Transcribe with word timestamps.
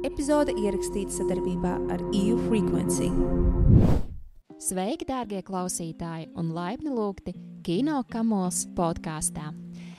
Epizode 0.00 0.54
ierakstīta 0.56 1.12
sadarbībā 1.12 1.74
ar 1.92 2.00
EU 2.16 2.38
Frequency. 2.46 3.10
Sveiki, 4.56 5.04
dārgie 5.04 5.42
klausītāji, 5.44 6.30
un 6.40 6.54
laipni 6.56 6.88
lūgti 6.94 7.34
Kino 7.66 7.98
Kamols 8.08 8.62
podkāstā. 8.76 9.50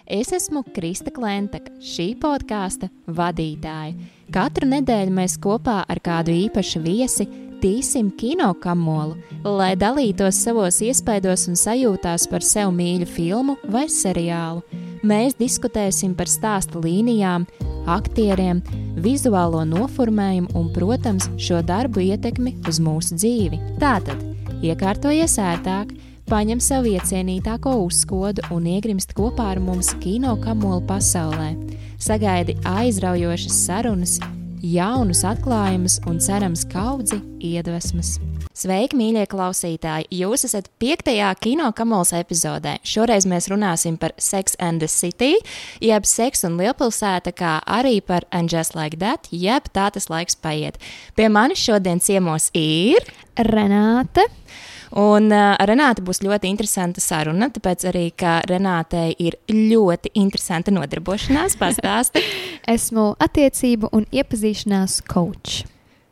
Es 0.10 0.34
esmu 0.34 0.64
Krista 0.74 1.14
Klentaka, 1.14 1.76
šī 1.78 2.16
podkāsta 2.18 2.90
vadītāja. 3.14 3.94
Katru 4.34 4.72
nedēļu 4.74 5.14
mēs 5.22 5.38
kopā 5.42 5.84
ar 5.86 6.02
kādu 6.02 6.34
īpašu 6.48 6.82
viesi 6.82 7.30
tīsim 7.62 8.10
kino 8.18 8.50
kamolu, 8.58 9.20
lai 9.46 9.76
dalītos 9.78 10.40
savos 10.42 10.82
iespaidos 10.82 11.46
un 11.52 11.60
sajūtās 11.60 12.26
par 12.32 12.42
sev 12.42 12.74
mīļu 12.74 13.06
filmu 13.06 13.60
vai 13.70 13.86
seriālu. 13.86 14.66
Mēs 15.06 15.38
diskutēsim 15.38 16.18
par 16.18 16.30
stāsta 16.30 16.82
līnijām, 16.82 17.46
aktieriem, 17.90 18.62
vizuālo 19.04 19.64
noformējumu 19.68 20.54
un, 20.58 20.70
protams, 20.74 21.28
šo 21.42 21.62
darbu 21.66 22.04
ietekmi 22.06 22.56
uz 22.70 22.80
mūsu 22.84 23.18
dzīvi. 23.18 23.60
Tātad, 23.82 24.22
iekārtojies 24.66 25.38
ērtāk, 25.42 25.94
paņem 26.30 26.62
sev 26.64 26.88
iecienītāko 26.90 27.76
uzskodu 27.86 28.46
un 28.56 28.70
iegrimst 28.72 29.16
kopā 29.18 29.52
ar 29.56 29.64
mums 29.64 29.94
kino 30.04 30.38
kamolu 30.44 30.84
pasaulē. 30.90 31.54
Sagaidi 32.02 32.58
aizraujošas 32.66 33.58
sarunas, 33.66 34.18
jaunus 34.62 35.26
atklājumus 35.28 36.00
un 36.10 36.22
cerams 36.24 36.66
kaudzi 36.70 37.22
iedvesmas. 37.42 38.20
Sveiki, 38.62 38.94
mīļie 38.94 39.24
klausītāji! 39.32 40.06
Jūs 40.14 40.44
esat 40.46 40.68
piektajā 40.82 41.32
kino 41.42 41.72
kamols 41.74 42.12
epizodē. 42.14 42.76
Šoreiz 42.86 43.26
mēs 43.26 43.48
runāsim 43.50 43.96
par 43.98 44.14
Sex 44.22 44.54
and 44.62 44.84
the 44.84 44.90
City, 44.92 45.40
jeb 45.82 46.06
Sex 46.06 46.46
un 46.46 46.60
Lielpilsēta, 46.60 47.34
kā 47.34 47.56
arī 47.66 47.96
par 48.06 48.28
And 48.30 48.54
Just 48.54 48.78
Like 48.78 49.00
That, 49.02 49.32
jeb 49.34 49.72
tā 49.74 49.88
tas 49.96 50.12
laiks 50.14 50.38
paiet. 50.38 50.78
Pie 51.18 51.32
manis 51.34 51.64
šodien 51.64 52.04
ciemos 52.06 52.52
ir 52.54 53.02
Renāte. 53.50 54.28
Un 54.94 55.32
uh, 55.34 55.56
ar 55.56 55.72
Renāti 55.72 56.06
būs 56.06 56.22
ļoti 56.22 56.52
interesanta 56.52 57.02
saruna, 57.02 57.50
tāpēc 57.50 57.90
arī, 57.90 58.08
ka 58.14 58.44
Renātei 58.46 59.16
ir 59.18 59.42
ļoti 59.50 60.14
interesanta 60.22 60.76
nodarbošanās 60.76 61.58
pastāsti. 61.58 62.22
Esmu 62.78 63.14
attiecību 63.26 63.96
un 63.96 64.06
iepazīšanās 64.12 65.02
coach. 65.10 65.64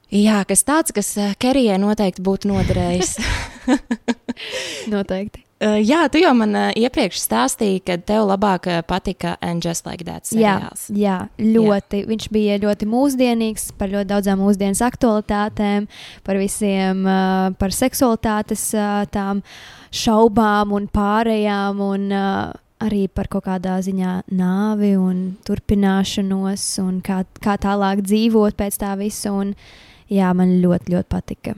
Jā, 0.10 0.42
kas 0.50 0.66
tāds, 0.66 0.94
kas 0.96 1.12
uh, 1.22 1.36
Kerijai 1.38 1.78
noteikti 1.82 2.24
būtu 2.26 2.50
noderējis. 2.50 3.18
Noteikti. 4.94 5.46
Uh, 5.60 5.76
jā, 5.84 6.06
tu 6.08 6.22
jau 6.22 6.32
man 6.40 6.54
uh, 6.56 6.70
iepriekš 6.80 7.20
stāstīji, 7.20 7.82
ka 7.84 7.98
tev 8.08 8.30
labāk 8.30 8.70
uh, 8.72 8.78
patika 8.88 9.34
And 9.44 9.60
Just 9.60 9.84
Like 9.84 10.06
That 10.08 10.30
Jā, 10.32 10.54
seriāls. 10.56 10.86
jā, 10.96 11.18
ļoti. 11.36 12.00
Jā. 12.00 12.08
Viņš 12.08 12.28
bija 12.32 12.56
ļoti 12.64 12.88
mūsdienīgs 12.88 13.66
par 13.76 13.92
ļoti 13.92 14.08
daudzām 14.08 14.40
mūsdienas 14.40 14.80
aktualitātēm, 14.88 15.90
par 16.24 16.40
visiem, 16.40 17.04
uh, 17.04 17.50
par 17.60 17.76
seksualitātes 17.76 18.70
uh, 18.78 19.04
tām 19.12 19.44
šaubām 19.92 20.72
un 20.80 20.88
pārējām. 20.96 21.86
Un, 21.92 22.10
uh, 22.16 22.66
Arī 22.80 23.10
par 23.12 23.28
kaut 23.28 23.44
kādā 23.44 23.74
ziņā 23.84 24.12
nāvi 24.32 24.94
un 24.96 25.18
turpināšanos, 25.44 26.64
un 26.80 27.02
kā, 27.04 27.26
kā 27.44 27.58
tālāk 27.60 28.06
dzīvot 28.08 28.56
pēc 28.56 28.78
tā 28.80 28.94
visa. 28.96 29.34
Un, 29.36 29.52
jā, 30.10 30.32
man 30.38 30.58
ļoti, 30.64 30.96
ļoti 30.96 31.10
patika. 31.10 31.56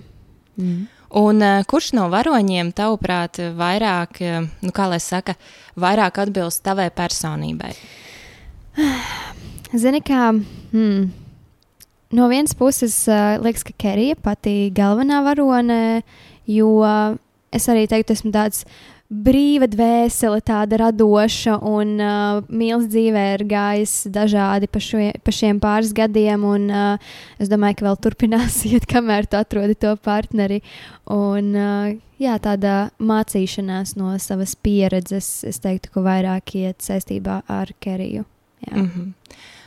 Mm. 0.59 0.81
Un 1.21 1.43
uh, 1.43 1.63
kurš 1.67 1.91
no 1.97 2.05
varoņiem, 2.11 2.71
tavuprāt, 2.75 3.41
vairāk, 3.57 4.21
uh, 4.23 4.45
nu, 4.63 4.71
kā 4.75 4.87
lai 4.91 5.01
saka, 5.03 5.35
vairāk 5.79 6.21
atbilst 6.23 6.63
tavai 6.63 6.87
personībai? 6.95 7.73
Zini, 9.81 9.99
kā 10.07 10.29
hmm, 10.31 11.09
no 12.15 12.29
vienas 12.31 12.55
puses, 12.55 12.95
uh, 13.11 13.35
liekas, 13.43 13.65
ka 13.67 13.75
Kerija 13.87 14.19
pati 14.23 14.71
galvenā 14.75 15.19
varone, 15.27 15.81
jo 16.47 16.71
es 17.51 17.67
arī 17.71 17.85
teiktu, 17.91 18.15
esmu 18.15 18.31
tāds 18.35 18.63
brīva 19.11 19.67
dvēsele, 19.67 20.39
tāda 20.47 20.77
radoša 20.85 21.57
un 21.67 21.97
uh, 21.99 22.39
mīlestības 22.47 22.87
dzīvē 22.91 23.23
ir 23.35 23.43
gājis 23.49 23.95
dažādi 24.13 24.69
pa, 24.71 24.79
šo, 24.83 25.01
pa 25.19 25.33
šiem 25.35 25.59
pāris 25.63 25.91
gadiem. 25.95 26.45
Un, 26.47 26.69
uh, 26.71 27.11
es 27.41 27.51
domāju, 27.51 27.79
ka 27.79 27.87
vēl 27.89 27.99
turpinās 28.07 28.61
iet, 28.69 28.87
kamēr 28.93 29.27
tu 29.27 29.39
atrodi 29.39 29.75
to 29.75 29.93
partneri. 29.99 30.61
Un, 31.11 31.51
uh, 31.51 31.91
jā, 32.21 32.37
tāda 32.43 32.91
mācīšanās 33.03 33.97
no 33.99 34.15
savas 34.23 34.55
pieredzes, 34.55 35.41
es 35.47 35.59
teiktu, 35.63 35.91
ka 35.95 36.05
vairāk 36.07 36.55
iet 36.61 36.79
saistībā 36.85 37.41
ar 37.51 37.75
Keriju. 37.83 38.23
Mm 38.71 38.85
-hmm. 38.87 39.13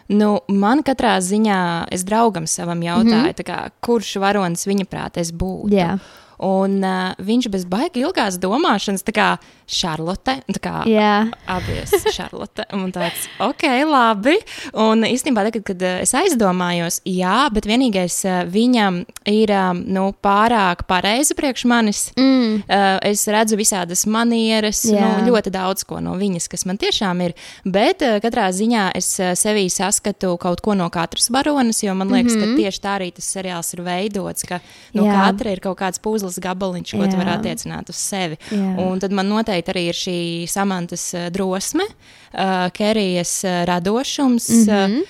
Nu, 0.09 0.41
man 0.49 0.83
katrā 0.84 1.16
ziņā, 1.21 1.87
es 1.91 2.04
draugam 2.04 2.47
savam 2.47 2.83
jautāju, 2.83 3.22
mm 3.22 3.31
-hmm. 3.31 3.44
kā, 3.44 3.71
kurš 3.81 4.16
varonis 4.16 4.66
viņa 4.66 4.84
prātā 4.84 5.21
es 5.21 5.33
būtu. 5.33 5.72
Jā. 5.72 5.99
Un 6.39 6.81
uh, 6.83 7.12
viņš 7.19 7.50
bez 7.53 7.67
baigi 7.71 8.05
ilgās 8.05 8.39
domāšanas, 8.43 9.05
tā 9.06 9.15
kā 9.15 9.28
Šarlote, 9.65 10.37
tā 10.53 10.61
kā 10.61 10.72
Jā. 10.89 11.31
abies 11.49 11.95
Šarlote. 12.17 12.67
Un 12.77 12.91
tāds, 12.93 13.28
ok, 13.41 13.65
labi. 13.89 14.37
Un 14.77 15.06
īstenībā, 15.09 15.47
tagad, 15.49 15.65
kad 15.71 15.84
uh, 15.84 16.03
es 16.05 16.12
aizdomājos, 16.19 17.00
jā, 17.09 17.47
bet 17.55 17.69
vienīgais 17.69 18.19
uh, 18.28 18.43
viņam 18.50 19.03
ir 19.31 19.53
um, 19.56 19.81
nu, 19.97 20.11
pārāk 20.25 20.84
pareizi 20.91 21.37
priekš 21.39 21.65
manis. 21.71 22.03
Mm. 22.19 22.61
Uh, 22.69 22.99
es 23.09 23.25
redzu 23.31 23.56
visādas 23.61 24.05
manieres, 24.11 24.84
Jā. 24.91 25.01
nu, 25.22 25.31
ļoti 25.33 25.53
daudz 25.55 25.87
ko 25.89 26.01
no 26.05 26.16
viņas, 26.21 26.51
kas 26.53 26.66
man 26.69 26.81
tiešām 26.81 27.25
ir. 27.25 27.37
Bet 27.65 28.05
uh, 28.05 28.19
katrā 28.25 28.51
ziņā 28.55 28.91
es 28.99 29.15
uh, 29.22 29.33
sevī 29.39 29.66
saskatu 29.72 30.34
kaut 30.41 30.61
ko 30.65 30.77
no 30.77 30.91
katras 30.93 31.31
varonas, 31.33 31.81
jo 31.84 31.95
man 31.97 32.12
liekas, 32.12 32.37
mm 32.37 32.43
-hmm. 32.43 32.55
ka 32.55 32.62
tieši 32.62 32.84
tā 32.84 32.93
arī 32.99 33.11
tas 33.16 33.33
seriāls 33.37 33.72
ir 33.75 33.83
veidots, 33.83 34.45
ka 34.45 34.61
no 34.93 35.09
Jā. 35.09 35.15
katra 35.15 35.56
ir 35.56 35.61
kaut 35.61 35.78
kāds 35.78 36.01
puzles 36.01 36.34
gabaliņš, 36.43 36.91
ko 36.91 37.05
tu 37.05 37.17
Jā. 37.17 37.19
vari 37.21 37.31
attiecināt 37.31 37.89
uz 37.89 37.97
sevi. 37.97 38.39
Jā. 38.50 38.75
Un 38.84 39.00
tad 39.00 39.12
man 39.12 39.28
noteikti 39.28 39.71
arī 39.75 39.89
ir 39.89 39.99
šī 39.99 40.19
samantas 40.50 41.15
eh, 41.15 41.31
drosme, 41.31 41.84
uh, 41.84 42.71
Kerijas 42.75 43.45
eh, 43.45 43.65
radošums. 43.67 44.49
Mm 44.49 44.65
Mhm. 44.65 44.93
-hmm. 44.95 45.03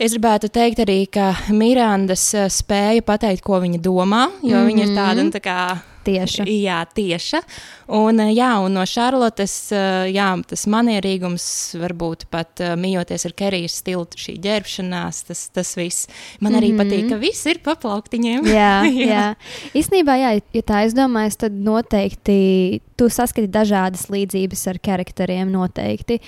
Es 0.00 0.12
gribētu 0.12 0.48
teikt 0.48 0.78
arī, 0.78 1.06
ka 1.12 1.34
Mirandas 1.52 2.34
spēja 2.48 3.02
pateikt, 3.02 3.42
ko 3.42 3.60
viņa 3.60 3.80
domā, 3.80 4.30
jo 4.42 4.56
mm 4.56 4.62
-hmm. 4.62 4.66
viņa 4.66 4.82
ir 4.82 4.96
tāda 4.96 5.22
nu, 5.22 5.30
tā 5.30 5.40
kā 5.40 5.76
Tieša. 6.04 6.46
Jā, 6.48 6.80
tieša. 6.88 7.42
Un, 7.92 8.20
eh, 8.20 8.32
jā, 8.32 8.48
un 8.64 8.72
no 8.72 8.84
Šarlotes, 8.88 9.54
eh, 9.72 10.12
jā, 10.14 10.28
tas 10.48 10.64
manierīgums, 10.64 11.44
varbūt 11.76 12.24
pat 12.32 12.62
eh, 12.64 12.72
mījoties 12.80 13.26
ar 13.28 13.34
Kerijas 13.36 13.76
stilu, 13.82 14.06
šī 14.16 14.38
ģērbšanās, 14.40 15.24
tas, 15.28 15.42
tas 15.52 15.74
viss. 15.76 16.08
Man 16.40 16.56
arī 16.56 16.72
mm 16.72 16.78
-hmm. 16.78 16.90
patīk, 16.90 17.08
ka 17.10 17.16
viss 17.20 17.46
ir 17.46 17.60
pa 17.64 17.74
plauktiņiem. 17.76 18.48
jā, 18.48 18.74
jā. 19.12 19.26
Īstenībā, 19.74 20.16
jā, 20.16 20.40
ja 20.52 20.62
tā 20.62 20.86
aizdomājas, 20.86 21.36
tad 21.36 21.52
noteikti 21.52 22.80
tu 22.96 23.08
saskati 23.08 23.48
dažādas 23.48 24.08
līdzības 24.08 24.66
ar 24.66 24.78
charakteriem. 24.78 25.50
Noteikti. 25.50 26.20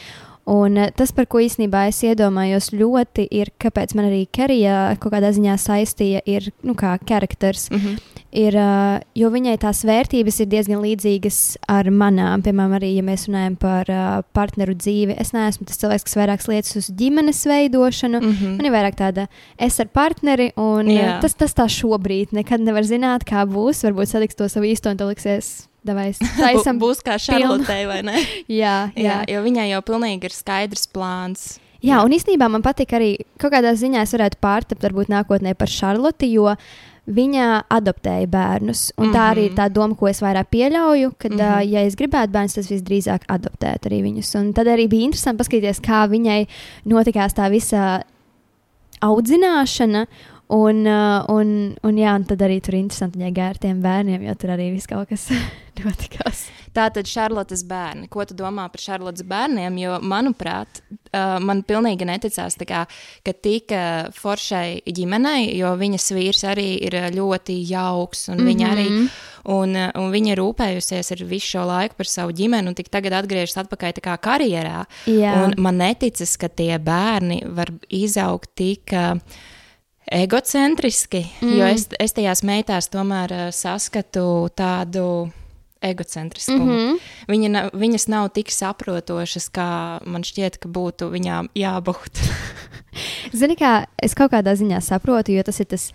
Un 0.44 0.74
tas, 0.96 1.12
par 1.12 1.28
ko 1.30 1.38
īstenībā 1.38 1.86
es 1.86 2.00
iedomājos 2.02 2.72
ļoti, 2.74 3.28
ir, 3.30 3.52
kāpēc 3.62 3.94
man 3.94 4.08
arī 4.08 4.26
Kerija 4.26 4.96
kaut 4.98 5.12
kādā 5.14 5.30
ziņā 5.30 5.54
saistīja, 5.54 6.20
ir 6.26 6.50
nu, 6.66 6.74
kā 6.74 6.98
charakters. 7.06 7.70
Mm 7.70 7.78
-hmm. 7.78 8.11
Ir, 8.32 8.54
uh, 8.56 8.96
jo 9.12 9.28
viņai 9.28 9.58
tās 9.60 9.82
vērtības 9.84 10.38
ir 10.40 10.46
diezgan 10.48 10.80
līdzīgas 10.80 11.38
ar 11.68 11.90
manām. 11.92 12.40
Piemēram, 12.40 12.78
arī, 12.78 12.94
ja 12.96 13.04
mēs 13.04 13.26
runājam 13.28 13.58
par 13.60 13.90
uh, 13.92 14.22
partneru 14.32 14.72
dzīvi, 14.72 15.18
es 15.20 15.34
neesmu 15.36 15.66
tas 15.68 15.76
cilvēks, 15.82 16.06
kas 16.08 16.16
vairāk 16.16 16.46
lietas 16.48 16.78
uz 16.80 16.88
ģimenes 16.96 17.44
veidošanu. 17.46 18.20
Mm 18.20 18.32
Mm 18.32 18.38
-hmm. 18.38 18.56
Man 18.56 18.66
ir 18.66 18.72
vairāk 18.72 18.96
tāda, 18.96 19.26
es 19.58 19.80
ar 19.80 19.86
partneri, 19.86 20.52
un 20.56 20.86
Jā. 20.86 21.20
Tas, 21.20 21.34
tas 21.34 21.54
tā 21.54 21.66
šobrīd 21.68 22.32
nekad 22.32 22.60
nevar 22.60 22.82
zināt, 22.82 23.24
kā 23.24 23.44
būs. 23.46 23.84
Varbūt 23.84 24.08
satiks 24.08 24.34
to 24.34 24.48
savu 24.48 24.66
īsto 24.66 24.90
un 24.90 24.96
to 24.96 25.04
liksies, 25.04 25.68
davai, 25.84 26.12
taisam. 26.38 26.78
būs 26.78 27.02
kā 27.04 27.18
Šarlotei, 27.18 27.86
vai 27.86 28.02
ne? 28.02 28.16
jā, 28.48 28.90
jā. 28.96 29.02
Jā, 29.02 29.24
jo 29.28 29.42
viņai 29.42 29.68
jau 29.70 29.82
pilnīgi 29.82 30.24
ir 30.24 30.30
skaidrs 30.30 30.86
plāns. 30.86 31.58
Jā, 31.82 32.04
un 32.04 32.12
īstenībā 32.14 32.46
man 32.48 32.62
patīk 32.62 32.92
arī 32.94 33.16
kaut 33.38 33.52
kādā 33.52 33.74
ziņā 33.74 34.02
es 34.02 34.12
varētu 34.14 34.38
pārtapt 34.38 34.84
varbūt 34.86 35.10
nākotnē 35.10 35.54
par 35.58 35.68
Šarloti, 35.68 36.28
jo 36.32 36.54
viņa 37.06 37.46
adoptēja 37.72 38.28
bērnus. 38.30 38.92
Un 38.96 39.06
mm 39.06 39.10
-hmm. 39.10 39.16
tā 39.16 39.22
arī 39.34 39.44
ir 39.50 39.54
tā 39.58 39.68
doma, 39.72 39.94
ko 39.94 40.08
es 40.08 40.22
vairāk 40.22 40.46
pieļauju, 40.50 41.12
ka, 41.18 41.28
mm 41.28 41.34
Mhm. 41.34 41.40
-hmm. 41.42 41.70
ja 41.72 41.80
es 41.80 41.96
gribētu 41.96 42.32
bērnus, 42.32 42.54
tas 42.54 42.70
visdrīzāk 42.70 43.26
adoptēt 43.28 43.86
arī 43.86 44.02
viņus. 44.02 44.34
Un 44.40 44.52
tad 44.52 44.66
arī 44.66 44.88
bija 44.88 45.04
interesanti 45.04 45.38
paskatīties, 45.38 45.80
kā 45.80 46.08
viņai 46.08 46.46
notikās 46.84 47.34
tā 47.34 47.50
visa 47.50 48.02
audzināšana. 49.00 50.06
Un, 50.52 50.84
uh, 50.84 51.22
un, 51.32 51.72
un, 51.80 51.96
jā, 51.96 52.12
un 52.12 52.26
tad 52.28 52.42
arī 52.44 52.58
tur 52.60 52.74
ir 52.76 52.82
interesanti 52.82 53.20
gāja 53.22 53.54
ar 53.54 53.58
tiem 53.60 53.78
bērniem, 53.80 54.26
jo 54.26 54.32
tur 54.36 54.50
arī 54.52 54.66
viss 54.74 54.88
kaut 54.90 55.08
kas 55.08 55.30
notikās. 55.80 56.42
Tātad 56.76 57.08
Šarlotes 57.08 57.62
bērni. 57.68 58.04
Ko 58.12 58.26
tu 58.28 58.36
domā 58.36 58.66
par 58.68 58.82
Šarlotes 58.82 59.24
bērniem? 59.28 59.78
Jo, 59.80 59.94
manuprāt, 60.04 60.82
uh, 60.92 61.38
man 61.40 61.62
pilnīgi 61.64 62.04
neticās, 62.08 62.58
tā 62.60 62.66
kā, 62.68 62.82
ka 63.24 63.32
tik 63.32 63.72
uh, 63.72 64.10
foršai 64.12 64.82
ģimenei, 64.92 65.54
jo 65.56 65.70
viņas 65.80 66.10
vīrs 66.18 66.44
arī 66.52 66.66
ir 66.84 66.98
ļoti 67.16 67.56
jauks 67.70 68.28
un 68.28 68.36
mm 68.36 68.42
-hmm. 68.42 68.50
viņa 68.52 68.68
arī. 68.74 68.86
Un, 69.56 69.72
uh, 69.74 69.88
un 70.02 70.12
viņa 70.12 70.34
ir 70.34 70.38
rūpējusies 70.42 71.14
visu 71.24 71.56
šo 71.56 71.64
laiku 71.64 71.96
par 71.96 72.06
savu 72.06 72.36
ģimeni, 72.36 72.68
un 72.68 72.74
tagad 72.74 73.16
atgriežas 73.22 73.56
atpakaļ 73.64 73.96
tā 73.96 74.04
kā 74.04 74.18
karjerā. 74.20 74.84
Un 75.46 75.56
man 75.56 75.80
neticas, 75.80 76.36
ka 76.36 76.48
tie 76.48 76.78
bērni 76.78 77.40
var 77.48 77.72
izaugt 77.88 78.52
tik. 78.54 78.92
Uh, 78.92 79.16
egocentriski, 80.06 81.26
mm. 81.40 81.54
jo 81.58 81.68
es, 81.70 81.86
es 82.00 82.16
tajās 82.16 82.42
meitās 82.46 82.90
tomēr 82.92 83.32
uh, 83.36 83.44
saskatu 83.54 84.48
tādu 84.56 85.30
egocentriskumu. 85.82 86.64
Mm 86.64 86.78
-hmm. 86.78 86.98
Viņa, 87.28 87.48
na, 87.48 87.62
viņas 87.74 88.08
nav 88.08 88.28
tik 88.34 88.50
saprotošas, 88.50 89.48
kā 89.50 89.98
man 90.06 90.22
šķiet, 90.22 90.58
ka 90.62 90.68
būtu 90.68 91.10
viņām 91.10 91.48
jābūt. 91.54 92.22
Zini, 93.38 93.56
kā 93.56 93.86
es 94.02 94.14
kaut 94.14 94.32
kādā 94.32 94.54
ziņā 94.54 94.80
saprotu, 94.80 95.32
jo 95.32 95.42
tas 95.42 95.60
ir 95.60 95.66
tas 95.66 95.92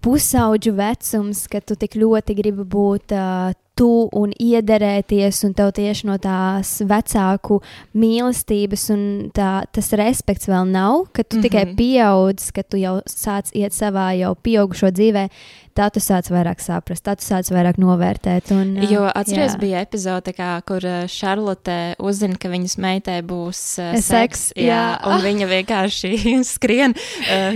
pusauģu 0.00 0.72
vecums, 0.74 1.46
kad 1.48 1.64
tu 1.64 1.76
tik 1.76 1.94
ļoti 1.94 2.34
gribi 2.34 2.64
būt 2.64 3.12
uh, 3.12 3.54
tu 3.78 4.08
un 4.18 4.32
iederēties, 4.42 5.42
un 5.46 5.54
tev 5.56 5.72
tieši 5.76 6.08
no 6.08 6.16
tās 6.22 6.78
vecāku 6.88 7.60
mīlestības 7.98 8.88
un 8.94 9.02
tā, 9.34 9.52
tas 9.74 9.92
respekts 9.98 10.50
vēl 10.50 10.66
nav, 10.72 11.06
kad 11.12 11.28
tu 11.28 11.36
mm 11.36 11.40
-hmm. 11.40 11.42
tikai 11.42 11.64
mhm. 11.64 11.76
pieaudz, 11.76 12.50
kad 12.52 12.68
tu 12.68 12.76
jau 12.76 12.98
sāc 13.06 13.54
iet 13.54 13.72
savā 13.72 14.10
jau 14.18 14.34
pieaugušo 14.34 14.90
dzīvē, 14.90 15.28
tā 15.76 15.88
tu 15.94 16.00
sāc 16.02 16.28
vairāk 16.32 16.62
saprast, 16.62 17.04
tā 17.06 17.14
tu 17.18 17.26
sāc 17.26 17.50
vairāk 17.52 17.78
novērtēt. 17.80 18.52
Un, 18.54 18.74
jo 18.88 19.04
atceries, 19.08 19.54
jā. 19.56 19.60
bija 19.60 19.82
epizode, 19.86 20.34
kā, 20.36 20.50
kur 20.68 20.84
Šarlote 21.10 21.78
uzzina, 22.02 22.38
ka 22.40 22.50
viņas 22.52 22.78
meitai 22.82 23.18
būs 23.26 23.62
uh, 23.82 23.96
seks, 24.02 24.48
jā, 24.56 24.66
jā. 24.68 24.86
un 25.08 25.22
viņa 25.24 25.50
vienkārši 25.52 26.12
skrien 26.54 26.96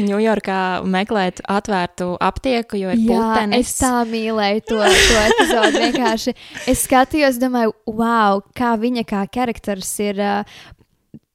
Ņujorkā 0.03 0.61
uh, 0.81 0.91
meklēt 0.97 1.43
atvērtu 1.51 2.13
aptieku, 2.23 2.81
jo 2.81 2.93
ir 2.93 3.01
jā, 3.01 3.09
putenis. 3.09 3.73
Es 3.73 3.81
tā 3.81 3.95
mīlēju 4.09 4.67
to, 4.69 4.83
to 4.83 5.25
epizodi. 5.25 5.83
Vienkārši 5.87 6.37
es 6.71 6.85
skatījos, 6.87 7.41
domāju, 7.43 7.75
wow, 7.91 8.43
kā 8.57 8.75
viņa 8.81 9.07
kā 9.09 9.25
karakters 9.33 9.95
ir 10.05 10.23
uh, 10.23 10.63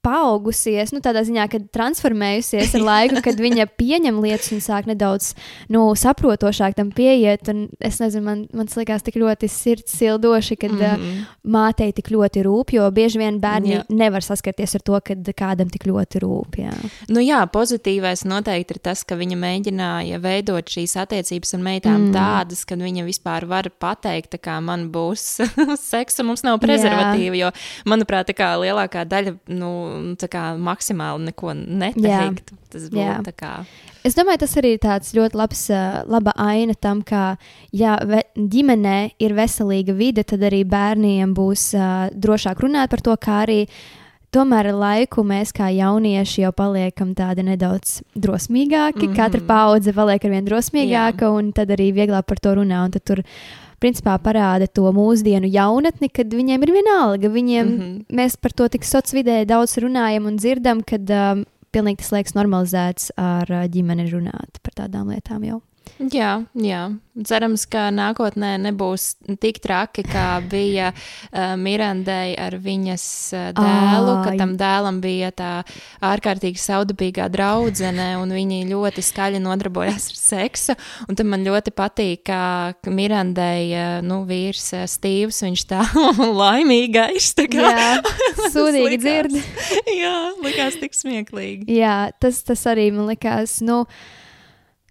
paaugusies, 0.04 0.92
nu, 0.94 1.00
tādā 1.02 1.24
ziņā, 1.26 1.44
ka 1.50 1.60
transformējusies 1.74 2.74
ar 2.78 2.84
laiku, 2.86 3.22
kad 3.24 3.40
viņa 3.40 3.66
pieņem 3.78 4.20
lietas 4.22 4.52
un 4.54 4.62
sāk 4.62 4.86
nedaudz 4.88 5.32
nu, 5.74 5.82
saprotošāk 5.98 6.76
tam 6.78 6.92
pieiet. 6.94 7.50
Es 7.82 7.98
nezinu, 8.02 8.24
man, 8.24 8.44
man 8.54 8.70
liekas, 8.70 9.04
tik 9.06 9.18
ļoti 9.20 9.50
sirds 9.50 9.96
sildoši, 9.98 10.56
kad 10.60 10.74
mm 10.74 10.84
-hmm. 10.84 11.24
mātei 11.50 11.90
tik 11.92 12.12
ļoti 12.14 12.44
rūp, 12.46 12.74
jo 12.76 12.86
bieži 12.94 13.18
vien 13.18 13.40
bērni 13.42 13.74
jā. 13.74 13.82
nevar 13.88 14.22
saskarties 14.22 14.74
ar 14.78 14.86
to, 14.86 15.00
kad 15.04 15.32
kādam 15.36 15.70
tik 15.70 15.86
ļoti 15.90 16.22
rūp. 16.22 16.60
Jā. 16.62 16.74
Nu, 17.08 17.20
jā, 17.20 17.42
pozitīvais 17.46 18.24
noteikti 18.24 18.74
ir 18.74 18.80
tas, 18.82 19.04
ka 19.04 19.16
viņa 19.16 19.36
mēģināja 19.36 20.22
veidot 20.22 20.68
šīs 20.68 20.96
attiecības 20.96 21.54
ar 21.54 21.60
meitām 21.60 22.08
mm. 22.08 22.12
tādas, 22.12 22.64
ka 22.64 22.78
viņa 22.78 23.04
vispār 23.04 23.46
var 23.46 23.70
pateikt, 23.70 24.38
ka 24.40 24.60
man 24.60 24.88
būs 24.92 25.40
seks, 25.90 26.20
un 26.20 26.30
mums 26.30 26.44
nav 26.46 26.60
prezervatīva. 26.62 27.36
Jo, 27.36 27.50
manuprāt, 27.84 28.30
tā 28.30 28.36
kā 28.36 28.54
lielākā 28.60 29.04
daļa. 29.08 29.36
Nu, 29.48 29.87
kā, 30.30 30.44
maksimāli 30.56 31.30
neko 31.30 31.54
neteikt. 31.58 32.50
Jā. 32.52 32.58
Tas 32.68 32.88
būtu 32.92 33.28
tā 33.28 33.34
kā. 33.36 33.52
Es 34.06 34.14
domāju, 34.16 34.42
tas 34.44 34.56
arī 34.60 34.74
ir 34.76 34.82
tāds 34.82 35.14
ļoti 35.16 35.36
labs, 35.36 35.62
laba 36.08 36.32
aina 36.38 36.74
tam, 36.78 37.02
ka, 37.02 37.36
ja 37.74 37.98
ve, 38.06 38.22
ģimenē 38.36 38.98
ir 39.18 39.34
veselīga 39.36 39.96
vide, 39.96 40.24
tad 40.24 40.44
arī 40.46 40.62
bērniem 40.68 41.34
būs 41.36 41.72
uh, 41.76 42.08
drošāk 42.14 42.62
runāt 42.64 42.92
par 42.92 43.02
to, 43.04 43.16
kā 43.20 43.42
arī 43.46 43.64
tomēr 44.34 44.70
ar 44.70 44.78
laiku 44.78 45.24
mēs, 45.26 45.52
kā 45.56 45.70
jaunieši, 45.72 46.42
jau 46.44 46.52
paliekam 46.56 47.14
tādi 47.16 47.44
nedaudz 47.46 48.02
drosmīgāki. 48.14 49.06
Mm 49.06 49.12
-hmm. 49.12 49.16
Katra 49.16 49.40
paudze 49.40 49.92
paliek 49.92 50.24
ar 50.24 50.30
vien 50.30 50.44
drosmīgāka, 50.44 51.24
Jā. 51.24 51.32
un 51.38 51.52
tad 51.52 51.70
arī 51.70 51.92
vieglāk 51.92 52.26
par 52.26 52.38
to 52.38 52.54
runā. 52.54 52.88
Tur 53.04 53.24
principā 53.82 54.16
parāda 54.22 54.66
to 54.66 54.90
mūsdienu 54.94 55.50
jaunatni, 55.50 56.10
kad 56.12 56.32
viņiem 56.34 56.64
ir 56.66 56.72
vienalga. 56.72 57.28
Viņiem, 57.28 57.66
mm 57.66 57.78
-hmm. 57.78 58.04
Mēs 58.16 58.36
par 58.36 58.52
to 58.52 58.68
tik 58.68 58.82
sociālā 58.82 59.22
vidē 59.22 59.44
daudz 59.46 59.78
runājam 59.78 60.26
un 60.26 60.36
dzirdam, 60.36 60.82
kad 60.82 61.10
um, 61.10 61.44
pilnīgi 61.72 61.96
tas 61.96 62.12
liekas 62.12 62.34
normalizēts 62.34 63.10
ar 63.16 63.46
uh, 63.50 63.68
ģimeni 63.68 64.10
runāt 64.10 64.60
par 64.62 64.72
tādām 64.74 65.08
lietām 65.08 65.44
jau. 65.44 65.62
Jā, 66.12 66.32
jā. 66.54 66.82
Cerams, 67.26 67.64
ka 67.66 67.88
nākotnē 67.90 68.52
nebūs 68.62 69.16
tik 69.42 69.58
traki, 69.62 70.04
kā 70.06 70.38
bija 70.46 70.92
uh, 70.92 71.56
Mirandai 71.58 72.36
ar 72.38 72.54
viņas 72.62 73.06
uh, 73.34 73.46
dēlu, 73.56 74.12
oh, 74.12 74.20
ka 74.22 74.36
tam 74.38 74.52
dēlam 74.60 75.00
bija 75.02 75.32
tā 75.34 75.50
ārkārtīgi 76.04 76.62
saudabīgā 76.62 77.26
draudzene, 77.34 78.12
un 78.20 78.34
viņi 78.36 78.60
ļoti 78.70 79.02
skaļi 79.02 79.42
nodarbojās 79.42 80.06
ar 80.12 80.20
seksu. 80.20 80.78
Un 81.08 81.18
tad 81.18 81.26
man 81.30 81.46
ļoti 81.46 81.74
patīk, 81.74 82.22
ka 82.28 82.92
Mirandai, 82.94 83.66
uh, 83.72 83.98
nu, 84.06 84.20
vīrs 84.28 84.68
uh, 84.78 84.86
Stīvs, 84.86 85.42
viņš 85.48 85.66
tā 85.72 85.82
laimīgais. 86.42 87.32
Tā 87.38 87.48
kā, 87.50 87.74
sūdīgi 88.54 89.02
dzird. 89.02 89.34
jā, 90.04 90.14
likās 90.44 90.78
tik 90.78 90.94
smieklīgi. 90.94 91.66
Jā, 91.80 92.12
tas, 92.22 92.44
tas 92.46 92.62
arī 92.70 92.92
man 92.94 93.10
likās, 93.10 93.58
nu. 93.66 93.82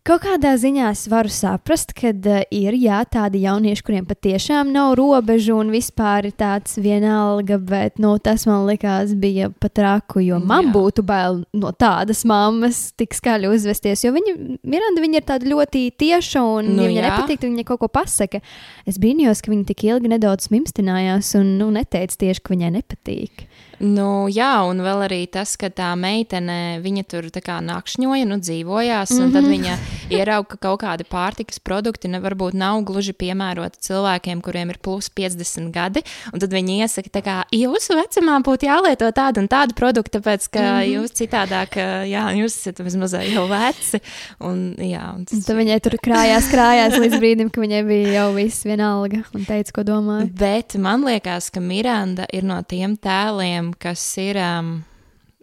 Kaut 0.07 0.21
kādā 0.23 0.53
ziņā 0.55 0.85
es 0.93 1.01
varu 1.11 1.27
saprast, 1.27 1.89
ka 1.97 2.13
uh, 2.15 2.43
ir 2.55 2.75
jā, 2.79 3.01
tādi 3.11 3.41
jaunieši, 3.43 3.83
kuriem 3.83 4.05
patiešām 4.07 4.69
nav 4.71 4.93
robežu 4.95 5.57
un 5.59 5.73
vispār 5.73 6.29
ir 6.29 6.35
tāds 6.39 6.77
vienalga, 6.79 7.57
bet 7.59 7.99
nu, 7.99 8.13
tas 8.23 8.45
man 8.47 8.63
likās 8.69 9.11
bija 9.19 9.49
pat 9.51 9.75
traku, 9.75 10.23
jo 10.23 10.39
man 10.39 10.69
jā. 10.69 10.73
būtu 10.77 11.03
bail 11.03 11.41
no 11.51 11.73
tādas 11.75 12.23
mammas 12.23 12.93
tik 12.95 13.17
skaļi 13.19 13.51
uzvesties. 13.51 14.05
Jo 14.07 14.13
viņa, 14.15 14.37
Miranda, 14.63 15.03
viņa 15.03 15.19
ir 15.19 15.27
tāda 15.27 15.51
ļoti 15.51 15.83
tieša 15.99 16.45
un, 16.55 16.71
nu, 16.77 16.85
ja 16.85 16.93
viņa 16.93 17.03
jā. 17.03 17.11
nepatīk, 17.11 17.43
tad 17.43 17.51
viņa 17.51 17.67
kaut 17.67 17.83
ko 17.83 17.91
pasaka. 17.99 18.39
Es 18.87 19.03
brīnījos, 19.03 19.43
ka 19.43 19.51
viņa 19.51 19.73
tik 19.73 19.89
ilgi 19.89 20.15
nedaudz 20.15 20.47
mimstinājās 20.55 21.35
un 21.41 21.57
nu, 21.59 21.67
neteica 21.75 22.23
tieši, 22.23 22.47
ka 22.47 22.55
viņai 22.55 22.77
nepatīk. 22.79 23.43
Nu, 23.79 24.25
jā, 24.33 24.53
un 24.65 24.81
vēl 24.81 25.03
arī 25.05 25.19
tas, 25.29 25.53
ka 25.59 25.69
tā 25.69 25.91
meitene, 25.99 26.79
viņa 26.81 27.03
tur 27.11 27.27
kā 27.29 27.59
nakšņoja, 27.61 28.25
nu, 28.25 28.39
dzīvojās, 28.41 29.11
un 29.13 29.17
mm 29.17 29.27
-hmm. 29.27 29.33
tad 29.33 29.43
mhm. 29.43 29.51
viņa 29.51 29.77
ierauga, 30.09 30.47
ka 30.49 30.57
kaut 30.57 30.81
kādi 30.81 31.05
pārtikas 31.05 31.59
produkti 31.59 32.07
ne, 32.07 32.19
varbūt 32.19 32.53
nav 32.57 32.81
gluži 32.87 33.13
piemēroti 33.13 33.81
cilvēkiem, 33.87 34.41
kuriem 34.41 34.69
ir 34.69 34.79
plus 34.81 35.09
50 35.09 35.71
gadi, 35.71 36.01
un 36.33 36.39
tad 36.39 36.53
viņi 36.53 36.79
iesaka, 36.81 37.21
ka 37.21 37.35
jūsu 37.51 37.97
vecumā 37.99 38.39
būtu 38.41 38.65
jālieto 38.65 39.11
tādu 39.11 39.43
un 39.43 39.47
tādu 39.47 39.75
produktu, 39.77 40.17
tāpēc, 40.17 40.49
ka 40.49 40.59
mm 40.61 40.79
-hmm. 40.79 40.93
jūs 40.95 41.11
citādāk, 41.21 41.77
jā, 42.07 42.23
jūs 42.39 42.57
esat 42.57 42.79
vismaz 42.79 43.13
jau 43.13 43.47
veci, 43.47 44.01
un 44.39 44.75
jā. 44.77 45.15
Un 45.15 45.25
tas... 45.25 45.45
tad 45.45 45.57
viņai 45.57 45.79
tur 45.79 45.97
krājās, 46.01 46.49
krājās 46.51 46.97
līdz 46.97 47.19
brīdim, 47.19 47.49
ka 47.49 47.61
viņai 47.61 47.83
bija 47.85 48.13
jau 48.13 48.33
viss 48.33 48.65
vienalga 48.65 49.23
un 49.33 49.45
teica, 49.45 49.71
ko 49.71 49.83
domāja. 49.83 50.29
Bet 50.33 50.75
man 50.75 51.03
liekas, 51.05 51.49
ka 51.49 51.59
Miranda 51.59 52.25
ir 52.33 52.43
no 52.43 52.61
tiem 52.63 52.97
tēliem, 52.97 53.66
cilvēkiem, 53.67 53.73
kas 53.79 54.17
ir. 54.17 54.37
Um, 54.37 54.83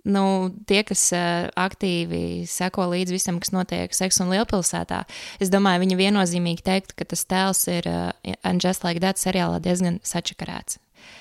nu, 0.04 0.50
tie, 0.66 0.82
kas 0.84 1.12
uh, 1.12 1.48
aktīvi 1.56 2.44
seko 2.46 2.90
līdzi 2.90 3.14
visam, 3.14 3.40
kas 3.40 3.52
notiek 3.52 3.94
seksa 3.94 4.24
un 4.24 4.32
lielpilsētā, 4.34 5.06
es 5.40 5.48
domāju, 5.48 5.80
viņi 5.80 5.96
viennozīmīgi 5.96 6.62
teiktu, 6.62 6.94
ka 6.94 7.04
tas 7.04 7.24
tēls 7.24 7.66
ir 7.68 7.88
uh, 7.88 8.12
And 8.44 8.60
Just 8.62 8.84
Like 8.84 9.00
That 9.00 9.16
seriālā 9.16 9.60
diezgan 9.60 10.00
sačakarēts. 10.04 10.78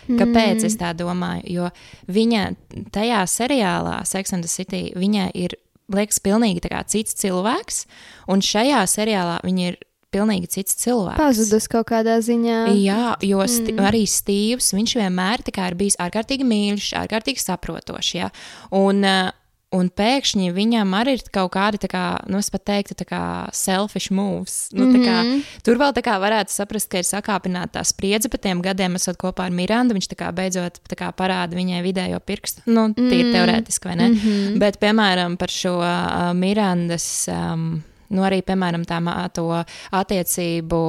Kāpēc 0.08 0.62
mm. 0.62 0.68
es 0.68 0.75
tā 0.80 0.92
domāju? 0.96 1.48
Jo 1.48 1.70
viņa 2.12 2.56
tajā 2.92 3.24
seriālā, 3.24 4.04
Sex 4.06 4.34
and 4.34 4.44
the 4.44 4.51
City, 4.51 4.92
viņa 4.96 5.32
ir, 5.34 5.56
liekas, 5.88 6.20
pilnīgi 6.20 6.63
cits 6.88 7.16
cilvēks, 7.16 7.86
un 8.27 8.44
šajā 8.44 8.84
seriālā 8.88 9.39
viņa 9.44 9.68
ir 9.72 9.80
pilnīgi 10.13 10.51
cits 10.55 10.77
cilvēks. 10.84 11.20
Pazudus 11.20 11.70
kaut 11.72 11.89
kādā 11.91 12.20
ziņā. 12.24 12.63
Jā, 12.79 13.13
jo 13.25 13.43
sti 13.50 13.75
mm. 13.75 13.86
arī 13.89 14.03
Stīvs, 14.10 14.74
viņš 14.77 14.98
vienmēr 15.01 15.43
ir 15.43 15.79
bijis 15.79 16.00
ārkārtīgi 16.01 16.48
mīļš, 16.48 16.91
ārkārtīgi 17.03 17.43
saprotošs. 17.43 18.13
Ja? 18.20 18.29
Un, 18.72 19.01
uh, 19.03 19.32
Un 19.74 19.89
pēkšņi 19.89 20.51
viņam 20.53 20.91
arī 20.93 21.15
ir 21.17 21.24
kaut 21.34 21.50
kādi, 21.55 21.79
kā, 21.89 22.03
nu, 22.29 22.38
es 22.43 22.51
pat 22.53 22.62
teiktu, 22.70 22.93
tā 23.00 23.08
kā 23.10 23.22
selfish 23.58 24.13
moves. 24.13 24.67
Nu, 24.72 24.86
mm 24.86 24.96
-hmm. 24.96 25.05
kā, 25.05 25.15
mhm. 25.24 25.39
tur 25.65 25.79
vēl 25.82 25.93
tā 25.98 26.03
kā 26.05 26.20
varētu 26.22 26.53
saprast, 26.53 26.89
ka 26.89 27.01
ir 27.01 27.08
sakāpināta 27.10 27.79
tā 27.79 27.84
spriedze 27.84 28.29
pa 28.29 28.38
tiem 28.38 28.62
gadiem, 28.62 28.96
esot 28.96 29.17
kopā 29.17 29.46
ar 29.46 29.51
Mirandu. 29.51 29.93
Viņš 29.98 30.10
tā 30.13 30.17
kā 30.20 30.32
beidzot 30.32 30.77
tā 30.89 30.96
kā 30.96 31.10
parāda 31.12 31.58
viņai 31.58 31.82
vidējo 31.82 32.20
pirkstu. 32.20 32.62
Nu, 32.65 32.93
tīri 32.93 33.24
mm 33.24 33.32
-hmm. 33.32 33.34
teorētiski, 33.34 33.88
vai 33.88 33.96
ne? 33.96 34.10
Mm 34.10 34.15
-hmm. 34.15 34.60
Bet, 34.60 34.79
piemēram, 34.79 35.38
par 35.38 35.50
šo 35.50 35.77
uh, 35.77 36.34
Mirandas. 36.34 37.27
Um, 37.27 37.84
nu, 38.13 38.24
arī, 38.25 38.41
piemēram, 38.46 38.86
tā 38.88 39.00
to 39.34 39.48
attiecību, 39.93 40.82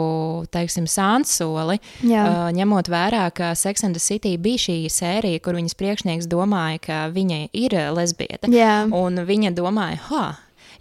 teiksim, 0.55 0.87
sānsoli, 0.91 1.81
uh, 2.05 2.49
ņemot 2.55 2.91
vērā, 2.93 3.27
ka 3.35 3.55
Sex 3.59 3.85
and 3.85 3.97
the 3.97 4.03
City 4.03 4.37
bija 4.39 4.67
šī 4.69 4.79
sērija, 4.93 5.43
kur 5.45 5.59
viņas 5.59 5.79
priekšnieks 5.81 6.31
domāja, 6.31 6.81
ka 6.85 7.03
viņa 7.15 7.49
ir 7.53 7.77
lesbieta. 7.97 8.51
Jā. 8.53 8.85
Un 8.95 9.25
viņa 9.25 9.55
domāja, 9.57 10.01
ha, 10.11 10.25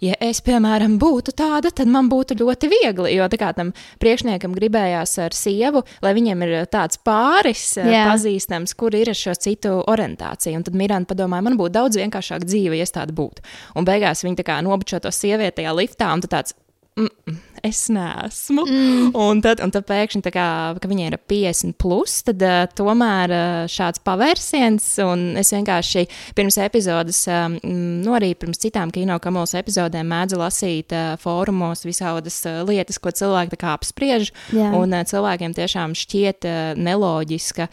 ja 0.04 0.16
es, 0.22 0.40
piemēram, 0.44 0.96
būtu 1.00 1.34
tāda, 1.36 1.72
tad 1.74 1.90
man 1.90 2.08
būtu 2.12 2.36
ļoti 2.40 2.70
viegli. 2.72 3.14
Jo 3.16 3.28
kā, 3.34 3.52
tam 3.56 3.72
priekšniekam 4.02 4.54
gribējās 4.56 5.16
ar 5.24 5.36
sievu, 5.36 5.84
lai 6.04 6.14
viņiem 6.16 6.44
ir 6.46 6.56
tāds 6.72 7.00
pāris 7.04 7.66
yeah. 7.78 8.04
Eh, 8.04 8.10
pazīstams, 8.12 8.74
kur 8.78 8.94
ir 8.96 9.12
šo 9.16 9.36
citu 9.38 9.76
orientāciju. 9.90 10.58
Un 10.58 10.66
tad 10.66 10.76
Miranda 10.78 11.10
padomāja, 11.12 11.46
man 11.48 11.58
būtu 11.60 11.76
daudz 11.78 12.00
vienkāršāk 12.00 12.46
dzīve, 12.48 12.78
ja 12.78 12.88
es 12.88 12.94
tāda 12.94 13.14
būtu. 13.16 13.44
Un 13.78 13.88
beigās 13.88 14.24
viņa 14.26 14.42
tā 14.42 14.48
kā 14.50 14.60
nobučo 14.64 15.00
to 15.02 15.12
sievieti 15.14 15.62
tajā 15.62 15.74
liftā, 15.76 16.12
un 16.14 16.24
tāds 16.24 16.56
Mm, 16.94 17.38
es 17.64 17.86
neesmu. 17.92 18.64
Mm. 18.68 19.10
Un, 19.16 19.40
tad, 19.44 19.62
un 19.64 19.72
tad 19.74 19.86
pēkšņi, 19.88 20.22
kā, 20.34 20.48
ka 20.80 20.90
viņai 20.90 21.08
ir 21.10 21.16
50, 21.30 21.76
plus, 21.80 22.18
tad 22.26 22.42
uh, 22.44 22.64
tomēr 22.76 23.34
uh, 23.34 23.60
šāds 23.70 24.02
pavērsiens, 24.04 24.86
un 25.04 25.24
es 25.40 25.52
vienkārši 25.54 26.04
pirms 26.36 26.58
epizodes, 26.64 27.24
um, 27.32 27.56
nu 28.04 28.14
arī 28.16 28.34
pirms 28.38 28.60
citām 28.62 28.92
kino 28.94 29.16
kamolas 29.22 29.56
epizodēm 29.58 30.08
mēdzu 30.12 30.40
lasīt 30.40 30.94
uh, 30.94 31.14
fórumos 31.20 31.86
visādas 31.86 32.40
uh, 32.50 32.62
lietas, 32.68 33.00
ko 33.00 33.14
cilvēki 33.14 33.60
apspriež. 33.74 34.32
Jā. 34.52 34.70
Un 34.76 34.92
uh, 34.92 35.04
cilvēkiem 35.08 35.56
tiešām 35.56 35.96
šķiet 35.98 36.48
uh, 36.50 36.62
neloģiska 36.76 37.70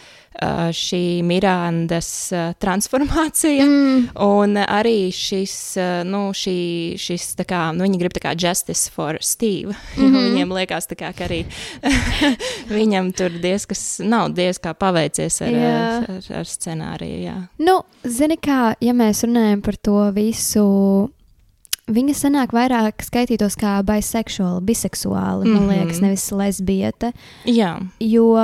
šī 0.71 1.21
Mirandas 1.27 2.31
uh, 2.31 2.53
transformācija. 2.59 3.65
Mm. 3.65 4.05
Un 4.23 4.55
arī 4.63 5.11
šis, 5.13 5.55
uh, 5.77 6.01
nu, 6.07 6.29
šī, 6.35 6.55
šis 7.01 7.35
kā, 7.47 7.67
nu, 7.75 7.83
viņi 7.85 8.00
grib 8.00 8.15
tā 8.15 8.23
kā 8.23 8.35
justice 8.38 8.91
for 8.91 9.19
Steve. 9.21 9.75
Mm 10.01 10.13
-hmm. 10.13 10.23
Viņiem 10.31 10.53
liekas, 10.53 10.88
kā, 10.88 11.13
ka 11.13 11.25
arī 11.25 11.45
viņam 12.79 13.11
tur 13.13 13.29
diezkas, 13.29 14.00
nav 14.03 14.31
diezgan 14.33 14.75
paveicies 14.75 15.41
ar, 15.41 15.53
ar, 15.53 16.03
ar, 16.09 16.38
ar 16.39 16.45
scenāriju. 16.45 17.23
Jā. 17.23 17.47
Nu, 17.59 17.81
zini, 18.03 18.38
kā, 18.38 18.75
ja 18.81 18.93
mēs 18.93 19.23
runājam 19.23 19.61
par 19.61 19.75
to 19.75 20.11
visu 20.11 21.09
viņa 21.89 22.15
sanāk 22.17 22.53
vairāk 22.55 23.03
skaitītos 23.05 23.57
kā 23.59 23.79
biseksuāli, 23.85 24.61
biseksuāli, 24.65 25.45
mm 25.45 25.51
-hmm. 25.51 25.59
man 25.59 25.63
mhm. 25.63 25.79
liekas, 25.79 26.01
nevis 26.01 26.31
lesbiete. 26.31 27.11
Jā. 27.45 27.79
Jo, 28.00 28.35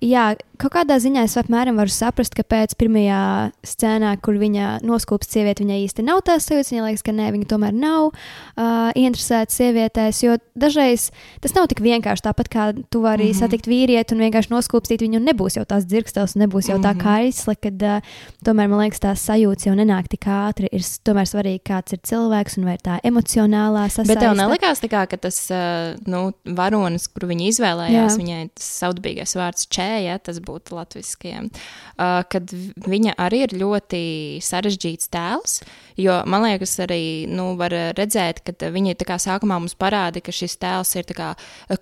jā, 0.00 0.34
kaut 0.60 0.72
kādā 0.74 0.96
ziņā 1.02 1.24
es 1.26 1.34
apmēram 1.40 1.78
varu 1.80 1.92
saprast, 1.92 2.34
kāpēc 2.36 2.74
pirmajā 2.78 3.50
scēnā, 3.66 4.14
kur 4.22 4.38
viņa 4.38 4.78
noskūpst 4.86 5.34
sievieti, 5.34 5.64
viņai 5.64 5.78
īsti 5.84 6.04
nav 6.06 6.22
tās 6.26 6.46
sajūtas. 6.48 6.72
Viņai 6.74 6.84
liekas, 6.86 7.04
ka 7.06 7.12
nē, 7.12 7.30
viņa 7.34 7.48
tomēr 7.50 7.74
nav 7.74 8.10
uh, 8.10 8.90
interesēta 8.94 9.52
sievietēs. 9.54 10.22
Jo 10.24 10.36
dažreiz 10.54 11.10
tas 11.40 11.54
nav 11.56 11.68
tik 11.72 11.82
vienkārši. 11.84 12.26
Tāpat 12.28 12.50
kā 12.52 12.64
tu 12.90 13.00
vari 13.00 13.24
mm 13.24 13.30
-hmm. 13.30 13.38
satikt 13.38 13.66
vīrieti 13.66 14.14
un 14.14 14.22
vienkārši 14.24 14.52
noskūpstīt 14.54 15.02
viņu, 15.02 15.20
un 15.20 15.28
nebūs 15.28 15.58
jau 15.58 15.64
tās 15.64 15.84
dzirkstels, 15.84 16.36
nebūs 16.36 16.68
jau 16.68 16.78
mm 16.78 16.84
-hmm. 16.84 16.98
tā 16.98 17.02
kaisle, 17.02 17.54
kad 17.56 17.82
uh, 17.82 18.00
tomēr 18.44 18.68
man 18.68 18.80
liekas, 18.80 19.00
tās 19.00 19.26
sajūtas 19.26 19.66
jau 19.66 19.74
nenāk 19.74 20.08
tik 20.08 20.26
ātri. 20.26 20.68
Ir 20.72 20.80
tomēr 20.80 21.26
svarīgi, 21.26 21.60
kāds 21.64 21.92
ir 21.92 21.98
cilvēks 21.98 22.58
un 22.58 22.64
vai 22.64 22.78
tā 22.84 22.98
emocionālā 23.06 23.86
sasaiste. 23.88 24.12
Bet 24.12 24.22
tev 24.22 24.36
nelikās 24.38 24.82
tā 24.82 24.90
kā, 24.92 25.04
ka 25.10 25.18
tas 25.20 25.38
uh, 25.54 25.94
nu, 26.10 26.26
varonis, 26.58 27.08
kuru 27.12 27.30
viņi 27.32 27.48
izvēlējās, 27.52 28.14
Jā. 28.14 28.20
viņai 28.20 28.40
tas 28.58 28.68
saudabīgais 28.82 29.36
vārds 29.40 29.68
čēja, 29.72 30.18
tas 30.24 30.40
būtu 30.44 30.76
latviskajiem, 30.78 31.48
uh, 31.50 32.20
kad 32.30 32.52
viņa 32.84 33.16
arī 33.24 33.44
ir 33.46 33.56
ļoti 33.64 34.04
sarežģīts 34.44 35.10
tēls, 35.14 35.58
jo 35.96 36.16
man 36.26 36.46
liekas 36.46 36.76
arī, 36.84 37.26
nu, 37.30 37.52
var 37.60 37.74
redzēt, 37.96 38.42
ka 38.44 38.70
viņa 38.74 38.96
tā 39.00 39.08
kā 39.08 39.18
sākumā 39.20 39.58
mums 39.60 39.76
parāda, 39.78 40.22
ka 40.24 40.34
šis 40.34 40.56
tēls 40.62 40.94
ir 40.98 41.06
tā 41.08 41.16
kā 41.18 41.28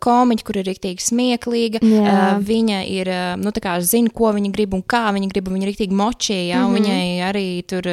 komiķi, 0.03 0.47
kur 0.47 0.61
ir 0.61 0.69
riktīgi 0.69 1.07
smieklīga, 1.07 1.83
Jā. 1.83 2.03
uh, 2.03 2.43
viņa 2.43 2.83
ir, 2.91 3.11
uh, 3.13 3.33
nu, 3.41 3.53
tā 3.55 3.63
kā 3.65 3.77
zina, 3.81 4.13
ko 4.13 4.33
viņa 4.35 4.53
grib 4.55 4.77
un 4.77 4.83
kā 4.83 5.07
viņa 5.15 5.31
grib, 5.33 5.49
un 5.49 5.59
viņa 5.59 5.71
riktīgi 5.71 5.99
močīja, 5.99 6.59
mm 6.59 6.63
-hmm. 6.63 6.69
un 6.69 6.79
viņai 6.79 7.31
arī 7.31 7.47
tur 7.67 7.91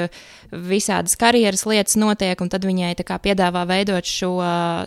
visādas 0.50 1.16
karjeras 1.20 1.66
lietas 1.66 1.96
notiek, 1.96 2.42
un 2.42 2.50
tad 2.50 2.66
viņai 2.66 2.96
tā 2.98 3.06
kā 3.06 3.20
piedāvā 3.22 3.66
veidot 3.70 4.06
šo 4.06 4.32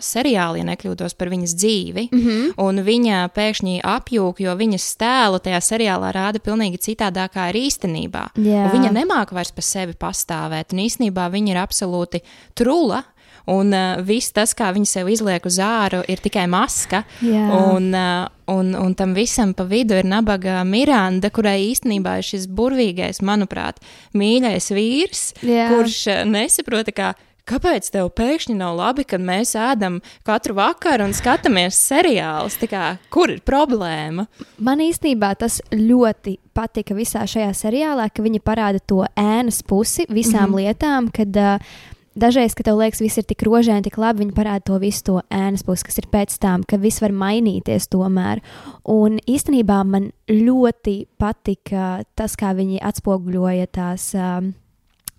seriālu, 0.03 0.59
ja 0.59 0.67
nekļūdos 0.67 1.15
par 1.17 1.29
viņas 1.31 1.55
dzīvi. 1.55 2.09
Mm 2.11 2.19
-hmm. 2.19 2.53
Un 2.57 2.83
viņa 2.83 3.29
pēkšņi 3.35 3.79
apjūk, 3.83 4.41
jo 4.43 4.55
viņas 4.55 4.87
tēlu 4.99 5.39
tajā 5.39 5.59
seriālā 5.61 6.11
rāda 6.11 6.39
pilnīgi 6.39 6.77
citādākā 6.77 7.49
ir 7.49 7.55
īstenībā. 7.55 8.23
Viņa 8.35 8.91
nemāca 8.91 9.33
vairs 9.33 9.51
par 9.51 9.63
sevi 9.63 9.93
pastāvēt, 9.93 10.73
un 10.73 10.79
īstenībā 10.79 11.22
viņa 11.31 11.53
ir 11.53 11.63
absolūti 11.63 12.23
trula. 12.57 13.03
Un 13.51 13.73
uh, 13.75 13.99
viss 13.99 14.31
tas, 14.31 14.53
kā 14.55 14.69
viņi 14.71 14.87
sev 14.87 15.09
izliek 15.11 15.43
uz 15.43 15.57
āru, 15.59 15.99
ir 16.07 16.21
tikai 16.23 16.45
maska. 16.47 17.01
Jā. 17.19 17.43
Un, 17.73 17.89
uh, 17.91 18.29
un, 18.53 18.71
un 18.79 18.95
tam 18.95 19.11
visam 19.17 19.51
pa 19.51 19.65
vidu 19.67 19.97
ir 19.99 20.07
nabaga 20.07 20.61
Miranda, 20.63 21.27
kurai 21.33 21.57
īstenībā 21.65 22.21
ir 22.21 22.29
šis 22.29 22.47
burvīgais, 22.47 23.19
manuprāt, 23.19 23.83
mīļais 24.15 24.71
vīrs, 24.71 25.25
Jā. 25.43 25.67
kurš 25.73 25.99
uh, 26.07 26.23
nesaprota, 26.29 26.95
kā 26.95 27.11
Kāpēc 27.43 27.89
tev 27.91 28.07
pēkšņi 28.15 28.53
nav 28.55 28.77
labi, 28.79 29.03
kad 29.03 29.19
mēs 29.19 29.51
ēdam 29.59 29.97
katru 30.23 30.55
vakaru 30.55 31.09
un 31.09 31.15
skatāmies 31.15 31.75
seriālus? 31.75 32.55
Kā, 32.71 32.95
kur 33.11 33.33
ir 33.33 33.41
problēma? 33.43 34.29
Man 34.63 34.79
īstenībā 34.79 35.33
tas 35.41 35.59
ļoti 35.75 36.37
patika 36.55 36.95
visā 36.95 37.25
šajā 37.27 37.49
seriālā, 37.59 38.07
ka 38.15 38.23
viņi 38.23 38.39
parāda 38.39 38.79
to 38.79 39.01
ēnas 39.19 39.59
pusi 39.67 40.07
visām 40.07 40.53
mm 40.53 40.53
-hmm. 40.53 40.61
lietām, 40.63 41.11
kad 41.11 41.35
uh, 41.35 41.73
dažreiz, 42.15 42.53
kad 42.53 42.65
tev 42.65 42.77
liekas, 42.77 43.01
viss 43.01 43.17
ir 43.17 43.27
tik 43.27 43.43
rožēni, 43.43 43.83
tik 43.83 43.97
labi, 43.97 44.23
viņi 44.23 44.35
parāda 44.37 44.63
to 44.65 44.79
visu 44.79 45.03
to 45.03 45.21
ēnas 45.29 45.65
pusi, 45.65 45.83
kas 45.83 45.97
ir 45.97 46.07
pēc 46.13 46.37
tam, 46.39 46.63
ka 46.63 46.77
viss 46.77 47.01
var 47.01 47.11
mainīties 47.11 47.89
tomēr. 47.91 48.41
Un 48.85 49.19
īstenībā 49.19 49.83
man 49.83 50.11
ļoti 50.29 51.07
patika 51.17 52.03
tas, 52.15 52.35
kā 52.35 52.53
viņi 52.53 52.79
atspoguļoja 52.79 53.67
tās. 53.67 54.13
Um, 54.13 54.53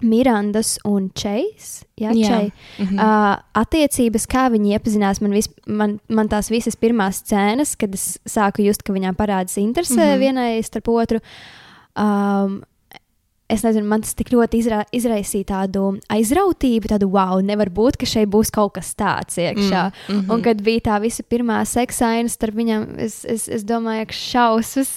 Mirandas 0.02 0.78
un 0.84 1.10
Chase, 1.14 1.84
jā, 1.96 2.10
jā. 2.12 2.28
Čei, 2.28 2.52
-hmm. 2.78 2.98
uh, 2.98 3.38
attiecības, 3.52 4.26
kā 4.26 4.50
viņi 4.50 4.74
iepazinās. 4.74 5.20
Man, 5.20 5.30
vis, 5.30 5.48
man, 5.66 5.98
man 6.08 6.28
tās 6.28 6.50
visas 6.50 6.76
pirmās 6.76 7.22
scēnas, 7.22 7.76
kad 7.76 7.94
es 7.94 8.18
sāku 8.26 8.64
just, 8.64 8.82
ka 8.82 8.92
viņām 8.92 9.14
parādās 9.14 9.56
interese 9.56 9.94
-hmm. 10.00 10.18
vienai 10.18 10.62
starp 10.62 10.88
otru. 10.88 11.20
Um, 11.96 12.62
es 13.54 13.64
nezinu, 13.66 13.86
man 13.88 14.02
tas 14.04 14.14
tik 14.16 14.32
ļoti 14.34 14.60
izra 14.60 14.82
izraisīja 14.94 15.48
tādu 15.52 15.94
aizrautību, 16.12 16.90
tādu 16.90 17.08
wow, 17.14 17.40
nevar 17.44 17.70
būt, 17.74 17.98
ka 18.00 18.08
šeit 18.08 18.30
būs 18.32 18.52
kaut 18.54 18.74
kas 18.78 18.92
tāds 18.98 19.38
iekšā. 19.40 19.82
Mm, 19.90 20.14
mm 20.14 20.20
-hmm. 20.20 20.32
Un 20.34 20.42
kad 20.42 20.62
bija 20.62 20.80
tā 20.90 21.00
visa 21.00 21.22
pirmā 21.22 21.60
seksaina 21.64 22.28
starp 22.28 22.54
viņiem, 22.54 22.86
es, 22.98 23.24
es, 23.24 23.48
es 23.48 23.64
domāju, 23.64 24.06
ka 24.06 24.12
šausmas. 24.12 24.90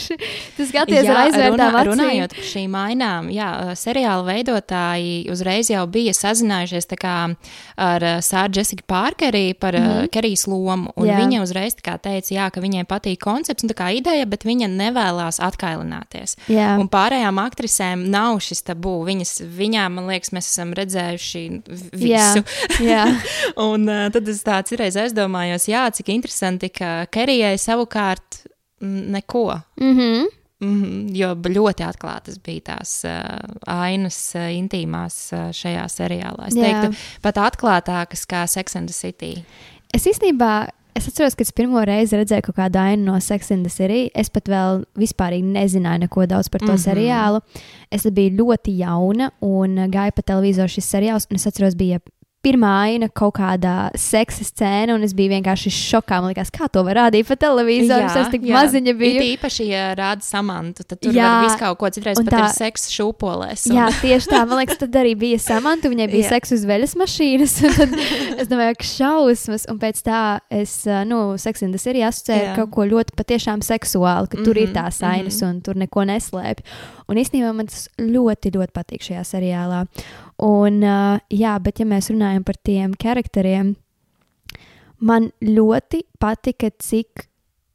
tas 0.56 0.68
skaties 0.68 1.08
ar 1.08 1.16
aizvērtām 1.26 1.74
acīm. 1.74 1.92
Runājot 1.92 2.34
par 2.36 2.44
šīm 2.44 2.70
mainām, 2.70 3.30
jā, 3.30 3.50
seriāla 3.74 4.24
veidotāji 4.24 5.30
uzreiz 5.30 5.70
jau 5.70 5.86
bija 5.86 6.12
sazinājušies 6.12 6.86
kā, 6.94 7.34
ar 7.76 8.00
Sāru 8.22 8.56
Jessiku 8.56 8.82
Parkeri 8.86 9.54
par 9.54 9.74
mm 9.74 9.84
-hmm. 9.84 10.08
Kerijas 10.08 10.46
lomu, 10.46 10.92
un 10.96 11.06
jā. 11.06 11.18
viņa 11.18 11.42
uzreiz 11.42 11.74
teica, 11.74 12.34
jā, 12.34 12.50
ka 12.50 12.60
viņai 12.60 12.84
patīk 12.84 13.18
koncepts 13.18 13.64
un 13.64 13.70
ideja, 13.92 14.26
bet 14.26 14.44
viņa 14.44 14.68
nevēlas 14.68 15.40
atkailināties. 15.40 16.36
Jā. 16.52 16.74
Un 16.80 16.88
pārējām 16.92 17.38
aktrisēm 17.42 17.93
meitenēm 17.94 18.10
nav 18.10 18.40
šis 18.42 18.62
tabū. 18.66 19.04
Viņas, 19.06 19.42
viņām, 19.54 19.98
man 19.98 20.08
liekas, 20.08 20.32
mēs 20.34 20.50
esam 20.50 20.74
redzējuši 20.74 21.44
visu. 21.92 22.44
Jā, 22.80 22.82
jā. 22.82 23.04
un 23.70 23.88
uh, 23.88 24.10
tad 24.12 24.28
es 24.28 24.42
tāds 24.44 24.74
reiz 24.78 24.96
aizdomājos, 24.96 25.68
jā, 25.68 25.86
cik 25.94 26.08
interesanti, 26.14 26.70
ka 26.70 27.06
Kerijai 27.10 27.56
savukārt 27.58 28.44
neko. 28.80 29.60
Mm 29.80 29.98
-hmm. 29.98 30.26
Mm 30.60 30.82
-hmm, 30.82 31.16
jo 31.16 31.34
ļoti 31.34 31.84
atklātas 31.84 32.38
bija 32.38 32.60
tās 32.60 33.04
uh, 33.04 33.38
ainas, 33.66 34.32
uh, 34.34 34.48
intīmās 34.48 35.32
uh, 35.32 35.50
šajā 35.52 35.84
seriālā. 35.88 36.46
Es 36.46 36.54
Jā. 36.54 36.62
teiktu, 36.62 36.96
pat 37.22 37.36
atklātākas 37.36 38.24
kā 38.26 38.46
Sex 38.46 38.76
and 38.76 38.88
the 38.88 38.94
City. 38.94 39.44
Es 39.92 40.06
īstenībā 40.06 40.68
Es 40.94 41.08
atceros, 41.08 41.34
kad 41.34 41.42
es 41.42 41.50
pirmo 41.50 41.80
reizi 41.82 42.14
redzēju 42.14 42.44
kaut 42.46 42.56
kādu 42.60 42.78
ainu 42.78 43.08
no 43.08 43.18
the 43.18 43.70
City. 43.70 44.10
Es 44.14 44.30
pat 44.30 44.46
vēl 44.46 44.84
vispār 44.94 45.34
nezināju 45.42 46.04
neko 46.04 46.26
daudz 46.30 46.48
par 46.48 46.60
to 46.60 46.66
mm 46.66 46.74
-hmm. 46.74 46.84
seriālu. 46.84 47.40
Es 47.90 48.06
biju 48.06 48.36
ļoti 48.38 48.76
jauna 48.78 49.30
un 49.40 49.76
gāju 49.90 50.12
pa 50.14 50.22
televizoru 50.22 50.68
šis 50.68 50.94
seriāls. 50.94 51.26
Es 51.30 51.46
atceros, 51.46 51.74
bija 51.74 51.98
pirmā 52.44 52.70
aina 52.86 53.08
kaut 53.08 53.36
kādā 53.38 53.90
seksa 53.98 54.44
scēna, 54.46 54.94
un 54.96 55.04
es 55.06 55.14
biju 55.16 55.32
vienkārši 55.32 55.72
šokā. 55.74 56.20
Man 56.22 56.32
liekas, 56.32 56.52
kā 56.54 56.68
to 56.72 56.84
var 56.86 56.98
rādīt 57.00 57.28
pa 57.28 57.36
televizoru. 57.40 58.06
Es 58.06 58.30
tik 58.32 58.46
jā. 58.48 58.56
maziņa 58.58 58.94
biju. 59.00 59.18
Ir 59.18 59.26
īpaši, 59.34 59.66
ja 59.70 59.86
rāda 59.98 60.24
samantu, 60.26 60.84
tad 60.86 61.00
tur 61.02 61.16
jā. 61.16 61.26
var 61.26 61.46
visu 61.48 61.60
kaut 61.62 61.80
ko 61.80 61.90
citreiz 61.96 62.20
pat 62.20 62.30
tā, 62.34 62.42
ir 62.44 62.56
seksa 62.56 62.92
šūpolēs. 62.94 63.66
Un... 63.70 63.78
Jā, 63.78 63.88
tieši 64.02 64.32
tā. 64.32 64.42
Man 64.48 64.60
liekas, 64.62 64.80
tad 64.82 64.98
arī 65.00 65.14
bija 65.18 65.40
samantu, 65.42 65.92
viņai 65.92 66.08
bija 66.12 66.32
seksa 66.34 66.58
uz 66.58 66.66
veļas 66.68 66.96
mašīnas. 67.00 67.56
Tad 67.74 67.94
es 68.44 68.50
domāju, 68.50 68.78
ka 68.80 68.88
šausmas, 68.88 69.68
un 69.72 69.80
pēc 69.82 70.02
tā 70.06 70.22
es, 70.52 70.76
nu, 71.08 71.22
seksindas 71.40 71.86
ir 71.90 72.00
jāsacēra 72.02 72.54
kaut 72.58 72.74
ko 72.76 72.86
ļoti 72.88 73.16
patiešām 73.18 73.64
seksuālu, 73.64 74.28
ka 74.28 74.38
mm 74.38 74.40
-hmm, 74.40 74.46
tur 74.46 74.60
ir 74.60 74.68
mhm, 74.70 74.76
tās 74.76 75.02
ainas 75.02 75.40
mm 75.40 75.46
-hmm. 75.46 75.50
un 75.50 75.60
tur 75.60 75.76
neko 75.76 76.04
neslēpj. 76.10 76.62
Un 77.08 77.20
īstenībā 77.20 77.52
man 77.52 77.66
tas 77.68 77.88
ļoti, 78.00 78.54
ļoti 78.54 78.72
patīk 78.72 79.02
šajā 79.04 79.24
seriālā. 79.28 79.84
Un, 80.42 80.80
uh, 80.82 81.20
jā, 81.30 81.54
bet 81.62 81.78
ja 81.78 81.86
mēs 81.86 82.10
runājam 82.10 82.42
par 82.46 82.58
tiem 82.66 82.94
charakteriem, 82.98 83.74
man 84.98 85.30
ļoti 85.44 86.02
patika, 86.18 86.72
cik 86.82 87.28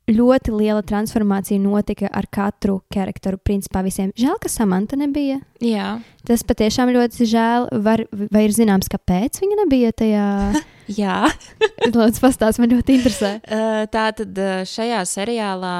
ļoti 0.10 0.54
liela 0.56 0.82
transformācija 0.86 1.62
notika 1.62 2.10
ar 2.12 2.28
katru 2.34 2.80
charakteru. 2.94 3.39
Principā 3.46 3.84
visiem 3.86 4.12
žēl, 4.18 4.39
ka 4.42 4.50
Samanta 4.51 4.98
nebija. 5.00 5.39
Jā. 5.63 6.00
Tas 6.28 6.44
patiešām 6.48 6.92
ļoti 6.96 7.30
žēl. 7.30 7.70
Var, 7.86 8.06
vai 8.34 8.46
ir 8.48 8.56
zināms, 8.56 8.89
kāpēc 8.92 9.42
viņa 9.44 9.62
nebija 9.63 9.94
tajā? 10.04 10.28
Jā, 10.89 11.27
Lūdzu, 11.93 12.22
pastāstiet, 12.24 12.60
man 12.63 12.72
ļoti 12.74 12.96
interesē. 12.98 13.31
Uh, 13.46 13.84
tā 13.93 14.08
tad 14.17 14.39
šajā 14.69 15.01
seriālā 15.05 15.74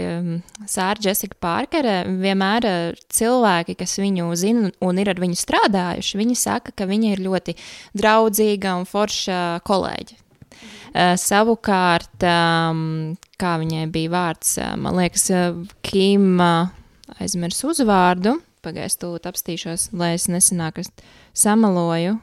um, 0.00 0.32
Sāra 0.68 1.04
Jessica 1.04 1.38
Parkere 1.40 2.00
vienmēr 2.08 2.66
cilvēki, 3.14 3.76
kas 3.78 3.98
viņu 4.02 4.30
zina 4.38 4.72
un 4.84 5.00
ir 5.00 5.12
ar 5.12 5.22
viņu 5.22 5.38
strādājuši, 5.38 6.18
viņi 6.20 6.38
saka, 6.38 6.74
ka 6.74 6.88
viņa 6.90 7.14
ir 7.14 7.24
ļoti 7.28 7.54
draudzīga 7.98 8.74
un 8.80 8.88
forša 8.90 9.38
kolēģe. 9.66 10.18
Uh, 10.90 11.14
savukārt, 11.20 12.26
um, 12.26 12.82
kā 13.40 13.54
viņai 13.62 13.86
bija 13.94 14.14
vārds, 14.16 14.56
man 14.82 14.98
liekas, 14.98 15.28
Kim 15.86 16.32
uh, 16.42 16.72
aizmirs 17.22 17.62
uzvārdu. 17.66 18.40
Pagaidzi, 18.60 18.98
tūlīt 19.00 19.28
apstīšos, 19.30 19.86
lai 19.96 20.14
es 20.18 20.26
nesanāku, 20.28 20.84
samaloju. 21.32 22.18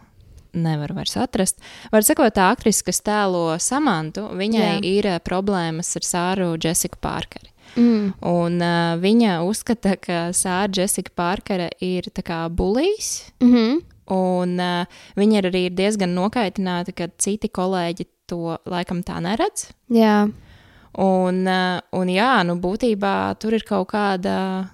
Nevaru 0.58 0.98
vairs 0.98 1.18
atrast. 1.20 1.62
Var 1.94 2.06
sakot, 2.06 2.34
tā 2.36 2.50
aktrise, 2.54 2.84
kas 2.88 3.02
tēlo 3.06 3.58
Samantu, 3.62 4.28
viņai 4.38 4.64
Jā. 4.64 4.80
ir 4.86 5.10
uh, 5.12 5.20
problēmas 5.24 5.94
ar 6.00 6.08
Sāru 6.08 6.56
Jessiku 6.56 7.00
Parkeri. 7.04 7.52
Mm. 7.76 8.16
Un 8.26 8.58
uh, 8.64 8.96
viņa 9.02 9.42
uzskata, 9.46 9.98
ka 10.02 10.28
Sāra 10.34 10.72
Jessica 10.74 11.14
Parkere 11.16 11.70
ir 11.84 12.10
tā 12.14 12.24
kā 12.26 12.48
bulijs. 12.50 13.32
Mm 13.42 13.54
-hmm. 13.54 13.80
Un 14.08 14.60
uh, 14.60 14.86
viņa 15.16 15.38
ir 15.38 15.52
arī 15.52 15.70
diezgan 15.70 16.16
nokaitināta, 16.16 16.92
ka 16.96 17.08
citi 17.18 17.48
kolēģi 17.48 18.06
to 18.28 18.58
laikam 18.66 19.04
tā 19.04 19.20
neredz. 19.20 19.72
Jā, 19.90 20.30
Un, 20.98 21.44
uh, 21.46 21.78
un 21.94 22.10
jā, 22.10 22.32
nu 22.48 22.56
būtībā 22.58 23.38
tur 23.38 23.54
ir 23.54 23.66
kaut 23.68 23.92
kāda, 23.92 24.66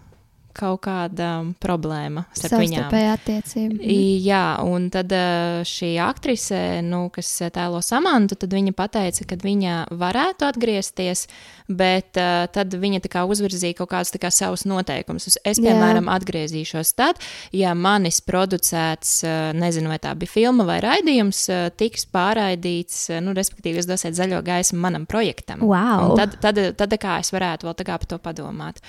kaut 0.54 0.84
kāda 0.86 1.30
problēma 1.62 2.26
starp 2.36 2.62
viņām. 2.62 2.90
attiecība. 3.14 3.80
Jā, 4.24 4.46
un 4.66 4.90
tad 4.94 5.12
uh, 5.16 5.62
šī 5.68 5.96
aktrise, 6.04 6.60
nu, 6.86 7.08
kas 7.14 7.32
tēlo 7.54 7.82
Samantu, 7.84 8.38
tad 8.40 8.54
viņa 8.54 8.74
teica, 8.94 9.26
ka 9.30 9.38
viņa 9.42 9.76
varētu 9.98 10.48
atgriezties, 10.48 11.26
bet 11.68 12.20
uh, 12.20 12.46
tad 12.54 12.74
viņa 12.78 13.02
tā 13.04 13.12
kā 13.12 13.24
uzvirzīja 13.30 13.78
kaut 13.80 13.92
kādus 13.94 14.14
kā 14.22 14.32
savus 14.34 14.66
noteikumus. 14.70 15.28
Es, 15.42 15.58
Jā. 15.58 15.64
piemēram, 15.66 16.10
atgriezīšos 16.12 16.94
tad, 17.00 17.22
ja 17.56 17.74
manis 17.78 18.22
producēts, 18.26 19.16
uh, 19.26 19.52
nezinu, 19.58 19.92
vai 19.94 20.00
tā 20.04 20.14
bija 20.20 20.36
filma 20.36 20.68
vai 20.68 20.80
raidījums, 20.84 21.44
uh, 21.50 21.66
tiks 21.76 22.06
pārraidīts, 22.14 23.08
uh, 23.12 23.22
nu, 23.24 23.36
respektīvi, 23.38 23.82
jūs 23.82 23.90
dosiet 23.90 24.18
zaļo 24.18 24.44
gaismu 24.46 24.82
manam 24.84 25.08
projektam. 25.10 25.64
Wow. 25.66 26.12
Un 26.12 26.22
tad, 26.22 26.38
tad, 26.44 26.62
tad 26.78 26.94
tā 26.94 27.02
kā 27.02 27.18
es 27.24 27.34
varētu 27.34 27.70
vēl 27.70 27.78
tā 27.80 27.88
kā 27.88 27.98
par 27.98 28.12
to 28.14 28.22
padomāt. 28.22 28.84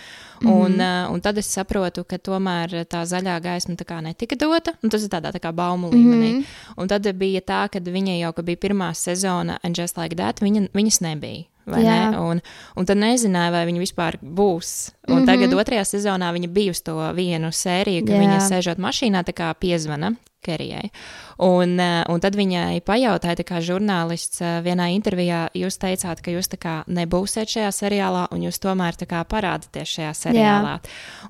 Un, 0.45 0.51
mm 0.51 0.81
-hmm. 0.81 1.07
uh, 1.07 1.13
un 1.15 1.21
tad 1.21 1.39
es 1.39 1.54
saprotu, 1.55 2.05
ka 2.09 2.19
tomēr 2.19 2.85
tā 2.91 3.05
zaļā 3.09 3.39
gaisma 3.45 3.79
tā 3.79 4.01
netika 4.05 4.39
dota. 4.41 4.75
Un 4.83 4.93
tas 4.93 5.07
ir 5.07 5.13
tādā 5.13 5.33
tā 5.35 5.41
kā 5.43 5.53
baumu 5.55 5.91
līmenī. 5.91 6.31
Mm 6.33 6.41
-hmm. 6.41 6.83
Un 6.83 6.89
tad 6.89 7.09
bija 7.17 7.41
tā, 7.41 7.69
ka 7.69 7.79
viņa 7.79 8.19
jau 8.19 8.33
ka 8.33 8.43
bija 8.43 8.57
pirmā 8.57 8.95
sezona, 8.95 9.59
and 9.63 9.79
just 9.79 9.97
like 9.97 10.17
that, 10.17 10.41
viņa, 10.41 10.69
viņas 10.75 11.01
nebija. 11.01 11.45
Ne? 11.67 12.19
Un, 12.19 12.41
un 12.77 12.87
tad 12.89 13.01
nezināja, 13.01 13.53
vai 13.55 13.65
viņa 13.67 13.81
vispār 13.81 14.19
būs. 14.21 14.93
Un 15.09 15.15
mm 15.15 15.23
-hmm. 15.23 15.27
tagad 15.27 15.53
otrajā 15.53 15.85
sezonā 15.85 16.33
viņa 16.33 16.49
bija 16.49 16.71
uz 16.71 16.81
to 16.81 17.13
vienu 17.13 17.53
sēriju, 17.53 18.07
ka 18.07 18.13
Jā. 18.13 18.17
Jā. 18.17 18.23
viņa 18.23 18.39
sēžot 18.51 18.79
mašīnā, 18.79 19.25
tā 19.25 19.33
kā 19.33 19.55
piezvana 19.55 20.15
Kerijai. 20.45 20.91
Un, 21.39 21.79
eh, 21.81 22.05
un 22.09 22.21
tad 22.23 22.37
viņai 22.39 22.79
pajautāja, 22.87 23.41
tā 23.41 23.45
kā 23.49 23.59
žurnālists 23.65 24.43
eh, 24.45 24.61
vienā 24.63 24.91
intervijā, 24.95 25.49
jūs 25.57 25.81
teicāt, 25.83 26.21
ka 26.23 26.31
jūs 26.31 26.51
kā 26.61 26.75
nebūsiet 26.87 27.51
šajā 27.51 27.71
seriālā, 27.75 28.27
un 28.31 28.45
jūs 28.45 28.61
tomēr 28.63 28.95
kā 29.09 29.25
parādāties 29.27 29.97
šajā 29.97 30.13
seriālā. 30.21 30.77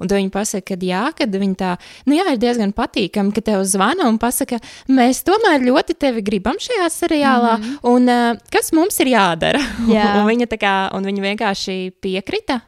Un 0.00 0.10
tad 0.10 0.18
viņa 0.18 0.34
pasaka, 0.34 0.74
ka 0.74 0.76
jā, 0.84 1.04
kad 1.16 1.30
viņa 1.30 1.56
tā, 1.56 1.70
nu 2.10 2.18
jā, 2.18 2.26
ir 2.34 2.42
diezgan 2.42 2.74
patīkami, 2.76 3.32
ka 3.32 3.40
tev 3.40 3.64
zvana 3.64 4.10
un 4.10 4.18
pasaka, 4.20 4.60
mēs 4.92 5.24
tomēr 5.24 5.64
ļoti 5.64 5.96
tevi 5.96 6.20
gribam 6.26 6.60
šajā 6.60 6.90
seriālā, 6.90 7.56
mm 7.56 7.62
-hmm. 7.62 7.78
un 7.94 8.08
uh, 8.08 8.36
kas 8.50 8.72
mums 8.72 9.00
ir 9.00 9.14
jādara? 9.14 9.62
Jā. 9.88 10.12
un 10.18 10.28
viņa 10.28 10.46
kā, 10.58 10.76
un 10.92 11.04
viņa 11.04 11.22
vienkārši 11.30 11.92
piekrita. 12.00 12.60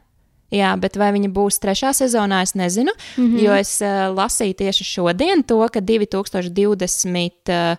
Jā, 0.54 0.76
bet 0.78 0.96
vai 0.96 1.10
viņa 1.16 1.30
būs 1.34 1.58
trešā 1.58 1.90
sezonā, 1.96 2.42
es 2.46 2.54
nezinu. 2.54 2.92
Mm. 3.16 3.24
-hmm. 3.24 3.42
Jo 3.42 3.54
es 3.54 3.80
uh, 3.82 3.88
lasīju 4.14 4.54
tieši 4.54 4.84
šodien 4.84 5.42
to, 5.42 5.68
ka 5.68 5.80
2020. 5.80 7.50
Uh, 7.50 7.76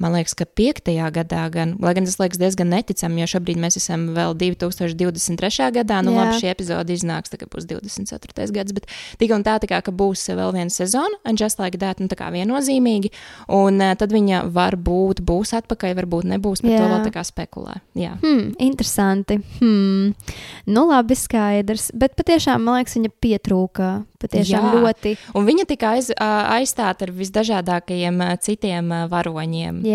Man 0.00 0.14
liekas, 0.16 0.32
ka 0.32 0.46
5. 0.48 0.88
gadā, 1.12 1.42
gan, 1.52 1.74
lai 1.82 1.92
gan 1.96 2.06
tas 2.08 2.16
liekas 2.16 2.40
diezgan 2.40 2.70
neticami, 2.72 3.20
jo 3.20 3.26
šobrīd 3.34 3.58
mēs 3.60 3.76
esam 3.76 4.06
vēl 4.16 4.32
2023. 4.40 5.68
gadā. 5.76 5.98
Nu, 6.06 6.14
Jā. 6.14 6.22
labi, 6.22 6.38
šī 6.40 6.48
epizode 6.54 6.94
iznāks, 6.96 7.28
tagad 7.28 7.50
būs 7.52 7.66
24. 7.68 8.48
gads, 8.56 8.72
bet 8.72 8.88
tik 9.20 9.34
un 9.36 9.44
tā, 9.44 9.58
tā 9.60 9.68
kā, 9.68 9.82
ka 9.84 9.92
būs 9.92 10.24
vēl 10.32 10.54
viena 10.56 10.72
sezona, 10.72 11.20
un 11.28 11.36
just 11.36 11.60
like 11.60 11.76
that, 11.82 12.00
nu, 12.00 12.08
tā 12.08 12.16
kā 12.16 12.30
viennozīmīgi. 12.32 13.12
Un 13.52 13.82
uh, 13.84 13.92
tad 14.00 14.14
viņa 14.16 14.46
varbūt 14.54 15.20
būs 15.20 15.52
atpakaļ, 15.60 15.92
varbūt 16.00 16.30
nebūs, 16.32 16.64
bet 16.64 16.78
Jā. 16.78 16.80
to 16.80 16.88
vēl 16.94 17.04
tā 17.04 17.12
kā 17.18 17.26
spekulē. 17.28 17.76
Jā. 18.00 18.14
Hmm, 18.24 18.54
interesanti. 18.56 19.36
Hmm. 19.58 20.14
Nu, 20.64 20.86
labi, 20.88 21.18
skaidrs. 21.18 21.90
Bet 21.92 22.16
patiešām, 22.16 22.64
man 22.64 22.80
liekas, 22.80 22.96
viņa 22.96 23.12
pietrūka. 23.20 23.92
Patiešām 24.20 24.64
Jā. 24.64 24.72
ļoti. 24.80 25.14
Un 25.36 25.46
viņa 25.48 25.64
tika 25.68 25.94
aiz, 25.96 26.10
aizstāta 26.16 27.06
ar 27.06 27.12
visdažādākajiem 27.16 28.20
citiem 28.44 28.92
varoņiem. 29.08 29.80
Jā, 29.88 29.89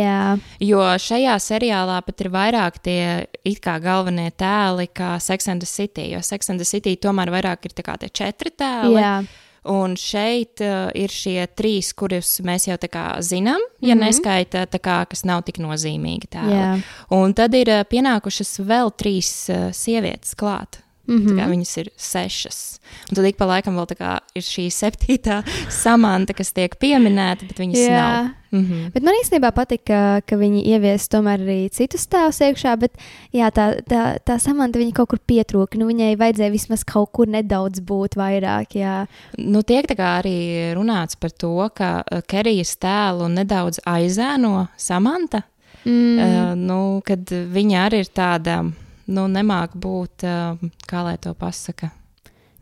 Jo 0.59 0.83
šajā 1.01 1.37
seriālā 1.41 2.01
pat 2.05 2.21
ir 2.21 2.31
vairāk 2.33 2.81
tie 2.83 3.01
it 3.43 3.61
kā 3.63 3.77
galvenie 3.83 4.31
tēli, 4.31 4.89
kā 4.93 5.15
Sex 5.23 5.49
and 5.51 5.63
the 5.63 5.69
City. 5.69 6.11
Jo 6.13 6.21
Sex 6.21 6.49
and 6.49 6.61
the 6.61 6.67
City 6.67 6.95
tomēr 6.95 7.31
vairāk 7.33 7.65
ir 7.69 7.75
tie 7.77 8.09
četri 8.09 8.51
tēli. 8.51 8.99
jā. 9.01 9.17
Un 9.65 9.95
šeit 9.97 10.61
uh, 10.61 10.91
ir 10.93 11.09
šie 11.09 11.39
trīs, 11.57 11.89
kurus 11.97 12.37
mēs 12.45 12.67
jau 12.67 12.77
zinām, 13.25 13.61
ja 13.81 13.95
mm. 13.95 14.01
-hmm. 14.01 14.05
neskaita 14.05 14.65
tā 14.69 14.79
kā, 14.79 15.05
kas 15.09 15.25
nav 15.25 15.41
tik 15.41 15.57
nozīmīgi. 15.57 16.29
Jā. 16.31 16.79
Un 17.09 17.33
tad 17.33 17.53
ir 17.53 17.69
uh, 17.73 17.81
pienākušas 17.81 18.59
vēl 18.61 18.93
trīs 18.93 19.49
uh, 19.49 19.71
sievietes 19.73 20.35
klāt. 20.35 20.85
Mm. 21.07 21.25
-hmm. 21.25 21.49
Viņas 21.49 21.77
ir 21.77 21.89
sešas. 21.97 22.79
Un 23.09 23.15
tad 23.15 23.25
ik 23.25 23.37
pa 23.37 23.45
laikam 23.45 23.75
vēl 23.75 23.97
kā 23.97 24.19
ir 24.35 24.41
šī 24.41 24.69
septītā 24.69 25.43
samanta, 25.83 26.33
kas 26.33 26.51
tiek 26.51 26.75
pieminēta, 26.79 27.45
bet 27.47 27.59
viņas 27.59 27.79
Jā. 27.79 28.01
nav. 28.01 28.33
Mm 28.55 28.65
-hmm. 28.65 28.91
Bet 28.93 29.03
man 29.03 29.13
īstenībā 29.19 29.51
patika, 29.51 29.83
ka, 29.85 30.21
ka 30.25 30.35
viņi 30.39 30.63
ievies 30.71 31.09
tomēr 31.11 31.43
arī 31.43 31.69
citus 31.69 32.07
tēlus 32.07 32.39
iekšā, 32.39 32.75
bet 32.79 32.91
jā, 33.33 33.51
tā, 33.51 33.81
tā, 33.83 34.17
tā 34.23 34.39
samanta 34.39 34.79
viņa 34.79 34.93
kaut 34.93 35.09
kur 35.09 35.19
pietrūka. 35.19 35.77
Nu, 35.77 35.87
viņai 35.87 36.15
vajadzēja 36.17 36.51
vismaz 36.51 36.83
kaut 36.83 37.11
kur 37.11 37.27
nedaudz 37.27 37.79
būt 37.79 38.15
vairāk. 38.15 38.75
Jā, 38.75 39.07
Nu, 39.37 39.61
tiek 39.61 39.91
arī 39.99 40.73
runāts 40.75 41.17
par 41.19 41.31
to, 41.31 41.69
ka 41.75 42.03
uh, 42.03 42.21
Kerijas 42.27 42.77
tēlu 42.77 43.27
nedaudz 43.31 43.79
aizēno 43.85 44.67
Samanta. 44.77 45.43
mm. 45.85 46.17
Uh, 46.17 46.55
nu, 46.55 47.01
kad 47.05 47.29
viņa 47.29 47.85
arī 47.85 47.99
ir 47.99 48.09
tāda, 48.15 48.63
nu, 49.07 49.27
nemāk 49.27 49.75
būt, 49.75 50.23
uh, 50.23 50.57
kā 50.87 51.03
lai 51.03 51.17
to 51.21 51.33
pasaka, 51.33 51.91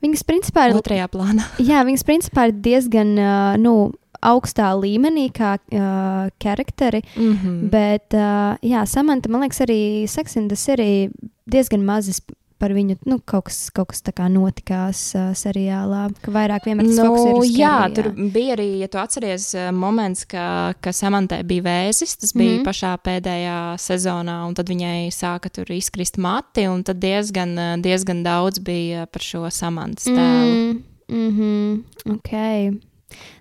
viņas 0.04 0.24
principā 0.28 0.68
ir 0.70 0.76
otrajā 0.76 1.08
plānā. 1.08 1.46
Jā, 1.70 1.84
viņas 1.88 2.04
principā 2.04 2.50
ir 2.50 2.58
diezgan 2.66 3.16
uh, 3.18 3.56
nu, 3.62 3.94
augstā 4.24 4.72
līmenī, 4.80 5.30
kā 5.36 5.58
uh, 5.58 6.30
karakteri. 6.40 7.02
Mm 7.16 7.38
-hmm. 7.38 7.70
Bet, 7.70 8.14
uh, 8.14 8.56
jā, 8.62 8.86
Samanta, 8.86 9.30
man 9.30 9.42
liekas, 9.42 9.62
arī 9.62 10.08
Seksindas 10.08 10.68
ir 10.68 11.12
diezgan 11.46 11.86
mazas 11.86 12.22
par 12.64 12.74
viņu. 12.76 12.98
Nu, 13.10 13.20
kaut 13.26 13.50
kas, 13.50 13.58
kaut 13.76 13.92
kas 13.92 14.04
tā 14.06 14.14
kā 14.16 14.30
notikās 14.32 15.02
uh, 15.18 15.32
seriālā, 15.38 16.06
ka 16.24 16.34
vairāk 16.34 16.70
vienmēr 16.70 16.88
tas 16.88 17.02
fokus 17.02 17.50
ir 17.50 17.60
jā, 17.60 17.74
Kerry, 17.82 17.96
tur 17.98 18.32
bija 18.36 18.56
arī, 18.58 18.68
ja 18.84 18.90
tu 18.92 19.02
atceries, 19.02 19.50
eh, 19.58 19.72
moments, 19.76 20.24
ka, 20.30 20.46
ka 20.84 20.94
Samantai 20.96 21.42
bija 21.48 21.66
vēzis. 21.68 22.16
Tas 22.22 22.34
bija 22.34 22.54
mm. 22.54 22.62
-hmm. 22.62 22.70
pašā 22.70 22.94
pēdējā 23.04 23.58
sezonā, 23.84 24.38
un 24.48 24.56
tad 24.56 24.72
viņai 24.72 25.12
sāka 25.12 25.52
tur 25.52 25.72
izkrist 25.76 26.18
mati, 26.18 26.68
un 26.68 26.84
tad 26.84 27.02
diezgan, 27.04 27.82
diezgan 27.84 28.24
daudz 28.24 28.60
bija 28.60 29.06
par 29.06 29.22
šo 29.22 29.50
Samantas 29.50 30.08
tēlu. 30.08 30.56
Mm, 30.56 30.84
mm 31.10 31.30
-hmm, 31.38 32.16
ok. 32.16 32.93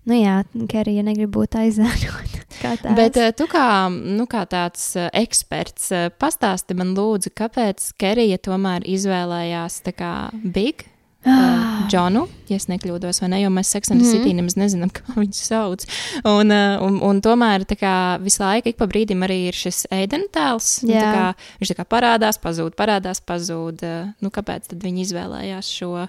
Nu 0.08 0.16
jā, 0.18 0.40
Kerija 0.70 1.04
negrib 1.06 1.30
būt 1.36 1.54
tēls. 1.54 1.78
Bet 2.98 3.18
eh, 3.18 3.30
tu 3.34 3.46
kā, 3.50 3.66
nu, 3.90 4.26
kā 4.30 4.44
tāds 4.50 4.92
eh, 4.98 5.10
eksperts, 5.22 5.90
eh, 5.94 6.08
pastāsti 6.18 6.76
man 6.78 6.96
lūdzu, 6.96 7.30
kāpēc 7.38 7.92
Kerija 8.02 8.40
tomēr 8.42 8.86
izvēlējās 8.90 9.78
tā 9.86 9.94
kā 9.94 10.12
Big 10.42 10.84
uh, 11.26 11.86
Džonu, 11.86 12.24
ja 12.50 12.58
es 12.58 12.66
nekļūdos, 12.70 13.22
vai 13.22 13.30
ne, 13.30 13.40
jo 13.44 13.54
mēs 13.54 13.74
and 13.78 14.02
the 14.02 14.06
Mhm. 14.06 14.10
City 14.10 14.34
nemaz 14.34 14.58
nezinām, 14.58 14.90
kā 14.98 15.14
viņu 15.14 15.38
sauc. 15.38 15.86
Un, 16.26 16.50
un, 16.50 16.98
un 16.98 17.22
tomēr 17.22 17.66
tā 17.70 17.78
kā 17.78 17.96
visu 18.22 18.42
laiku, 18.42 18.70
ik 18.70 18.82
pa 18.82 18.90
brīdim 18.90 19.22
arī 19.22 19.48
ir 19.52 19.58
šis 19.58 19.86
ēdienas 19.86 20.34
tēls. 20.34 20.70
Un 20.82 20.90
tā 20.90 20.98
Jā. 20.98 21.14
kā 21.14 21.26
Viņš 21.62 21.74
tā 21.74 21.78
kā 21.78 21.86
parādās, 21.86 22.42
pazūd, 22.42 22.74
parādās, 22.74 23.22
pazūd. 23.22 23.86
Nu, 24.18 24.34
kāpēc 24.34 24.72
tad 24.74 24.82
viņi 24.82 25.06
izvēlējās 25.06 25.70
šo 25.78 26.08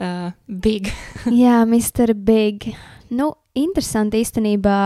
uh, 0.00 0.32
Big? 0.48 0.90
Jā, 1.44 1.62
Mr. 1.64 2.14
Big. 2.14 2.72
Nu, 3.14 3.34
interesanti 3.54 4.18
īstenībā, 4.24 4.78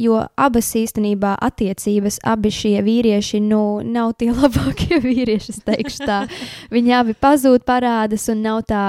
jo 0.00 0.20
abas 0.40 0.70
īstenībā 0.78 1.34
attiecības, 1.44 2.20
abi 2.24 2.52
šie 2.54 2.78
vīrieši, 2.86 3.42
nu, 3.44 3.82
nav 3.84 4.14
tie 4.20 4.30
labākie 4.40 5.00
vīrieši, 5.04 5.52
es 5.56 5.60
teikšu 5.66 6.08
tā. 6.08 6.22
Viņi 6.74 6.96
abi 7.00 7.16
pazūd, 7.18 7.66
parādās 7.68 8.30
un 8.32 8.42
nav 8.46 8.64
tā 8.70 8.86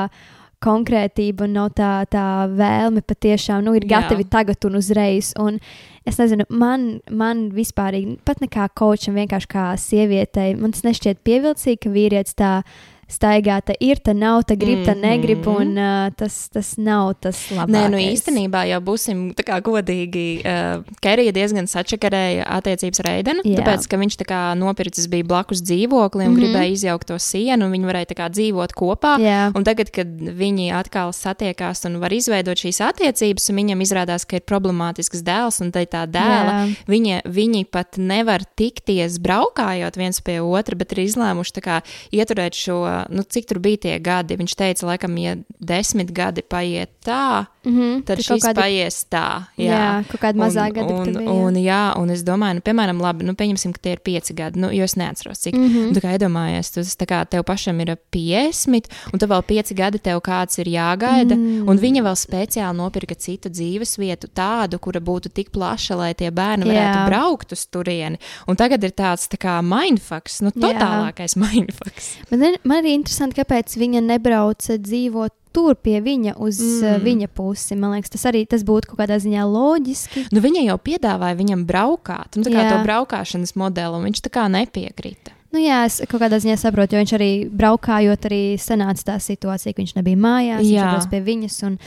konkrētība 0.65 1.45
un 1.45 1.53
nav 1.59 1.73
tā, 1.77 1.91
tā 2.09 2.47
vēlme 2.49 3.03
patiešām, 3.05 3.65
nu, 3.65 3.75
ir 3.77 3.85
Jā. 3.85 3.99
gatavi 3.99 4.25
tagad 4.31 4.65
un 4.65 4.79
uzreiz. 4.79 5.33
Un 5.41 5.59
es 6.07 6.17
nezinu, 6.21 6.47
man, 6.49 6.88
man 7.11 7.49
vispār, 7.53 7.97
pat 8.25 8.41
ne 8.41 8.49
kā 8.49 8.65
kočam, 8.73 9.19
vienkārši 9.19 9.51
kā 9.51 9.67
sievietei, 9.81 10.55
man 10.57 10.73
tas 10.73 10.85
nešķiet 10.88 11.21
pievilcīgi, 11.27 11.81
ka 11.83 11.93
vīrietis 11.93 12.39
tā 12.39 12.53
staigā, 12.63 12.94
te 13.07 13.75
ir, 13.79 13.99
te 13.99 14.13
nav, 14.13 14.43
te 14.45 14.55
grib, 14.55 14.83
te 14.85 14.95
negrib, 14.95 15.45
Mhm. 15.45 15.55
un 15.61 15.77
uh, 15.77 16.09
tas, 16.17 16.49
tas 16.49 16.75
nav 16.77 17.13
tas 17.21 17.37
labākais. 17.51 17.69
Nē, 17.69 17.89
nu 17.91 17.97
īstenībā 17.97 18.65
jau 18.67 18.81
būsim 18.81 19.33
tā 19.35 19.43
kā 19.45 19.61
godīgi. 19.61 20.41
Uh, 20.45 20.83
Kerija 21.01 21.31
diezgan 21.31 21.65
sačakarēja 21.67 22.45
attiecības 22.49 22.99
ar 23.03 23.09
Eidenu, 23.11 23.41
Jā. 23.45 23.59
tāpēc, 23.61 23.87
ka 23.87 23.97
viņš 23.97 24.15
tā 24.17 24.25
kā 24.25 24.39
nopircis 24.57 25.07
bija 25.07 25.23
blakus 25.23 25.61
dzīvokli 25.61 26.25
un 26.25 26.31
mm 26.31 26.35
Mhm. 26.35 26.41
-hmm. 26.41 26.53
gribēja 26.53 26.71
izjaukt 26.73 27.07
to 27.07 27.19
sienu, 27.19 27.65
un 27.65 27.71
viņi 27.71 27.85
varēja 27.85 28.05
tā 28.11 28.15
kā 28.15 28.29
dzīvot 28.29 28.73
kopā. 28.73 29.17
Jā. 29.19 29.51
Un 29.55 29.63
tagad, 29.63 29.91
kad 29.91 30.07
viņi 30.07 30.73
atkal 30.73 31.11
satiekās 31.13 31.85
un 31.85 31.99
var 31.99 32.09
izveidot 32.13 32.57
šīs 32.57 32.81
attiecības, 32.81 33.49
un 33.49 33.55
viņam 33.55 33.81
izrādās, 33.81 34.25
ka 34.25 34.35
ir 34.37 34.41
problemātisks 34.41 35.21
dēls, 35.21 35.61
un 35.61 35.71
tai 35.71 35.85
tā 35.85 36.07
dēla, 36.07 36.75
viņa, 36.87 37.21
viņi 37.25 37.65
pat 37.69 37.97
nevar 37.97 38.41
tikties 38.57 39.19
braukājot 39.19 39.95
viens 39.95 40.19
pie 40.21 40.39
otra, 40.41 40.75
bet 40.75 40.91
ir 40.93 41.05
izlēmuši 41.05 41.51
tā 41.53 41.61
kā 41.61 41.81
ieturēt 42.11 42.53
šo, 42.53 42.94
nu, 43.10 43.23
cik 43.23 43.49
tur 43.49 43.60
bija 43.63 43.81
tie 43.88 43.95
gadi. 44.03 44.38
Viņš 44.39 44.55
teica, 44.60 44.88
laikam, 44.91 45.17
ja 45.21 45.36
desmit 45.60 46.13
gadi 46.15 46.45
paiet 46.45 46.93
tā, 47.05 47.45
Mhm, 47.65 48.03
tad 48.05 48.19
tur 48.19 48.25
kaut 48.27 48.39
šis 48.39 48.45
kādi- 48.45 48.62
paies 48.62 48.97
tā. 49.10 49.47
Jā, 49.58 49.73
Jā, 49.73 49.86
kaut 50.10 50.21
kādi 50.21 50.38
mazāki 50.38 50.75
gadi 50.77 50.93
un, 50.93 51.05
bija, 51.05 51.21
jā. 51.25 51.31
Un, 51.34 51.53
jā, 51.55 51.97
un 51.97 52.10
es 52.13 52.21
domāju, 52.23 52.60
nu, 52.60 52.62
piemēram, 52.62 52.99
labi, 53.01 53.25
nu, 53.25 53.34
pieņemsim, 53.34 53.73
ka 53.73 53.79
tie 53.81 53.91
ir 53.95 54.01
pieci 54.05 54.36
gadi, 54.38 54.60
nu, 54.62 54.69
jo 54.69 54.84
es 54.86 54.93
neatceros, 54.95 55.41
cik. 55.41 55.55
Mm. 55.55 55.69
-hmm. 55.73 55.93
Tā 55.97 56.01
kā 56.03 56.13
iedomājies, 56.17 56.71
tas 56.75 56.95
tā 56.95 57.05
kā 57.10 57.25
tev 57.27 57.43
pašam 57.43 57.79
ir 57.81 57.97
50, 58.12 58.86
un 59.12 59.19
tev 59.19 59.29
vēl 59.29 59.41
pieci 59.41 59.73
gadi, 59.73 59.97
tev 59.99 60.21
kāds 60.21 60.60
ir 60.60 60.67
jāgaida, 60.67 61.36
mm. 61.36 61.67
un 61.67 61.77
viņa 61.77 62.03
vēl 62.05 62.15
speciāli 62.15 62.77
nopirka 62.77 63.15
citu 63.15 63.49
dzīves 63.49 63.97
vietu, 63.97 64.27
tādu, 64.27 64.79
kura 64.79 64.99
būtu 64.99 65.34
tik 65.34 65.49
plaša, 65.51 65.95
lai 65.95 66.13
tie 66.13 66.29
bērni 66.29 66.65
varētu 66.65 66.99
Jā. 67.01 67.08
braukt 67.10 67.51
uz 67.51 67.65
turieni. 67.65 68.19
Un 68.47 68.55
tagad 68.55 68.84
ir 68.84 68.91
tāds 68.91 69.27
tā 69.27 69.38
kā 69.38 69.62
mindfucks, 69.65 70.41
nu, 70.41 70.51
totālākais 70.51 71.36
mindfucks. 71.36 72.15
Man 72.29 72.43
ir, 72.43 72.60
man 72.63 72.85
ir 72.86 73.00
interesanti, 73.00 73.39
kāpēc 73.41 73.76
viņa 73.82 74.04
nebrauca 74.06 74.78
dzīvot 74.82 75.34
tur 75.56 75.78
pie 75.80 76.02
viņa 76.04 76.36
uz 76.43 76.60
mm. 76.60 77.06
viņa 77.06 77.30
pusi. 77.36 77.78
Man 77.80 77.95
liekas, 77.95 78.12
tas 78.17 78.28
arī 78.32 78.43
tas 78.50 78.65
būtu 78.67 78.91
kaut 78.91 79.00
kādā 79.04 79.17
ziņā 79.24 79.45
loģiski. 79.48 80.28
Nu, 80.36 80.43
viņa 80.43 80.65
jau 80.67 80.76
piedāvāja 80.84 81.39
viņam 81.39 81.63
braukāt, 81.69 82.36
nu, 82.36 82.43
tā 82.43 82.52
kā 82.52 82.65
Jā. 82.65 82.74
to 82.74 82.84
braukšanas 82.84 83.56
modeli, 83.60 83.95
un 83.95 84.10
viņš 84.10 84.26
tā 84.26 84.34
kā 84.36 84.50
nepiekrita. 84.52 85.32
Nu, 85.56 85.62
jā, 85.63 85.86
es 85.88 86.02
kaut 86.12 86.19
kādā 86.19 86.36
ziņā 86.43 86.58
saprotu, 86.60 86.98
jo 86.98 87.00
viņš 87.00 87.12
arī 87.15 87.30
braukājot, 87.48 88.26
arī 88.28 88.39
sanāca 88.60 89.06
tā 89.13 89.15
situācija, 89.24 89.71
ka 89.71 89.80
viņš 89.80 89.93
nebija 89.95 90.19
mājās, 90.19 90.65
Jā. 90.67 90.89
viņš 90.89 91.06
bija 91.08 91.12
pie 91.13 91.21
viņas. 91.30 91.56
un 91.69 91.78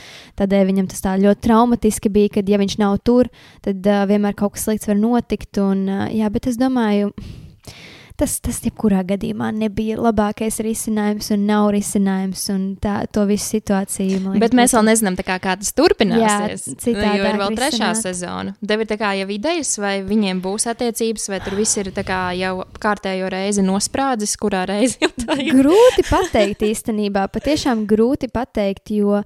Tādēļ 0.41 0.63
viņam 0.71 0.87
tas 0.89 1.03
tā 1.05 1.13
ļoti 1.21 1.45
traumatiski 1.45 2.09
bija, 2.15 2.31
kad, 2.39 2.49
ja 2.49 2.57
viņš 2.57 2.79
nav 2.81 2.97
tur, 3.05 3.29
tad 3.61 3.85
uh, 3.85 4.07
vienmēr 4.09 4.33
kaut 4.39 4.55
kas 4.55 4.65
slikts 4.65 4.89
var 4.89 4.97
notikt. 4.97 5.61
Un, 5.61 5.85
uh, 5.85 6.07
jā, 6.09 6.31
bet 6.33 6.49
es 6.49 6.57
domāju, 6.57 7.11
tas, 8.19 8.35
tas 8.43 8.59
jebkurā 8.65 9.01
gadījumā 9.07 9.49
nebija 9.55 9.97
labākais 9.99 10.59
risinājums 10.65 11.31
un 11.35 11.45
nav 11.49 11.69
risinājums. 11.75 12.45
Un 12.53 12.65
tā, 12.81 13.01
to 13.13 13.25
visu 13.29 13.55
situāciju. 13.55 14.19
liekas, 14.25 14.43
Bet 14.43 14.57
mēs 14.57 14.75
vēl 14.75 14.85
nezinām, 14.89 15.17
kā, 15.25 15.39
kā 15.41 15.55
tas 15.59 15.71
turpināsies. 15.77 16.67
Jā, 16.67 16.77
citādāk 16.83 17.19
jo 17.19 17.29
ir 17.29 17.39
vēl 17.41 17.59
trešā 17.59 17.91
risināt. 17.91 18.01
sezona. 18.03 18.55
Tev 18.71 18.85
ir 18.85 18.93
kā 18.99 19.13
jau 19.19 19.29
idejas, 19.35 19.73
vai 19.81 19.95
viņiem 20.07 20.41
būs 20.43 20.67
attiecības, 20.73 21.29
vai 21.33 21.41
tur 21.45 21.57
viss 21.59 21.79
ir 21.81 21.91
kā 21.99 22.21
jau 22.37 22.53
kārtējo 22.81 23.29
reizi 23.31 23.65
nosprādzis, 23.65 24.35
kurā 24.39 24.65
reizi 24.69 24.99
jau 25.03 25.11
tā 25.23 25.39
ir. 25.41 25.53
Grūti 25.59 26.05
pateikt 26.09 26.65
īstenībā, 26.69 27.27
patiešām 27.33 27.85
grūti 27.89 28.31
pateikt, 28.33 28.93
jo 28.99 29.23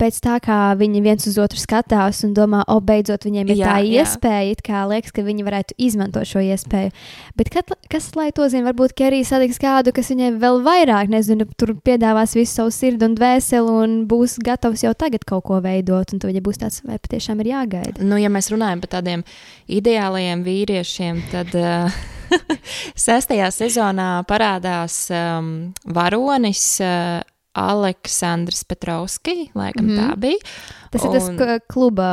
pēc 0.00 0.18
tā, 0.24 0.36
kā 0.44 0.58
viņi 0.78 1.02
viens 1.04 1.26
uz 1.28 1.38
otru 1.40 1.60
skatās 1.60 2.22
un 2.26 2.34
domā, 2.36 2.62
o, 2.72 2.78
beidzot 2.84 3.26
viņiem 3.26 3.52
ir 3.52 3.60
Jā, 3.60 3.68
tā 3.70 3.76
jā. 3.82 4.02
iespēja, 4.02 4.54
it 4.54 4.62
kā 4.66 4.84
liekas, 4.88 5.14
ka 5.16 5.24
viņi 5.26 5.46
varētu 5.46 5.76
izmantot 5.88 6.28
šo 6.28 6.42
iespēju. 6.44 6.92
Bet 7.38 7.50
kat, 7.54 7.72
kas 7.92 8.10
lai 8.18 8.28
to 8.36 8.48
zina, 8.52 8.68
varbūt 8.70 8.96
Kerija 8.98 9.28
satiks 9.28 9.60
kādu, 9.62 9.94
kas 9.96 10.10
viņai 10.12 10.32
vēl 10.42 10.60
vairāk, 10.66 11.12
nezinu, 11.12 11.48
tur 11.58 11.74
piedāvās 11.86 12.36
visu 12.38 12.60
savu 12.60 12.74
sirdi 12.74 13.08
un 13.08 13.16
dvēseli 13.18 13.76
un 13.82 13.96
būs 14.10 14.38
gatavs 14.44 14.86
jau 14.86 14.94
tagad 14.98 15.26
kaut 15.28 15.46
ko 15.48 15.60
veidot, 15.64 16.12
un 16.12 16.22
tad 16.22 16.42
būs 16.46 16.60
tāds, 16.62 16.82
vai 16.86 17.00
patiešām 17.02 17.40
ir 17.44 17.52
jāgaida. 17.54 18.04
Nu, 18.04 18.18
ja 18.20 18.32
mēs 18.32 18.50
runājam 18.52 18.82
par 18.84 18.98
tādiem 18.98 19.24
ideālajiem 19.72 20.44
vīriešiem, 20.46 21.22
tad 21.32 21.54
uh, 21.58 22.02
sestajā 23.06 23.48
sezonā 23.54 24.10
parādās 24.28 25.06
um, 25.14 25.72
varonis. 25.96 26.68
Uh, 26.82 27.24
Aleksandrs 27.56 28.62
Petrovskis, 28.68 29.48
laikam 29.56 29.88
mm 29.88 29.96
tā 29.96 30.16
bija. 30.20 30.54
Tas 30.92 31.04
un... 31.04 31.08
ir 31.08 31.20
tas 31.40 31.66
kluba 31.72 32.08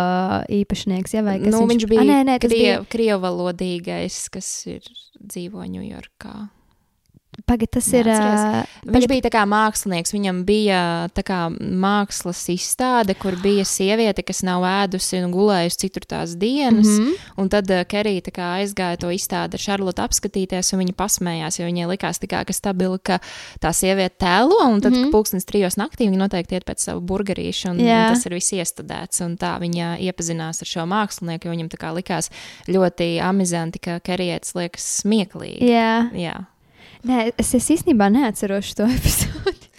īpašnieks, 0.51 1.15
ja 1.17 1.23
vai 1.25 1.37
kas 1.43 1.53
nu, 1.53 1.65
viņš 1.69 1.87
bija 1.91 2.03
A, 2.03 2.07
nē, 2.09 2.19
nē, 2.31 2.39
tas 2.43 2.51
bija 2.53 2.79
kriev, 2.79 2.89
krievalodīgais, 2.95 4.25
kas 4.33 4.49
ir 4.71 4.87
dzīvo 5.19 5.65
Ņujorkā. 5.67 6.35
Pagaidā, 7.47 7.79
tas 7.79 7.87
ir. 7.93 8.07
Ā, 8.07 8.63
Viņš 8.83 9.07
bija 9.09 9.23
tā 9.25 9.31
kā 9.33 9.43
mākslinieks, 9.49 10.13
viņam 10.13 10.43
bija 10.47 10.79
tā 11.15 11.23
kā 11.25 11.39
mākslas 11.51 12.41
izstāde, 12.53 13.15
kur 13.19 13.35
bija 13.41 13.65
sieviete, 13.67 14.23
kas 14.25 14.43
nav 14.45 14.65
ēdusi 14.67 15.21
un 15.23 15.31
gulējusi 15.33 15.81
citur 15.85 16.05
tās 16.05 16.35
dienas. 16.39 16.87
Mm. 16.87 17.07
-hmm. 17.07 17.31
Un 17.41 17.49
tad 17.49 17.71
Kerija 17.89 18.21
aizgāja 18.59 18.99
to 18.99 19.11
izstādi 19.11 19.57
ar 19.57 19.63
Šarlotu 19.65 20.01
apskatīties, 20.03 20.73
un 20.73 20.83
viņa 20.83 20.93
pasmējās, 20.93 21.59
jo 21.59 21.65
viņai 21.65 21.89
likās 21.89 22.19
kā, 22.19 22.43
ka 22.45 22.53
stabili, 22.53 22.99
ka 23.03 23.19
tā 23.59 23.73
sieviete 23.73 24.15
tēlo, 24.25 24.59
un 24.69 24.81
tad, 24.81 24.91
mm. 24.91 25.03
-hmm. 25.03 25.11
pulkstenis 25.11 25.45
trijos 25.45 25.77
naktī, 25.77 26.09
viņa 26.09 26.17
noteikti 26.17 26.55
iet 26.55 26.65
pēc 26.65 26.79
savu 26.79 27.01
burgerīšu, 27.01 27.69
un, 27.69 27.79
Jā. 27.79 28.07
un 28.07 28.15
tas 28.15 28.25
ir 28.25 28.33
viss 28.33 28.53
iestudēts. 28.53 29.21
Un 29.25 29.37
tā 29.37 29.57
viņa 29.59 29.97
iepazinās 29.99 30.61
ar 30.61 30.67
šo 30.67 30.85
mākslinieku, 30.85 31.47
jo 31.47 31.51
viņam 31.51 31.69
likās 31.95 32.29
ļoti 32.67 33.19
amizanti, 33.21 33.79
ka 33.79 33.99
Kerijietis 33.99 34.55
liekas 34.55 35.01
smieklīgi. 35.01 35.63
Jā, 35.67 36.09
Jā. 36.13 36.45
Nē, 37.07 37.33
es, 37.39 37.53
es 37.57 37.69
īstenībā 37.77 38.09
neatceros 38.13 38.73
to 38.77 38.87
epizodi. 38.97 39.69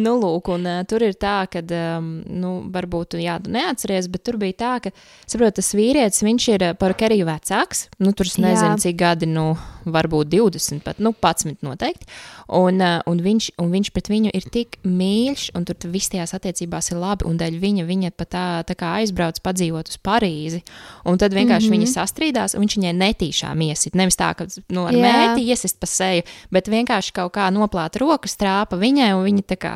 Nu, 0.00 0.14
lūk, 0.20 0.48
un 0.54 0.66
uh, 0.66 0.80
tur 0.88 1.02
ir 1.04 1.16
tā, 1.20 1.44
ka, 1.50 1.62
um, 1.98 2.08
nu, 2.26 2.52
varbūt, 2.72 3.18
jā, 3.22 3.36
tu 3.42 3.52
neatceries, 3.54 4.08
bet 4.10 4.24
tur 4.26 4.38
bija 4.40 4.56
tā, 4.62 4.72
ka, 4.84 4.92
saprot, 5.28 5.56
tas 5.58 5.70
vīrietis, 5.76 6.22
viņš 6.26 6.46
ir 6.54 6.64
uh, 6.68 6.76
par 6.78 6.94
Keriju 6.98 7.26
vecāks. 7.28 7.88
Nu, 8.02 8.14
tur 8.16 8.30
es 8.30 8.38
Jā. 8.38 8.44
nezinu, 8.46 8.80
cik 8.82 8.98
gadi, 9.00 9.28
nu, 9.30 9.52
varbūt 9.84 10.30
20, 10.32 10.82
pat, 10.84 11.00
nu, 11.02 11.12
11 11.16 11.64
noteikti. 11.66 12.08
Un, 12.50 12.80
uh, 12.82 12.98
un, 13.06 13.20
viņš, 13.22 13.52
un 13.62 13.70
viņš 13.72 13.92
pret 13.94 14.10
viņu 14.10 14.32
ir 14.34 14.46
tik 14.52 14.78
mīļš, 14.84 15.50
un 15.56 15.66
tur 15.68 15.78
viss 15.92 16.10
tajās 16.12 16.34
attiecībās 16.36 16.90
ir 16.92 17.00
labi, 17.00 17.26
un 17.28 17.38
dēļ 17.40 17.58
viņa, 17.62 17.86
viņa 17.88 18.12
pat 18.18 18.32
tā, 18.34 18.46
tā 18.66 18.76
kā 18.78 18.94
aizbrauc 19.00 19.40
padzīvot 19.44 19.92
uz 19.92 19.98
Parīzi. 20.02 20.62
Un 21.08 21.20
tad 21.20 21.34
vienkārši 21.36 21.68
mm. 21.68 21.74
-hmm. 21.74 21.86
viņi 21.86 21.94
sastrīdās, 21.94 22.56
un 22.56 22.66
viņš 22.66 22.76
viņai 22.78 22.94
netīšām 22.98 23.64
iesit. 23.68 23.96
Nevis 23.98 24.18
tā, 24.18 24.32
ka, 24.34 24.46
nu, 24.74 24.86
ar 24.90 24.96
Jā. 24.96 25.02
mēti 25.04 25.46
iesist 25.48 25.80
pa 25.80 25.86
seju, 25.90 26.26
bet 26.50 26.68
vienkārši 26.68 27.14
kaut 27.16 27.34
kā 27.36 27.48
noplāta 27.54 28.02
rokas 28.02 28.36
trāpa 28.40 28.78
viņai, 28.80 29.12
un 29.16 29.24
viņa 29.28 29.46
tā 29.54 29.58
kā 29.60 29.74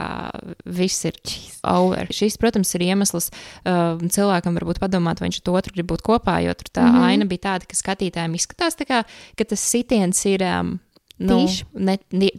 viss 0.65 1.05
ir 1.09 1.19
over. 1.63 2.11
Šis, 2.15 2.37
protams, 2.41 2.75
ir 2.77 2.87
iemesls 2.89 3.31
uh, 3.31 3.97
cilvēkam 3.99 4.59
varbūt 4.59 4.81
padomāt, 4.83 5.21
vai 5.21 5.31
viņš 5.31 5.41
ar 5.41 5.47
to 5.47 5.57
otru 5.59 5.75
grib 5.77 5.91
būt 5.93 6.05
kopā, 6.05 6.39
jo 6.45 6.55
tur 6.59 6.71
tā 6.71 6.85
mm. 6.85 6.95
-hmm. 6.95 7.09
aina 7.09 7.29
bija 7.31 7.45
tāda, 7.49 7.69
ka 7.69 7.79
skatītājiem 7.79 8.35
izskatās 8.39 8.79
tā 8.79 8.87
kā, 8.89 9.03
ka 9.39 9.45
tas 9.45 9.61
sitiens 9.95 10.25
ir. 10.27 10.43
Um, 10.43 10.81
Nu, 11.17 11.37
ne, 11.79 11.93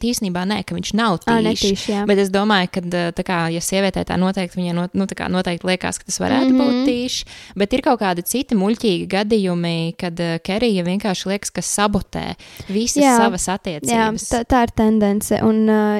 īstenībā 0.03 0.41
nē, 0.43 0.57
ka 0.67 0.75
viņš 0.75 0.89
nav 0.99 1.21
tīšs. 1.23 1.85
jā. 1.87 2.01
Bet 2.05 2.19
es 2.19 2.27
domāju, 2.29 2.67
ka, 2.75 2.81
tā 3.15 3.23
kā, 3.23 3.37
ja 3.47 3.61
sievietē 3.63 4.03
tā 4.03 4.17
noteikti, 4.19 4.59
viņai 4.59 4.73
not, 4.75 4.91
nu, 4.99 5.05
tā 5.07 5.29
noteikti 5.31 5.63
liekas, 5.69 5.97
ka 5.97 6.03
tas 6.09 6.19
varētu 6.19 6.49
mm 6.51 6.57
Mhm. 6.59 6.59
-hmm. 6.59 6.83
būt 6.83 6.89
tīšs. 6.89 7.23
Bet 7.55 7.73
ir 7.73 7.81
kaut 7.81 8.01
kādi 8.01 8.25
citi 8.27 8.53
muļķīgi 8.53 9.07
gadījumi, 9.07 9.95
kad 9.97 10.19
uh, 10.19 10.37
Kerija 10.43 10.83
vienkārši 10.83 11.25
liekas, 11.31 11.51
ka 11.55 11.61
sabotē 11.61 12.35
visas 12.67 13.03
Jā. 13.03 13.15
savas 13.17 13.47
Jā, 13.47 13.53
attiecības. 13.55 14.27
tā, 14.29 14.43
tā 14.43 14.63
ir 14.63 14.71
tendence. 14.75 15.31
Un, 15.41 15.69
uh, 15.69 15.99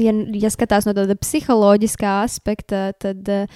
ja, 0.00 0.12
ja 0.32 0.48
skatās 0.48 0.86
no 0.86 0.92
tāda 0.94 1.14
psiholoģiskā 1.14 2.22
aspekta, 2.24 2.92
tad 2.98 3.28
uh, 3.28 3.46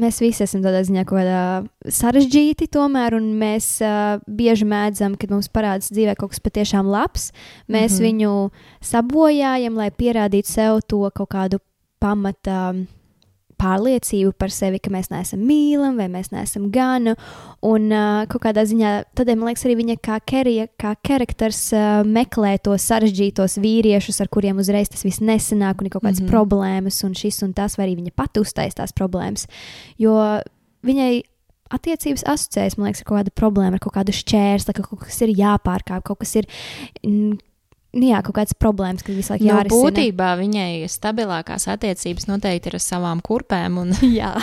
mēs 0.00 0.20
visi 0.20 0.44
esam 0.44 0.62
tādā 0.64 0.82
ziņā 0.86 1.04
kaut 1.08 1.20
kādā 1.20 1.92
sarežģīti, 1.98 2.68
tomēr, 2.72 3.16
un 3.18 3.30
mēs 3.40 3.68
uh, 3.84 4.18
bieži 4.26 4.68
mēdzam, 4.68 5.16
kad 5.20 5.32
mums 5.32 5.48
parādās 5.52 5.92
dzīvē 5.92 6.16
kaut 6.18 6.34
kas 6.34 6.42
patiešām 6.44 6.90
labs, 6.92 7.30
mēs 7.68 7.96
mm. 7.96 7.96
-hmm. 7.96 8.04
viņu 8.06 8.34
sabojājam, 8.80 9.80
lai 9.80 9.90
pierādītu 9.90 10.52
sev 10.52 10.80
to 10.88 11.10
kaut 11.14 11.30
kādu 11.32 11.60
pamata 11.98 12.74
pārliecību 13.60 14.32
par 14.38 14.52
sevi, 14.54 14.80
ka 14.82 14.92
mēs 14.92 15.10
neesam 15.12 15.42
mīlami 15.46 16.02
vai 16.02 16.08
mēs 16.12 16.32
neesam 16.34 16.68
gana. 16.74 17.16
Un 17.66 17.88
uh, 17.90 18.24
kaut 18.30 18.44
kādā 18.44 18.66
ziņā, 18.68 18.92
tad 19.16 19.30
man 19.34 19.48
liekas, 19.50 19.66
arī 19.68 19.78
viņa 19.80 19.98
kā 20.04 20.18
kerija, 20.32 20.68
kā 20.80 20.94
karakters 21.06 21.62
uh, 21.76 22.02
meklē 22.06 22.56
tos 22.64 22.86
sarežģītos 22.90 23.58
vīriešus, 23.62 24.20
ar 24.24 24.30
kuriem 24.32 24.60
uzreiz 24.62 24.92
tas 24.92 25.06
viss 25.06 25.24
nesanāk, 25.24 25.80
un 25.80 25.88
ir 25.88 25.94
kaut 25.94 26.04
kādas 26.04 26.20
mm. 26.20 26.26
-hmm. 26.26 26.34
problēmas, 26.34 27.00
un 27.08 27.16
šis 27.16 27.42
un 27.46 27.56
tas, 27.56 27.78
vai 27.78 27.88
arī 27.88 27.96
viņa 28.02 28.12
pati 28.16 28.44
uztais 28.44 28.76
tās 28.76 28.92
problēmas. 28.96 29.48
Jo 29.98 30.16
viņai 30.86 31.22
attiecības 31.74 32.24
asociējas, 32.30 32.76
man 32.78 32.90
liekas, 32.90 33.02
ar 33.02 33.08
kaut 33.08 33.18
kādu 33.20 33.34
problēmu, 33.34 33.74
ar 33.74 33.82
kaut 33.82 33.96
kādu 33.96 34.14
šķērsli, 34.14 34.74
ka 34.76 34.86
kaut 34.86 35.06
kas 35.06 35.20
ir 35.26 35.34
jāpārkāp, 35.34 36.04
kaut 36.06 36.22
kas 36.22 36.36
ir. 36.42 36.50
Nu 37.96 38.04
jā, 38.10 38.18
kaut 38.20 38.36
kādas 38.36 38.52
problēmas, 38.60 39.00
kas 39.06 39.16
visu 39.16 39.32
laiku 39.32 39.46
Nu, 39.46 39.50
jārisina. 39.54 39.78
būtībā 39.86 40.26
viņai 40.40 40.68
stabilākās 40.92 41.64
attiecības 41.72 42.26
noteikti 42.28 42.68
ir 42.68 42.76
ar 42.76 42.84
savām 42.84 43.22
kurpēm. 43.24 43.78
Un, 43.80 43.94
Jā, 44.20 44.34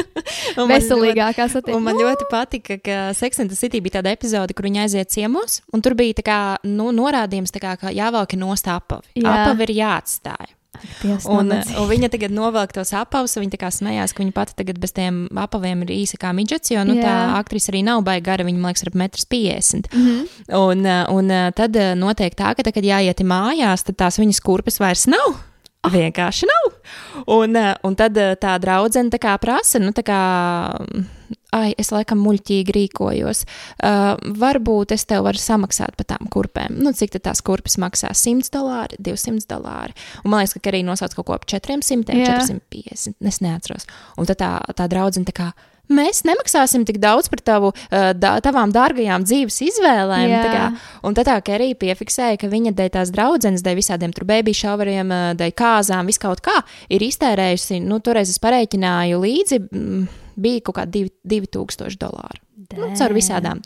un 0.58 0.66
man 0.66 0.72
ļoti- 0.72 0.72
veselīgākās 0.74 1.54
attiecības. 1.60 1.76
Un 1.78 1.86
man 1.86 2.00
ļoti 2.02 2.26
patika, 2.32 2.78
ka 2.82 2.98
Sex 3.14 3.38
and 3.44 3.52
the 3.54 3.58
City 3.60 3.78
bija 3.84 4.00
tāda 4.00 4.10
epizode, 4.16 4.56
kur 4.58 4.66
viņi 4.66 4.82
aiziet 4.86 5.14
ciemos, 5.14 5.60
un 5.72 5.84
tur 5.86 5.94
bija 5.94 6.18
tā 6.18 6.26
kā, 6.26 6.38
nu, 6.66 6.90
norādījums, 6.96 7.54
kā, 7.54 7.76
ka 7.78 7.94
jāvelk 7.94 8.34
nost 8.40 8.66
apavi. 8.74 9.06
Jā. 9.22 9.36
Apavi 9.46 9.68
ir 9.68 9.74
jāatstāj. 9.84 10.55
Dievs, 11.02 11.26
Un, 11.26 11.48
nabadzīgi. 11.50 11.78
un 11.80 11.88
viņa 11.90 12.10
tagad 12.12 12.34
novelk 12.36 12.72
tos 12.76 12.92
apavus, 12.96 13.36
viņa 13.40 13.54
tā 13.56 13.60
kā 13.64 13.70
smējās, 13.74 14.14
ka 14.16 14.22
viņa 14.24 14.34
pati 14.36 14.56
tagad 14.58 14.78
bez 14.82 14.92
tiem 14.96 15.26
apaviem 15.36 15.82
ir 15.86 15.94
īsa 15.96 16.18
kā 16.20 16.32
midžets, 16.36 16.70
jo 16.70 16.84
nu, 16.84 16.94
tā 17.00 17.12
Jā. 17.12 17.34
aktrise 17.40 17.72
arī 17.72 17.82
nav 17.86 18.02
baigta 18.06 18.30
gara, 18.32 18.44
viņa 18.44 18.58
man 18.58 18.72
liekas, 18.72 18.82
ir 18.86 18.92
ap 18.92 19.00
1,50 19.00 19.90
m. 19.92 20.00
Mhm. 20.02 20.22
Un, 20.60 20.86
uh, 20.86 21.04
un 21.14 21.30
uh, 21.30 21.50
tad 21.56 21.76
notiek 21.98 22.34
tā, 22.34 22.54
ka, 22.56 22.62
tad, 22.62 22.74
kad 22.74 22.84
jāiet 22.84 23.20
mājās, 23.26 23.84
tad 23.86 23.96
tās 23.96 24.18
viņas 24.22 24.40
kurpes 24.44 24.80
vairs 24.82 25.06
nav. 25.10 25.36
Vienkārši 25.92 26.48
nav. 26.50 26.70
Un, 27.32 27.56
uh, 27.56 27.74
un 27.86 27.96
tad 27.98 28.16
uh, 28.20 28.34
tā 28.40 28.56
draudzene 28.62 29.12
tā 29.12 29.20
kā 29.22 29.34
prasa, 29.42 29.80
nu, 29.82 29.92
tā 29.96 30.04
kā, 30.06 30.18
ai, 31.56 31.70
es 31.78 31.92
laikam 31.94 32.20
muļķīgi 32.24 32.74
rīkojos. 32.76 33.44
Uh, 33.76 34.14
varbūt 34.40 34.94
es 34.96 35.06
tev 35.08 35.26
varu 35.26 35.40
samaksāt 35.40 35.96
par 35.98 36.10
tām 36.14 36.30
kurpēm. 36.32 36.78
Nu, 36.82 36.92
cik 36.96 37.16
tās 37.18 37.42
kurpes 37.46 37.78
maksā? 37.82 38.12
100 38.16 38.52
dolāri, 38.54 39.00
200 39.10 39.48
dolāri. 39.50 39.96
Un 40.24 40.34
man 40.34 40.44
liekas, 40.44 40.58
ka 40.58 40.72
arī 40.72 40.82
nosauc 40.86 41.16
kaut 41.18 41.30
ko 41.30 41.38
ap 41.38 41.48
400, 41.48 42.16
Jā. 42.16 42.40
450. 42.46 43.16
Es 43.26 43.40
neatceros. 43.44 43.88
Un 44.20 44.28
tad 44.28 44.42
tā, 44.42 44.52
tā 44.76 44.90
draudzene 44.92 45.28
tā 45.28 45.36
kā. 45.36 45.50
Mēs 45.92 46.24
nemaksāsim 46.26 46.86
tik 46.88 46.98
daudz 47.02 47.30
par 47.32 47.42
tavu, 47.46 47.72
uh, 47.72 48.10
da, 48.16 48.36
tavām 48.44 48.72
dārgajām 48.74 49.26
dzīves 49.26 49.60
izvēlēm. 49.68 50.28
Jā. 50.32 50.42
tā 50.42 50.54
kā. 50.54 50.64
Un 51.06 51.16
tad 51.18 51.30
Kerija 51.46 51.78
piefiksēja, 51.78 52.40
ka 52.40 52.50
viņa 52.52 52.74
dēļ 52.76 52.92
tās 52.98 53.12
draudzenes, 53.14 53.64
dēļ 53.66 53.78
visādiem 53.78 54.14
tur 54.16 54.26
baby 54.28 54.54
šauvariem, 54.56 55.12
ā, 55.12 55.20
dēļ 55.38 55.54
kāzām, 55.58 56.10
viskaut 56.10 56.42
kā, 56.44 56.58
ir 56.92 57.04
iztērējusi, 57.06 57.82
nu, 57.86 58.00
toreiz 58.04 58.32
es 58.32 58.42
pareiķināju 58.42 59.22
līdzi, 59.22 59.60
mm, 59.66 60.08
bija 60.42 60.66
kaut 60.66 60.80
kādi 60.80 61.06
2000 61.22 62.00
dolāri. 62.02 62.45
Nu, 62.74 62.88
caur 62.98 63.14
visādām. 63.14 63.60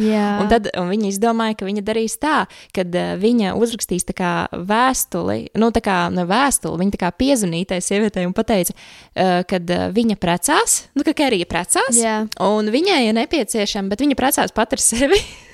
Jā. 0.00 0.26
Un 0.40 0.48
tad 0.50 0.68
un 0.72 0.88
viņa 0.90 1.10
izdomāja, 1.10 1.58
ka 1.58 1.68
viņa 1.68 1.84
darīs 1.86 2.16
tā, 2.22 2.46
ka 2.74 2.84
uh, 2.86 3.14
viņa 3.20 3.54
uzrakstīs 3.58 4.06
vēstuli, 4.06 5.38
nu, 5.60 5.70
tā 5.74 5.82
kā 5.84 5.96
ne 6.14 6.24
vēstuli, 6.28 6.80
viņa 6.82 6.94
tā 6.96 7.02
kā 7.04 7.10
piezvanīja 7.12 7.74
tai 7.74 7.80
sievietei 7.84 8.26
un 8.28 8.34
pateica, 8.36 8.72
uh, 8.72 9.42
ka 9.48 9.60
uh, 9.60 9.88
viņa 9.96 10.16
precās, 10.20 10.78
nu, 10.96 11.04
ka 11.06 11.16
Kerija 11.16 11.48
precās, 11.48 11.98
Jā. 11.98 12.22
un 12.40 12.70
viņai 12.72 13.02
ir 13.08 13.18
nepieciešama, 13.18 13.92
bet 13.92 14.04
viņa 14.04 14.18
precās 14.18 14.54
pat 14.56 14.76
ar 14.76 14.82
sevi. 14.82 15.20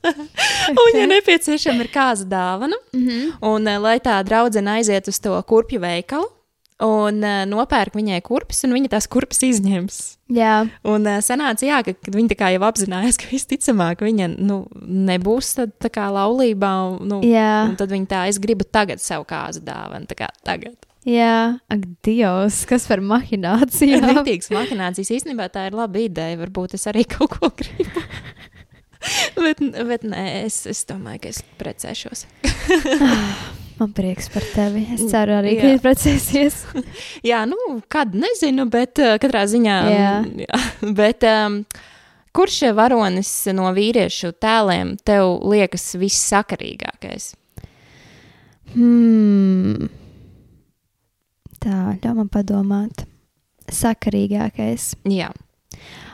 Un 0.00 0.78
viņai 0.80 1.06
nepieciešama 1.10 1.84
ir 1.84 1.90
kāza 1.92 2.24
dāvana, 2.24 2.76
mm 2.92 3.00
-hmm. 3.08 3.32
un 3.44 3.68
lai 3.82 3.98
tā 4.00 4.16
draudzene 4.24 4.78
aiziet 4.78 5.08
uz 5.08 5.20
to 5.20 5.42
kurpju 5.42 5.80
veikalu. 5.80 6.24
Un 6.80 7.20
uh, 7.20 7.42
nopērk 7.48 7.96
viņai 7.98 8.22
kurpes, 8.24 8.62
un 8.64 8.72
viņa 8.72 8.94
tās 8.94 9.08
kurpes 9.10 9.42
izņems. 9.44 9.98
Jā. 10.32 10.62
Un 10.88 11.04
uh, 11.04 11.18
sanāca, 11.24 11.66
jā, 11.66 11.80
ka, 11.84 11.92
kad 11.92 12.16
viņa 12.16 12.52
jau 12.54 12.62
apzinājās, 12.70 13.18
ka 13.20 13.28
visticamāk 13.28 14.04
viņa 14.06 14.30
nu, 14.38 14.62
nebūs 14.80 15.54
tad, 15.58 15.74
tā 15.82 15.92
kā 15.92 16.08
laulībā. 16.14 16.72
un, 16.88 16.98
Nu, 17.10 17.18
Jā. 17.26 17.66
Un 17.68 17.74
tad 17.80 17.92
viņa 17.92 18.08
tā, 18.08 18.22
es 18.30 18.38
gribu 18.40 18.64
tagad 18.64 19.02
savu 19.02 19.26
kāzu 19.28 19.64
dāvanu, 19.66 20.08
tā 20.08 20.16
kā 20.22 20.30
tagad. 20.46 20.78
Jā, 21.08 21.56
ak, 21.72 21.84
Dievs, 22.04 22.62
kas 22.68 22.84
par 22.88 23.00
mahināciju? 23.12 24.00
Rītīgas 24.04 24.52
mahinācijas 24.52 25.12
īstenībā 25.16 25.48
tā 25.52 25.68
ir 25.70 25.76
laba 25.76 26.00
ideja. 26.00 26.40
Varbūt 26.40 26.76
es 26.80 26.88
arī 26.90 27.06
kaut 27.12 27.36
ko 27.36 27.52
gribu. 27.60 28.04
bet, 29.40 29.64
bet 29.88 30.04
nē, 30.04 30.26
es, 30.44 30.62
es 30.68 30.84
domāju, 30.88 31.24
ka 31.24 31.32
es 31.32 31.44
precēšos. 31.60 32.28
Man 33.80 33.92
prieks 33.96 34.28
par 34.28 34.44
tevi. 34.44 34.82
Es 34.94 35.06
ceru 35.08 35.38
arī, 35.38 35.54
ka 35.56 35.70
jūs 35.70 35.84
precēsies. 35.84 36.56
Jā, 37.30 37.42
nu, 37.48 37.56
kad 37.92 38.12
nezinu, 38.12 38.66
bet 38.68 39.00
uh, 39.00 39.14
katrā 39.22 39.46
ziņā. 39.48 39.76
Jā. 39.88 40.10
mm, 40.20 40.42
jā 40.44 40.60
bet, 41.00 41.24
um, 41.24 41.62
kurš 42.36 42.60
varonis 42.76 43.32
no 43.56 43.70
vīriešu 43.76 44.34
tēliem 44.36 44.98
tev 45.00 45.38
liekas 45.48 45.94
vissakarīgākais? 46.00 47.32
Hmm. 48.74 49.88
Tā, 51.60 51.78
ļauj 52.04 52.18
man 52.20 52.28
padomāt. 52.32 53.06
Sakarīgākais. 53.70 54.92
Jā, 55.08 55.30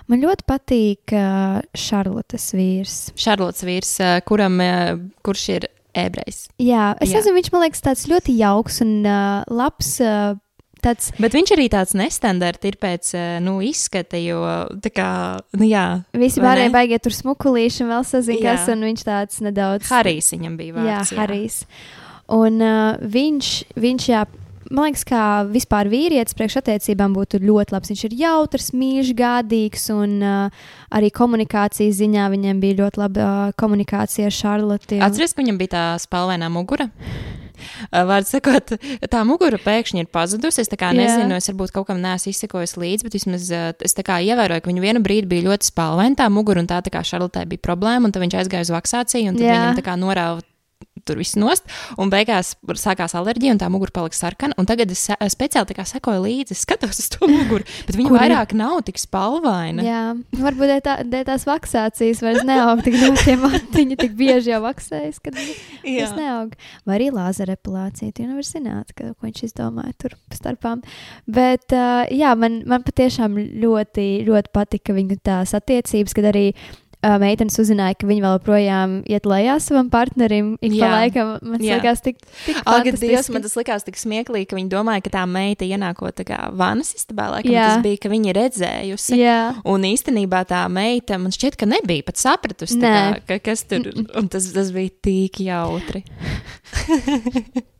Man 0.06 0.22
ļoti 0.22 0.44
patīk 0.46 1.12
uh, 1.18 1.58
Šarlotas 1.74 2.52
vīrs. 2.54 2.98
Šarlots 3.18 3.64
vīrs, 3.66 3.96
uh, 3.98 4.20
kuram, 4.26 4.60
uh, 4.62 4.92
kurš 5.26 5.46
ir 5.56 5.66
ebrejs. 5.96 6.46
Jā, 6.62 6.90
es 7.00 7.12
Jā. 7.12 7.20
nezinu, 7.20 7.38
viņš 7.40 7.52
man 7.54 7.64
liekas 7.66 7.84
tāds 7.84 8.06
ļoti 8.10 8.36
jauks 8.40 8.82
un 8.84 8.98
uh, 9.04 9.46
labs. 9.48 9.96
Uh, 10.02 10.36
tāds, 10.84 11.10
Bet 11.18 11.34
viņš 11.34 11.52
arī 11.56 11.66
tāds 11.72 11.94
nestandarts 11.98 12.68
ir 12.68 12.78
pēc 12.82 13.12
nu, 13.44 13.58
izskata, 13.64 14.18
jo 14.20 14.40
tā 14.84 14.92
kā, 14.94 15.10
nu 15.58 15.68
jā, 15.68 15.86
visi 16.16 16.42
pārējie 16.42 16.72
baigie 16.74 17.00
tur 17.02 17.16
smukulīši 17.16 17.84
un 17.84 17.92
vēl 17.94 18.06
sazina, 18.06 18.40
Jā. 18.40 18.54
kas, 18.54 18.70
un 18.74 18.86
viņš 18.86 19.06
tāds 19.06 19.40
nedaudz. 19.44 19.90
Harijs 19.90 20.32
viņam 20.36 20.58
bija 20.60 20.74
Jā, 20.76 20.82
vārds. 21.00 21.14
Harijs. 21.18 21.60
Un 22.36 22.62
uh, 22.62 22.98
viņš, 23.16 23.52
viņš, 23.78 24.08
jā, 24.10 24.24
man 24.70 24.88
liekas, 24.88 25.04
kā 25.08 25.22
vispār 25.50 25.90
vīrietis 25.92 26.36
priekšattiecībām 26.38 27.14
būtu 27.16 27.40
ļoti 27.44 27.74
labs. 27.74 27.92
Viņš 27.92 28.04
ir 28.08 28.16
jautrs, 28.22 28.72
mīļš, 28.76 29.12
gādīgs, 29.18 29.88
un 29.94 30.18
uh, 30.24 30.66
arī 30.94 31.10
komunikācijas 31.14 31.98
ziņā 32.00 32.28
viņam 32.34 32.62
bija 32.62 32.80
ļoti 32.82 33.02
laba 33.02 33.26
uh, 33.26 33.56
komunikācija 33.60 34.30
ar 34.30 34.36
Šarloti. 34.36 35.00
un- 35.00 35.06
Atceries, 35.08 35.34
ka 35.36 35.42
viņam 35.42 35.60
bija 35.60 35.74
tā 35.76 35.84
spalvainā 36.02 36.50
mugura? 36.52 36.88
Uh, 37.88 38.02
Vārds 38.08 38.32
sakot, 38.34 38.74
tā 39.12 39.22
mugura 39.28 39.58
pēkšņi 39.62 40.04
ir 40.04 40.10
pazudusi. 40.12 40.60
Es 40.64 40.70
nezinu, 40.70 41.38
es 41.38 41.48
varbūt 41.50 41.72
kaut 41.72 41.88
kam 41.90 42.02
neesmu 42.04 42.32
izsekojis 42.34 42.76
līdzi, 42.76 43.06
bet 43.06 43.16
vismaz 43.16 43.48
uh, 43.52 43.70
es 43.80 43.96
ievēroju, 43.96 44.64
ka 44.64 44.70
viņu 44.72 44.84
vienu 44.84 45.04
brīdi 45.04 45.30
bija 45.30 45.48
ļoti 45.50 45.70
spalvaina 45.70 46.18
tā 46.20 46.28
mugura, 46.32 46.60
un 46.60 46.68
tā, 46.70 46.82
tā 46.84 46.92
kā 46.92 47.04
Šarlotē 47.06 47.46
bija 47.48 47.64
problēma, 47.64 48.04
un 48.08 48.12
tad 48.12 48.24
viņš 48.24 48.38
aizgāja 48.42 48.68
uz 48.68 48.74
vaksāciju, 48.76 49.32
un 49.32 49.40
tad 49.40 49.48
Jā. 49.48 49.56
viņam 49.56 49.80
tā 49.80 49.86
kā 49.86 49.96
norāva 50.00 50.44
tur 51.06 51.20
viss 51.20 51.36
nost, 51.38 51.66
un 52.00 52.10
beigās 52.12 52.54
sākās 52.80 53.14
alerģija, 53.18 53.54
un 53.56 53.60
tā 53.62 53.68
mugura 53.72 53.94
palika 53.94 54.18
sarkana. 54.18 54.56
Un 54.60 54.68
tagad 54.68 54.90
es 54.92 55.06
speciāli 55.32 55.70
tā 55.70 55.76
kā 55.78 55.86
sekoju 55.88 56.24
līdzi, 56.24 56.56
skatos 56.58 57.00
uz 57.02 57.10
to 57.14 57.28
muguru, 57.32 57.66
bet 57.88 57.98
viņa 57.98 58.10
Kur 58.10 58.18
ir? 58.18 58.22
vairāk 58.24 58.54
nav 58.58 58.80
tik 58.86 59.00
spalvaina. 59.00 59.84
Jā, 59.86 60.02
varbūt 60.40 60.72
dēļ, 60.72 60.82
tā, 60.86 60.96
dēļ 61.06 61.26
tās 61.30 61.46
vaksācijas 61.48 62.22
vairs 62.26 62.44
neaug 62.46 62.82
tik 62.86 62.98
ļoti 63.00 63.24
tie 63.26 63.36
matiņi, 63.40 63.98
tik 64.02 64.16
bieži 64.18 64.52
jau 64.54 64.62
vaksējas, 64.66 65.20
kad 65.24 65.36
tas 65.38 66.16
neaug. 66.18 66.56
Vai 66.86 66.98
arī 66.98 67.10
lāzera 67.14 67.56
epilācija, 67.56 68.14
tu 68.16 68.26
nevar 68.26 68.46
zināt, 68.46 68.92
ka, 68.96 69.12
ko 69.14 69.28
viņš 69.28 69.44
izdomāja 69.48 69.94
tur 70.02 70.16
starpām. 70.34 70.82
Bet, 71.26 71.74
jā, 72.14 72.32
man, 72.38 72.60
man 72.68 72.84
patiešām 72.86 73.38
ļoti, 73.62 74.06
ļoti 74.26 74.52
patika 74.54 74.96
viņu 74.96 75.20
tās 75.26 75.54
attiecības, 75.56 76.16
kad 76.16 76.30
arī 76.32 76.48
meitenes 77.22 77.58
uzzināja, 77.62 77.96
ka 78.00 78.08
viņi 78.08 78.22
vēl 78.24 78.34
joprojām 78.38 78.94
iet 79.10 79.28
lejā 79.28 79.56
savam 79.62 79.90
partnerim. 79.92 80.54
Ik 80.60 80.76
pa 80.76 80.80
Jā. 80.80 80.90
laikam 80.94 81.32
man 81.42 81.60
Jā. 81.64 81.78
liekas, 81.78 82.02
tik, 82.04 82.18
tik 82.44 82.58
Ak, 82.62 82.84
Dievs, 82.86 83.00
fantastiski. 83.00 83.34
man 83.36 83.46
tas 83.46 83.56
likās 83.58 83.86
tik 83.86 84.00
smieklīgi, 84.00 84.48
ka 84.50 84.58
viņi 84.58 84.72
domāja, 84.72 85.04
ka 85.06 85.14
tā 85.18 85.26
meita 85.30 85.68
ienākot 85.68 86.16
tā 86.18 86.26
kā 86.28 86.40
vanas 86.56 86.94
istabā, 86.96 87.28
laikam 87.36 87.52
Jā. 87.54 87.68
tas 87.74 87.84
bija, 87.86 88.00
ka 88.02 88.12
viņi 88.12 88.32
ir 88.32 88.40
redzējusi. 88.40 89.20
Jā. 89.20 89.38
Un 89.64 89.86
īstenībā 89.88 90.42
tā 90.48 90.64
meita, 90.72 91.20
man 91.20 91.34
šķiet, 91.34 91.60
ka 91.60 91.68
nebija 91.70 92.06
pat 92.06 92.16
sapratusi, 92.22 92.80
kā, 92.82 93.20
ka, 93.28 93.40
kas 93.50 93.64
tur. 93.68 93.88
Un 94.16 94.28
tas, 94.32 94.50
tas 94.56 94.72
bija 94.74 94.90
tik 95.06 95.40
jautri. 95.46 96.04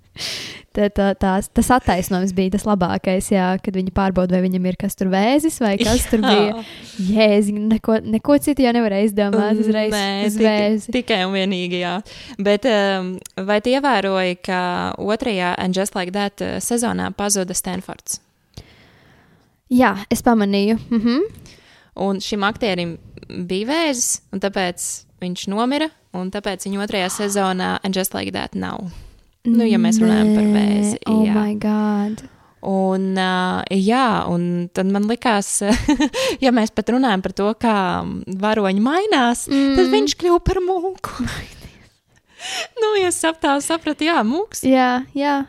Tā, 0.77 0.91
tā, 0.93 1.07
tās, 1.17 1.47
tas 1.57 1.71
attaisnojums 1.73 2.35
bija 2.37 2.53
tas 2.53 2.67
labākais, 2.69 3.31
jā, 3.33 3.47
kad 3.65 3.77
viņi 3.79 3.95
pārbauda, 3.97 4.37
vai 4.37 4.45
viņam 4.45 4.67
ir 4.69 4.77
kas 4.81 4.99
tur 4.99 5.09
vēzis 5.09 5.57
vai 5.63 5.73
kas 5.81 6.05
tur 6.11 6.21
bija. 6.21 6.65
Jēzi, 7.01 7.55
neko, 7.73 7.97
neko 8.05 8.37
citu 8.45 8.67
jau 8.67 8.75
nevarēja 8.77 9.09
izdomāt. 9.09 9.63
Uzreiz 9.63 9.95
Nē, 9.95 10.05
uz 10.29 10.37
tik, 10.37 10.99
tikai 10.99 11.23
un 11.25 11.33
vienīgi, 11.33 11.81
jā. 11.81 11.95
Bet 12.37 12.69
um, 12.69 13.15
vai 13.49 13.63
tu 13.65 13.73
ievēroji, 13.73 14.37
ka 14.45 14.61
otrajā 15.01 15.55
And 15.57 15.77
Just 15.77 15.97
Like 15.97 16.13
That 16.13 16.45
uh, 16.45 16.59
sezonā 16.61 17.09
pazuda 17.17 17.57
Stanfords? 17.57 18.21
Jā, 19.73 19.95
es 20.13 20.21
pamanīju. 20.27 20.77
Mhm. 20.93 21.25
Un 22.05 22.21
šim 22.21 22.45
aktierim 22.45 22.99
bija 23.49 23.71
vēzis, 23.73 24.21
un 24.29 24.45
tāpēc 24.45 24.85
viņš 25.25 25.49
nomira, 25.49 25.89
un 26.13 26.29
tāpēc 26.35 26.69
viņa 26.69 26.85
otrajā 26.85 27.09
sezonā 27.23 27.79
And 27.81 27.97
Just 27.97 28.13
Like 28.13 28.37
That 28.37 28.53
nav. 28.53 28.91
Nu, 29.47 29.67
ja 29.67 29.79
mēs 29.83 30.01
runājam 30.03 30.33
par 30.35 30.49
vēzi, 30.55 30.97
Oh, 31.11 31.23
jā. 31.27 31.35
my 31.37 31.55
God. 31.63 32.25
Un, 32.67 33.13
uh, 33.15 33.61
jā, 33.71 34.07
un 34.33 34.67
tad 34.75 34.89
man 34.91 35.07
likās, 35.07 35.61
ja 36.45 36.51
mēs 36.55 36.73
pat 36.75 36.91
runājam 36.91 37.23
par 37.23 37.35
to, 37.37 37.51
kā 37.63 37.77
varoņi 38.43 38.83
mainās, 38.83 39.45
mm. 39.47 39.77
tad 39.79 39.93
viņš 39.93 40.17
kļuva 40.19 40.41
par 40.43 40.59
mūku. 40.65 41.27
nu, 42.83 42.93
ja 42.99 43.13
saptā, 43.15 43.55
sapratu, 43.63 44.09
jā, 44.09 44.19
mūks. 44.27 44.65
Jā, 44.67 45.05
jā, 45.15 45.41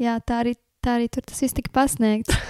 jā 0.00 0.16
tā, 0.24 0.42
arī, 0.46 0.56
tā 0.84 0.96
arī 0.96 1.10
tur 1.12 1.26
tas 1.28 1.44
viss 1.44 1.56
tika 1.58 1.74
pasniegts. 1.74 2.40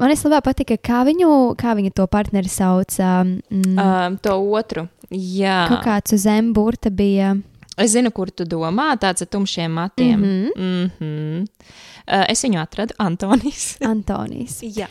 Man 0.00 0.12
īstenībā 0.14 0.40
patika, 0.44 0.78
kā 0.80 1.02
viņu, 1.04 1.30
kā 1.60 1.74
viņa 1.76 1.92
to 1.98 2.06
partneri 2.08 2.48
sauca. 2.48 3.20
Mm, 3.24 3.76
Um, 3.76 4.16
to 4.24 4.32
otru. 4.56 4.86
Jā, 5.12 5.66
kaut 5.68 5.84
kāds 5.84 6.14
uz 6.16 6.24
zemburta 6.24 6.88
bija. 6.88 7.34
Es 7.80 7.94
zinu, 7.96 8.12
kur 8.14 8.30
tu 8.30 8.44
domā, 8.44 8.92
tāds 9.00 9.24
ar 9.24 9.30
tumšiem 9.32 9.72
matiem. 9.72 10.20
Mm 10.20 10.24
-hmm. 10.24 10.50
Mm 10.56 10.90
-hmm. 11.00 11.42
uh, 11.42 12.24
es 12.28 12.44
viņu 12.44 12.60
atradu, 12.62 12.94
Antonijs. 13.08 13.76
Antonijs. 13.80 14.60
jā. 14.62 14.86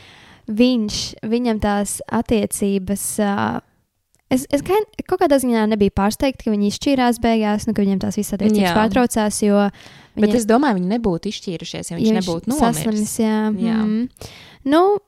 Viņš, 0.47 1.13
viņam 1.23 1.59
tās 1.59 2.01
attiecības, 2.07 3.19
uh, 3.19 3.59
Es, 4.29 4.45
es 4.53 4.61
gan, 4.61 4.83
kaut 5.09 5.23
kādā 5.23 5.39
ziņā 5.41 5.63
nebiju 5.71 5.89
pārsteigta, 5.97 6.43
ka 6.43 6.51
viņi 6.51 6.67
izšķīrās 6.69 7.17
beigās, 7.23 7.65
nu, 7.65 7.73
ka 7.73 7.81
viņiem 7.81 7.99
tās 8.03 8.17
visas 8.19 8.33
attiecības 8.37 8.75
pārtraucās. 8.77 9.41
Jo 9.41 9.69
Bet 10.15 10.29
viņa- 10.29 10.35
es 10.35 10.45
domāju, 10.45 10.77
viņi 10.77 10.91
nebūtu 10.97 11.31
izšķīrušies, 11.31 11.89
ja 11.89 11.97
viņš 11.97 12.07
ja 12.07 12.13
nebūtu 12.19 12.53
saslimis, 12.53 12.85
nomiris. 12.85 13.19
Jā, 13.19 13.39
Jā. 13.57 13.79
Mm. 13.81 14.09
Nu, 14.65 14.99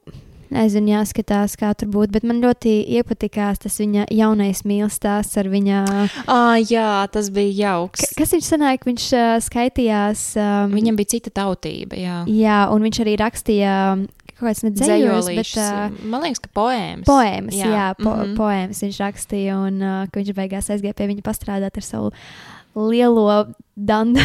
nezinu, 0.54 0.94
jāskatās, 0.94 1.56
kā 1.60 1.72
tur 1.78 1.92
būtu, 1.94 2.14
bet 2.18 2.28
man 2.28 2.42
ļoti 2.44 2.74
iepatikās 3.00 3.62
tas 3.64 3.80
viņa 3.82 4.08
jaunais 4.14 4.64
mīlestības 4.68 5.34
ar 5.42 5.52
viņa. 5.52 5.82
Ah, 6.28 6.56
jā, 6.60 6.88
tas 7.12 7.32
bija 7.34 7.54
jauks. 7.66 8.06
K 8.12 8.22
kas 8.22 8.36
viņš 8.36 8.50
sanāca? 8.54 8.88
Viņš 8.88 9.08
uh, 9.18 9.36
skaitījās. 9.44 10.26
Um, 10.40 10.76
Viņam 10.76 10.98
bija 11.00 11.16
cita 11.16 11.34
tautība. 11.42 11.98
Jā, 12.00 12.22
Jā, 12.30 12.60
un 12.74 12.86
viņš 12.86 13.02
arī 13.04 13.16
rakstīja 13.22 13.76
kaut 14.42 14.48
kādas 14.50 14.64
nedzējos, 14.66 15.28
bet 15.38 15.52
uh, 15.62 16.08
Man 16.10 16.24
liekas, 16.26 16.42
ka 16.42 16.50
poēmas. 16.58 17.06
poēmas. 17.06 17.58
Jā, 17.58 17.70
jā 17.70 17.90
po, 18.00 18.10
mm. 18.10 18.24
-hmm. 18.24 18.38
poēmas 18.40 18.82
viņš 18.86 19.02
rakstīja, 19.06 19.60
un 19.68 19.82
uh, 19.82 20.00
ka 20.10 20.22
viņš 20.22 20.34
beigās 20.38 20.72
aizgāja 20.74 20.98
pie 20.98 21.12
viņa 21.12 21.26
pastrādāt 21.26 21.78
ar 21.78 21.86
savu 21.86 22.12
lielo 22.76 23.46
dandu. 23.76 24.20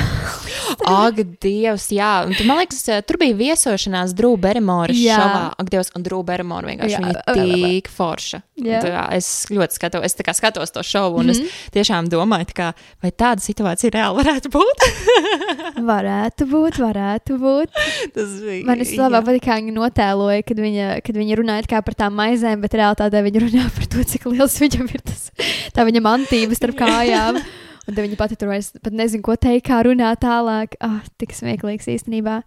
Ak, 0.86 1.16
Dievs, 1.40 1.86
jā. 1.94 2.26
Un, 2.26 2.34
tu, 2.36 2.44
man 2.46 2.58
liekas, 2.60 2.82
eh, 2.92 3.00
tur 3.06 3.16
bija 3.18 3.34
viesošanās 3.38 4.12
Drūda 4.18 4.42
Berimora 4.42 4.92
Jā. 4.94 5.16
šovā. 5.18 5.42
Ak, 5.62 5.70
Dievs, 5.72 5.90
un 5.96 6.02
Drūda 6.04 6.26
Berimora 6.26 6.68
vienkārši 6.68 6.92
Jā. 6.92 7.00
viņa 7.00 7.22
tik 7.24 7.88
forša. 7.94 8.40
Jā. 8.60 8.80
Tā 8.84 8.90
kā 8.92 9.04
Es 9.16 9.46
ļoti 9.50 9.78
skatos, 9.78 10.04
es 10.04 10.14
tā 10.18 10.26
kā 10.26 10.34
skatos 10.36 10.70
to 10.74 10.82
šovu, 10.82 11.18
un 11.22 11.26
mm 11.26 11.30
Mhm. 11.30 11.42
-hmm. 11.42 11.46
es 11.46 11.72
tiešām 11.72 12.08
domāju, 12.10 12.46
tā 12.52 12.54
kā, 12.54 12.72
vai 13.02 13.10
tāda 13.10 13.40
situācija 13.40 13.90
reāli 13.94 14.16
varētu 14.22 14.48
būt. 14.50 14.78
varētu 15.92 16.42
būt, 16.50 16.74
varētu 16.82 17.38
būt. 17.40 17.68
Tas 18.14 18.30
bija. 18.42 18.64
Man 18.66 18.78
vislabāk 18.78 19.24
patīk, 19.24 19.44
kā 19.46 19.54
viņa 19.60 19.72
notēloja, 19.72 20.42
kad 20.46 20.56
viņa, 20.58 21.02
kad 21.04 21.14
viņa 21.16 21.34
runāja 21.36 21.66
kā 21.66 21.82
par 21.82 21.94
tām 21.94 22.12
maizēm, 22.14 22.60
bet 22.60 22.74
realitātē 22.74 23.22
viņa 23.22 23.40
runā 23.46 23.70
par 23.74 23.86
to, 23.86 24.04
cik 24.04 24.26
liels 24.26 24.58
viņam 24.60 24.90
ir 24.94 25.00
tas, 25.00 25.30
tā 25.72 25.86
viņa 25.86 26.00
mantība 26.02 26.54
starp 26.54 26.76
kājām. 26.84 27.40
Un 27.86 27.94
tad 27.94 28.02
viņa 28.02 28.18
pati 28.18 28.38
tur 28.38 28.50
vairs 28.50 28.72
pat 28.82 28.94
nezina, 28.96 29.24
ko 29.26 29.36
teikt, 29.38 29.68
kā 29.68 29.82
runāt 29.86 30.24
tālāk. 30.24 30.74
Ah, 30.82 31.04
tik 31.20 31.34
smieklīgs 31.36 31.86
īstenībā. 31.92 32.40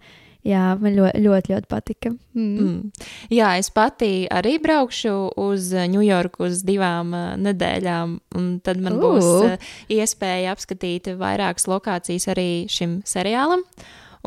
Jā, 0.47 0.71
man 0.79 0.95
ļoti, 0.95 1.19
ļoti, 1.19 1.51
ļoti 1.51 1.67
patika. 1.67 2.11
Mm. 2.37 2.59
Mm. 2.63 3.07
Jā, 3.35 3.51
es 3.59 3.67
pati 3.75 4.23
arī 4.31 4.55
braukšu 4.63 5.11
uz 5.43 5.73
Ņujorku 5.75 6.45
uz 6.47 6.61
divām 6.67 7.11
uh, 7.11 7.33
nedēļām, 7.43 8.13
un 8.39 8.45
tad 8.63 8.79
man 8.83 8.95
Ū. 8.95 9.01
būs 9.03 9.27
uh, 9.27 9.73
iespēja 9.91 10.53
apskatīt 10.55 11.11
vairākas 11.19 11.67
lokācijas 11.67 12.29
arī 12.31 12.49
šim 12.71 13.01
seriālam. 13.07 13.65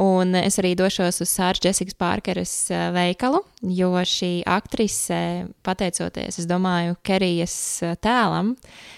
Un 0.01 0.33
es 0.39 0.57
arī 0.57 0.73
došos 0.79 1.21
uz 1.21 1.29
Sāras 1.29 1.61
Jessikas 1.61 1.97
Parkeres 2.01 2.53
uh, 2.73 2.89
veikalu, 2.95 3.43
jo 3.77 3.91
šī 4.09 4.31
aktrise, 4.49 5.51
pateicoties, 5.67 6.39
es 6.41 6.49
domāju, 6.49 6.97
Kerijas 7.05 7.57
uh, 7.85 7.93
tēlam, 8.01 8.55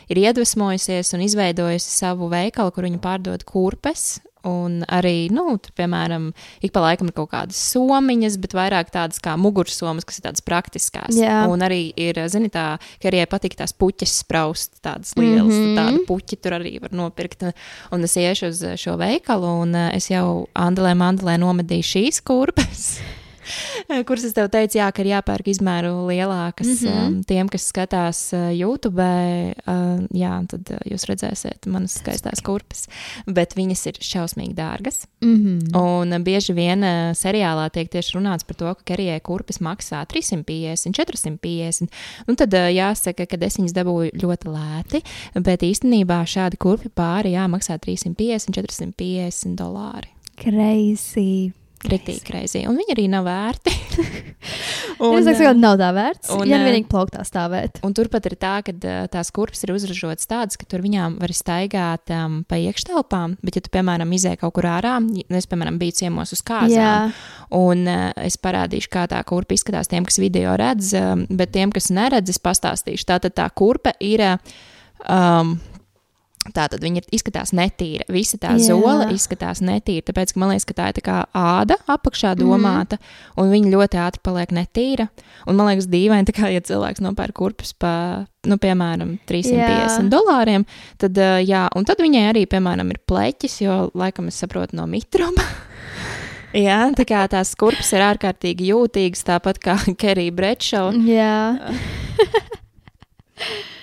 ir 0.07 0.23
iedvesmojusies 0.23 1.11
un 1.17 1.25
izveidojusi 1.27 1.91
savu 1.91 2.31
veikalu, 2.31 2.71
kur 2.71 2.87
viņa 2.87 3.03
pārdod 3.03 3.43
kurpes. 3.49 4.21
Un 4.45 4.83
arī, 4.93 5.31
nu, 5.33 5.57
tur, 5.63 5.73
piemēram, 5.79 6.29
ik 6.65 6.75
pa 6.75 6.83
laikam 6.85 7.09
ir 7.09 7.17
kaut 7.17 7.31
kādas 7.33 7.61
somiņas, 7.73 8.37
bet 8.43 8.57
vairāk 8.57 8.93
tādas 8.95 9.23
kā 9.25 9.37
mugursomas, 9.41 10.05
kas 10.05 10.21
ir 10.21 10.27
tādas 10.29 10.45
praktiskas. 10.45 11.17
Jā. 11.17 11.45
Un 11.49 11.65
arī 11.65 11.89
ir, 12.01 12.21
zini, 12.29 12.53
tā, 12.53 12.67
ka 13.01 13.11
arī 13.11 13.25
patīk 13.31 13.57
tās 13.57 13.73
puķes 13.73 14.19
spraust, 14.21 14.77
tādas 14.85 15.17
lielas, 15.17 15.49
mm. 15.49 15.65
-hmm. 15.65 15.81
tāda 15.81 16.05
puķi 16.09 16.41
tur 16.45 16.59
arī 16.61 16.77
var 16.83 16.93
nopirkt. 16.93 17.49
Un 17.91 18.05
es 18.05 18.17
iešu 18.17 18.53
uz 18.53 18.63
šo 18.81 18.97
veikalu, 19.01 19.61
un 19.65 19.75
eh, 19.75 19.97
es 19.97 20.11
jau 20.11 20.47
Andelē 20.55 20.95
Mandelē 20.95 21.39
nomedīju 21.41 21.91
šīs 21.95 22.21
kurpes. 22.25 22.89
Kuras 24.09 24.25
es 24.29 24.35
tev 24.37 24.49
teicu, 24.53 24.79
jā, 24.79 24.89
ka 24.95 25.03
ir 25.05 25.11
jāpērk 25.13 25.49
izmēru 25.53 25.93
lielākas. 26.09 26.83
Mm. 26.83 26.89
-hmm. 26.89 27.25
tiem, 27.29 27.49
kas 27.49 27.69
skatās 27.69 28.21
uh, 28.33 28.51
YouTube, 28.55 29.05
jā, 30.15 30.33
tad 30.51 30.73
jūs 30.89 31.07
redzēsiet 31.11 31.67
manas 31.67 31.99
skaistās 32.01 32.43
kurpes. 32.45 32.87
Bet 33.27 33.57
viņas 33.57 33.87
ir 33.91 34.01
šausmīgi 34.01 34.55
dārgas. 34.55 35.07
Mm 35.25 35.37
-hmm. 35.37 35.77
Un 35.81 36.25
bieži 36.25 36.53
vien 36.53 36.81
seriālā 37.15 37.71
tiek 37.71 37.91
tieši 37.91 38.19
runāts 38.19 38.45
par 38.47 38.57
to, 38.57 38.75
ka 38.75 38.83
Kerijai 38.85 39.21
kurpes 39.21 39.61
maksā 39.61 40.05
350, 40.07 40.93
450. 40.93 41.89
Un 42.29 42.37
tad 42.37 42.53
jāsaka, 42.53 43.27
ka 43.27 43.37
es 43.41 43.59
viņas 43.59 43.75
dabūju 43.77 44.11
ļoti 44.23 44.49
lēti, 44.49 45.03
bet 45.35 45.63
īstenībā 45.63 46.23
šādi 46.25 46.57
kurpi 46.57 46.89
pāri 46.89 47.35
jāmaksā 47.35 47.79
350, 47.79 48.55
450 48.55 49.57
dolāri. 49.59 50.09
Crazy. 50.37 51.64
Kritīgi 51.85 52.23
kreizī. 52.25 52.65
Un 52.69 52.79
viņi 52.81 52.95
arī 52.95 53.05
nav 53.13 53.27
vērti. 53.29 53.73
Un, 55.05 55.17
es 55.19 55.27
domāju, 55.27 55.49
ka 55.49 55.53
nav 55.59 55.77
tā 55.81 55.89
vērts. 55.97 56.31
un, 56.37 56.45
ja 56.47 56.59
nu 56.61 56.69
vienīgi 56.69 56.87
plauktā 56.91 57.25
stāvēt. 57.27 57.81
Un 57.87 57.95
turpat 57.97 58.29
ir 58.29 58.37
tā, 58.41 58.55
ka 58.65 58.75
uh, 58.75 59.07
tās 59.11 59.31
kurpes 59.35 59.65
ir 59.67 59.73
uzražotas 59.75 60.29
tādas, 60.31 60.59
ka 60.61 60.69
tur 60.71 60.85
viņām 60.85 61.17
var 61.23 61.35
staigāt 61.35 62.13
um, 62.15 62.39
pa 62.49 62.59
iekštelpām, 62.63 63.37
bet, 63.43 63.59
ja 63.59 63.65
tu, 63.65 63.73
piemēram, 63.75 64.15
izēji 64.15 64.41
kaut 64.45 64.55
kur 64.59 64.69
ārā, 64.71 64.97
nu, 65.03 65.25
es, 65.35 65.49
piemēram, 65.51 65.81
biju 65.83 65.99
ciemos 65.99 66.35
uz 66.37 66.45
kāzām, 66.47 66.73
Jā, 66.75 66.95
un 67.59 67.85
uh, 67.91 68.07
es 68.23 68.39
parādīšu, 68.41 68.93
kā 68.95 69.07
tā 69.11 69.21
kurpa 69.27 69.57
izskatās 69.59 69.91
tiem, 69.91 70.07
kas 70.09 70.21
video 70.23 70.55
redz, 70.61 70.95
um, 71.01 71.27
bet 71.35 71.55
tiem, 71.57 71.75
kas 71.75 71.91
neredz, 71.95 72.37
es 72.37 72.43
pastāstīšu. 72.43 73.09
Tātad 73.11 73.37
tā 73.41 73.51
kurpa 73.51 73.97
ir. 74.05 74.29
Um, 75.05 75.57
Tātad 76.53 76.83
viņa 76.85 77.01
ir- 77.01 77.07
izskatās 77.17 77.55
netīra. 77.57 78.05
Visa 78.13 78.37
tā 78.37 78.51
Jā. 78.53 78.67
zola 78.69 79.07
izskatās 79.15 79.63
netīra. 79.65 80.03
Tāpēc 80.05 80.37
man 80.37 80.51
liekas, 80.51 80.67
ka 80.69 80.75
tā 80.75 80.89
ir 80.93 81.01
tā 81.01 81.25
āda 81.35 81.77
apakšā 81.89 82.35
Mhm. 82.35 82.39
domāta, 82.43 82.99
mm. 82.99 83.41
un 83.41 83.51
viņa 83.51 83.71
ļoti 83.73 83.97
ātri 83.97 84.21
paliek 84.23 84.51
netīra. 84.53 85.09
Un 85.49 85.57
man 85.57 85.67
liekas, 85.69 85.87
dīvaini, 85.89 86.27
tā 86.29 86.35
kā 86.37 86.53
ja 86.53 86.61
cilvēks 86.61 87.01
nopērk 87.01 87.33
kurpes 87.33 87.73
par, 87.79 88.27
nu, 88.45 88.57
piemēram, 88.59 89.19
350 89.27 90.05
Jā. 90.05 90.11
dolāriem, 90.11 90.67
tad, 90.99 91.15
jā, 91.15 91.69
un 91.75 91.85
tad 91.85 91.97
viņai 91.99 92.33
arī, 92.35 92.47
piemēram, 92.47 92.91
ir 92.91 92.99
pleķis, 93.09 93.61
jo, 93.63 93.91
laikam, 93.95 94.27
es 94.29 94.37
saprotu 94.43 94.75
no 94.75 94.85
mitruma. 94.87 95.43
Jā, 96.55 96.95
tā 96.95 97.05
kā 97.05 97.27
tās 97.29 97.53
kurpes 97.57 97.93
ir 97.95 97.99
ārkārtīgi 98.01 98.69
jūtīgas, 98.71 99.25
tāpat 99.27 99.59
kā 99.59 99.75
Kerija 99.99 100.31
Brečo. 100.31 100.93
jā. 101.03 101.59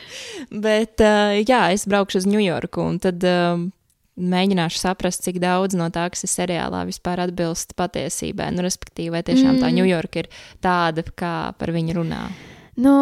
Bet, 0.52 1.00
uh, 1.00 1.38
jā, 1.40 1.70
es 1.72 1.88
braukšu 1.88 2.22
uz 2.22 2.28
Ņujorku 2.28 2.84
un 2.84 2.98
tad 3.00 3.24
um, 3.24 3.70
mēģināšu 4.20 4.82
saprast, 4.82 5.24
cik 5.24 5.40
daudz 5.42 5.78
no 5.80 5.88
tā, 5.94 6.10
kas 6.12 6.26
ir 6.28 6.32
seriālā, 6.34 6.84
vispār 6.90 7.24
atbilst 7.24 7.76
patiesībai. 7.80 8.50
Nu, 8.56 8.66
respektīvi, 8.66 9.14
vai 9.16 9.24
tiešām 9.28 9.56
mm. 9.56 9.64
tā. 9.64 9.72
Ņujorka 9.80 10.24
ir 10.26 10.30
tāda, 10.64 11.06
kā 11.16 11.36
par 11.58 11.74
viņu 11.76 11.98
runā. 12.02 12.26
Nu, 12.82 12.96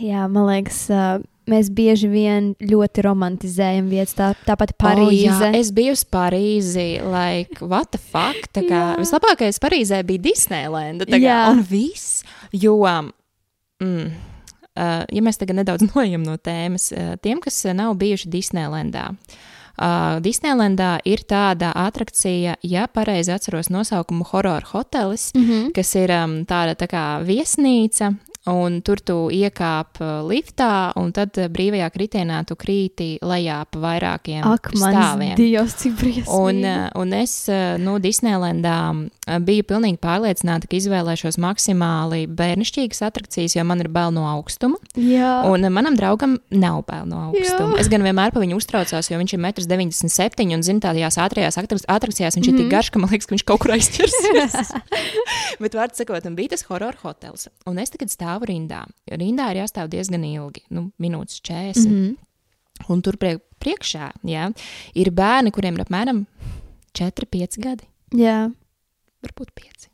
jā, 0.00 0.24
man 0.32 0.48
liekas, 0.48 0.80
ā, 0.92 1.04
mēs 1.50 1.70
bieži 1.74 2.08
vien 2.12 2.50
ļoti 2.64 3.04
romantizējam 3.04 3.88
vietas. 3.92 4.16
Tā, 4.16 4.32
tāpat 4.48 4.74
Parīze. 4.80 5.32
Oh, 5.32 5.46
jā, 5.46 5.54
es 5.60 5.72
biju 5.76 5.96
uz 5.96 6.04
Parīzi, 6.08 6.88
like, 7.04 7.60
what 7.60 7.92
the 7.92 8.00
fuck? 8.00 8.48
Tā 8.56 8.64
kā 8.64 8.84
Jā. 8.94 9.00
vislabākais 9.00 9.60
Parīzē 9.60 10.00
bija 10.08 10.24
Disneylanda. 10.30 11.08
tā 11.08 11.20
kā. 11.20 11.40
Un 11.52 11.64
viss, 11.68 12.22
jo. 12.52 12.78
Mm, 13.82 14.14
Uh, 14.14 14.33
ja 14.76 15.22
mēs 15.22 15.38
tagad 15.40 15.60
nedaudz 15.60 15.86
noejam 15.92 16.24
no 16.26 16.36
tēmas, 16.36 16.90
uh, 16.92 17.14
tiem, 17.22 17.40
kas 17.44 17.64
uh, 17.64 17.74
nav 17.76 17.94
bijuši 18.00 18.30
Disneylandā, 18.32 19.10
uh, 19.14 20.18
Disneylandā 20.24 20.98
ir 21.04 21.24
tāda 21.28 21.72
attrakcija, 21.84 22.56
ja 22.62 22.86
pareizi 22.88 23.34
atceros 23.34 23.70
nosaukumu, 23.70 24.26
horror 24.32 24.66
hotelis, 24.72 25.32
Mm 25.34 25.44
-hmm. 25.48 25.72
kas 25.74 25.94
ir 25.94 26.10
um, 26.10 26.44
tāda 26.46 26.74
tā 26.74 26.86
kā 26.86 27.24
viesnīca. 27.26 28.14
Un 28.46 28.82
tur 28.84 29.00
tu 29.00 29.14
iekāp 29.32 30.00
uh, 30.04 30.20
liftā, 30.28 30.92
un 31.00 31.12
tad 31.16 31.32
uh, 31.40 31.46
brīvajā 31.48 31.86
kritienā 31.94 32.42
tu 32.44 32.54
krīti 32.60 33.14
lejā 33.24 33.62
pa 33.70 33.78
vairākiem 33.80 34.44
Ak, 34.44 34.68
stāviem. 34.76 35.32
briesmīgi. 35.96 36.28
Un, 36.28 36.60
uh, 36.64 36.90
un 37.00 37.12
es 37.16 37.48
nu, 37.80 37.94
Disneylandā 38.04 38.74
biju 39.40 39.64
pilnīgi 39.64 39.96
pārliecināta, 39.98 40.68
ka 40.68 40.76
izvēlēšos 40.76 41.38
maksimāli 41.40 42.26
bērnišķīgas 42.28 43.00
attrakcijas, 43.08 43.56
jo 43.56 43.64
man 43.64 43.80
ir 43.80 43.88
bail 43.88 44.10
no 44.12 44.26
augstuma. 44.28 44.76
jā, 44.94 45.30
Un 45.48 45.64
manam 45.72 45.96
draugam 45.96 46.36
nav 46.50 46.82
bail 46.84 47.06
no 47.08 47.30
augstuma. 47.30 47.72
Jā. 47.76 47.80
Es 47.80 47.88
gan 47.88 48.02
vienmēr 48.04 48.30
par 48.34 48.42
viņu 48.44 48.56
uztraucos, 48.60 49.08
jo 49.10 49.16
viņš 49.18 49.32
ir 49.38 49.40
1,97 49.40 50.44
m 50.44 50.52
un 50.58 50.62
zina, 50.62 50.80
tādās 50.84 51.16
ātrajās 51.16 51.56
atrak- 51.56 51.86
attrakcijās 51.88 52.36
viņš 52.36 52.44
mm 52.44 52.52
-hmm. 52.52 52.54
ir 52.54 52.58
tik 52.60 52.66
Mhm. 52.66 52.70
garš, 52.76 52.90
ka 52.90 52.98
man 52.98 53.08
liekas, 53.10 53.26
ka 53.26 53.34
viņš 53.34 53.44
kaut 53.44 53.60
kur 53.60 53.70
aizķersies. 53.76 54.72
Bet, 55.60 55.72
vārds 55.74 55.96
sakot, 55.96 56.26
un 56.26 56.36
bija 56.36 56.48
tas 56.50 56.62
horror 56.68 56.94
hotels. 57.02 57.48
Un 57.66 57.78
es 57.78 57.90
tagad 57.90 58.08
stāvu 58.10 58.33
rindā. 58.42 58.84
Rindā 59.10 59.50
ir 59.52 59.62
jāstāv 59.62 59.88
diezgan 59.92 60.24
ilgi, 60.24 60.64
nu, 60.70 60.90
minūtes 60.98 61.40
40. 61.40 61.86
Mm 61.86 61.94
mm 61.94 62.04
-hmm. 62.04 62.16
Un 62.88 63.02
tur 63.02 63.16
priek, 63.16 63.40
priekšā 63.62 64.10
jā, 64.24 64.52
ir 64.94 65.10
bērni, 65.10 65.50
kuriem 65.50 65.74
ir 65.74 65.84
apmēram 65.84 66.26
4, 66.92 67.26
5 67.30 67.58
gadi. 67.58 67.84
jā. 68.12 68.52
Varbūt 69.24 69.54
pieci. 69.54 69.88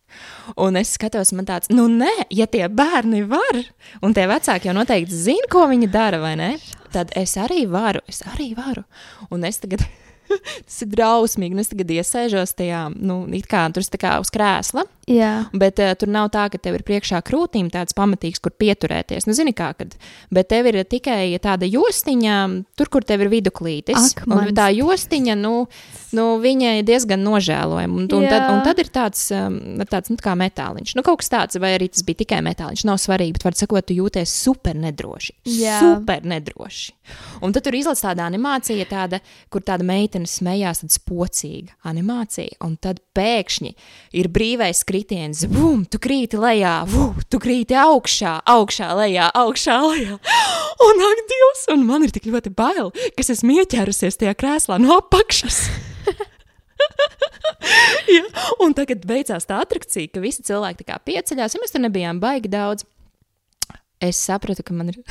Un 0.57 0.77
es 0.77 0.91
skatos, 0.97 1.31
man 1.33 1.47
tāds, 1.47 1.71
nu, 1.71 1.87
nē, 1.87 2.27
ja 2.35 2.47
tie 2.47 2.69
bērni 2.69 3.23
var, 3.31 3.61
un 4.03 4.15
tie 4.17 4.27
vecāki 4.27 4.67
jau 4.67 4.75
noteikti 4.75 5.15
zina, 5.15 5.47
ko 5.51 5.69
viņi 5.71 5.91
dara, 5.93 6.19
vai 6.19 6.35
ne? 6.37 6.59
Tad 6.91 7.13
es 7.15 7.37
arī 7.39 7.69
varu, 7.71 8.01
es 8.11 8.23
arī 8.27 8.51
varu. 8.59 8.83
Un 9.31 9.45
es 9.45 9.61
tagad 9.63 9.85
tas 10.67 10.81
ir 10.85 10.93
drausmīgi. 10.95 11.57
Un 11.57 11.65
es 11.65 11.73
tagad 11.73 11.93
iesēžos 11.95 12.57
tajā, 12.59 12.87
nu, 12.97 13.23
kā 13.51 13.67
tur 13.75 13.87
kā 14.01 14.17
uz 14.23 14.33
krēsla. 14.35 14.87
Jā, 15.11 15.49
Bet 15.57 15.81
uh, 15.83 15.91
tur 15.99 16.11
nav 16.13 16.29
tā, 16.31 16.45
ka 16.53 16.59
tev 16.63 16.77
ir 16.79 16.85
priekšā 16.87 17.19
krūtīm 17.27 17.67
tāds 17.73 17.97
pamatīgs, 17.99 18.39
kur 18.43 18.53
pieturēties. 18.55 19.27
Nu, 19.27 19.35
zini, 19.35 19.51
kā 19.57 19.73
kad. 19.75 19.97
Bet 20.31 20.51
tev 20.53 20.69
ir 20.71 20.79
tikai 20.87 21.35
tāda 21.43 21.67
jostiņa, 21.67 22.37
tur, 22.79 22.91
kur 22.93 23.07
tev 23.07 23.25
ir 23.25 23.33
viduklītis. 23.33 24.13
Ak, 24.15 24.23
un 24.31 24.53
tā 24.55 24.69
jostiņa, 24.77 25.35
nu, 25.41 25.65
nu 26.15 26.27
viņa 26.43 26.77
ir 26.79 26.87
diezgan 26.87 27.25
nožēlojama. 27.27 28.05
Un, 28.05 28.07
un, 28.07 28.29
tad, 28.31 28.47
un 28.53 28.63
tad 28.67 28.83
ir 28.83 28.93
tāds, 28.95 29.25
um, 29.35 29.59
tāds 29.91 30.13
nu, 30.13 30.21
kā 30.23 30.37
metāliņš. 30.39 30.95
Nu, 30.99 31.05
kaut 31.07 31.25
kas 31.25 31.33
tāds, 31.33 31.59
vai 31.63 31.75
arī 31.79 31.91
tas 31.91 32.07
bija 32.07 32.23
tikai 32.23 32.39
metāliņš. 32.47 32.87
Nav 32.87 33.03
svarīgi, 33.03 33.35
bet 33.39 33.49
var 33.49 33.59
sakot, 33.59 33.89
tu 33.91 33.99
jūties 33.99 34.37
super 34.47 34.79
nedroši. 34.79 35.41
Jā. 35.59 35.81
Super 35.83 36.23
nedroši. 36.29 36.95
Un 37.43 37.55
tad 37.57 37.67
tur 37.67 37.75
izlaiž 37.75 38.05
tāda 38.05 38.29
animācija, 38.31 38.87
tāda, 38.87 39.19
kur 39.51 39.65
tāda 39.67 39.87
meitene 40.21 40.29
smējās, 40.29 40.83
tāda 40.83 40.95
spocīga 40.95 41.77
animācija. 41.89 42.59
Un 42.65 42.77
tad 42.77 43.01
pēkšņi 43.15 43.73
ir 44.13 44.29
brīvais 44.29 44.85
kritiens, 44.85 45.47
bum, 45.49 45.85
tu 45.85 45.99
krīti 45.99 46.39
lejā, 46.39 46.85
bum, 46.91 47.17
tu 47.29 47.39
krīti 47.41 47.75
augšā, 47.75 48.41
augšā, 48.45 48.93
lejā, 48.97 49.31
augšā, 49.35 49.81
lejā. 49.87 50.19
Un 50.87 51.03
ak, 51.05 51.25
Dievs, 51.29 51.67
un 51.75 51.85
man 51.85 52.05
ir 52.05 52.11
tik 52.11 52.25
ļoti 52.25 52.55
bail, 52.57 52.91
ka 52.91 53.21
es 53.21 53.29
esmu 53.35 53.59
ieķērusies 53.61 54.17
tajā 54.17 54.33
krēslā 54.33 54.79
no 54.81 54.97
apakšas. 54.97 55.59
ja, 58.17 58.23
un 58.65 58.73
tagad 58.73 59.05
beidzās 59.05 59.45
tā 59.45 59.61
atrakcija, 59.61 60.09
ka 60.09 60.23
visi 60.25 60.47
cilvēki 60.49 60.81
tā 60.81 60.89
kā 60.89 60.97
pieceļās, 61.05 61.53
ja 61.53 61.61
mēs 61.61 61.77
tur 61.77 61.85
nebijām 61.85 62.23
baigi 62.23 62.49
daudz. 62.49 62.89
Es 64.01 64.17
sapratu, 64.25 64.65
ka 64.65 64.73
man 64.73 64.95
ir 64.95 65.03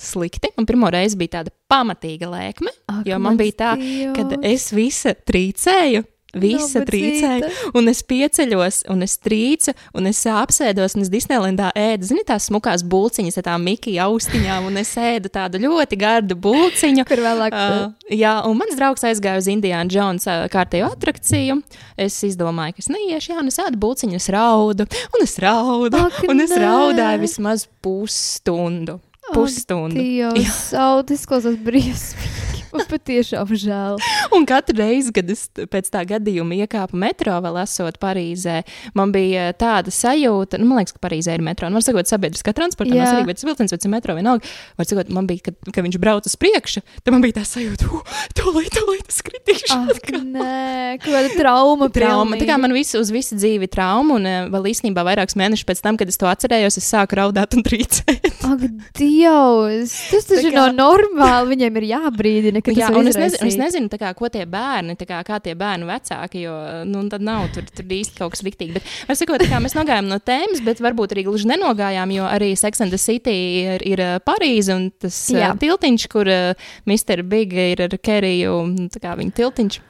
slikti, 0.00 0.52
un 0.58 0.66
pirmo 0.68 0.90
reizi 0.92 1.18
bija 1.20 1.38
tāda 1.40 1.52
pamatīga 1.70 2.30
lēkme, 2.32 2.72
Ak, 2.90 3.04
jo 3.08 3.18
man 3.22 3.36
bija 3.40 3.58
tā, 3.64 3.74
ka 4.16 4.30
es 4.42 4.70
visa 4.76 5.14
trīcēju. 5.14 6.06
Visa 6.30 6.78
Nabadzīta. 6.78 6.86
trīcēja, 6.86 7.48
un 7.74 7.90
es 7.90 8.04
pieceļos, 8.06 8.76
un 8.94 9.00
es 9.02 9.16
trīcu, 9.18 9.72
un 9.98 10.06
es 10.06 10.20
apsēdos, 10.30 10.94
un 10.94 11.02
es 11.02 11.08
Disneylandā 11.10 11.72
ēdu, 11.74 12.06
zini, 12.06 12.22
tās 12.22 12.46
smukās 12.46 12.84
būciņas 12.86 13.40
ar 13.40 13.46
tām 13.48 13.64
Mikija 13.66 14.04
austiņām, 14.06 14.68
un 14.68 14.78
es 14.78 14.92
ēdu 14.94 15.26
tādu 15.34 15.58
ļoti 15.64 15.98
gardu 15.98 16.38
būciņu. 16.38 17.02
kur 17.10 17.24
vēlāk. 17.26 17.50
Uh, 17.50 18.14
jā, 18.14 18.36
un 18.46 18.54
mans 18.62 18.78
draugs 18.78 19.02
aizgāja 19.10 19.42
uz 19.42 19.50
Indiāna 19.50 19.90
Džonsa 19.90 20.38
kārtējo 20.54 20.92
atrakciju. 20.94 21.58
Es 21.98 22.22
izdomāju, 22.22 22.78
ka 22.78 22.86
es 22.86 22.92
neiešu, 22.94 23.34
jā, 23.34 23.42
un 23.42 23.50
es 23.50 23.58
ēdu 23.66 23.82
būciņu, 23.82 24.22
es 24.22 24.30
raudu, 24.30 24.86
un 24.86 25.26
es 25.26 25.34
raudu, 25.42 25.98
Ak, 26.06 26.22
un 26.30 26.46
es 26.46 26.54
nē. 26.54 26.62
raudāju 26.62 27.26
vismaz 27.26 27.66
pusstundu. 27.82 29.00
Pusstundu. 29.34 30.00
Dievs, 30.00 30.70
audis, 30.74 31.26
klausās 31.28 31.58
briesmīgi. 31.64 32.49
Man 32.74 32.86
patiešām 32.94 33.50
žēl. 33.60 33.98
Un 34.36 34.46
katru 34.48 34.76
reizi, 34.80 35.12
kad 35.16 35.30
es 35.32 35.46
pēc 35.50 35.90
tā 35.92 36.04
gadījuma 36.08 36.58
iekāpu 36.64 36.98
metro, 37.00 37.36
vēl 37.44 37.60
esot 37.64 37.98
Parīzē, 38.02 38.60
man 38.98 39.12
bija 39.14 39.50
tāda 39.58 39.92
sajūta, 39.94 40.60
nu, 40.60 40.68
man 40.70 40.82
liekas, 40.82 40.94
ka 40.96 41.02
Parīzē 41.02 41.34
ir 41.38 41.44
metro. 41.46 41.68
Nu, 41.70 41.80
var 41.80 41.86
sakot, 41.86 42.10
sabiedriskā 42.10 42.54
transportā, 42.56 42.94
Jā. 42.94 43.04
tas 43.08 43.16
arī, 43.18 43.26
bet 43.30 43.40
tas 43.40 43.48
vilciens, 43.48 43.74
bet 43.74 43.88
metro 43.92 44.16
vienalga. 44.18 44.46
Var 44.78 44.88
sakot, 44.88 45.10
man 45.14 45.26
bija, 45.30 45.48
kad, 45.50 45.58
kad 45.70 45.86
viņš 45.86 45.98
brauc 46.02 46.28
uz 46.30 46.36
priekšu, 46.40 46.82
tad 47.02 47.14
man 47.14 47.24
bija 47.24 47.38
tā 47.40 47.44
sajūta, 47.48 47.90
tūlīt, 48.38 48.70
tūlīt, 48.78 49.10
es 49.10 49.20
kritīšu. 49.26 49.78
Ak, 49.96 50.10
nē, 50.20 50.98
kāda 51.02 51.34
trauma. 51.36 51.90
Trauma. 51.90 52.36
Tā 52.38 52.44
kā 52.46 52.54
pilnīgi. 52.54 52.62
man 52.66 52.76
visu, 52.76 53.00
uz 53.02 53.10
visu 53.14 53.38
dzīvi 53.38 53.68
trauma, 53.72 54.16
un 54.20 54.28
eh, 54.30 54.38
vēl 54.52 54.70
īstenībā 54.72 55.04
vairākus 55.06 55.36
mēnešus 55.40 55.66
pēc 55.68 55.82
tam, 55.84 55.98
kad 56.00 56.10
es 56.12 56.18
to 56.20 56.28
atcerējos, 56.30 56.78
es 56.80 56.86
sāku 56.90 57.18
raudāt 57.18 57.56
un 57.58 57.64
trīcēt. 57.66 58.30
Ak, 58.46 58.62
Dievs, 58.98 59.92
tas 60.10 60.26
taču 60.28 60.50
kā- 60.50 60.56
nav 60.56 60.72
normāli. 60.76 61.50
Viņiem 61.54 61.76
ir 61.80 61.86
jābrīdina, 61.90 62.59
ka 62.64 62.74
Jā, 62.76 62.90
un 62.96 63.10
es 63.10 63.18
nezinu, 63.18 63.48
es 63.48 63.58
nezinu 63.60 64.00
kā, 64.00 64.12
ko 64.16 64.30
tie 64.32 64.46
bērni, 64.50 64.96
kā, 64.98 65.20
kā 65.26 65.40
tie 65.44 65.54
bērnu 65.58 65.88
vecāki, 65.88 66.44
jo 66.46 66.54
nu, 66.88 67.04
tad 67.12 67.24
nav 67.26 67.48
tur, 67.54 67.66
tur 67.68 67.94
īsti 67.96 68.20
kaut 68.20 68.34
kas 68.34 68.44
riktīgi. 68.46 68.76
Bet, 68.78 68.88
var 69.08 69.18
sakot, 69.18 69.44
kā 69.50 69.60
mēs 69.62 69.76
nogājām 69.78 70.08
no 70.10 70.20
tēmas, 70.22 70.62
bet 70.66 70.82
varbūt 70.84 71.14
arī 71.16 71.26
gluži 71.28 71.50
nenogājām, 71.52 72.14
jo 72.16 72.26
arī 72.30 72.52
Sex 72.58 72.84
and 72.84 72.94
the 72.94 73.00
City 73.00 73.36
ir, 73.66 73.86
ir 73.86 74.04
Parīze 74.26 74.76
un 74.76 74.90
tas 75.00 75.22
Jā. 75.32 75.52
Tiltiņš, 75.60 76.08
kur 76.12 76.28
uh, 76.30 76.72
Mr. 76.88 77.24
Big 77.26 77.54
ir 77.54 77.86
ar 77.86 77.96
Keriju, 78.00 78.58
un 78.64 78.90
tā 78.92 79.02
kā 79.02 79.14
viņa 79.18 79.36
tiltiņš. 79.40 79.80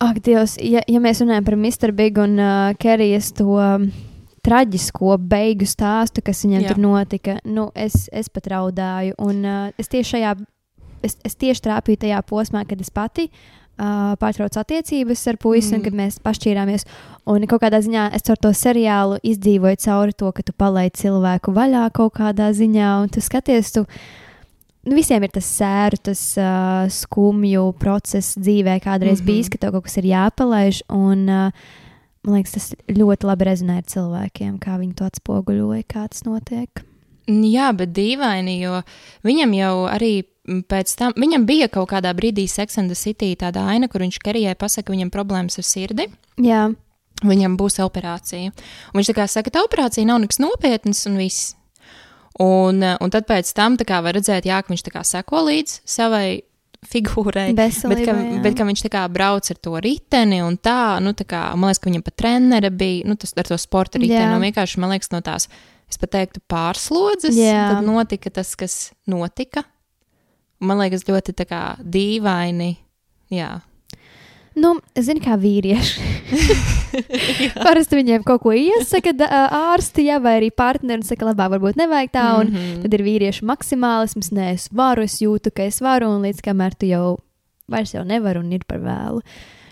Ak, 0.00 0.22
Dievs, 0.24 0.54
ja, 0.64 0.80
ja 0.88 1.00
mēs 1.02 1.20
runājam 1.20 1.44
par 1.44 1.58
Mr. 1.60 1.92
Big 1.92 2.16
un 2.20 2.38
uh, 2.40 2.70
Kerijas 2.80 3.34
to 3.36 3.58
um, 3.60 3.90
traģisko 4.40 5.18
beigu 5.28 5.68
stāstu, 5.68 6.22
kas 6.24 6.40
viņam 6.46 6.64
Jā. 6.64 6.70
tur 6.72 6.80
notika, 6.80 7.34
nu, 7.44 7.66
es, 7.76 8.06
es 8.08 8.32
pat 8.32 8.48
raudāju. 8.48 9.18
Un 9.20 9.44
uh, 9.44 9.58
es 9.80 9.92
tieši 9.92 10.14
šajā, 10.14 10.32
es, 11.02 11.16
es 11.24 11.34
tieši 11.36 11.64
trāpīju 11.66 12.04
tajā 12.06 12.20
posmā, 12.28 12.64
kad 12.68 12.80
es 12.80 12.90
pati 12.90 13.28
uh, 13.80 14.14
pārtraucu 14.20 14.60
attiecības 14.60 15.26
ar 15.32 15.38
puisi, 15.40 15.72
mm. 15.72 15.74
un 15.74 15.80
Mm. 15.80 15.84
kad 15.84 15.98
mēs 16.00 16.18
pašķīrāmies. 16.24 16.86
Un 17.26 17.46
kādā 17.46 17.80
ziņā 17.80 18.10
es 18.14 18.30
ar 18.30 18.36
to 18.36 18.52
seriālu 18.52 19.18
izdzīvoju 19.22 19.76
cauri 19.86 20.12
to, 20.12 20.32
ka 20.32 20.42
tu 20.42 20.52
palaidi 20.52 21.04
cilvēku 21.04 21.52
vaļā 21.56 21.90
kaut 21.92 22.14
kādā 22.14 22.50
ziņā, 22.52 23.02
un 23.02 23.08
tu 23.08 23.20
skaties, 23.20 23.72
tu. 23.72 23.86
Nu, 24.80 24.94
visiem 24.96 25.22
ir 25.22 25.28
tas 25.28 25.44
sēru, 25.44 25.98
tas 26.00 26.20
uh, 26.40 26.88
skumju 26.88 27.66
process 27.78 28.38
dzīvē, 28.38 28.80
kādreiz 28.80 29.20
mm 29.20 29.22
Mhm. 29.22 29.22
-hmm. 29.22 29.26
bijis, 29.26 29.48
ka 29.48 29.58
tev 29.58 29.72
kaut 29.72 29.84
kas 29.84 29.96
ir 29.96 30.04
jāpalaiž. 30.04 30.82
Un, 30.88 31.28
uh, 31.28 31.52
man 32.24 32.34
liekas, 32.34 32.52
tas 32.52 32.74
ļoti 32.88 33.24
labi 33.24 33.44
rezonē 33.44 33.76
ar 33.76 33.82
cilvēkiem, 33.84 34.58
kā 34.58 34.78
viņi 34.80 34.94
to 34.94 35.04
atspoguļoja, 35.04 35.84
kā 35.84 36.08
tas 36.08 36.24
notiek. 36.24 36.89
Jā, 37.28 37.70
bet 37.76 37.92
dīvaini, 37.96 38.56
jo 38.64 38.80
viņam 39.26 39.56
jau 39.58 39.74
arī 39.90 40.12
pēc 40.70 40.94
tam, 40.98 41.14
viņam 41.20 41.46
bija 41.46 41.68
kaut 41.72 41.90
kādā 41.92 42.12
brīdī 42.16 42.46
Sex 42.50 42.78
and 42.80 42.90
the 42.90 42.98
City 42.98 43.34
tāda 43.38 43.66
aina, 43.70 43.88
kur 43.90 44.02
viņš 44.02 44.18
Kerijai 44.24 44.56
pasaka, 44.58 44.88
ka 44.88 44.96
viņam 44.96 45.12
problēmas 45.14 45.60
ar 45.60 45.66
sirdi. 45.66 46.08
Jā, 46.40 46.66
viņam 47.26 47.56
būs 47.60 47.80
operācija. 47.84 48.52
Un 48.90 49.00
viņš 49.00 49.12
tā 49.12 49.16
kā 49.20 49.26
saka, 49.30 49.52
tā 49.54 49.64
operācija 49.66 50.08
nav 50.08 50.22
nekas 50.22 50.40
nopietns 50.42 51.04
un 51.10 51.18
viss. 51.20 51.54
Un, 52.40 52.80
un 52.80 53.12
tad 53.12 53.26
pēc 53.28 53.50
tam 53.52 53.76
kā 53.76 53.98
var 54.00 54.16
redzēt, 54.16 54.46
jā, 54.48 54.62
ka 54.62 54.72
viņš 54.72 54.86
tā 54.86 54.94
kā 54.94 55.02
seko 55.04 55.44
līdz 55.50 55.80
savai 55.84 56.40
figūrai. 56.88 57.50
Bet 57.56 57.82
ka, 57.84 58.14
jā. 58.14 58.38
bet 58.44 58.56
ka 58.56 58.64
viņš 58.64 58.84
tā 58.86 58.90
kā 58.94 59.02
brauc 59.12 59.50
ar 59.52 59.58
to 59.60 59.74
riteni 59.84 60.40
un 60.44 60.56
tā, 60.56 60.96
nu 61.04 61.12
tā 61.16 61.26
kā, 61.28 61.42
man 61.52 61.68
liekas, 61.68 61.82
ka 61.82 61.90
viņam 61.90 62.06
pat 62.06 62.16
trenere 62.22 62.70
bija, 62.72 63.04
nu 63.10 63.18
tas 63.20 63.36
ar 63.36 63.50
to 63.50 63.58
sporta 63.60 64.00
riteni. 64.00 64.22
Jā. 64.22 64.32
Un 64.38 64.46
vienkārši, 64.46 64.80
man 64.80 64.94
liekas, 64.94 65.12
no 65.12 65.20
tās, 65.26 65.50
es 65.90 66.00
pat 66.00 66.14
teiktu, 66.16 66.42
pārslodzes, 66.50 67.36
Jā. 67.38 67.74
tad 67.74 67.86
notika 67.86 68.32
tas, 68.40 68.54
kas 68.58 68.92
notika. 69.10 69.64
Man 70.60 70.80
liekas, 70.82 71.06
ļoti 71.08 71.34
tā 71.38 71.46
kā 71.48 71.62
dīvaini, 71.80 72.74
jā. 73.32 73.60
Nu, 74.60 74.74
zini, 74.98 75.22
kā 75.22 75.36
vīrieši. 75.40 76.08
Parasti 77.64 77.96
viņiem 78.00 78.24
kaut 78.26 78.42
ko 78.42 78.52
iesaka 78.52 79.14
ārsti, 79.56 80.08
ja, 80.10 80.18
vai 80.22 80.36
arī 80.40 80.50
partneri 80.50 81.06
saka, 81.06 81.28
labāk, 81.30 81.54
varbūt 81.54 81.78
nevajag 81.80 82.12
tā. 82.12 82.26
Un 82.40 82.50
Mm 82.50 82.56
-hmm. 82.56 82.82
tad 82.82 82.94
ir 82.94 83.02
vīriešu 83.06 83.46
maksimālisms, 83.46 84.32
nē, 84.32 84.52
es 84.54 84.68
varu, 84.72 85.02
es 85.02 85.20
jūtu, 85.22 85.50
ka 85.54 85.62
es 85.62 85.80
varu, 85.80 86.10
un 86.10 86.22
līdz 86.22 86.40
kamēr 86.42 86.74
tu 86.74 86.86
jau 86.86 87.18
vairs 87.68 87.94
jau 87.94 88.04
nevari 88.04 88.38
un 88.38 88.52
ir 88.52 88.64
par 88.66 88.78
vēlu. 88.78 89.22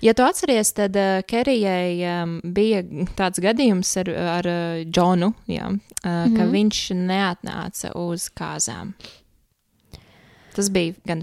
Ja 0.01 0.15
tu 0.15 0.23
atceries, 0.23 0.73
tad 0.73 0.97
uh, 0.97 1.23
Kerijai 1.27 2.23
um, 2.23 2.41
bija 2.45 2.85
tāds 3.19 3.41
gadījums 3.43 3.97
ar, 3.97 4.11
ar 4.39 4.47
uh, 4.47 4.85
Džonu, 4.87 5.33
jā, 5.51 5.73
mm 6.05 6.11
-hmm. 6.11 6.37
ka 6.37 6.45
viņš 6.45 6.83
neatnāca 6.95 7.93
uz 7.95 8.29
kāzām. 8.31 8.93
Tas 10.59 10.71
bija 10.71 10.95
gan 11.05 11.23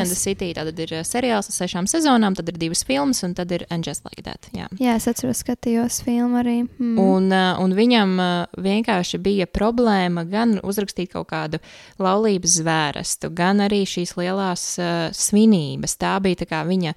and 0.00 0.06
the 0.06 0.14
atceros. 0.14 0.22
City 0.22 0.54
tad 0.54 0.78
ir 0.78 0.92
uh, 0.92 1.02
seriāls 1.04 1.50
ar 1.50 1.52
sešām 1.52 1.86
sezonām, 1.90 2.34
tad 2.34 2.48
ir 2.48 2.56
divas 2.56 2.80
filmas, 2.84 3.22
un 3.22 3.34
tad 3.34 3.52
ir 3.52 3.66
Just 3.84 4.06
Like 4.06 4.22
That. 4.22 4.48
Jā. 4.56 4.68
Jā, 4.80 4.94
es 4.96 5.06
atceros, 5.06 5.42
skatījos 5.44 6.02
filmu 6.02 6.38
arī. 6.40 6.62
Mm. 6.78 6.98
Un, 6.98 7.28
uh, 7.28 7.60
un 7.60 7.74
viņam 7.76 8.14
vienkārši 8.56 9.18
bija 9.18 9.46
problēma 9.46 10.24
gan 10.24 10.60
uzrakstīt 10.62 11.12
kaut 11.12 11.28
kādu 11.28 11.60
laulības 11.98 12.56
zvērestu, 12.62 13.28
gan 13.28 13.60
arī 13.60 13.82
šīs 13.84 14.16
lielās 14.16 14.78
uh, 14.80 15.10
svinības. 15.12 15.98
Tā 16.00 16.16
bija 16.24 16.36
tā 16.44 16.48
kā 16.48 16.64
viņa. 16.64 16.96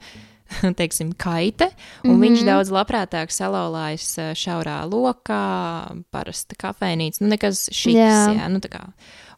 Teiksim, 0.80 1.14
kaite, 1.18 1.70
un 2.04 2.10
mm 2.10 2.16
-hmm. 2.16 2.22
viņš 2.24 2.38
Mhm. 2.40 2.46
daudz 2.46 2.70
labprātāk 2.70 3.32
salauzās 3.32 4.18
uh, 4.18 4.34
šaurā 4.34 4.86
lokā, 4.90 6.04
parasta 6.12 6.56
kafejnīca. 6.56 7.22
Nu, 7.22 7.28
nekas 7.28 7.70
šis, 7.72 7.96
Jā. 7.96 8.34
jā, 8.34 8.48
nu. 8.50 8.60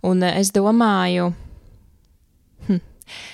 Un 0.03 0.24
uh, 0.24 0.38
es 0.38 0.51
domāju, 0.51 1.34
hm, 2.68 2.80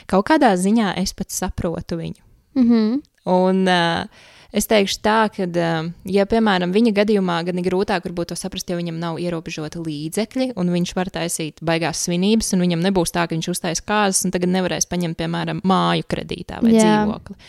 kaut 0.07 0.29
kādā 0.29 0.53
ziņā 0.55 0.93
es 0.97 1.13
pat 1.13 1.29
saprotu 1.31 1.97
viņu. 1.97 2.21
Mm 2.55 2.69
-hmm. 2.69 3.01
Un 3.25 3.67
uh, 3.67 4.05
es 4.53 4.69
teikšu 4.69 5.01
tā, 5.03 5.17
ka, 5.33 5.47
uh, 5.49 5.89
ja, 6.09 6.25
piemēram, 6.29 6.73
viņa 6.75 6.93
gadījumā 7.01 7.39
gan 7.47 7.59
ir 7.59 7.67
grūtāk 7.67 8.07
to 8.13 8.37
saprast, 8.39 8.69
jo 8.69 8.77
viņam 8.79 8.99
nav 9.01 9.19
ierobežoti 9.21 9.81
līdzekļi, 9.83 10.53
un 10.59 10.71
viņš 10.73 10.95
var 10.95 11.11
taisīt 11.13 11.61
baigās 11.65 12.05
svinības, 12.05 12.53
un 12.55 12.65
viņam 12.65 12.85
nebūs 12.85 13.13
tā, 13.13 13.27
ka 13.27 13.35
viņš 13.35 13.51
uztais 13.53 13.83
kāzas, 13.83 14.23
un 14.25 14.33
tagad 14.35 14.53
nevarēs 14.53 14.89
paņemt, 14.89 15.19
piemēram, 15.19 15.63
māju 15.67 16.07
kredītā 16.09 16.63
vai 16.63 16.75
Jā. 16.75 16.83
dzīvokli. 16.83 17.39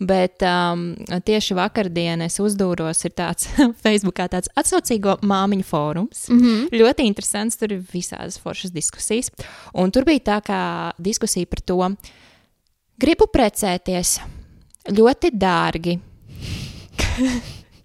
Bet 0.00 0.40
um, 0.48 0.94
tieši 1.28 1.54
vakardien 1.58 2.22
es 2.24 2.38
uzdūros, 2.40 3.02
ir 3.04 3.12
tāds 3.12 3.50
Facebookā 3.84 4.30
tāds 4.32 4.48
atsaucīgo 4.56 5.18
māmiņu 5.20 5.66
fórums. 5.68 6.24
Mm 6.30 6.40
-hmm. 6.40 6.80
Ļoti 6.80 7.04
interesants, 7.04 7.60
tur 7.60 7.72
ir 7.72 7.84
visādas 7.92 8.40
foršas 8.40 8.72
diskusijas. 8.72 9.28
Un 9.74 9.90
tur 9.90 10.04
bija 10.04 10.20
tā 10.20 10.40
kā 10.40 10.92
diskusija 10.96 11.46
par 11.46 11.60
to, 11.60 11.92
Gribu 13.00 13.30
precēties. 13.32 14.18
Ļoti 14.92 15.30
dārgi. 15.32 15.94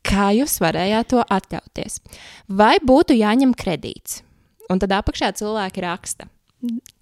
Kā 0.05 0.29
jūs 0.37 0.59
varējāt 0.61 1.11
to 1.13 1.23
atļauties? 1.23 1.99
Vai 2.47 2.75
būtu 2.83 3.17
jāņem 3.17 3.55
kredīts? 3.57 4.21
Un 4.69 4.81
tad 4.81 4.93
apakšā 4.97 5.31
cilvēki 5.37 5.83
raksta. 5.85 6.29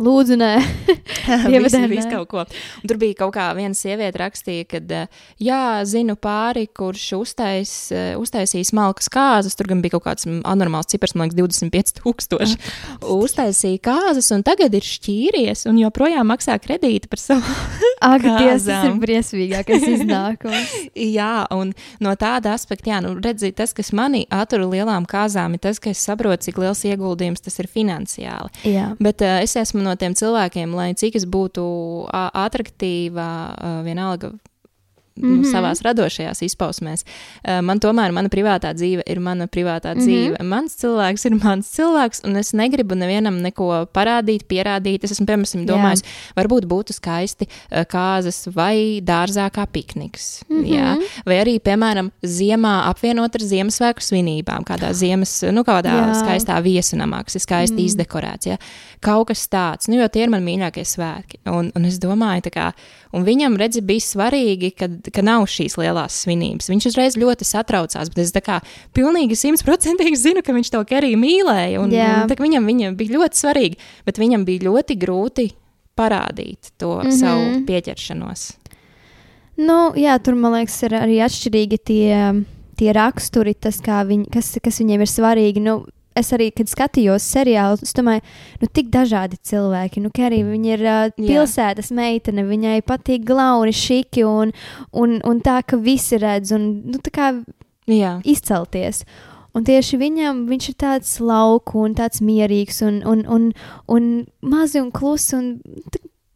Lūdzu, 0.03 0.35
nē, 0.39 0.51
Dievadēļ, 1.53 1.85
visu 1.91 2.09
kaut 2.09 2.29
ko. 2.31 2.43
Un 2.81 2.89
tur 2.89 2.97
bija 2.99 3.17
kaut 3.21 3.33
kā 3.35 3.45
viena 3.55 3.77
sieviete 3.77 4.19
rakstīja, 4.19 4.65
ka, 4.71 5.03
jā, 5.41 5.61
zinu 5.87 6.15
pāri, 6.19 6.65
kurš 6.75 7.05
uztais, 7.19 7.73
eh, 7.95 8.13
uztaisīja 8.19 8.71
smalkas 8.71 9.11
kāzas. 9.13 9.55
Tur 9.57 9.69
gan 9.71 9.83
bija 9.83 9.95
kaut 9.95 10.07
kāds 10.07 10.27
anormāls 10.27 10.89
cipars, 10.91 11.15
man 11.15 11.31
liekas, 11.31 11.61
25,000. 11.63 12.57
Uztaisīja 13.23 13.83
kāzas, 13.85 14.31
un 14.35 14.43
tagad 14.45 14.73
ir 14.75 14.87
šķīries, 14.87 15.65
un 15.69 15.79
joprojām 15.83 16.27
maksā 16.33 16.57
kredīti 16.63 17.11
par 17.11 17.21
savu. 17.21 17.57
Ak, 18.03 18.25
Dievs, 18.25 18.65
tas 18.67 18.89
ir 18.89 18.97
briesmīgākais 18.99 19.85
iznākums. 19.93 20.73
jā, 20.99 21.45
un 21.55 21.71
no 22.03 22.15
tāda 22.19 22.51
aspekta, 22.57 22.91
jā, 22.91 22.99
nu, 23.05 23.13
redziet, 23.23 23.55
tas, 23.61 23.71
kas 23.75 23.93
manī 23.95 24.25
attur 24.33 24.65
lielām 24.67 25.07
kāzām, 25.07 25.55
ir 25.55 25.63
tas, 25.63 25.79
ka 25.79 25.93
es 25.93 26.03
saprotu, 26.03 26.49
cik 26.49 26.59
liels 26.59 26.83
ieguldījums 26.89 27.45
tas 27.45 27.55
ir 27.63 27.69
finansiāli. 27.71 28.51
Jā, 28.67 28.89
Bet 28.99 29.23
uh, 29.23 29.39
es 29.45 29.52
esmu 29.59 29.83
no 29.85 29.95
tiem 29.99 30.15
cilvēkiem, 30.17 30.73
lai 30.77 30.93
cik 30.97 31.17
es 31.19 31.27
būtu 31.29 31.63
uh, 33.23 33.81
vienalga. 33.85 34.33
Mm 35.15 35.29
-hmm. 35.29 35.43
Mhm. 35.43 35.51
Savā 35.53 35.73
radošajās 35.83 36.41
izpausmēs. 36.41 37.03
Uh, 37.03 37.61
man 37.61 37.79
tomēr 37.79 38.11
mana 38.11 38.29
privātā 38.29 38.73
dzīve 38.73 39.03
ir 39.05 39.19
mana 39.19 39.47
privātā 39.47 39.93
mm 39.93 39.99
-hmm. 39.99 40.05
dzīve. 40.05 40.43
Mans 40.43 40.75
cilvēks 40.83 41.25
ir 41.25 41.35
mans 41.43 41.71
cilvēks, 41.77 42.23
un 42.23 42.35
es 42.35 42.53
negribu 42.53 42.95
nevienam 42.95 43.41
neko 43.41 43.87
parādīt, 43.93 44.43
pierādīt. 44.47 45.03
Es 45.03 45.11
esmu, 45.11 45.25
piemēram, 45.25 45.65
domājis, 45.65 46.03
varbūt 46.35 46.65
būtu 46.65 46.93
skaisti 46.93 47.47
uh, 47.47 47.83
kāzas 47.85 48.47
vai 48.55 49.01
dārzā 49.01 49.49
kā 49.49 49.67
pikniks. 49.67 50.43
Mm 50.49 50.63
-hmm. 50.63 50.73
jā. 50.75 50.97
Vai 51.25 51.35
arī, 51.45 51.59
piemēram, 51.59 52.11
ziemā 52.23 52.89
apvienot 52.89 53.35
ar 53.35 53.41
Ziemassvētku 53.41 54.01
svinībām, 54.01 54.63
kādā 54.67 54.91
ziemas, 54.93 55.35
nu, 55.51 55.63
kādā 55.67 55.93
Jā. 55.93 56.13
skaistā 56.21 56.57
viesunamā, 56.63 57.23
kas 57.23 57.35
ir 57.35 57.41
skaisti 57.41 57.77
mm. 57.77 57.85
izdekorēts. 57.85 58.49
Ja? 58.51 58.57
Kaut 59.03 59.27
kas 59.27 59.45
tāds, 59.51 59.89
nu, 59.91 59.99
jo 60.01 60.07
tie 60.07 60.25
ir 60.25 60.29
mani 60.33 60.45
mīļākie 60.47 60.85
svētki. 60.87 61.41
Un, 61.51 61.71
un 61.75 61.85
es 61.85 61.99
domāju, 62.03 62.45
tā 62.47 62.53
kā, 62.53 62.69
un 63.13 63.25
viņam, 63.27 63.57
redzi, 63.59 63.83
bija 63.85 64.05
svarīgi, 64.05 64.71
ka, 64.77 64.89
ka 65.11 65.23
nav 65.25 65.47
šīs 65.51 65.75
lielās 65.79 66.21
svinības. 66.23 66.69
Viņš 66.71 66.87
uzreiz 66.91 67.17
ļoti 67.19 67.47
satraucās, 67.47 68.11
bet 68.13 68.23
es 68.23 68.31
tā 68.35 68.43
kā 68.45 68.59
pilnīgi 68.95 69.37
simtprocentīgi 69.39 70.19
zinu, 70.19 70.43
ka 70.45 70.55
viņš 70.55 70.71
to 70.73 70.83
Keriju 70.87 71.19
mīlēja. 71.19 71.81
Un, 71.81 71.91
un, 71.91 72.29
tā, 72.29 72.37
viņam, 72.39 72.69
viņam 72.69 72.97
bija 72.99 73.17
ļoti 73.17 73.41
svarīgi, 73.41 73.79
bet 74.07 74.21
viņam 74.21 74.45
bija 74.47 74.67
ļoti 74.69 74.99
grūti 75.01 75.49
parādīt 75.99 76.73
to 76.77 76.95
mm. 76.95 77.07
-hmm. 77.07 77.17
savu 77.19 77.65
pieķeršanos. 77.67 78.51
nu, 79.57 79.93
jā 79.95 80.17
tur 80.23 80.35
man 80.35 80.55
liekas, 80.57 80.79
ir 80.83 80.95
arī 80.97 81.19
atšķirīgi 81.25 81.77
tie, 81.85 82.13
tie 82.79 82.93
raksturi, 82.93 83.53
tas, 83.53 83.81
kā 83.81 84.01
viņi, 84.07 84.29
kas, 84.33 84.57
kas 84.63 84.79
viņiem 84.81 85.01
ir 85.01 85.11
svarīgi. 85.11 85.61
Nu, 85.61 85.83
es 86.19 86.31
arī, 86.35 86.49
kad 86.55 86.69
skatījos 86.69 87.25
seriālu, 87.35 87.79
es 87.83 87.95
domāju, 87.97 88.23
nu, 88.61 88.69
tik 88.71 88.89
dažādi 88.93 89.39
cilvēki. 89.49 90.03
Nu, 90.03 90.11
arī 90.27 90.43
viņa 90.47 90.71
ir 90.75 90.85
uh, 90.85 91.01
Jā. 91.09 91.27
pilsētas 91.27 91.91
meitene, 91.95 92.45
viņai 92.47 92.79
patīk 92.87 93.25
glauni, 93.27 93.73
šiki 93.75 94.25
un, 94.27 94.53
un, 94.91 95.19
un 95.25 95.43
tā, 95.43 95.59
ka 95.65 95.79
visi 95.81 96.19
redz 96.21 96.53
un 96.55 96.69
nu, 96.93 97.01
tā 97.03 97.13
kā 97.13 97.29
Jā. 97.89 98.17
izcelties. 98.23 99.03
Un 99.53 99.65
tieši 99.67 99.99
viņam 100.01 100.47
viņš 100.49 100.69
ir 100.71 100.77
tāds 100.81 101.11
lauku 101.21 101.83
un 101.85 101.93
tāds 101.97 102.23
mierīgs 102.25 102.81
un, 102.85 103.03
un, 103.05 103.21
un, 103.29 103.51
un 103.85 104.09
mazi 104.41 104.81
un 104.81 104.89
klusi 104.93 105.35
un 105.37 105.51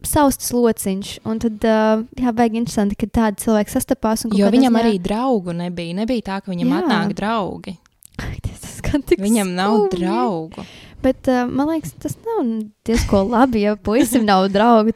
saustas 0.05 0.51
lociņš. 0.53 1.13
Un 1.25 1.41
tad, 1.41 1.65
uh, 1.65 2.05
jā, 2.19 2.33
baigi 2.37 2.61
interesanti, 2.61 2.97
ka 2.99 3.09
tādi 3.09 3.41
cilvēki 3.45 3.73
sastapās. 3.73 4.27
Jo 4.37 4.51
viņam 4.53 4.77
arī 4.79 4.97
draugu 5.01 5.55
nebija. 5.57 5.97
Nebija 6.03 6.27
tā, 6.29 6.39
ka 6.43 6.53
viņam 6.53 6.73
Jā. 6.73 6.83
atnāk 6.83 7.17
draugi. 7.17 7.77
Tas 8.17 8.66
skan 8.87 9.01
tik 9.03 9.19
Viņam 9.19 9.53
nav 9.55 9.75
skumji. 9.75 9.99
draugu. 9.99 10.65
Bet 11.01 11.27
uh, 11.29 11.45
man 11.45 11.69
liekas, 11.69 11.91
tas 12.01 12.15
nav 12.25 12.47
diezgan 12.87 13.29
labi, 13.29 13.61
ja 13.67 13.75
puisim 13.75 14.25
nav 14.25 14.47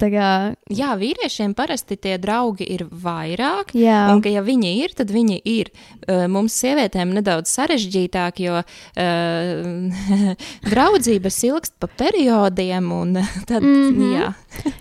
Kā, 0.02 0.56
Jā, 0.72 0.93
vīriešiem 0.97 1.54
parasti 1.54 1.97
tie 1.99 2.16
draugi 2.22 2.66
ir 2.74 2.86
vairāk. 2.89 3.74
jā, 3.78 3.99
Un, 4.14 4.22
ka, 4.24 4.32
ja 4.32 4.41
viņi 4.41 4.72
ir, 4.82 4.95
tad 4.97 5.12
viņi 5.14 5.38
ir. 5.45 5.70
Uh, 6.08 6.26
Mums, 6.32 6.56
sievietēm, 6.58 7.12
nedaudz 7.14 7.52
sarežģītāk, 7.54 8.41
jo 8.41 8.62
uh, 8.64 10.32
draudzības 10.66 11.38
ilgst 11.52 11.76
pa 11.80 11.88
periodiem. 12.02 12.89
Un, 12.95 13.20
tad, 13.49 13.62
mm. 13.62 13.93
-hmm. 13.93 14.16
jā. 14.16 14.34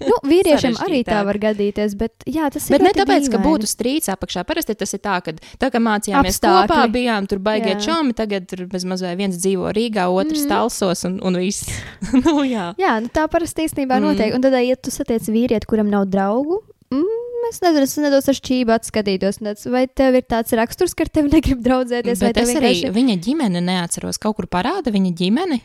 nu, 0.06 0.16
vīriešiem 0.30 0.78
arī 0.86 1.02
tā 1.04 1.20
var 1.26 1.38
gadīties. 1.38 1.98
Bet, 2.00 2.24
jā, 2.26 2.48
tas 2.50 2.70
ir 2.70 2.78
Bet 2.78 2.86
ne 2.86 2.94
tāpēc, 2.96 3.28
ka 3.28 3.36
dīvaini. 3.36 3.46
būtu 3.48 3.68
strīds 3.68 4.08
apakšā. 4.08 4.46
Parasti 4.48 4.74
tas 4.74 4.94
ir 4.94 5.04
tā, 5.04 5.20
ka 5.20 5.36
tā 5.60 5.70
kā 5.70 5.78
mācījāmies 5.82 6.40
Apstākļi. 6.40 6.68
kopā, 6.68 6.88
bijām 6.88 7.28
tur 7.28 7.38
baigie 7.38 7.74
Jā. 7.76 7.80
čomi, 7.80 8.16
tagad 8.16 8.48
tur 8.48 8.64
bez 8.70 8.84
mazliet 8.84 9.18
viens 9.18 9.36
dzīvo 9.36 9.74
Rīgā, 9.76 10.08
otrs 10.08 10.46
mm. 10.46 10.48
talsos 10.48 11.04
un, 11.10 11.16
un 11.26 11.38
viss. 11.40 11.68
nu, 12.22 12.40
jā. 12.46 12.70
Jā, 12.80 12.96
nu 13.02 13.10
tā 13.12 13.26
parasti 13.30 13.66
īstenībā 13.68 13.98
mm. 13.98 14.06
Notiek. 14.06 14.36
Un 14.36 14.44
tad, 14.44 14.56
ja 14.64 14.78
tu 14.78 14.92
satiec 14.94 15.26
vīrieti, 15.30 15.68
kuram 15.70 15.90
nav 15.92 16.06
draugu, 16.12 16.60
mm, 16.94 17.50
es 17.50 17.60
nezinu, 17.64 17.88
es 17.88 17.96
nedaudz 18.00 18.30
ar 18.30 18.38
šķību 18.38 18.76
atskatītos. 18.76 19.42
Vai 19.72 19.84
tev 19.88 20.20
ir 20.20 20.24
tāds 20.30 20.54
raksturs, 20.56 20.94
ka 20.94 21.06
ar 21.06 21.12
tevi 21.18 21.32
negrib 21.34 21.60
draudzēties? 21.66 22.22
vai 22.22 22.30
Bet 22.30 22.40
tev 22.40 22.48
es 22.48 22.56
arī 22.56 22.72
vienkārši- 22.76 22.94
viņa 22.96 23.18
ģimeni 23.26 23.66
neatceros. 23.66 24.22
Kaut 24.22 24.38
kur 24.38 24.50
parāda 24.50 24.94
viņa 24.94 25.12
ģimeni. 25.20 25.60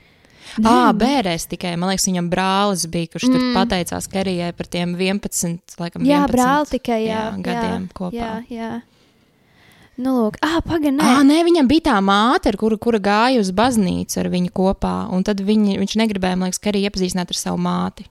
Nē, 0.56 0.72
nu. 0.72 0.94
bērēs 1.00 1.48
tikai. 1.52 1.74
Man 1.76 1.90
liekas, 1.92 2.08
viņam 2.08 2.28
brālis 2.32 2.86
bija, 2.92 3.10
kurš 3.12 3.28
mm. 3.28 3.34
tur 3.34 3.56
pateicās 3.58 4.08
Kerijai 4.12 4.52
par 4.56 4.70
tiem 4.72 4.94
11, 4.96 5.76
laikam, 5.82 6.06
Jā, 6.08 6.22
11 6.24 6.36
brāli 6.36 6.70
tikai 6.78 7.00
jā, 7.04 7.18
jā, 7.18 7.24
gadiem 7.44 7.88
kopā. 7.98 8.14
Jā, 8.16 8.34
jā. 8.54 8.70
Nu, 9.96 10.14
lūk, 10.26 10.38
ah, 10.44 10.58
pagaidi, 10.66 10.98
Ah, 11.00 11.22
nē. 11.24 11.28
nē, 11.30 11.44
viņam 11.48 11.68
bija 11.72 11.86
tā 11.88 12.00
māte, 12.04 12.52
ar 12.52 12.58
kuru, 12.60 12.78
kura 12.78 13.00
gāja 13.00 13.40
uz 13.40 13.52
baznīcu 13.56 14.20
ar 14.20 14.28
viņu 14.28 14.52
kopā. 14.52 14.96
Un 15.16 15.24
tad 15.24 15.40
viņi, 15.40 15.78
viņš 15.80 15.96
negribēja, 16.02 16.36
man 16.36 16.52
liekas, 16.52 16.60
Kerija 16.60 16.90
iepazīstināt 16.90 17.32
ar 17.32 17.40
savu 17.40 17.62
māti, 17.64 18.04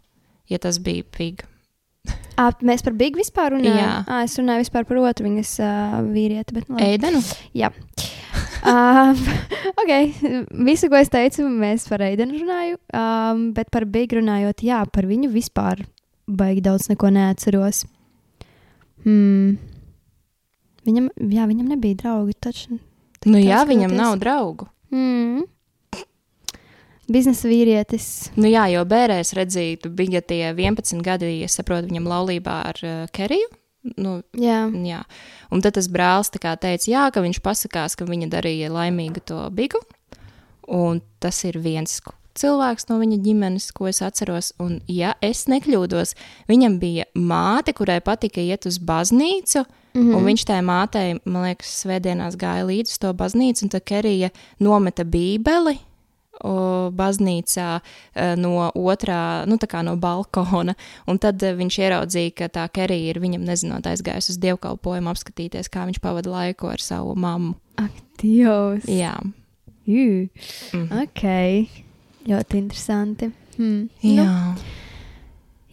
ja 0.48 0.58
tas 0.58 0.78
bija 0.78 1.04
pig. 1.04 1.44
Ah, 2.36 2.50
mēs 2.66 2.82
par 2.82 2.96
Big 2.98 3.14
vispār 3.14 3.52
runājam. 3.54 3.76
Jā. 3.78 3.90
Ah, 4.10 4.24
es 4.26 4.32
runāju 4.34 4.66
par 4.72 4.82
otru 4.82 5.28
viņas 5.28 5.52
uh, 5.62 5.92
vīrieti. 6.02 6.56
Bet, 6.56 6.68
nu. 6.68 6.80
Eidenu? 6.82 7.22
Jā. 7.54 7.70
Uh, 8.64 9.12
ok, 9.82 9.90
visu, 10.64 10.88
ko 10.88 10.96
es 10.96 11.10
teicu, 11.12 11.44
mēs 11.52 11.84
par 11.84 12.00
Eidenu 12.00 12.38
runāju, 12.40 12.78
um, 12.96 13.42
bet 13.52 13.68
par 13.70 13.84
Big 13.84 14.14
runājot, 14.16 14.62
jā, 14.64 14.78
par 14.88 15.04
viņu 15.04 15.28
vispār 15.28 15.82
baigi 16.24 16.62
daudz 16.64 16.88
neko 16.88 17.10
neatceros. 17.12 17.82
Hmm. 19.04 19.58
Viņam, 20.84 21.08
jā, 21.32 21.48
viņam 21.48 21.72
nebija 21.72 21.98
draugi, 22.02 22.36
taču. 22.40 22.78
Nu 23.24 23.40
jā, 23.40 23.62
viņam 23.64 23.88
skatoties. 23.88 24.02
nav 24.02 24.16
draugu. 24.20 24.68
Hmm. 24.92 25.44
Biznesa 27.08 27.48
vīrietis. 27.50 28.30
Nu 28.40 28.48
jā, 28.48 28.64
jo 28.72 28.84
bērēs 28.88 29.34
redzīt, 29.36 29.88
bija 29.92 30.22
tie 30.24 30.54
11 30.54 31.02
gadi, 31.04 31.30
es 31.44 31.56
saprotu, 31.58 31.90
viņam 31.90 32.08
laulībā 32.08 32.56
ar 32.70 32.80
uh, 32.84 33.04
Keriju. 33.12 33.50
Nu, 34.00 34.22
Jā, 34.32 34.64
Jā. 34.72 35.02
Un 35.52 35.60
tad 35.60 35.76
tas 35.76 35.90
brālis 35.92 36.32
teica, 36.32 36.86
jā, 36.88 37.04
ka 37.12 37.20
viņš 37.20 37.42
pasakās, 37.44 37.96
ka 38.00 38.08
viņa 38.08 38.30
darīja 38.32 38.72
laimīgu 38.72 39.20
to 39.28 39.42
bigu. 39.52 39.82
Un 40.64 41.02
tas 41.20 41.42
ir 41.44 41.60
viens 41.60 42.00
cilvēks 42.38 42.88
no 42.88 42.98
viņa 43.02 43.20
ģimenes, 43.24 43.70
ko 43.76 43.88
es 43.90 44.00
atceros. 44.04 44.52
Un, 44.62 44.78
ja 44.88 45.14
es 45.24 45.44
nekļūdos, 45.50 46.14
viņam 46.50 46.78
bija 46.82 47.06
māte, 47.14 47.74
kurai 47.76 48.00
patika 48.04 48.42
iet 48.42 48.66
uz 48.70 48.80
baznīcu. 48.80 49.64
Mm 49.94 50.02
-hmm. 50.02 50.16
Un 50.16 50.24
viņš 50.24 50.44
tai 50.44 50.60
mātei, 50.60 51.18
man 51.24 51.42
liekas, 51.42 51.84
svētdienās 51.84 52.36
gāja 52.36 52.66
līdzi 52.66 52.98
to 52.98 53.14
baznīcu, 53.14 53.62
un 53.62 53.70
tā 53.70 53.80
Kerija 53.80 54.30
nometa 54.58 55.04
bībeli 55.04 55.78
baznīcā 56.94 57.68
e, 57.78 58.36
no 58.36 58.70
otrā, 58.74 59.46
nu 59.46 59.56
tā 59.56 59.68
kā 59.70 59.82
no 59.84 59.96
balkona. 59.96 60.74
Un 61.06 61.18
tad 61.18 61.42
e, 61.42 61.54
viņš 61.54 61.78
ieraudzīja, 61.78 62.34
ka 62.34 62.48
tā 62.48 62.68
Kerija 62.68 63.10
ir 63.10 63.20
viņam 63.20 63.44
nezinot 63.44 63.86
aizgājusi 63.86 64.34
uz 64.34 64.38
dievkalpojumu 64.42 65.12
apskatīties, 65.12 65.70
kā 65.70 65.86
viņš 65.86 66.00
pavada 66.00 66.30
laiku 66.30 66.68
ar 66.68 66.80
savu 66.82 67.14
mammu. 67.14 67.54
ak, 67.76 67.90
Dievs. 68.22 68.86
Jā. 68.86 69.18
Jū. 69.86 70.28
Mhm. 70.72 71.02
Ok, 71.02 71.24
ļoti 72.26 72.56
interesanti. 72.56 73.32
Hmm. 73.56 73.88
Jā. 74.02 74.24
Nu, 74.24 74.83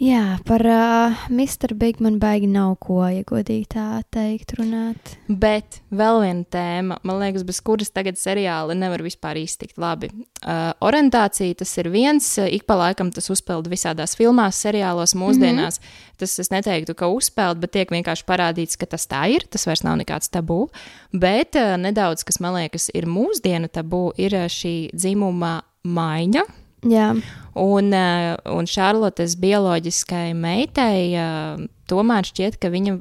jā, 0.01 0.23
par 0.47 0.63
uh, 0.65 1.21
Mr. 1.29 1.75
Big 1.77 2.01
man 2.01 2.17
baigi 2.21 2.49
nav 2.49 2.73
ko, 2.83 2.99
ja 3.05 3.21
godīgi 3.27 3.67
tā 3.75 3.85
teikt, 4.13 4.55
runāt. 4.57 5.13
Bet 5.29 5.79
vēl 5.93 6.21
viena 6.25 6.45
tēma, 6.55 6.97
man 7.07 7.19
liekas, 7.21 7.45
bez 7.47 7.61
kuras 7.65 7.93
tagad 7.93 8.19
seriāli 8.19 8.75
nevar 8.79 9.03
vispār 9.05 9.39
iztikt 9.41 9.79
labi. 9.81 10.09
Uh, 10.41 10.71
orientācija 10.83 11.59
tas 11.61 11.71
ir 11.77 11.91
viens, 11.93 12.27
ik 12.41 12.65
pa 12.69 12.79
laikam 12.79 13.13
tas 13.13 13.29
uzpeld 13.33 13.69
visādās 13.71 14.17
filmās, 14.19 14.59
seriālos, 14.65 15.15
mūsdienās. 15.15 15.79
Mm 15.79 15.85
-hmm. 15.85 16.15
Tas 16.21 16.37
es 16.39 16.51
neteiktu, 16.51 16.93
ka 16.93 17.07
uzpeld, 17.07 17.61
bet 17.61 17.71
tiek 17.71 17.91
vienkārši 17.91 18.25
parādīts, 18.25 18.77
ka 18.77 18.85
tas 18.85 19.07
tā 19.07 19.27
ir. 19.29 19.47
Tas 19.49 19.65
vairs 19.65 19.83
nav 19.83 19.97
nekāds 19.97 20.29
tabū. 20.29 20.67
Bet 21.13 21.55
uh, 21.55 21.77
nedaudz, 21.77 22.23
kas 22.23 22.39
man 22.39 22.53
liekas, 22.53 22.89
ir 22.93 23.05
mūsdienu 23.05 23.67
tabū, 23.67 24.11
ir 24.17 24.31
šī 24.31 24.89
dzimuma 24.93 25.61
maiņa. 25.83 26.60
Jā, 26.89 27.11
Un, 27.53 27.91
uh, 27.91 28.37
un 28.55 28.67
Šarlotes 28.69 29.35
bioloģiskai 29.41 30.31
meitai 30.39 31.11
uh, 31.19 31.63
tomēr 31.91 32.29
šķiet, 32.29 32.55
ka 32.61 32.71
viņa, 32.71 32.93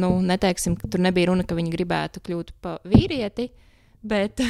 nu, 0.00 0.10
neteiksim, 0.24 0.78
tur 0.80 1.02
nebija 1.04 1.28
runa, 1.28 1.44
ka 1.44 1.58
viņa 1.58 1.72
gribētu 1.74 2.22
kļūt 2.24 2.54
par 2.64 2.78
vīrieti, 2.88 3.50
bet, 4.00 4.40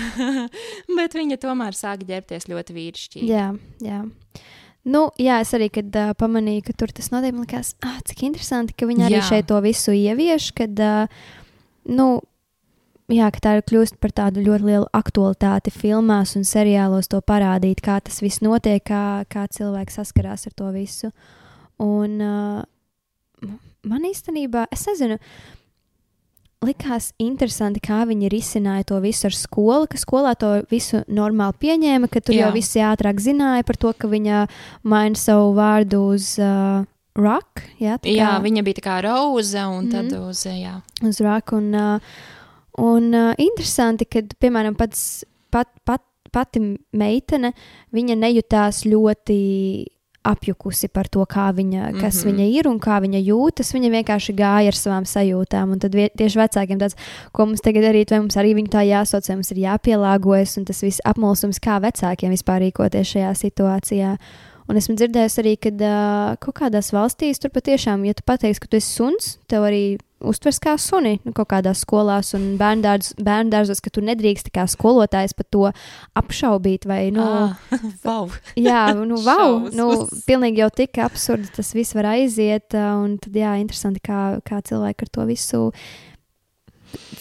bet 0.99 1.18
viņa 1.18 1.41
tomēr 1.43 1.74
sāk 1.74 2.07
ģērbties 2.07 2.47
ļoti 2.53 2.78
vīrišķīgi. 2.78 3.32
jā, 3.32 3.51
jā. 3.82 4.05
Nu, 4.89 5.09
jā, 5.20 5.41
es 5.43 5.51
arī, 5.59 5.66
kad 5.74 5.91
uh, 5.99 6.14
pamanīju, 6.16 6.62
ka 6.70 6.72
tur 6.78 6.95
tas 6.95 7.11
notiek, 7.12 7.34
man 7.34 7.45
liekas, 7.45 7.74
ah, 7.84 7.99
cik 8.09 8.22
interesanti, 8.30 8.76
ka 8.78 8.86
viņi 8.89 9.09
arī 9.09 9.18
Jā. 9.18 9.26
šeit 9.26 9.49
to 9.51 9.59
visu 9.61 9.93
ievieš, 9.93 10.53
kad, 10.57 10.78
uh, 10.80 11.11
nu, 11.91 12.07
jā, 13.09 13.28
ka 13.32 13.40
tā 13.40 13.52
ir 13.59 13.62
kļūst 13.68 13.96
par 14.02 14.12
tādu 14.12 14.42
ļoti 14.44 14.64
lielu 14.68 14.86
aktualitāti 14.94 15.72
filmās 15.72 16.34
un 16.36 16.44
seriālos 16.44 17.09
to 17.09 17.20
parādīt, 17.24 17.80
kā 17.84 18.00
tas 18.04 18.20
viss 18.22 18.42
notiek, 18.44 18.82
kā, 18.84 19.24
kā 19.32 19.46
cilvēki 19.48 19.94
saskarās 19.94 20.46
ar 20.50 20.52
to 20.59 20.72
visu. 20.74 21.11
Un 21.80 22.18
uh, 22.20 22.64
man 23.86 24.02
īstenībā, 24.09 24.66
es 24.74 24.84
nezinu, 24.90 25.16
likās 26.66 27.12
interesanti, 27.22 27.78
kā 27.84 28.00
viņi 28.09 28.28
risināja 28.32 28.86
to 28.90 28.98
visu 29.04 29.28
ar 29.28 29.34
skolu, 29.38 29.86
ka 29.90 29.98
skolā 30.00 30.32
to 30.38 30.48
visu 30.72 31.04
normāli 31.06 31.54
pieņēma, 31.62 32.09
ka 32.11 32.20
tur 32.20 32.34
Jā. 32.34 32.48
Jau 32.48 32.54
visi 32.56 32.82
ātrāk 32.82 33.20
zināja 33.22 33.64
par 33.68 33.78
to, 33.78 33.92
ka 33.94 34.11
viņa 34.11 34.40
maina 34.82 35.14
savu 35.18 35.52
vārdu 35.54 36.00
uz 36.16 36.32
uh, 36.42 36.82
rock. 37.18 37.62
Jā, 37.78 37.94
tā 38.02 38.11
Jā, 38.11 38.32
kā- 38.34 38.42
viņa 38.48 38.64
bija 38.66 38.80
tā 38.80 38.84
kā 38.88 38.96
roza 39.06 39.68
un 39.70 39.86
tad 39.92 40.11
Mhm. 40.11 40.26
uz, 40.32 40.42
jā. 40.50 40.74
uz. 41.06 41.20
Un, 41.52 41.70
uh, 41.74 42.00
un 42.79 43.12
uh, 43.14 43.33
interesanti, 43.43 44.09
ka, 44.11 44.24
piemēram, 44.41 44.76
pats, 44.79 45.24
pat, 45.53 45.70
pat, 45.89 46.05
pati 46.33 46.61
meitene, 46.97 47.53
viņa 47.95 48.18
nejūtās 48.20 48.85
ļoti 48.89 49.39
apjukusi 50.29 50.91
par 50.93 51.09
to, 51.09 51.22
kā 51.29 51.49
viņa, 51.55 51.93
kas 52.01 52.18
mm. 52.18 52.20
-hmm. 52.20 52.26
viņa 52.26 52.47
ir 52.59 52.68
un 52.68 52.79
kā 52.81 52.99
viņa 53.01 53.20
jūtas. 53.22 53.72
Viņa 53.74 53.91
vienkārši 53.97 54.35
gāja 54.37 54.72
ar 54.72 54.76
savām 54.76 55.07
sajūtām. 55.09 55.72
Un 55.72 55.79
tad 55.79 55.93
tieši 55.93 56.39
vecākiem 56.39 56.81
tāds, 56.81 56.99
ko 57.33 57.47
mums 57.47 57.64
tagad 57.64 57.87
darīt, 57.89 58.11
vai 58.11 58.20
mums 58.20 58.37
arī 58.37 58.55
viņu 58.59 58.68
tā 58.74 58.85
jāsauc, 58.85 59.29
vai 59.29 59.37
mums 59.37 59.51
ir 59.53 59.62
jāpielāgojas, 59.64 60.59
un 60.59 60.64
tas 60.64 60.83
viss 60.83 61.05
apmulsums, 61.05 61.61
kā 61.61 61.81
vecākiem 61.81 62.35
vispār 62.35 62.66
rīkoties 62.66 63.14
šajā 63.14 63.33
situācijā. 63.45 64.16
Un 64.68 64.76
esmu 64.76 64.98
dzirdējusi 65.00 65.38
arī, 65.40 65.54
ka 65.56 65.70
uh, 65.72 66.34
kaut 66.44 66.58
kādās 66.60 66.90
valstīs 66.92 67.40
tur 67.40 67.48
patiešām, 67.54 68.02
ja 68.04 68.12
tu 68.12 68.20
pateiksi, 68.28 68.60
ka 68.60 68.68
tu 68.68 68.76
esi 68.76 68.90
suns, 68.98 69.28
tev 69.48 69.64
arī 69.64 69.96
uztvers 70.28 70.58
kā 70.60 70.74
suni 70.82 71.14
nu, 71.22 71.30
kaut 71.32 71.48
kādās 71.52 71.84
skolās 71.86 72.34
un 72.36 72.56
bērndārz- 72.60 73.14
bērndārzos, 73.22 73.80
ka 73.80 73.88
tu 73.94 74.02
nedrīkst 74.04 74.50
kā 74.52 74.66
skolotājs 74.68 75.32
par 75.38 75.46
to 75.54 75.70
apšaubīt. 76.20 76.84
Vai, 76.90 77.06
nu, 77.14 77.22
Ah, 77.24 77.54
wow. 78.04 78.28
jā, 78.58 78.82
nu, 78.98 79.16
wow, 79.28 79.56
nu, 79.72 79.88
pilnīgi 80.28 80.60
jau 80.60 80.68
tik 80.82 81.00
absurdi 81.06 81.48
tas 81.56 81.72
viss 81.72 81.96
var 81.96 82.10
aiziet. 82.12 82.74
Un 82.76 83.16
tad, 83.22 83.32
jā, 83.40 83.54
interesanti, 83.62 84.04
kā, 84.04 84.20
kā 84.44 84.60
cilvēki 84.68 85.06
ar 85.08 85.14
to 85.16 85.24
visu 85.30 85.62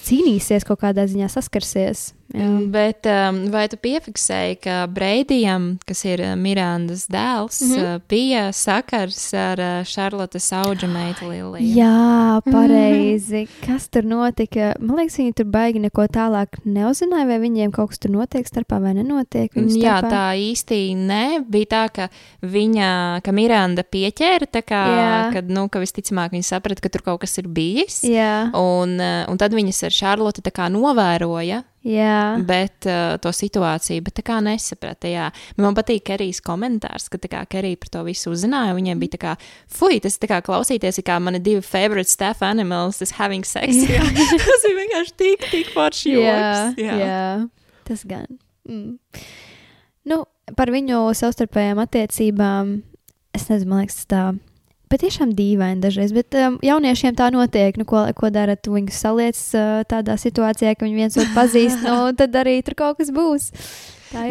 cīnīsies, 0.07 0.67
kaut 0.67 0.81
kādā 0.83 1.07
ziņā 1.07 1.31
saskarsies. 1.31 2.09
Jā. 2.35 2.47
Bet 2.67 3.07
um, 3.07 3.37
vai 3.53 3.67
tu 3.71 3.77
piefiksēji, 3.79 4.57
ka 4.63 4.87
Breidijam, 4.91 5.77
kas 5.87 6.01
ir 6.05 6.19
uh, 6.25 6.33
Mirandas 6.35 7.05
dēls, 7.07 7.61
mm 7.61 7.67
Mhm. 7.67 7.79
-hmm. 7.85 8.01
bija 8.09 8.51
sakars 8.51 9.33
ar 9.33 9.59
uh, 9.59 9.83
Šarlotes 9.85 10.51
auga 10.53 10.87
meitu 10.87 11.29
Liliju? 11.29 11.75
Jā, 11.77 12.41
pareizi. 12.43 13.47
Kas 13.65 13.87
tur 13.89 14.03
notika? 14.03 14.73
Man 14.79 14.97
liekas, 14.97 15.17
viņi 15.19 15.33
tur 15.33 15.45
baigi 15.45 15.79
neko 15.79 16.05
tālāk 16.07 16.47
neuzzināja, 16.65 17.27
vai 17.27 17.39
viņiem 17.39 17.71
kaut 17.71 17.89
kas 17.89 17.99
tur 17.99 18.11
notiek 18.11 18.47
starpā 18.47 18.79
vai 18.81 18.93
nenotiek. 18.97 19.51
Jā, 19.55 20.01
tā 20.01 20.25
īsti 20.35 20.95
ne. 20.95 21.39
Bija 21.47 21.65
tā, 21.65 21.83
ka 21.93 22.09
viņa, 22.43 23.21
ka 23.23 23.31
Miranda 23.31 23.83
pieķēra, 23.83 24.47
tā 24.51 24.61
kā, 24.61 24.83
Jā. 24.97 25.33
kad, 25.33 25.49
nu, 25.49 25.67
ka 25.69 25.79
visticamāk 25.79 26.31
viņa 26.35 26.43
saprata, 26.43 26.81
ka 26.81 26.89
tur 26.89 27.01
kaut 27.01 27.21
kas 27.21 27.37
ir 27.37 27.47
bijis. 27.47 28.01
Jā, 28.03 28.49
Un, 28.57 28.99
un 28.99 29.37
tad 29.37 29.53
viņas 29.53 29.83
ar 29.87 29.91
Šarloti 29.91 30.41
tā 30.41 30.51
kā 30.51 30.67
novēroja, 30.71 31.63
jā. 31.87 32.19
bet 32.47 32.87
uh, 32.89 33.15
to 33.23 33.31
situāciju, 33.35 34.03
bet 34.05 34.17
tā 34.19 34.25
kā 34.27 34.37
nesaprata. 34.43 35.09
Jā. 35.11 35.27
Man 35.61 35.77
patīk 35.77 36.05
Kerijas 36.09 36.41
komentārs, 36.45 37.07
ka 37.11 37.19
tā 37.21 37.31
kā 37.31 37.43
Kerija 37.49 37.79
par 37.81 37.93
to 37.95 38.03
visu 38.07 38.31
uzzināja. 38.33 38.75
Viņiem 38.77 39.01
bija 39.01 39.15
tā 39.15 39.21
kā, 39.23 39.35
fuj, 39.71 40.01
tas 40.05 40.19
tā 40.21 40.29
kā 40.31 40.41
klausīties, 40.45 40.99
ir 41.01 41.07
kā 41.07 41.19
mani 41.23 41.41
divi 41.43 41.63
favorite 41.65 42.11
staff 42.11 42.45
animals, 42.45 43.01
tas 43.01 43.15
having 43.17 43.47
sex. 43.47 43.85
Jā. 43.87 44.03
tas 44.47 44.67
bija 44.67 44.79
vienkārši 44.81 45.15
tik, 45.23 45.47
tik 45.53 45.71
forši 45.75 46.17
jā, 46.17 46.25
joks. 46.27 46.83
jā. 46.83 46.99
jā, 47.03 47.21
tas 47.87 48.03
gan. 48.09 48.27
Mm. 48.67 48.97
Nu, 50.07 50.21
par 50.59 50.71
viņu 50.71 51.01
savstarpējām 51.17 51.81
attiecībām, 51.83 52.77
es 53.35 53.49
nezinu, 53.51 53.71
man 53.71 53.83
liekas, 53.83 54.03
tas 54.03 54.11
tā. 54.13 54.27
Patiešām 54.87 55.33
dīvaini 55.35 55.81
dažreiz, 55.83 56.13
bet 56.15 56.35
um, 56.39 56.55
jauniešiem 56.63 57.15
tā 57.17 57.27
notiek. 57.35 57.75
Nu, 57.75 57.83
ko, 57.89 58.05
ko 58.15 58.29
dara? 58.31 58.55
Tu 58.55 58.71
viņus 58.71 59.01
saliec 59.03 59.39
uh, 59.57 59.81
tādā 59.89 60.15
situācijā, 60.21 60.75
ka 60.79 60.85
viņi 60.87 60.95
viens 60.95 61.17
otru 61.19 61.33
pazīst, 61.35 61.83
nu, 61.83 61.97
tad 62.19 62.35
arī 62.39 62.61
tur 62.63 62.77
kaut 62.79 63.01
kas 63.01 63.11
būs. 63.11 63.49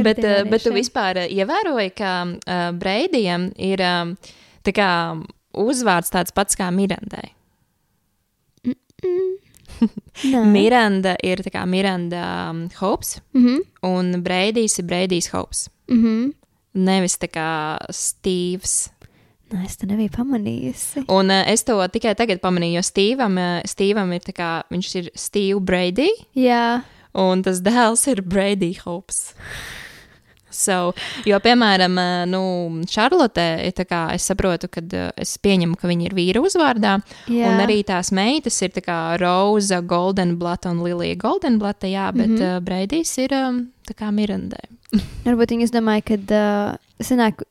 Bet, 0.06 0.22
uh, 0.24 0.42
bet 0.48 0.64
tu 0.64 0.72
vispār 0.72 1.20
uh, 1.26 1.28
ievēroji, 1.28 1.92
ka 1.98 2.12
uh, 2.24 2.70
Breidijam 2.80 3.50
ir 3.60 3.82
um, 3.84 4.14
tā 4.64 4.72
kā 4.76 4.88
uzvārds 5.56 6.12
tāds 6.12 6.32
pats 6.36 6.56
kā 6.56 6.70
Mirandai. 6.72 7.34
Nē. 10.32 10.40
Miranda 10.48 11.12
ir 11.20 11.42
tā 11.44 11.50
kā 11.52 11.66
Miranda 11.68 12.22
um, 12.48 12.64
Hopes, 12.80 13.18
Mhm, 13.36 13.58
un 13.84 14.22
Breidijs 14.24 14.78
ir 14.80 14.86
Breidijs 14.88 15.28
Hopes. 15.34 15.66
mhm. 15.92 16.32
Nevis 16.76 17.14
tā 17.16 17.28
kā 17.32 17.48
Stīvs. 17.88 18.90
Nē, 19.46 19.62
es 19.62 19.78
to 19.78 19.86
nebiju 19.86 20.10
pamanījusi. 20.16 21.04
Un 21.14 21.30
uh, 21.30 21.44
es 21.46 21.62
to 21.66 21.78
tikai 21.94 22.16
tagad 22.18 22.40
pamanīju, 22.42 22.80
jo 22.80 22.84
Stīvam, 22.86 23.38
uh, 23.38 23.62
Stīvam 23.68 24.10
ir 24.16 24.24
tā 24.26 24.34
kā 24.34 24.50
viņš 24.74 24.92
ir 24.98 25.10
Steve 25.14 25.60
Brady, 25.62 26.08
Jā, 26.34 26.82
un 27.14 27.44
tas 27.46 27.60
dēls 27.62 28.02
ir 28.10 28.24
Brady 28.26 28.72
Hopes. 28.82 29.28
So, 30.56 30.94
jo, 31.28 31.38
piemēram, 31.44 31.94
uh, 32.00 32.24
nu, 32.26 32.40
tā 32.88 33.84
kā 33.86 34.00
es 34.16 34.26
saprotu, 34.26 34.70
ka 34.72 34.82
es 35.14 35.36
pieņemu, 35.38 35.76
ka 35.78 35.90
viņa 35.90 36.08
ir 36.08 36.16
vīra 36.16 36.42
uzvārdā, 36.42 36.96
jā. 37.30 37.50
un 37.50 37.62
arī 37.62 37.82
tās 37.86 38.10
meitas 38.10 38.58
ir 38.66 38.72
tā 38.74 38.96
Roza, 39.20 39.78
Goldenblatt 39.78 40.66
un 40.66 40.80
Lilija 40.82 41.20
Goldenblatt, 41.22 41.86
jā, 41.86 42.08
bet 42.10 42.32
mm. 42.34 42.40
-hmm. 42.40 42.64
Breidijs 42.66 43.14
ir 43.18 43.30
tā 43.30 43.94
kā 43.94 44.10
Mirandai. 44.10 44.64
Varbūt 45.26 45.54
viņi 45.54 45.70
domāja, 45.70 46.02
ka 46.02 46.18
uh, 46.34 47.04
senāk 47.04 47.46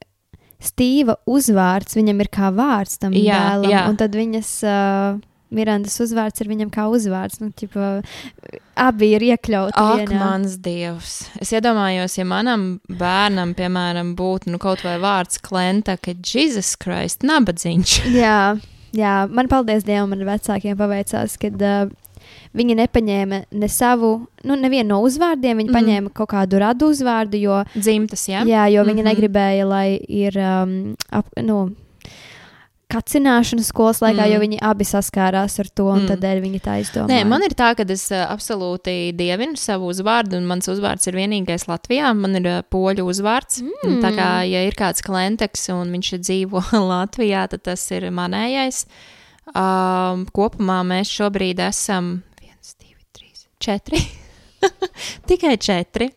Stīva 0.63 1.17
uzvārds 1.29 1.97
viņam 1.97 2.21
ir 2.23 2.29
kā 2.33 2.51
vārds 2.55 2.99
tam 3.01 3.13
Jā, 3.13 3.39
dēlam, 3.55 3.71
jā. 3.71 3.85
un 3.89 3.97
tad 3.99 4.15
viņas 4.15 4.51
uh, 4.65 5.17
Mirandas 5.55 5.95
uzvārds 6.01 6.41
ir 6.41 6.49
viņam 6.49 6.71
kā 6.73 6.87
uzvārds. 6.91 7.39
Nu, 7.39 7.51
ķipa, 7.55 7.89
abi 8.81 9.11
ir 9.15 9.25
iekļauti 9.29 9.77
Ak, 9.79 10.01
vienā. 10.01 10.19
mans 10.19 10.57
dievs. 10.63 11.13
Es 11.41 11.53
iedomājos, 11.55 12.17
ja 12.17 12.25
manam 12.27 12.65
bērnam, 12.89 13.53
piemēram, 13.57 14.15
būtu 14.19 14.51
nu, 14.51 14.59
kaut 14.61 14.83
vai 14.85 14.97
vārds 15.03 15.39
klenta, 15.45 15.97
ka 16.01 16.15
Jēzus 16.17 16.73
Kristus, 16.81 17.27
nabadzīgs. 17.29 17.99
Jā, 18.23 18.55
jā, 18.95 19.13
man 19.31 19.51
paldies 19.51 19.85
Dievam, 19.87 20.11
man 20.15 20.25
vecākiem 20.27 20.77
paveicās, 20.79 21.37
kad 21.41 21.61
uh, 21.61 21.93
viņi 22.55 22.75
nepaņēma 22.79 23.43
ne 23.51 23.67
savu, 23.67 24.27
nu, 24.43 24.55
nevienu 24.55 24.87
no 24.95 25.01
uzvārdiem, 25.03 25.59
viņi 25.59 25.69
Mhm. 25.69 25.73
mm. 25.73 25.79
paņēma 25.79 26.13
kaut 26.13 26.29
kādu 26.29 26.59
radu 26.59 26.91
uzvārdu, 26.93 27.39
jo, 27.39 27.63
Dzimtas, 27.75 28.27
jā? 28.31 28.43
jā, 28.47 28.65
jo 28.71 28.83
viņi 28.83 29.03
Mhm. 29.03 29.09
negribēja, 29.11 29.67
lai 29.67 29.99
ir, 30.07 30.37
um, 30.39 30.95
ap, 31.11 31.27
nu, 31.43 31.75
kacināšana 32.87 33.63
skolas 33.65 33.99
laikā, 33.99 34.21
Mm. 34.23 34.29
mm. 34.29 34.33
jo 34.33 34.39
viņi 34.39 34.57
abi 34.61 34.85
saskārās 34.85 35.59
ar 35.59 35.65
to, 35.75 35.85
un 35.89 35.99
Mm. 35.99 36.05
mm. 36.05 36.09
tādēļ 36.11 36.41
viņi 36.43 36.59
tā 36.61 36.75
izdomāja. 36.83 37.09
Nē, 37.09 37.27
man 37.27 37.41
ir 37.43 37.49
tā, 37.57 37.75
ka 37.75 37.83
es 37.91 38.11
uh, 38.11 38.27
absolūti 38.29 39.11
dievinu 39.17 39.57
savu 39.57 39.89
uzvārdu, 39.91 40.37
un 40.37 40.45
mans 40.45 40.67
uzvārds 40.67 41.07
ir 41.07 41.13
vienīgais 41.13 41.65
Latvijā. 41.67 42.15
Man 42.15 42.35
ir 42.35 42.45
uh, 42.45 42.61
poļu 42.61 43.03
uzvārds. 43.09 43.63
Mm. 43.83 44.01
Tā 44.01 44.11
kā, 44.15 44.29
ja 44.47 44.61
ir 44.67 44.73
kāds 44.73 45.01
klients 45.01 45.69
un 45.73 45.91
viņš 45.91 46.19
dzīvo 46.21 46.61
Latvijā, 46.93 47.49
tad 47.49 47.63
tas 47.63 47.91
ir 47.91 48.03
manējais. 48.11 48.85
Um, 49.47 50.25
kopumā 50.33 50.81
mēs 50.85 51.09
šobrīd 51.09 51.59
esam 51.59 52.23
četri. 53.59 54.01
Tikai 55.27 55.57
četri. 55.57 56.09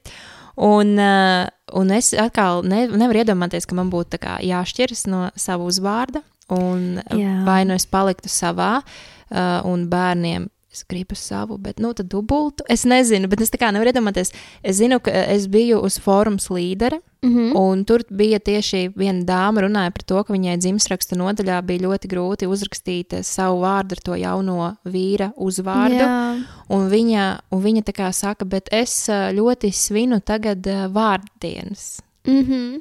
Un, 0.59 0.97
uh, 0.99 1.47
un 1.79 1.91
es 1.95 2.11
atkal 2.19 2.65
ne, 2.67 2.87
nevaru 2.91 3.23
iedomāties, 3.23 3.69
ka 3.69 3.77
man 3.79 3.93
būtu 3.93 4.19
jāšķiras 4.43 5.07
no 5.11 5.29
sava 5.39 5.69
uzvārda. 5.69 6.25
Un 6.55 7.03
Jā. 7.13 7.43
vai 7.45 7.61
nu 7.69 7.77
es 7.77 7.85
paliktu 7.87 8.31
savā, 8.33 8.79
uh, 8.81 9.61
un 9.69 9.85
bērniem 9.91 10.49
es 10.73 10.85
gribu 10.89 11.17
savu, 11.17 11.59
bet 11.59 11.79
nu 11.81 11.93
tad 11.97 12.11
dubultu. 12.13 12.65
Es 12.69 12.85
nezinu, 12.85 13.29
bet 13.29 13.41
es 13.41 13.51
tā 13.51 13.61
kā 13.61 13.71
nevaru 13.73 13.93
iedomāties. 13.93 14.35
Es 14.63 14.77
zinu, 14.77 15.01
ka 15.01 15.11
es 15.11 15.47
biju 15.49 15.81
uz 15.85 15.99
fórums 15.99 16.51
līderi, 16.53 17.01
Mm 17.23 17.37
-hmm. 17.37 17.57
un 17.57 17.85
tur 17.85 18.03
bija 18.11 18.39
tieši 18.39 18.93
viena 18.97 19.25
dāma 19.25 19.61
runāja 19.61 19.91
par 19.91 20.03
to, 20.03 20.25
ka 20.25 20.33
viņai 20.33 20.57
dzimstrakstu 20.57 21.17
nodaļā 21.17 21.63
bija 21.63 21.81
ļoti 21.81 22.07
grūti 22.09 22.47
uzrakstīt 22.47 23.13
eh, 23.13 23.23
savu 23.23 23.61
vārdu 23.61 23.93
ar 23.93 24.01
to 24.05 24.15
jauno 24.15 24.77
vīra 24.85 25.33
uzvārdu. 25.37 25.95
Jā, 25.95 26.45
Un 26.69 26.91
viņa, 26.91 27.41
un 27.51 27.63
viņa 27.63 27.83
tā 27.83 27.93
kā 27.93 28.13
saka, 28.13 28.45
bet 28.45 28.69
es 28.73 29.09
ā, 29.09 29.33
ļoti 29.33 29.73
svinu 29.73 30.21
tagad 30.21 30.67
ā, 30.67 30.93
vārdienas. 30.93 32.01
mm 32.27 32.43
-hmm. 32.43 32.81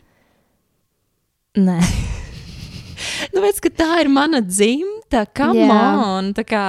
Nē. 1.58 1.82
Nu, 3.34 3.44
redz, 3.44 3.62
ka 3.64 3.72
tā 3.74 3.92
ir 4.04 4.12
mana 4.14 4.42
dzimta, 4.46 5.26
kā 5.30 5.52
Jā. 5.56 5.68
man. 5.70 6.34
Tā 6.38 6.46
kā 6.48 6.64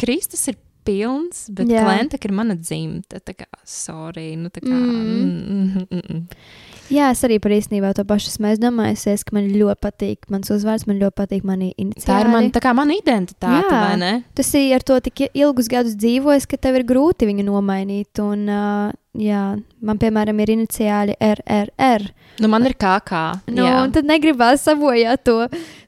Kristus 0.00 0.46
ir 0.52 0.58
pilns, 0.86 1.46
bet. 1.54 1.70
Klenta 1.70 2.18
ir 2.20 2.34
mana 2.36 2.56
dzimta. 2.58 3.20
Tā 3.24 3.36
kā, 3.36 3.48
sorry, 3.68 4.32
nu 4.40 4.52
tā 4.52 4.64
kā. 4.64 4.74
Mm. 4.74 5.20
Mm, 5.20 5.70
mm, 5.76 5.86
mm, 5.90 6.02
mm. 6.02 6.68
Jā, 6.90 7.10
es 7.14 7.22
arī 7.26 7.38
par 7.42 7.52
īstenībā 7.54 7.92
to 7.94 8.04
pašu 8.08 8.32
esmu 8.32 8.48
aizdomājusies, 8.50 9.22
ka 9.26 9.36
man 9.36 9.46
ļoti 9.52 9.78
patīk 9.86 10.30
mans 10.32 10.50
uzvārds, 10.50 10.88
man 10.90 10.98
ļoti 10.98 11.16
patīk 11.20 11.44
mani 11.46 11.70
iniciāli. 11.76 12.06
Tā 12.08 12.16
ir 12.24 12.30
man, 12.32 12.48
tā 12.54 12.62
kā 12.64 12.72
mana 12.76 12.96
identitāte, 12.96 13.70
Jā. 13.70 13.82
vai 13.84 13.98
ne? 14.00 14.12
Tu 14.34 14.42
esi 14.42 14.64
ar 14.74 14.82
to 14.86 14.98
tik 15.04 15.28
ilgus 15.30 15.70
gadus 15.70 15.94
dzīvojis, 16.00 16.48
ka 16.50 16.58
tev 16.58 16.80
ir 16.80 16.86
grūti 16.88 17.28
viņu 17.30 17.46
nomainīt. 17.46 18.22
Un, 18.24 18.42
uh, 18.50 18.90
jā, 19.14 19.44
man, 19.86 20.02
piemēram, 20.02 20.42
ir 20.42 20.54
iniciāli 20.56 21.14
RRR. 21.30 22.10
Nu, 22.42 22.50
man 22.50 22.66
ir 22.66 22.74
kā 22.80 22.96
kā. 23.06 23.24
Nu, 23.46 23.62
jā. 23.68 23.78
un 23.84 23.94
tad 23.94 24.10
negribās 24.10 24.66
sabojāt 24.66 25.22
to, 25.28 25.44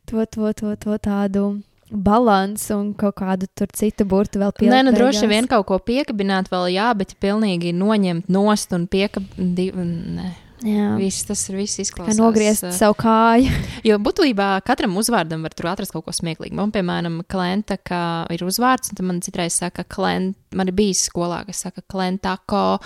to, 0.06 0.24
to, 0.30 0.54
to, 0.54 0.76
to 0.86 1.02
tādu 1.02 1.48
balansu 1.92 2.78
un 2.78 2.92
kaut 2.96 3.18
kādu 3.18 3.48
tur 3.58 3.68
citu 3.76 4.06
burtu 4.08 4.40
vēl 4.40 4.54
pielikt. 4.56 4.72
Nē, 4.72 4.86
nu 4.86 4.94
droši 4.96 5.28
vien 5.28 5.48
kaut 5.50 5.66
ko 5.68 5.76
piekabināt 5.82 6.48
vēl, 6.52 6.70
jā, 6.72 6.88
bet 6.96 7.14
pilnīgi 7.20 7.74
noņemt 7.76 8.30
nost 8.32 8.72
un 8.76 8.86
piekabināt. 8.90 10.41
Jā. 10.62 10.92
Viss 10.98 11.26
tas 11.26 11.42
ir 11.50 11.58
viss 11.58 11.78
Kā 11.78 11.84
izklausās. 11.86 12.18
nogriezt 12.20 12.66
uh, 12.68 12.74
savu 12.76 12.96
kāju. 13.02 13.50
Jo 13.88 13.98
būtībā 13.98 14.48
katram 14.66 14.94
uzvārdam 15.00 15.42
var 15.42 15.54
tur 15.58 15.70
atrast 15.72 15.94
kaut 15.94 16.06
ko 16.06 16.14
smieklīgu. 16.14 16.54
Man, 16.54 16.70
piemēram, 16.74 17.22
klienta, 17.30 17.76
ka 17.82 18.00
ir 18.30 18.44
uzvārds, 18.46 18.92
un 18.92 18.98
tad 19.00 19.08
man 19.08 19.22
citreiz 19.24 19.56
saka, 19.58 19.84
klient, 19.84 20.36
man 20.54 20.70
ir 20.70 20.76
bijis 20.78 21.08
skolā, 21.10 21.42
kas 21.48 21.64
saka, 21.66 21.82
klientako. 21.90 22.78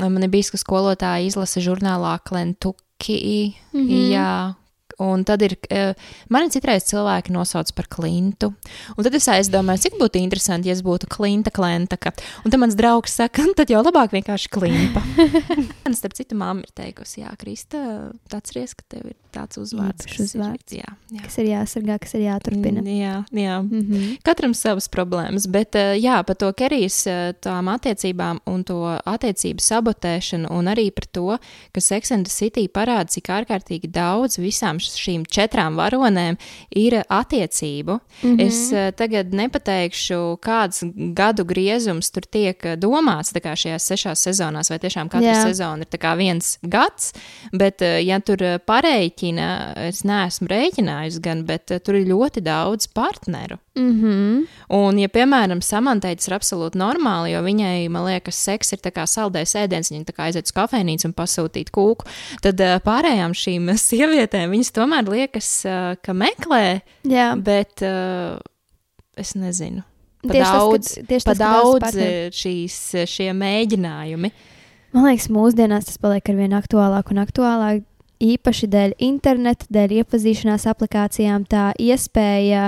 Man 0.00 0.22
ir 0.22 0.32
bijis, 0.32 0.50
ka 0.50 0.58
skolotāja 0.58 1.26
izlasa 1.26 1.62
žurnālā 1.62 2.16
klientuki. 2.26 3.54
Mm. 3.72 3.86
-hmm. 3.86 4.10
Jā. 4.10 4.32
Un 5.00 5.24
tad 5.24 5.42
ir, 5.42 5.56
eh, 5.70 5.94
mani 6.28 6.52
citreiz 6.52 6.84
cilvēki 6.90 7.32
nosauc 7.32 7.72
par 7.74 7.88
klintu. 7.88 8.52
Un 8.96 9.06
tad 9.06 9.14
es 9.16 9.28
aizdomājos, 9.32 9.86
cik 9.86 9.96
būtu 10.00 10.20
interesanti, 10.20 10.68
ja 10.68 10.76
es 10.76 10.82
būtu 10.84 11.08
klinta, 11.08 11.50
klentaka. 11.50 12.12
Un 12.44 12.50
tad 12.52 12.60
mans 12.60 12.76
draugs 12.76 13.16
saka, 13.16 13.42
"Nu, 13.42 13.54
tad 13.54 13.68
jau 13.68 13.82
labāk 13.82 14.12
vienkārši 14.12 14.50
klimpa. 14.52 15.00
Man, 15.84 15.94
starp 15.94 16.12
citu, 16.14 16.36
mamma 16.36 16.62
ir 16.62 16.72
teikusi, 16.76 17.24
jā, 17.24 17.32
Krista, 17.38 18.12
atceries, 18.32 18.74
ka 18.74 18.84
tev 18.88 19.06
ir 19.06 19.16
tāds 19.32 19.58
uzvārds. 19.60 20.06
Kas 20.06 20.18
ir- 20.18 20.26
uzvārds. 20.26 20.74
Jā, 20.74 20.90
jā. 21.10 21.22
Kas 21.24 21.38
ir 21.38 21.46
jāsargā, 21.50 21.98
kas 22.00 22.14
ir 22.14 22.24
jāturpina. 22.26 22.82
Jā, 22.84 23.24
jā. 23.32 23.60
Mm 23.62 23.82
-hmm. 23.82 24.18
Katram 24.22 24.54
savas 24.54 24.88
problēmas, 24.88 25.48
bet 25.48 25.74
eh, 25.74 25.96
jā, 25.98 26.22
par 26.26 26.36
to 26.36 26.52
Kerijas 26.52 27.06
eh, 27.06 27.32
tām 27.40 27.68
attiecībām 27.68 28.40
un 28.46 28.64
to 28.64 28.98
attiecību 29.06 29.60
sabotēšanu, 29.60 30.50
un 30.50 30.64
arī 30.66 30.90
par 30.90 31.06
to, 31.06 31.38
ka 31.72 31.80
Sex 31.80 32.12
and 32.12 32.26
the 32.26 32.32
City 32.32 32.68
parāda, 32.68 33.08
cik 33.08 33.28
ārkārtīgi 33.28 33.90
daudz 33.90 34.38
visām 34.38 34.78
šīm 34.78 35.24
četrām 35.26 35.76
varonēm 35.76 36.36
ir 36.70 37.02
attiecību. 37.08 38.00
Mm 38.22 38.36
-hmm. 38.36 38.46
Es 38.46 38.72
eh, 38.72 38.92
tagad 38.92 39.32
nepateikšu, 39.32 40.38
kāds 40.40 40.82
gadu 41.14 41.44
griezums 41.44 42.10
tur 42.10 42.22
tiek 42.22 42.56
domāts 42.76 43.32
šajās 43.54 43.86
sešās 43.86 44.18
sezonās, 44.18 44.70
vai 44.70 44.78
tiešām 44.78 45.08
katra 45.08 45.32
Jā. 45.32 45.42
sezona 45.42 45.82
ir 45.82 46.16
viens 46.16 46.58
gads, 46.62 47.12
bet 47.52 47.82
ja 48.02 48.20
tur 48.20 48.42
eh, 48.42 48.58
pareiķina, 49.20 49.74
es 49.88 50.02
neesmu 50.04 50.48
rēķinājusi 50.48 51.20
gan, 51.22 51.44
bet 51.46 51.70
eh, 51.70 51.80
tur 51.80 51.94
ir 51.98 52.08
ļoti 52.08 52.42
daudz 52.42 52.88
partneru. 52.88 53.58
Mm 53.76 54.02
-hmm. 54.02 54.46
Un, 54.68 54.98
ja, 54.98 55.08
piemēram, 55.08 55.60
samantei 55.60 56.16
tas 56.16 56.28
ir 56.28 56.34
absolūti 56.34 56.76
normāli, 56.78 57.32
jo 57.32 57.42
viņai, 57.42 57.88
man 57.88 58.04
liekas, 58.06 58.36
seks 58.36 58.72
ir 58.72 58.78
saldējs 58.80 59.54
ēdiens, 59.54 59.90
viņa 59.90 60.04
aiziet 60.16 60.46
uz 60.46 60.52
kafejnīcu 60.52 61.06
un 61.06 61.14
pasūtīt 61.14 61.70
kūku, 61.70 62.04
tad 62.42 62.60
uh, 62.60 62.80
pārējām 62.80 63.32
šīm 63.32 63.74
sievietēm 63.88 64.50
viņas 64.50 64.72
tomēr 64.72 65.08
liekas, 65.08 65.64
uh, 65.64 65.96
ka 66.02 66.12
meklē, 66.12 66.80
Jā, 67.04 67.36
bet 67.36 67.82
es 69.16 69.34
nezinu. 69.34 69.82
Pa 70.22 70.32
tieši 70.32 70.52
daudz, 70.52 70.86
tas, 70.86 70.94
ka, 70.94 71.06
tieši 71.08 71.24
pa 71.24 71.34
tas, 71.34 71.38
daudz 71.38 72.36
šīs, 72.36 73.06
šie 73.08 73.32
mēģinājumi. 73.32 74.30
Man 74.92 75.06
liekas, 75.06 75.30
mūsdienās 75.30 75.86
tas 75.86 75.98
paliek 75.98 76.28
ar 76.28 76.36
vien 76.36 76.52
aktuālāk 76.52 77.10
un 77.10 77.22
aktuālāk. 77.22 77.89
Īpaši 78.20 78.66
dēļ 78.68 78.94
interneta, 79.06 79.64
dēļ 79.72 79.94
iepazīšanās 80.02 80.66
aplikācijām, 80.68 81.46
tā 81.48 81.70
iespēja 81.80 82.66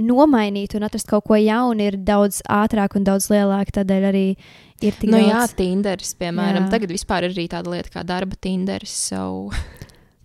nomainīt 0.00 0.72
un 0.78 0.86
atrast 0.86 1.10
kaut 1.10 1.26
ko 1.28 1.36
jaunu 1.36 1.84
ir 1.90 1.98
daudz 2.00 2.38
ātrāk 2.48 2.96
un 2.96 3.04
daudz 3.04 3.26
lielāka. 3.28 3.80
Tādēļ 3.82 4.06
arī 4.08 4.24
ir 4.80 4.94
tik 4.96 5.10
Nu, 5.12 5.18
daudz. 5.18 5.28
jā, 5.28 5.42
Tinderis, 5.58 6.14
piemēram, 6.16 6.64
Jā. 6.64 6.70
tagad 6.72 6.94
vispār 6.96 7.28
ir 7.28 7.34
arī 7.36 7.44
tāda 7.52 7.74
lieta 7.74 7.92
kā 7.98 8.06
darba 8.08 8.38
Tinderis. 8.40 8.94
So. 9.10 9.50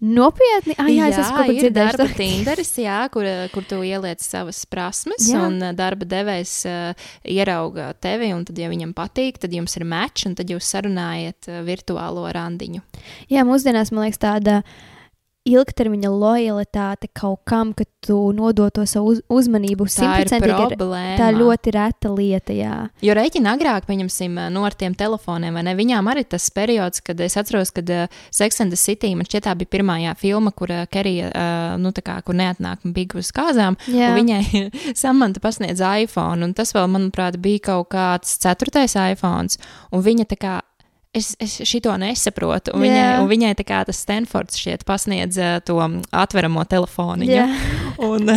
Nopietni, 0.03 0.75
ah, 0.75 0.89
jā, 0.91 1.05
es 1.07 1.19
esmu 1.21 1.37
kaut 1.37 1.47
ko 1.47 1.53
ir 1.53 1.61
dzirdējis. 1.63 1.95
darba 1.95 2.05
Tinderis, 2.17 2.71
jā, 2.83 2.97
kur, 3.13 3.27
kur 3.53 3.63
tu 3.63 3.77
ieliec 3.87 4.19
savas 4.19 4.59
prasmes, 4.67 5.29
Jā. 5.31 5.45
un 5.47 5.55
ā, 5.63 5.69
darba 5.77 6.03
devējs 6.11 6.55
uh, 6.67 7.05
ierauga 7.31 7.93
tevi, 8.03 8.33
un 8.35 8.43
tad, 8.43 8.59
ja 8.59 8.67
viņam 8.67 8.91
patīk, 8.97 9.39
tad 9.39 9.55
jums 9.55 9.77
ir 9.79 9.87
mečs, 9.87 10.27
un 10.27 10.35
tad 10.35 10.51
jūs 10.51 10.67
sarunājat 10.75 11.47
uh, 11.47 11.61
virtuālo 11.63 12.27
randiņu. 12.27 12.83
Jā, 13.31 13.47
mūsdienās 13.47 13.93
man 13.95 14.09
liekas 14.09 14.19
tāda 14.19 14.59
ilgtermiņa 15.45 16.09
lojalitāte 16.09 17.09
kaut 17.13 17.43
kam, 17.45 17.71
ka 17.77 17.85
tu 18.05 18.17
nodod 18.33 18.73
to 18.73 18.85
savu 18.89 19.13
uz, 19.13 19.21
uzmanību 19.29 19.85
Tā 19.85 20.15
ir 20.21 20.29
simtprocentīgi. 20.29 20.87
Tā 21.19 21.29
ļoti 21.35 21.73
reta 21.75 22.11
lieta, 22.13 22.55
jā. 22.55 22.77
Jo 23.05 23.15
rēķina 23.17 23.53
agrāk, 23.53 23.85
pieņemsim, 23.89 24.39
no 24.53 24.65
ar 24.65 24.77
tiem 24.77 24.95
telefoniem, 24.97 25.53
vai 25.53 25.65
ne? 25.67 25.75
Viņām 25.77 26.09
arī 26.11 26.25
tas 26.29 26.47
periods, 26.53 27.03
kad 27.05 27.21
es 27.21 27.37
atceros, 27.37 27.73
kad 27.75 27.89
uh, 27.93 28.19
Sex 28.33 28.61
and 28.63 28.73
the 28.73 28.79
City, 28.79 29.13
man 29.17 29.29
šķiet, 29.29 29.45
tā 29.45 29.55
bija 29.57 29.73
pirmā 29.77 29.99
filma, 30.17 30.53
kur 30.55 30.73
uh, 30.73 30.85
Kerija, 30.91 31.29
uh, 31.29 31.77
nu, 31.81 31.93
tā 31.95 32.01
kā, 32.05 32.17
kur 32.25 32.37
neatnāk 32.37 32.85
bija 32.95 33.21
uz 33.21 33.31
kāzām, 33.35 33.77
Jā. 33.85 34.11
un 34.11 34.19
viņai 34.21 34.65
samanta 35.05 35.41
pasniedz 35.43 35.81
iPhone, 35.81 36.41
un 36.45 36.57
tas 36.57 36.73
vēl, 36.75 36.89
manuprāt, 36.91 37.37
bija 37.41 37.67
kaut 37.71 37.91
kāds 37.93 38.39
ceturtais 38.41 38.97
iPhone, 38.97 39.53
un 39.93 40.05
viņa 40.05 40.33
tā 40.33 40.41
kā. 40.41 40.61
Es, 41.16 41.32
es 41.39 41.55
šito 41.63 41.93
nesaprotu. 41.95 42.74
Un 42.76 42.84
viņai, 42.84 42.99
Jā. 42.99 43.16
un 43.24 43.30
viņai 43.32 43.53
tā 43.55 43.63
kā 43.68 43.80
tas 43.88 44.01
Stanfords 44.03 44.59
šķiet 44.59 44.84
pasniedz 44.88 45.39
uh, 45.39 45.57
to 45.63 45.80
atveramo 46.11 46.66
telefonu. 46.68 47.24
Jā. 47.30 47.47
Un, 48.09 48.28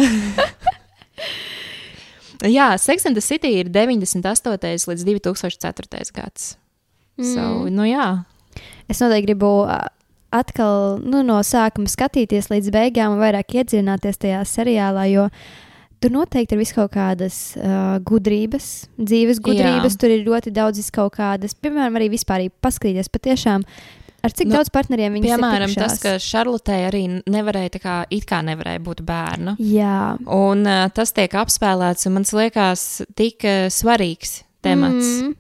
jā, 2.47 2.70
Sex 2.79 3.09
and 3.11 3.18
the 3.18 3.24
City 3.24 3.57
ir 3.59 3.72
98. 3.74 4.87
līdz 4.87 5.07
2004. 5.11 6.14
gads. 6.14 6.53
Mm. 7.18 7.31
So, 7.35 7.47
nu 7.74 7.89
jā, 7.89 8.12
Es 8.89 9.03
noteikti 9.05 9.29
gribu 9.29 9.53
atkal 10.33 10.99
nu, 11.05 11.22
no 11.24 11.39
sākuma 11.45 11.91
skatīties 11.91 12.51
līdz 12.53 12.72
beigām 12.72 13.16
un 13.16 13.22
vairāk 13.22 13.59
iedziļināties 13.61 14.20
tajā 14.24 14.43
seriālā, 14.49 15.05
jo 15.12 15.29
tur 16.03 16.14
noteikti 16.14 16.57
ir 16.57 16.74
kaut 16.74 16.92
kādas 16.94 17.38
uh, 17.59 17.99
gudrības, 18.07 18.88
dzīves 18.99 19.40
gudrības. 19.44 19.94
Jā. 19.94 20.01
Tur 20.03 20.14
ir 20.14 20.26
ļoti 20.26 20.53
daudz 20.55 20.90
kaut 20.94 21.16
kādas, 21.18 21.57
piemēram, 21.59 21.99
arī 21.99 22.11
vispār 22.14 22.49
paskatīties 22.62 23.11
patiešām. 23.12 23.64
Ar 24.18 24.34
cik 24.34 24.49
Nu, 24.49 24.57
daudz 24.57 24.70
partneriem 24.74 25.14
viņi 25.14 25.30
piemēram, 25.30 25.70
ir 25.70 25.78
tas, 25.78 26.01
ka 26.03 26.16
Šarlotē 26.18 26.80
arī 26.88 27.05
nevarēja, 27.30 27.76
tā 27.76 27.80
kā, 27.82 27.96
it 28.11 28.26
kā 28.26 28.40
nevarēja 28.42 28.82
būt 28.82 29.05
bērnu. 29.07 29.55
Jā, 29.62 30.16
Un 30.34 30.66
uh, 30.66 30.86
tas 30.94 31.14
tiek 31.14 31.36
apspēlēts, 31.38 32.09
un 32.11 32.18
man 32.18 32.26
liekas, 32.26 33.05
tik 33.18 33.46
uh, 33.46 33.68
svarīgs 33.70 34.40
temats. 34.66 35.20
Mm. 35.22 35.36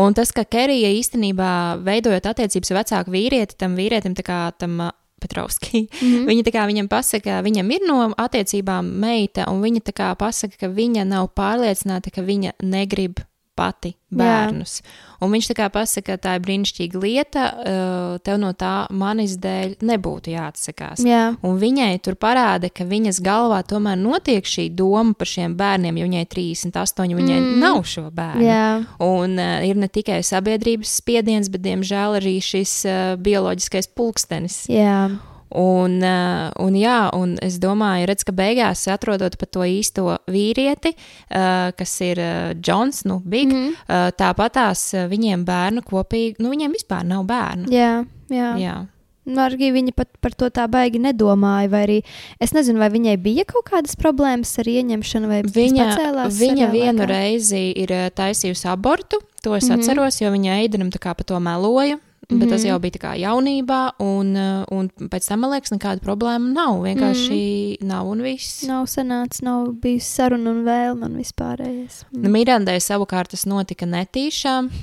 Un 0.00 0.14
tas, 0.14 0.30
ka 0.36 0.44
Kerija 0.46 0.92
īstenībā 0.94 1.52
veidojot 1.82 2.28
attiecības 2.30 2.70
ar 2.70 2.78
vecāku 2.82 3.14
vīrieti, 3.14 3.56
tam 3.58 3.72
vīrietim, 3.78 4.14
tā 4.14 4.22
kā 4.26 4.42
tam 4.60 4.78
Petrovskijam, 5.20 5.86
mm, 6.00 6.26
Viņa 6.30 6.46
tā 6.46 6.54
kā 6.54 6.66
viņam 6.70 6.90
pasaka, 6.90 7.40
viņam 7.46 7.72
ir 7.76 7.86
no 7.88 7.98
attiecībām 8.18 8.92
meita, 9.02 9.48
un 9.52 9.62
viņa 9.64 9.84
tā 9.90 9.96
kā 9.96 10.12
pasaka, 10.18 10.56
ka 10.64 10.72
viņa 10.72 11.06
nav 11.08 11.30
pārliecināta, 11.38 12.12
ka 12.14 12.24
viņa 12.26 12.56
negrib 12.62 13.22
pati 13.60 13.92
bērnus. 14.10 14.80
Jā. 14.80 14.92
Un 15.22 15.34
viņš 15.34 15.50
tā 15.50 15.54
kā 15.58 15.66
pasaka, 15.70 16.16
ka 16.16 16.22
tā 16.24 16.32
ir 16.38 16.42
brīnišķīga 16.46 17.00
lieta, 17.02 17.44
uh, 17.52 18.14
tev 18.24 18.40
no 18.42 18.50
tā 18.58 18.88
manis 18.96 19.36
dēļ 19.40 19.76
nebūtu 19.86 20.32
jāatsakās. 20.32 21.04
jā, 21.06 21.34
Un 21.46 21.58
viņai 21.60 21.92
tur 22.02 22.16
parāda, 22.18 22.72
ka 22.72 22.86
viņas 22.88 23.20
galvā 23.24 23.60
tomēr 23.68 24.00
notiek 24.00 24.46
šī 24.46 24.70
doma 24.74 25.14
par 25.14 25.30
šiem 25.30 25.54
bērniem, 25.60 26.00
jo 26.00 26.08
viņai 26.08 26.24
ir 26.24 26.30
38, 26.34 27.16
viņai 27.20 27.38
mm. 27.38 27.54
nav 27.62 27.82
šo 27.86 28.08
bērnu. 28.10 28.46
jā, 28.48 28.66
Un 29.06 29.38
uh, 29.38 29.60
ir 29.68 29.78
ne 29.78 29.90
tikai 29.92 30.22
sabiedrības 30.26 30.98
spiediens, 31.02 31.52
bet, 31.52 31.62
diemžēl, 31.68 32.18
arī 32.18 32.38
šis 32.42 32.80
uh, 32.88 33.00
bioloģiskais 33.20 33.92
pulkstenis. 33.94 34.64
jā. 34.72 35.10
Un, 35.50 35.96
uh, 35.98 36.50
un, 36.62 36.76
jā, 36.78 36.98
un 37.16 37.34
es 37.42 37.58
domāju, 37.62 38.06
redz, 38.06 38.22
ka 38.26 38.34
beigās 38.36 38.84
atrodot 38.92 39.34
pat 39.40 39.50
to 39.50 39.66
īsto 39.66 40.14
vīrieti, 40.30 40.94
uh, 40.94 41.72
kas 41.74 41.96
ir 42.06 42.22
uh, 42.22 42.52
Džons, 42.54 43.04
nu, 43.10 43.18
Big, 43.24 43.50
mm. 43.50 43.74
-hmm. 43.88 44.14
tāpatās 44.16 44.94
viņiem 45.10 45.44
bērnu 45.44 45.82
kopīgi, 45.82 46.38
nu, 46.38 46.50
viņiem 46.50 46.72
vispār 46.72 47.04
nav 47.04 47.24
bērnu. 47.24 47.66
jā, 47.70 48.04
jā. 48.28 48.54
Jā. 48.58 48.78
Nu, 49.28 49.42
arī 49.44 49.70
viņa 49.74 49.92
pat 49.94 50.08
par 50.24 50.32
to 50.32 50.48
tā 50.48 50.64
baigi 50.70 51.00
nedomāja. 51.02 51.68
Vai 51.70 51.80
arī 51.84 51.98
es 52.42 52.54
nezinu, 52.56 52.80
vai 52.80 52.88
viņai 52.92 53.16
bija 53.20 53.44
kaut 53.48 53.68
kādas 53.68 53.96
problēmas 54.00 54.52
ar 54.58 54.70
ieņemšanu, 54.70 55.30
vai 55.30 55.40
Viņa, 55.44 55.88
pacēlās 55.90 56.38
viņa 56.40 56.70
vienu 56.72 57.04
laikā? 57.04 57.10
reizi 57.10 57.64
ir 57.76 57.92
taisījusi 58.16 58.68
abortu, 58.72 59.20
to 59.44 59.54
es 59.54 59.68
mm. 59.68 59.74
-hmm. 59.74 59.78
atceros, 59.78 60.20
jo 60.20 60.30
viņa 60.30 60.60
Eidaram 60.62 60.90
tā 60.90 60.98
kā 60.98 61.14
par 61.14 61.24
to 61.24 61.40
meloja. 61.40 61.98
Bet 62.30 62.46
Mhm. 62.46 62.50
tas 62.50 62.64
jau 62.64 62.78
bija 62.78 62.92
tā 62.96 63.00
kā 63.02 63.12
jaunībā, 63.20 63.92
un, 64.00 64.36
uh, 64.36 64.64
un 64.70 64.88
pēc 64.96 65.26
tam, 65.28 65.40
man 65.40 65.50
liekas, 65.52 65.72
nekāda 65.74 66.00
problēma 66.00 66.52
nav. 66.52 66.80
Vienkārši 66.84 67.78
Mhm. 67.80 67.86
nav 67.88 68.06
un 68.06 68.22
viss. 68.22 68.62
Nav 68.66 68.86
sanācis, 68.86 69.42
nav 69.42 69.68
bijusi 69.80 70.06
saruna 70.06 70.50
un 70.50 70.64
vēlme 70.64 71.04
un 71.04 71.16
vispārējais. 71.18 72.04
Nu, 72.12 72.28
Mirandai 72.30 72.76
savukārt 72.80 73.28
tas 73.30 73.44
notika 73.46 73.86
netīšām. 73.86 74.70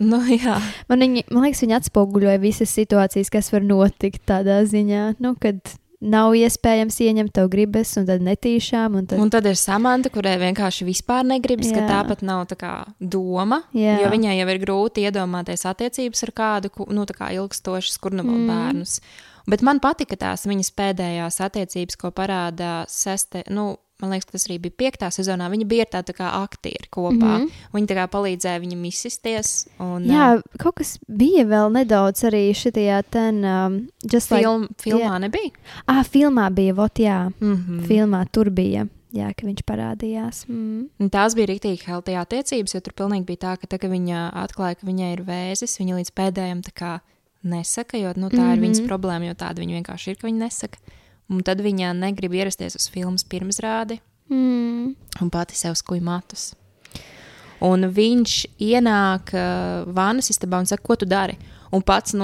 Nu, 0.00 0.16
jā, 0.16 0.54
Man, 0.88 0.98
viņa, 1.00 1.30
man 1.30 1.42
liekas, 1.44 1.60
viņa 1.60 1.76
atspoguļoja 1.82 2.40
visas 2.40 2.70
situācijas, 2.72 3.28
kas 3.28 3.50
var 3.52 3.60
notikt 3.60 4.22
tādā 4.26 4.62
ziņā, 4.64 5.16
nu, 5.20 5.34
kad 5.38 5.60
nav 6.00 6.32
iespējams 6.34 6.96
ieņemt 7.04 7.32
to 7.36 7.44
gribas, 7.52 7.92
un 8.00 8.06
tad 8.08 8.22
netīšām. 8.24 8.96
Un 8.96 9.06
tad, 9.10 9.20
un 9.20 9.32
tad 9.32 9.46
ir 9.50 9.58
samanta, 9.60 10.10
kurai 10.12 10.36
vienkārši 10.40 10.86
vispār 10.88 11.26
negribas, 11.28 11.70
ka 11.74 11.82
Jā. 11.82 11.88
tāpat 11.90 12.22
nav 12.26 12.46
tā 12.50 12.56
kā 12.60 12.72
doma. 13.00 13.62
Jā. 13.76 13.98
Jo 14.00 14.12
viņai 14.12 14.38
jau 14.38 14.48
ir 14.54 14.62
grūti 14.62 15.04
iedomāties 15.08 15.66
attiecības 15.68 16.24
ar 16.26 16.32
kādu 16.32 16.72
nu, 16.88 17.04
tā 17.08 17.16
kā 17.18 17.30
ilgstošas 17.36 18.00
kurnavu 18.00 18.30
Mm. 18.30 18.40
mm. 18.40 18.48
bērnus. 18.48 19.00
Bet 19.50 19.62
man 19.66 19.80
patika 19.80 20.16
tās 20.16 20.46
viņas 20.46 20.70
pēdējās 20.76 21.40
attiecības, 21.40 21.96
ko 21.96 22.10
parāda 22.14 22.84
seste. 22.88 23.42
Nu, 23.50 23.76
Man 24.00 24.10
liekas, 24.10 24.24
ka 24.28 24.32
tas 24.32 24.46
arī 24.48 24.58
bija 24.58 24.76
piektā 24.82 25.10
sezonā. 25.10 25.50
Viņa 25.50 25.66
bija 25.68 25.84
tādu 25.84 26.12
tā 26.12 26.16
kā 26.20 26.30
aktieri 26.42 26.88
kopā. 26.90 27.14
Mm. 27.38 27.46
-hmm. 27.46 27.50
Viņa 27.72 27.86
tā 27.86 27.94
kā 27.98 28.06
palīdzēja 28.14 28.60
viņam 28.60 28.84
izsisties. 28.84 29.68
Un, 29.78 30.04
Jā, 30.04 30.42
kaut 30.58 30.74
kas 30.74 30.98
bija 31.08 31.44
vēl 31.44 31.72
nedaudz 31.72 32.24
arī 32.24 32.50
šajā 32.54 33.02
ten, 33.10 33.44
um, 33.44 33.88
just 34.12 34.30
like, 34.30 34.42
film, 34.42 34.68
filmā 34.78 35.14
jā. 35.16 35.18
nebija. 35.20 35.50
ah, 35.86 36.04
filmā 36.04 36.50
bija, 36.50 36.74
vot 36.74 36.98
jā, 36.98 37.30
Mm 37.40 37.50
mm. 37.50 37.64
-hmm. 37.68 37.86
filmā 37.86 38.26
tur 38.32 38.50
bija, 38.50 38.86
jā, 39.12 39.32
ka 39.36 39.46
viņš 39.46 39.62
parādījās. 39.66 40.44
Mm. 40.48 41.10
Tās 41.10 41.34
bija 41.34 41.46
rīktīgi 41.46 41.86
healthy 41.86 42.16
attiecības, 42.16 42.74
jo 42.74 42.80
tur 42.80 42.92
pilnīgi 42.92 43.24
bija 43.24 43.36
tā, 43.36 43.56
ka 43.60 43.66
tā, 43.66 43.78
kad 43.78 43.90
viņa 43.90 44.30
atklāja, 44.34 44.74
ka 44.80 44.86
viņai 44.86 45.12
ir 45.12 45.22
vēzis, 45.22 45.78
viņa 45.80 45.96
līdz 45.96 46.10
pēdējiem 46.14 46.62
tā 46.62 46.72
kā 46.74 47.00
nesaka, 47.42 47.98
jo 47.98 48.12
nu, 48.16 48.28
tā 48.28 48.36
mm 48.36 48.40
-hmm. 48.40 48.52
ir 48.52 48.60
viņas 48.60 48.80
Mhm. 48.80 48.88
problēma, 48.88 49.26
jo 49.26 49.34
tāda 49.34 49.60
viņa 49.60 49.82
vienkārši 49.82 50.10
ir, 50.10 50.16
ka 50.16 50.26
viņa 50.26 50.38
nesaka. 50.38 50.78
Un 51.30 51.44
tad 51.46 51.60
viņa 51.62 51.92
negrib 51.94 52.34
ierasties 52.34 52.74
uz 52.78 52.88
filmas 52.90 53.24
pirmsrādi 53.24 54.00
Mm. 54.30 54.94
un 55.20 55.30
pati 55.30 55.56
sev 55.58 55.74
skuj 55.74 55.98
matus. 56.00 56.52
Un 57.66 57.82
viņš 57.90 58.34
ienāk 58.62 59.32
uh, 59.34 59.82
vānas 59.90 60.30
istabā 60.30 60.60
un 60.62 60.68
saka, 60.70 60.84
ko 60.86 60.94
tu 60.96 61.08
dari? 61.08 61.34
Un 61.72 61.82
pats 61.86 62.14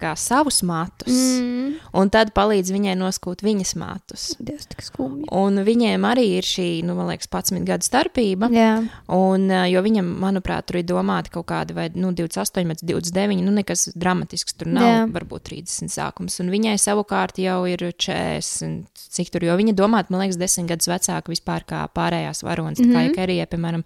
kā 0.00 0.12
savus 0.16 0.62
matus, 0.62 1.08
mm. 1.08 1.60
Un 1.96 2.10
tad 2.12 2.32
palīdz 2.36 2.70
viņai 2.70 2.94
noskūt 3.00 3.42
viņas 3.42 3.72
matus. 3.80 4.24
Dievs, 4.38 4.66
tik 4.70 4.82
skumji. 4.84 5.24
Un 5.34 5.58
viņiem 5.66 6.04
arī 6.06 6.26
ir 6.38 6.46
šī, 6.46 6.82
nu, 6.86 6.94
man 6.98 7.08
liekas, 7.10 7.28
11 7.30 7.64
gadu 7.66 7.86
starpība. 7.86 8.50
Jā, 8.54 8.82
Un, 9.08 9.48
jo 9.70 9.82
viņam, 9.82 10.06
manuprāt, 10.22 10.68
tur 10.68 10.80
ir 10.80 10.86
domāti 10.88 11.32
kaut 11.34 11.48
kādi 11.50 11.74
vai, 11.74 11.88
nu, 11.94 12.12
28, 12.16 12.66
bet 12.70 12.84
29, 12.86 13.42
nu, 13.46 13.54
nekas 13.56 13.88
dramatisks 13.94 14.54
tur 14.54 14.70
nav, 14.70 14.86
Jā. 14.90 15.06
Varbūt 15.10 15.48
30 15.50 15.90
sākums. 15.90 16.38
Un 16.42 16.52
viņai 16.52 16.76
savukārt 16.78 17.40
jau 17.42 17.64
ir 17.70 17.78
40, 17.96 18.86
cik 19.16 19.30
tur, 19.34 19.44
jo 19.48 19.56
viņa 19.56 19.74
domāta, 19.78 20.10
man 20.14 20.24
liekas, 20.24 20.38
10 20.40 20.70
gadus 20.70 20.90
vecāka 20.90 21.32
vispār 21.32 21.66
kā 21.66 21.84
pārējās 21.94 22.44
varonas. 22.46 22.78
Mm 22.78 22.84
-hmm. 22.84 22.92
Tā 22.92 22.98
kā 22.98 23.00
Mhm. 23.00 23.08
ja 23.08 23.14
Kerija, 23.14 23.46
piemēram, 23.46 23.84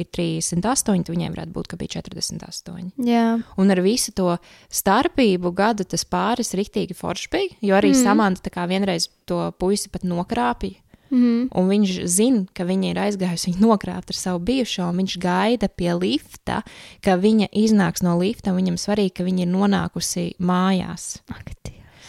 ir 0.00 0.08
38, 0.10 1.04
tad 1.06 1.12
viņai 1.14 1.32
varētu 1.34 1.54
būt, 1.54 1.70
ka 1.70 1.78
bija 1.80 2.00
48. 2.00 2.94
jā. 3.06 3.26
Un 3.60 3.74
ar 3.74 3.82
visu 3.84 4.14
to 4.16 4.36
starpību 4.72 5.52
gadu 5.56 5.86
tas 5.88 6.06
pāris 6.08 6.54
riktīgi 6.58 6.96
forši 6.98 7.30
bija, 7.32 7.58
jo 7.62 7.76
arī 7.78 7.92
mm. 7.94 8.00
Samanta 8.02 8.44
tā 8.44 8.54
kā 8.54 8.66
vienreiz 8.70 9.08
to 9.28 9.46
puisi 9.60 9.92
pat 9.92 10.06
nokrāpīja. 10.08 10.80
Mm. 11.14 11.50
Un 11.54 11.68
viņš 11.70 11.98
zina, 12.10 12.42
ka 12.56 12.66
viņa 12.66 12.90
ir 12.90 13.00
aizgājusi 13.04 13.52
viņu 13.52 13.68
nokrāpt 13.68 14.10
ar 14.10 14.18
savu 14.18 14.40
bijušo, 14.48 14.88
un 14.90 15.02
viņš 15.02 15.18
gaida 15.22 15.68
pie 15.70 15.92
lifta, 15.94 16.62
ka 17.04 17.18
viņa 17.20 17.52
iznāks 17.54 18.02
no 18.02 18.16
lifta. 18.18 18.50
un 18.50 18.58
Viņam 18.62 18.80
svarīgi, 18.80 19.14
ka 19.20 19.28
viņa 19.28 19.44
ir 19.46 19.52
nonākusi 19.52 20.32
mājās. 20.42 21.20
Ak, 21.30 21.52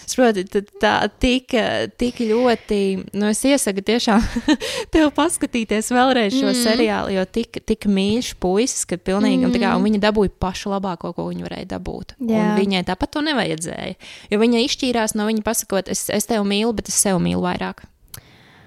Tad 0.06 0.70
tā 0.82 0.94
tik, 1.22 1.56
tik 2.00 2.22
ļoti, 2.30 2.80
nu, 3.18 3.30
es 3.32 3.42
iesaku 3.48 3.84
tiešām 3.86 4.22
tev 4.94 5.10
paskatīties 5.16 5.92
vēlreiz 5.94 6.36
šo 6.36 6.52
mm. 6.52 6.60
seriālu, 6.62 7.16
jo 7.16 7.26
tik, 7.26 7.60
tik 7.66 7.88
mīļš 7.90 8.36
puisis, 8.42 8.86
ka 8.90 9.00
pilnīgi, 9.02 9.42
mm. 9.44 9.50
un, 9.50 9.60
kā, 9.64 9.74
un 9.78 9.88
viņa 9.88 10.04
dabūja 10.06 10.34
pašu 10.42 10.72
labāko, 10.76 11.14
ko 11.18 11.28
viņa 11.32 11.48
varēja 11.48 11.72
dabūt. 11.76 12.16
Jā. 12.22 12.46
Un 12.54 12.62
viņai 12.62 12.86
tāpat 12.88 13.16
to 13.18 13.26
nevajadzēja, 13.26 13.98
jo 14.32 14.42
viņa 14.42 14.64
izšķīrās 14.68 15.18
no 15.18 15.28
viņa 15.30 15.46
pasakot, 15.46 15.92
es, 15.92 16.08
es 16.14 16.30
tevi 16.30 16.46
mīlu, 16.54 16.74
bet 16.78 16.94
es 16.94 17.02
sev 17.02 17.20
mīlu 17.24 17.44
vairāk. 17.46 17.86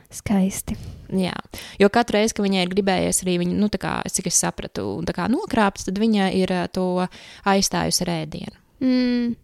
Skaisti. 0.08 0.76
Jā, 1.12 1.34
jo 1.80 1.88
katru 1.92 2.18
reizi, 2.18 2.34
kad 2.36 2.44
viņai 2.44 2.62
ir 2.64 2.70
gribējies 2.72 3.22
arī 3.24 3.38
viņu, 3.42 3.56
nu, 3.60 3.68
tā 3.72 3.80
kā, 3.80 3.94
es 4.08 4.16
cik 4.16 4.28
es 4.28 4.40
sapratu, 4.40 4.90
kā 5.16 5.28
nokrāpt, 5.32 5.84
tad 5.86 6.00
viņa 6.00 6.30
ir 6.36 6.52
ā, 6.52 6.62
to 6.72 7.06
aizstājusi 7.48 8.04
ar 8.04 8.14
ēdienu. 8.18 8.56
Mm. 8.84 9.36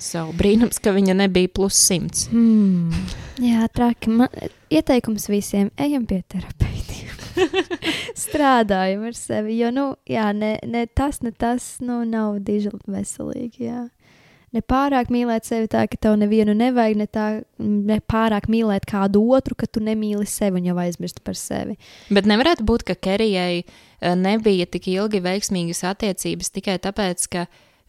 So, 0.00 0.24
brīnums, 0.36 0.80
ka 0.82 0.94
viņa 0.94 1.14
nebija 1.18 1.50
plus 1.52 1.76
simts. 1.78 2.28
Mm. 2.32 2.92
Jā, 3.42 3.66
traki. 3.74 4.10
Man, 4.12 4.32
ieteikums 4.72 5.28
visiem- 5.30 5.70
ejam 5.84 6.06
pie 6.06 6.22
terapeitiem. 6.28 7.10
Strādājam 8.24 9.06
ar 9.08 9.16
sevi. 9.16 9.56
Jo, 9.60 9.72
nu, 9.74 9.86
jā, 10.08 10.30
ne, 10.36 10.56
ne 10.68 10.86
tas, 10.86 11.22
ne 11.22 11.32
tas 11.32 11.76
nu, 11.80 12.02
nav 12.08 12.40
diži 12.44 12.72
veselīgi. 12.86 13.68
Jā. 13.68 13.82
Ne 14.52 14.60
pārāk 14.60 15.08
mīlēt 15.08 15.48
sevi 15.48 15.68
tā, 15.72 15.86
ka 15.88 15.96
tev 15.96 16.18
nevienu 16.20 16.52
nevajag, 16.52 16.98
ne, 17.00 17.06
tā, 17.08 17.26
ne 17.56 17.96
pārāk 18.04 18.50
mīlēt 18.52 18.84
kādu 18.88 19.22
otru, 19.32 19.56
ka 19.56 19.64
tu 19.64 19.80
nemīli 19.80 20.26
sevi 20.28 20.60
un 20.60 20.66
jau 20.68 20.76
aizmirsti 20.82 21.24
par 21.24 21.38
sevi. 21.40 21.78
Bet 22.12 22.28
nevarētu 22.28 22.66
būt, 22.68 22.84
ka 22.90 22.98
Kerijai 23.08 23.62
eh, 23.62 24.12
nebija 24.12 24.68
tik 24.68 24.90
ilgi 24.92 25.22
veiksmīgas 25.24 25.80
attiecības 25.94 26.52
tikai 26.52 26.76
tāpēc, 26.84 27.24
ka 27.32 27.46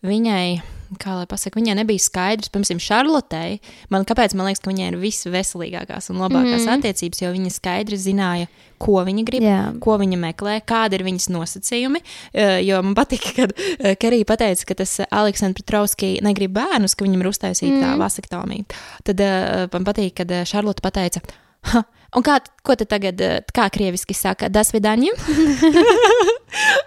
viņai, 0.08 0.62
kā 0.99 1.15
lai 1.19 1.27
pasakā, 1.29 1.59
viņai 1.59 1.77
nebija 1.81 2.01
skaidrs, 2.01 2.51
piemēram, 2.53 2.81
Šarlotei. 2.83 3.59
Man, 3.93 4.05
kāpēc 4.07 4.35
man 4.37 4.49
liekas, 4.49 4.63
ka 4.63 4.71
viņai 4.71 4.91
ir 4.91 4.99
visveselīgākās 5.01 6.11
un 6.13 6.21
labākās 6.23 6.65
mm. 6.65 6.77
attiecības, 6.77 7.23
jo 7.23 7.31
viņa 7.33 7.53
skaidri 7.53 7.99
zināja, 7.99 8.49
ko 8.83 8.99
viņa 9.07 9.23
grib, 9.27 9.45
Jā. 9.45 9.61
ko 9.83 9.97
viņa 10.01 10.19
meklē, 10.19 10.57
kādi 10.67 10.99
ir 10.99 11.05
viņas 11.07 11.29
nosacījumi. 11.33 12.03
Eh, 12.33 12.59
Jo 12.63 12.81
man 12.85 12.95
patīk, 12.97 13.25
kad 13.37 13.53
eh, 13.55 13.95
Kerija 13.99 14.27
pateica, 14.29 14.67
ka 14.69 14.77
tas 14.83 14.99
Aleksandrs 15.09 15.61
Petrovskis 15.61 16.21
negrib 16.25 16.53
bērnus, 16.55 16.95
ka 16.95 17.07
viņam 17.07 17.23
ir 17.23 17.31
uztaisīta 17.31 17.79
mm. 17.79 17.99
vasektomija. 18.01 18.67
Tad 19.07 19.23
uh, 19.23 19.65
man 19.73 19.87
patīk, 19.87 20.15
kad 20.21 20.31
eh, 20.31 20.45
Šarlote 20.47 20.83
pateica, 20.85 21.23
ha, 21.71 21.83
un 22.18 22.26
kā, 22.26 22.38
ko 22.66 22.76
tad 22.80 22.89
tagad, 22.91 23.22
eh, 23.22 23.41
kā 23.55 23.68
krieviski 23.74 24.16
saka, 24.18 24.49
das 24.53 24.72
vidaņiem? 24.74 25.18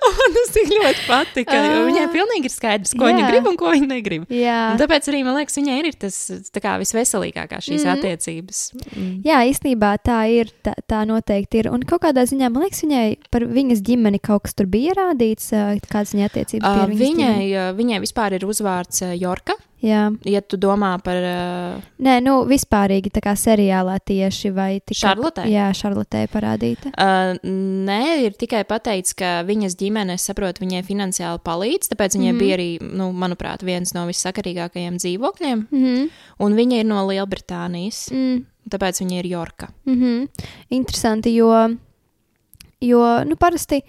Man 0.06 0.32
tas 0.36 0.52
tik 0.54 0.70
ļoti 0.70 1.02
patika. 1.08 1.56
jo 1.58 1.84
Viņai 1.88 2.06
pilnīgi 2.12 2.48
ir 2.48 2.54
skaidrs, 2.54 2.94
ko 2.96 3.08
viņa 3.08 3.22
Jā. 3.24 3.28
grib 3.32 3.48
un 3.50 3.58
ko 3.58 3.72
viņa 3.74 3.88
negrib. 3.90 4.26
Tāpēc 4.80 5.10
arī 5.10 5.22
man 5.26 5.38
liekas, 5.40 5.58
viņai 5.58 5.76
ir 5.82 5.98
tas 6.06 6.18
kā, 6.54 6.76
visveselīgākās 6.82 7.66
šīs 7.66 7.82
mm. 7.84 7.92
attiecības. 7.96 8.62
Mm. 8.92 9.12
Jā, 9.26 9.42
īstenībā 9.50 9.92
tā 10.06 10.20
ir. 10.32 10.52
Tā, 10.66 10.76
tā 10.86 11.02
noteikti 11.08 11.62
ir. 11.62 11.70
Un 11.74 11.84
kaut 11.86 12.04
kādā 12.06 12.26
ziņā 12.28 12.50
man 12.52 12.66
liekas, 12.66 12.82
viņai 12.86 13.06
par 13.32 13.46
viņas 13.50 13.82
ģimeni 13.86 14.22
kaut 14.22 14.46
kas 14.46 14.56
tur 14.58 14.70
bija 14.70 14.94
rādīts, 14.98 15.50
ā, 15.54 15.76
kādas 15.90 16.14
viņa 16.14 16.30
attiecības 16.30 16.66
bija. 16.66 16.90
Viņas 16.90 17.02
viņai, 17.02 17.32
ģimeni. 17.34 17.54
uh, 17.58 17.70
viņai 17.78 18.02
vispār 18.06 18.38
ir 18.38 18.46
uzvārds 18.46 19.02
Jorka. 19.18 19.58
Jā, 19.84 20.06
Ja 20.24 20.40
tu 20.40 20.56
domā 20.56 20.94
par 21.04 21.18
uh, 21.20 21.82
nē, 22.00 22.16
nu 22.24 22.38
vispārīgi 22.48 23.10
tā 23.12 23.20
kā 23.24 23.34
seriālā 23.36 23.98
tieši 24.00 24.50
vai 24.56 24.78
tikai 24.80 24.98
Šarlotei? 25.02 25.50
Jā, 25.52 25.66
Šarlotē 25.76 26.22
parādīta. 26.32 26.92
Uh, 26.96 27.36
nē, 27.86 28.00
ir 28.24 28.38
tikai 28.40 28.62
pateikts, 28.68 29.12
ka 29.18 29.42
viņas 29.46 29.76
ģimene, 29.76 30.16
es 30.16 30.24
saprotu, 30.26 30.64
viņai 30.64 30.80
finansiāli 30.86 31.42
palīdz. 31.44 31.90
Tāpēc 31.92 32.16
viņai 32.16 32.32
mm. 32.32 32.40
bija 32.40 32.56
arī, 32.56 32.68
nu, 32.80 33.10
manuprāt, 33.12 33.64
viens 33.66 33.92
no 33.96 34.06
vissakarīgākajiem 34.08 34.96
dzīvokļiem. 35.02 35.66
Mm 35.68 35.84
-hmm. 35.84 36.08
Un 36.46 36.56
viņa 36.56 36.80
ir 36.80 36.88
no 36.88 37.04
Lielbritānijas. 37.10 38.06
mm. 38.12 38.44
Tāpēc 38.70 38.98
viņa 39.02 39.18
ir 39.20 39.26
Jorka. 39.30 39.68
Mm 39.86 39.94
-hmm. 39.94 40.28
Interesanti, 40.70 41.34
jo, 41.34 41.52
jo 42.80 43.02
nu, 43.24 43.36
parasti 43.36 43.82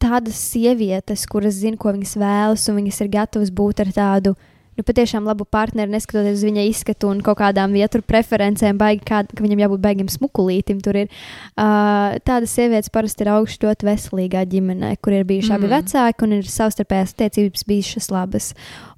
tādas 0.00 0.38
sievietes, 0.52 1.26
kuras 1.26 1.54
zina, 1.54 1.76
ko 1.76 1.92
viņas 1.92 2.16
vēlas, 2.16 2.68
un 2.70 2.76
viņas 2.80 3.00
ir 3.00 3.08
gatavas 3.08 3.50
būt 3.50 3.80
ar 3.80 3.92
tādu. 3.92 4.34
Nu, 4.78 4.84
patiešām 4.86 5.24
labu 5.26 5.42
partneri, 5.42 5.90
neskatoties 5.90 6.36
uz 6.38 6.44
viņa 6.46 6.62
izskatu 6.68 7.08
un 7.10 7.18
kaut 7.26 7.40
kādām 7.40 7.72
vietu 7.74 7.98
preferencēm, 8.06 8.76
baigi, 8.78 9.00
kā, 9.08 9.24
ka 9.26 9.42
viņam 9.42 9.64
jābūt 9.64 9.80
baigam 9.82 10.10
smukulītim. 10.12 10.78
Tur 10.84 11.00
ir 11.00 11.08
uh, 11.08 12.14
tādas 12.22 12.52
sievietes, 12.54 12.92
parasti 12.94 13.24
ir 13.26 13.32
augstu 13.34 13.66
ļoti 13.66 13.88
veselīgā 13.88 14.44
ģimenē, 14.52 14.92
kur 15.02 15.16
ir 15.16 15.26
bijuši 15.26 15.50
mm. 15.50 15.56
abi 15.56 15.70
vecāki 15.72 16.26
un 16.26 16.36
ir 16.36 16.52
savstarpējās 16.52 17.14
attiecības 17.16 17.66
bijušas 17.72 18.06
labas. 18.14 18.52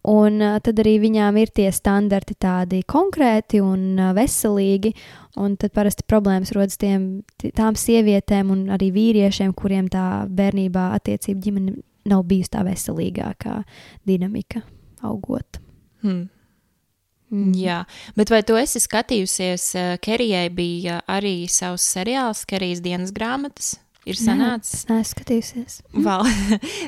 Un 0.05 0.37
uh, 0.45 0.59
tad 0.61 0.83
arī 0.85 0.99
viņām 1.01 1.41
ir 1.41 1.55
tie 1.57 1.71
standarti 1.73 2.37
tādi 2.45 2.83
konkrēti 2.85 3.63
un 3.65 3.89
uh, 3.97 4.13
veselīgi. 4.21 4.93
Un 5.41 5.57
tad 5.57 5.73
parasti 5.73 6.05
problēmas 6.05 6.53
rodas 6.53 6.77
tiem, 6.77 7.23
tām 7.57 7.79
sievietēm 7.81 8.53
un 8.53 8.67
arī 8.77 8.91
vīriešiem, 8.99 9.57
kuriem 9.57 9.89
tā 9.89 10.27
bērnībā 10.29 10.91
attiecība 11.01 11.47
ģimene 11.49 11.79
nav 12.13 12.29
bijusi 12.29 12.53
tā 12.53 12.69
veselīgākā 12.69 13.63
dinamika 14.05 14.67
augot. 15.09 15.63
Hmm. 16.03 16.29
Mm. 17.31 17.53
Jā, 17.55 17.85
bet 18.17 18.31
vai 18.33 18.41
tu 18.43 18.57
esi 18.59 18.81
skatījusies, 18.83 19.69
uh, 19.79 19.93
Kerijai 20.03 20.49
bija 20.51 20.99
arī 21.07 21.45
savs 21.47 21.85
seriāls, 21.95 22.43
Kerijas 22.51 22.83
dienas 22.83 23.13
grāmatas? 23.15 23.77
ir 24.09 24.17
sanācis. 24.19 24.85
Nē, 24.89 25.01
es 25.05 25.13
skatījusies. 25.15 25.75
Val. 26.07 26.25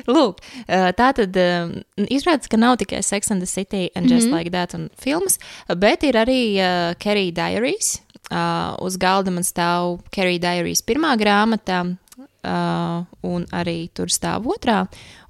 Lūk, 0.09 0.41
uh, 0.65 0.89
tā 0.97 1.11
tad 1.15 1.37
uh, 1.39 1.73
izrādās, 2.09 2.49
ka 2.51 2.59
nav 2.59 2.79
tikai 2.81 3.03
Sex 3.05 3.31
and 3.31 3.43
the 3.43 3.49
City 3.49 3.89
and 3.95 4.09
Just 4.09 4.27
Mhm. 4.27 4.33
Like 4.33 4.51
That 4.51 4.73
un 4.73 4.89
filmas, 4.99 5.37
bet 5.77 6.03
ir 6.03 6.13
arī 6.19 6.57
uh, 6.57 6.93
Kerry 6.99 7.31
Diaries. 7.31 8.01
Uh, 8.31 8.73
uz 8.81 8.95
galda 8.97 9.31
man 9.31 9.43
stāv 9.43 9.99
Kerry 10.11 10.39
Diaries 10.39 10.81
pirmā 10.81 11.11
grāmata, 11.19 11.97
uh, 12.43 13.03
un 13.27 13.45
arī 13.55 13.87
tur 13.95 14.11
stāv 14.11 14.47
otrā. 14.51 14.83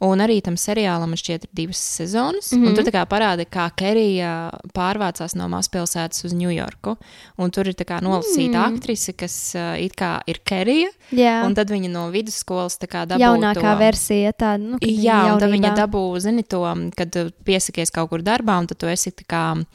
Un 0.04 0.20
arī 0.24 0.40
tam 0.44 0.58
seriālam 0.60 1.14
man 1.14 1.20
šķiet 1.20 1.48
ir 1.48 1.52
divas 1.56 1.80
sezonas. 1.80 2.52
Mm. 2.52 2.60
-hmm. 2.60 2.68
Un 2.68 2.76
tur 2.76 2.84
tā 2.84 2.92
kā 2.92 3.06
parāda, 3.08 3.46
kā 3.46 3.70
Kerija 3.76 4.52
pārvācās 4.74 5.36
no 5.36 5.48
mazpilsētas 5.48 6.26
uz 6.26 6.34
Ņujorku. 6.34 6.98
Un 7.38 7.52
tur 7.52 7.68
ir 7.68 7.74
tā 7.74 8.02
nolasīta 8.02 8.58
mm. 8.58 8.76
aktrise, 8.76 9.14
kas 9.14 9.56
uh, 9.56 9.80
ir 10.28 10.40
Kerija. 10.44 10.90
Jā, 11.12 11.44
Un 11.46 11.56
tad 11.56 11.70
viņa 11.70 11.90
no 11.90 12.10
vidusskolas 12.10 12.78
tā 12.78 12.88
dabūja 12.88 13.20
jaunākā 13.20 13.74
to. 13.74 13.80
versija 13.80 14.32
tāda, 14.32 14.58
nu, 14.58 14.78
Jā, 14.82 15.34
un 15.34 15.40
tad 15.40 15.52
viņa 15.52 15.68
jaunībā. 15.68 15.76
dabūja, 15.76 16.20
zini, 16.20 16.44
to, 16.44 16.90
kad 16.96 17.16
uh, 17.16 17.30
piesakies 17.44 17.92
kaut 17.92 18.10
kur 18.10 18.22
darbā, 18.22 18.60
un 18.60 18.68
tad 18.68 18.78
tu 18.78 18.88
esi 18.88 19.12
tā 19.12 19.24
kā 19.28 19.44
uh, 19.62 19.66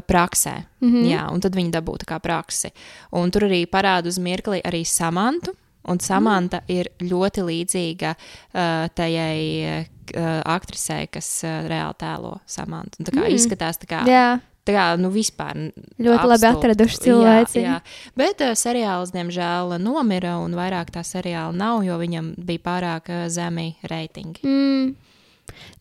praksē. 0.00 0.64
Mm. 0.80 0.92
-hmm. 0.92 1.04
Jā, 1.10 1.32
un 1.32 1.40
tad 1.40 1.54
viņi 1.54 1.70
dabūja 1.70 2.04
tā 2.04 2.14
kā 2.14 2.20
praksi. 2.20 2.70
Un 3.12 3.30
tur 3.30 3.42
arī 3.42 3.66
parāda 3.66 4.06
uz 4.06 4.18
mirkli 4.18 4.60
arī 4.64 4.84
samantu. 4.84 5.52
Un 5.88 6.00
Samanta 6.02 6.60
mm. 6.62 6.72
ir 6.74 6.88
ļoti 7.00 7.44
līdzīga 7.46 8.10
uh, 8.16 8.88
tajai 8.94 9.38
uh, 9.62 10.42
aktrisei, 10.56 11.06
kas 11.12 11.28
uh, 11.46 11.62
reāli 11.70 11.94
tēlo 12.02 12.36
Samantu. 12.46 13.00
Un 13.00 13.06
Tā 13.10 13.14
kā 13.16 13.24
Mm. 13.26 13.34
izskatās 13.38 13.78
tā 13.82 13.86
kā, 13.90 14.02
Jā, 14.08 14.40
tā 14.66 14.74
kā 14.74 14.84
nu, 14.98 15.10
vispār. 15.14 15.54
Ļoti 15.98 16.26
labi 16.26 16.46
absolūti. 16.46 16.58
atraduši 16.58 16.96
Jā, 16.96 17.02
cilvēci. 17.06 17.62
jā. 17.62 17.80
Bet 18.16 18.40
uh, 18.42 18.54
seriāls, 18.58 19.12
diemžēl, 19.14 19.76
nomira, 19.78 20.36
un 20.42 20.54
vairāk 20.58 20.90
tā 20.90 21.02
seriāla 21.06 21.54
nav, 21.54 21.82
jo 21.86 21.98
viņam 22.02 22.34
bija 22.38 22.58
pārāk 22.66 23.10
uh, 23.14 23.28
zemi 23.28 23.76
reitingi. 23.86 24.42
Mm. 24.42 24.94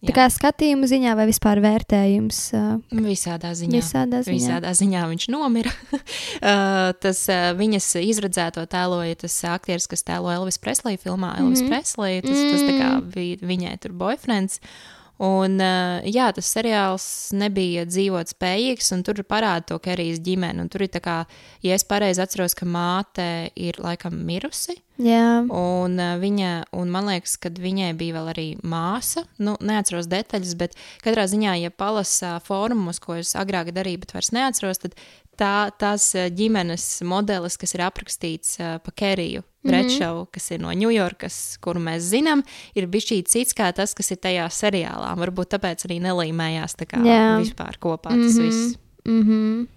Tā 0.05 0.13
kā 0.13 0.25
skatījuma 0.29 0.85
ziņā 0.89 1.15
vai 1.17 1.25
vispār 1.29 1.59
vērtējums 1.63 2.39
uh, 2.53 2.65
Visādā 3.05 3.51
ziņā. 3.57 3.79
visādā 3.79 4.19
ziņā. 4.25 4.35
Visādā 4.37 4.73
ziņā 4.77 5.05
viņš 5.09 5.27
nomira. 5.33 5.71
uh, 5.95 6.91
tas 7.01 7.23
uh, 7.33 7.51
viņas 7.57 7.87
izredzēto 8.05 8.65
tēloja 8.69 9.15
tas 9.25 9.37
aktieris, 9.49 9.87
kas 9.91 10.05
tēlo 10.05 10.29
Elvis 10.35 10.59
Presley 10.61 10.97
filmā. 11.01 11.33
Elvis 11.39 11.61
mm 11.61 11.65
Mhm. 11.65 11.73
-hmm. 11.73 11.73
Presley, 11.73 12.21
tas, 12.21 12.37
tas 12.51 12.61
tā 12.61 12.75
kā 12.81 12.91
bija 13.15 13.37
viņai 13.41 13.79
tur 13.81 13.91
boyfriends. 13.97 14.59
Un, 15.17 15.53
uh, 15.63 16.03
jā, 16.03 16.27
tas 16.35 16.45
seriāls 16.53 17.31
nebija 17.33 17.85
dzīvot 17.87 18.27
spējīgs, 18.35 18.91
un 18.91 19.03
tur 19.03 19.15
parāda 19.23 19.65
to 19.65 19.79
Kerijas 19.79 20.19
ģimeni. 20.19 20.59
Un 20.61 20.69
tur 20.69 20.81
ir 20.83 20.89
tā 20.91 20.99
kā, 20.99 21.25
ja 21.63 21.73
es 21.73 21.83
pareizi 21.87 22.21
atceros, 22.21 22.53
ka 22.53 22.65
māte 22.65 23.49
ir 23.55 23.75
laikam 23.79 24.11
mirusi. 24.25 24.75
Jā, 24.97 25.43
Un, 25.51 25.97
uh, 25.99 26.15
viņa, 26.21 26.51
un 26.71 26.91
man 26.91 27.09
liekas, 27.09 27.35
ka 27.37 27.49
viņai 27.49 27.91
bija 27.99 28.13
vēl 28.15 28.29
arī 28.31 28.45
māsa. 28.63 29.25
Nu, 29.37 29.57
neatceros 29.59 30.07
detaļas, 30.07 30.53
bet 30.55 30.75
katrā 31.03 31.25
ziņā, 31.27 31.57
ja 31.59 31.69
palasa 31.71 32.39
fórumos, 32.45 32.99
ko 33.03 33.15
es 33.19 33.33
agrāk 33.35 33.73
darīju, 33.75 33.99
bet 34.05 34.13
vairs 34.15 34.31
neatceros, 34.31 34.79
tad 34.79 34.95
tā, 35.35 35.69
tās 35.77 36.13
uh, 36.15 36.29
ģimenes 36.31 37.01
modelis, 37.03 37.57
kas 37.59 37.75
ir 37.75 37.83
aprakstīts 37.83 38.55
uh, 38.61 38.77
pa 38.79 38.91
Keriju 38.95 39.43
Brečovu, 39.65 40.21
mm 40.21 40.25
-hmm. 40.25 40.31
kas 40.31 40.51
ir 40.51 40.59
no 40.61 40.69
Ņujorkas, 40.71 41.57
kuru 41.59 41.79
mēs 41.79 41.99
zinām, 42.13 42.43
ir 42.75 42.87
bijis 42.87 43.27
cits 43.27 43.53
kā 43.53 43.73
tas, 43.73 43.93
kas 43.93 44.11
ir 44.11 44.17
tajā 44.17 44.45
seriālā. 44.49 45.15
Varbūt 45.17 45.49
tāpēc 45.57 45.85
arī 45.85 45.99
nelīmējās 46.01 46.75
tā 46.77 46.85
kā 46.85 47.03
Jā. 47.03 47.39
vispār 47.41 47.77
kopā 47.79 48.09
tas 48.09 48.35
Mhm. 48.37 48.41
viss. 48.45 48.77
mm 49.05 49.23
-hmm. 49.23 49.67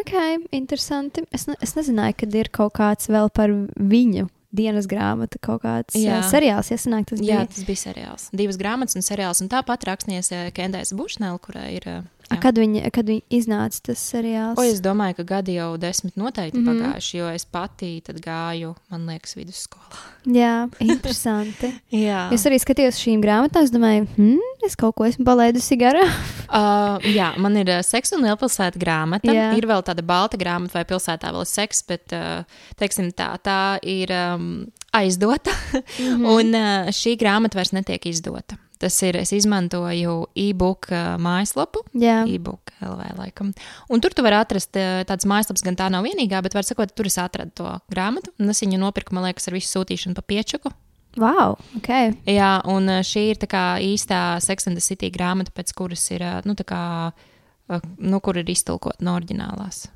ok, 0.00 0.46
interesanti. 0.52 1.22
Es, 1.32 1.46
ne, 1.46 1.54
es 1.60 1.74
nezināju, 1.74 2.14
ka 2.16 2.38
ir 2.38 2.48
kaut 2.48 2.72
kāds 2.74 3.08
vēl 3.08 3.28
par 3.30 3.50
viņu 3.80 4.28
dienas 4.52 4.86
grāmata, 4.90 5.40
kaut 5.42 5.64
kāds 5.64 5.96
Jā. 5.98 6.20
uh, 6.20 6.28
seriāls, 6.28 6.70
ja 6.72 6.78
sanāk, 6.80 7.08
tas 7.10 7.20
Jā, 7.22 7.42
bija. 7.42 7.50
tas 7.50 7.66
bija 7.68 7.82
seriāls. 7.82 8.28
Divas 8.36 8.58
grāmatas 8.60 8.98
un 8.98 9.06
seriāls. 9.06 9.40
Un 9.44 9.50
tāpat 9.52 9.88
rakstniece 9.88 10.44
Kendēs 10.56 10.94
Bušnēl, 10.96 11.40
kurai 11.42 11.70
ir. 11.80 11.88
A. 12.32 12.40
Kad, 12.42 12.58
viņa, 12.58 12.90
kad 12.94 13.08
viņa 13.08 13.22
iznāca 13.30 13.80
tas 13.90 14.02
seriāls? 14.12 14.58
O, 14.60 14.64
es 14.66 14.80
domāju, 14.84 15.18
ka 15.20 15.26
gadi 15.36 15.56
jau 15.58 15.74
desmit 15.80 16.16
noteikti 16.16 16.58
mm. 16.58 16.68
-hmm. 16.68 16.82
pagājuši, 16.82 17.18
jo 17.18 17.28
es 17.28 17.44
pati 17.44 17.90
gāju, 18.02 18.74
man 18.90 19.06
liekas, 19.06 19.36
vidusskolā. 19.36 20.00
Jā, 20.24 20.68
interesanti. 20.78 21.72
Jā, 22.06 22.28
es 22.32 22.46
arī 22.46 22.58
skatījos 22.62 23.00
šīm 23.02 23.22
grāmatām, 23.24 23.64
es 23.66 23.72
domāju, 23.74 24.06
hmm, 24.16 24.66
es 24.66 24.76
kaut 24.78 24.94
ko 24.96 25.06
esmu 25.08 25.24
palaidusi 25.26 25.76
garām. 25.76 26.08
uh, 26.58 27.02
jā 27.02 27.32
man 27.42 27.56
ir 27.56 27.70
uh, 27.72 27.82
seksa 27.82 28.16
un 28.16 28.26
lielpilsēta 28.26 28.78
grāmata. 28.78 29.32
Jā. 29.32 29.50
Ir 29.58 29.66
vēl 29.66 29.82
tāda 29.82 30.04
balta 30.06 30.38
grāmata, 30.38 30.78
vai 30.78 30.84
pilsētā 30.88 31.32
vēl 31.34 31.42
ir 31.42 31.50
seks, 31.50 31.82
bet 31.88 32.14
uh, 32.16 32.44
teiksim, 32.78 33.10
tā, 33.16 33.34
tā 33.42 33.78
ir 33.82 34.12
um, 34.14 34.66
aizdota. 34.92 35.50
Mm. 35.98 36.06
-hmm. 36.06 36.26
Un 36.36 36.54
uh, 36.54 36.92
šī 36.94 37.16
grāmata 37.18 37.58
vairs 37.58 37.72
netiek 37.72 38.06
izdota. 38.06 38.61
Tas 38.82 38.96
ir, 39.06 39.14
es 39.20 39.30
izmantoju 39.36 40.14
e-book 40.42 40.88
uh, 40.90 41.14
mājaslapu. 41.22 41.84
Jā, 41.94 42.22
e-book 42.26 42.72
LV 42.82 43.12
laikam. 43.20 43.52
Un 43.92 44.02
tur 44.02 44.14
tu 44.16 44.24
vari 44.26 44.40
atrast 44.40 44.74
eh, 44.74 45.04
tādas 45.06 45.28
mājaslapas, 45.30 45.62
gan 45.62 45.76
tā 45.78 45.86
nav 45.92 46.02
vienīgā, 46.06 46.40
bet 46.42 46.56
var 46.56 46.66
sakot, 46.66 46.90
tur 46.98 47.06
es 47.06 47.18
atradu 47.22 47.54
to 47.60 47.74
grāmatu. 47.92 48.32
Un 48.42 48.50
es 48.50 48.62
viņu 48.64 48.80
nopirku, 48.82 49.14
man 49.14 49.28
liekas, 49.28 49.46
ar 49.46 49.54
visu 49.54 49.70
sūtīšanu 49.70 50.18
pa 50.18 50.24
piečuku. 50.26 50.72
wow, 51.22 51.54
ok. 51.78 51.90
Jā, 52.26 52.52
un 52.72 52.90
eh, 52.90 53.02
šī 53.06 53.26
ir 53.32 53.42
tā 53.42 53.48
kā 53.50 53.64
īstā 53.84 54.40
Sex 54.42 54.66
and 54.66 54.78
the 54.78 54.82
City 54.82 55.12
grāmata, 55.14 55.54
pēc 55.54 55.70
kuras 55.78 56.08
ir, 56.10 56.24
nu, 56.48 56.56
tā 56.58 56.66
kā, 56.66 56.82
nu, 57.98 58.20
kur 58.20 58.40
ir 58.40 58.50
iztulkot 58.50 58.98
no 59.04 59.14
oriģinālās. 59.20 59.86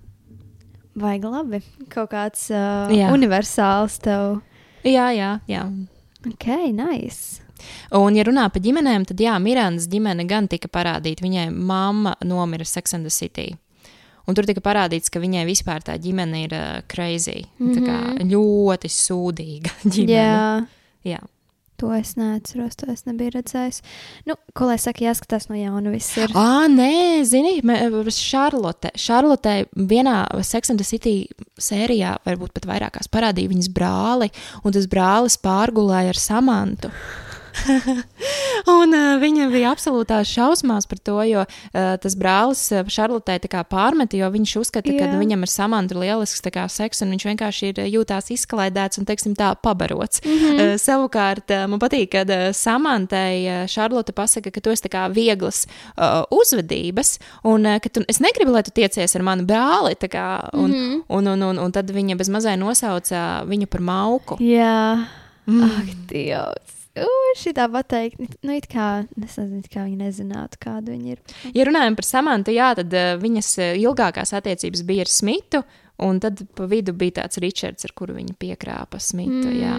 Vajag 0.97 1.27
labi. 1.29 1.61
Kaut 1.93 2.09
kāds 2.15 2.47
uh, 2.55 2.87
Jā. 2.89 3.11
universāls 3.13 3.99
tev. 4.01 4.39
Jā, 4.87 5.11
jā, 5.13 5.35
jā. 5.51 5.67
Ok, 6.27 6.47
nice. 6.73 7.43
Un, 7.99 8.17
ja 8.17 8.25
runā 8.27 8.49
par 8.53 8.63
ģimenēm, 8.65 9.07
tad 9.09 9.21
jā, 9.21 9.37
Mirandas 9.43 9.89
ģimene 9.93 10.27
gan 10.29 10.49
tika 10.49 10.69
parādīta. 10.73 11.25
Viņai 11.27 11.51
mamma 11.51 12.17
nomira 12.25 12.67
Sex 12.67 12.95
and 12.95 13.07
the 13.07 13.15
City. 13.15 13.53
Un 14.27 14.35
tur 14.35 14.47
tika 14.49 14.63
parādīts, 14.65 15.11
ka 15.13 15.23
viņai 15.23 15.45
vispār 15.47 15.85
tā 15.87 15.95
ģimene 16.03 16.43
ir 16.49 16.57
uh, 16.57 16.83
crazy. 16.91 17.45
Mm 17.59 17.71
-hmm. 17.71 17.75
Tā 17.77 17.81
kā 17.87 18.29
ļoti 18.33 18.91
sūdīga 18.91 19.71
ģimene. 19.95 20.13
Jā, 20.13 20.67
jā. 21.05 21.23
to 21.77 21.93
es 21.93 22.17
neatceros, 22.17 22.77
to 22.77 22.87
es 22.93 23.05
nebiju 23.05 23.31
redzējis. 23.35 23.83
Nu, 24.25 24.35
ko 24.57 24.67
lai 24.67 24.79
saka, 24.79 25.05
jāskatās 25.05 25.49
no 25.49 25.57
jauna 25.57 25.91
viss 25.93 26.17
ir. 26.17 26.33
Ah, 26.35 26.67
nē, 26.69 27.23
zini, 27.25 27.61
Šarlote. 28.11 28.91
Šarlote 28.97 29.67
vienā 29.77 30.43
Sex 30.43 30.71
and 30.71 30.81
the 30.81 30.85
City 30.85 31.29
sērijā, 31.59 32.17
varbūt 32.25 32.53
pat 32.53 32.67
vairākās, 32.67 33.09
parādīja 33.13 33.49
viņas 33.49 33.69
brāli, 33.69 34.31
un 34.65 34.73
tas 34.73 34.87
brālis 34.87 35.37
pārgulēja 35.37 36.09
ar 36.09 36.17
samantu. 36.17 36.91
un 38.77 38.95
uh, 38.95 39.17
viņa 39.21 39.49
bija 39.53 39.73
absolūtā 39.75 40.21
šausmās 40.27 40.87
par 40.89 41.01
to, 41.03 41.17
jo 41.27 41.45
uh, 41.45 41.97
tas 42.03 42.17
brālis 42.19 42.63
uh, 42.75 42.87
Šarlotē 42.87 43.39
pārmeta, 43.69 44.19
jo 44.19 44.29
viņš 44.33 44.55
uzskata, 44.61 44.93
ka 44.93 45.07
Jā. 45.07 45.11
nu, 45.13 45.21
viņam 45.23 45.45
ir 45.47 45.53
lielisks 45.97 46.45
tā 46.45 46.53
kā 46.55 46.67
seks, 46.71 47.03
un 47.03 47.15
viņš 47.15 47.27
vienkārši 47.31 47.73
ir 47.73 47.83
jūtās 47.95 48.31
izklaidēts 48.35 49.01
un, 49.01 49.09
teiksim, 49.09 49.35
tā 49.39 49.55
pabarots. 49.63 50.23
Mm 50.25 50.39
-hmm. 50.39 50.61
uh, 50.61 50.77
savukārt, 50.81 51.51
uh, 51.51 51.67
man 51.71 51.81
patīk, 51.81 52.11
kad 52.13 52.31
uh, 52.31 52.53
samantai 52.53 53.47
uh, 53.47 53.67
Šarlote 53.67 54.13
pasaka, 54.13 54.51
ka 54.51 54.61
tu 54.61 54.71
esi 54.71 54.89
kā 54.89 55.09
vieglas 55.13 55.67
uh, 55.97 56.25
uzvedības, 56.31 57.19
un 57.45 57.67
uh, 57.67 57.79
ka 57.81 57.89
tu, 57.89 58.05
es 58.09 58.21
negribu, 58.21 58.53
lai 58.53 58.63
tu 58.63 58.71
tiecies 58.71 59.17
ar 59.17 59.23
manu 59.23 59.45
brāli, 59.45 59.95
kā, 60.07 60.49
un, 60.53 60.71
mm 60.71 60.75
-hmm. 60.75 61.03
un, 61.09 61.27
un, 61.27 61.43
un, 61.43 61.59
un 61.59 61.73
tad 61.73 61.91
viņa 61.91 62.17
bez 62.17 62.29
mazai 62.29 62.57
nosauca 62.57 63.45
viņu 63.45 63.67
par 63.67 63.81
mauku. 63.81 64.37
Jā, 64.41 64.99
Mm. 65.47 65.63
ak, 65.63 65.89
Dievs. 66.11 66.76
Šī 67.37 67.53
tā 67.57 67.67
pateikt, 67.69 68.21
nu, 68.47 68.55
it 68.57 68.69
kā, 68.73 69.05
nezinu, 69.21 69.61
it 69.61 69.69
kā 69.73 69.85
viņi 69.85 69.99
nezinātu, 70.01 70.61
kāda 70.63 70.95
viņa 70.95 71.11
ir. 71.13 71.35
Ja 71.57 71.67
runājam 71.69 71.99
par 71.99 72.09
samantu, 72.09 72.55
jā, 72.55 72.71
tad 72.79 72.95
uh, 72.97 73.13
viņas 73.21 73.51
uh, 73.61 73.75
ilgākās 73.83 74.33
attiecības 74.39 74.85
bija 74.89 75.05
ar 75.05 75.13
Smitu, 75.13 75.61
un 76.07 76.21
tad 76.23 76.41
pa 76.57 76.69
vidu 76.71 76.95
bija 76.97 77.19
tāds 77.21 77.43
Ričards, 77.43 77.85
ar 77.85 77.93
kuru 77.97 78.17
viņa 78.17 78.39
piekrāpa 78.41 79.01
Smitu. 79.03 79.51
Mm. 79.51 79.61
Jā. 79.61 79.77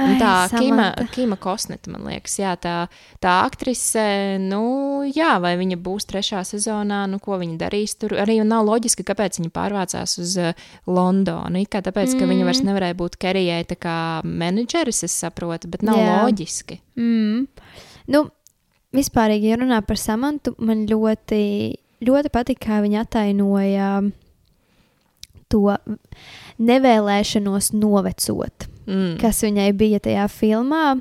Un 0.00 0.16
tā 0.20 0.32
Kima, 0.50 0.86
Samanta. 0.90 1.06
Kima 1.12 1.36
Kosneta, 1.40 1.90
man 1.92 2.06
liekas, 2.08 2.36
jā, 2.40 2.54
tā, 2.60 2.74
tā 3.22 3.34
aktrise, 3.44 4.04
nu, 4.42 4.62
jā, 5.08 5.34
vai 5.42 5.54
viņa 5.60 5.78
būs 5.82 6.08
trešā 6.10 6.42
sezonā, 6.48 7.02
nu, 7.10 7.20
ko 7.22 7.38
viņa 7.40 7.58
darīs 7.60 7.96
tur. 8.00 8.16
Arī 8.22 8.38
nav 8.46 8.64
loģiski, 8.68 9.06
kāpēc 9.06 9.40
viņa 9.40 9.52
pārvācās 9.54 10.16
uz 10.22 10.36
uh, 10.40 10.66
Londonu. 10.88 11.64
Kā 11.70 11.82
tāpēc, 11.84 12.16
ka 12.18 12.28
viņa 12.30 12.48
vairs 12.48 12.64
nevarēja 12.66 12.98
būt 12.98 13.18
Kerijai 13.20 13.62
tā 13.68 13.76
kā 13.80 13.96
menedžeris, 14.24 15.04
es 15.06 15.16
saprotu, 15.24 15.70
bet 15.70 15.84
nav 15.86 16.00
Jā. 16.00 16.16
loģiski. 16.24 16.80
Mm. 17.00 17.46
Nu, 18.10 18.24
vispārīgi, 18.96 19.52
ja 19.52 19.60
runā 19.60 19.82
par 19.86 20.00
samantu, 20.00 20.54
man 20.58 20.86
ļoti, 20.90 21.42
ļoti 22.06 22.32
patīk, 22.32 22.62
kā 22.64 22.80
viņa 22.84 23.04
atainoja 23.04 23.92
to 25.50 25.74
nevēlēšanos 26.62 27.72
novecot, 27.74 28.69
Mm. 28.90 29.12
kas 29.22 29.44
viņai 29.46 29.68
bija 29.78 30.00
tajā 30.02 30.26
filmā. 30.32 30.96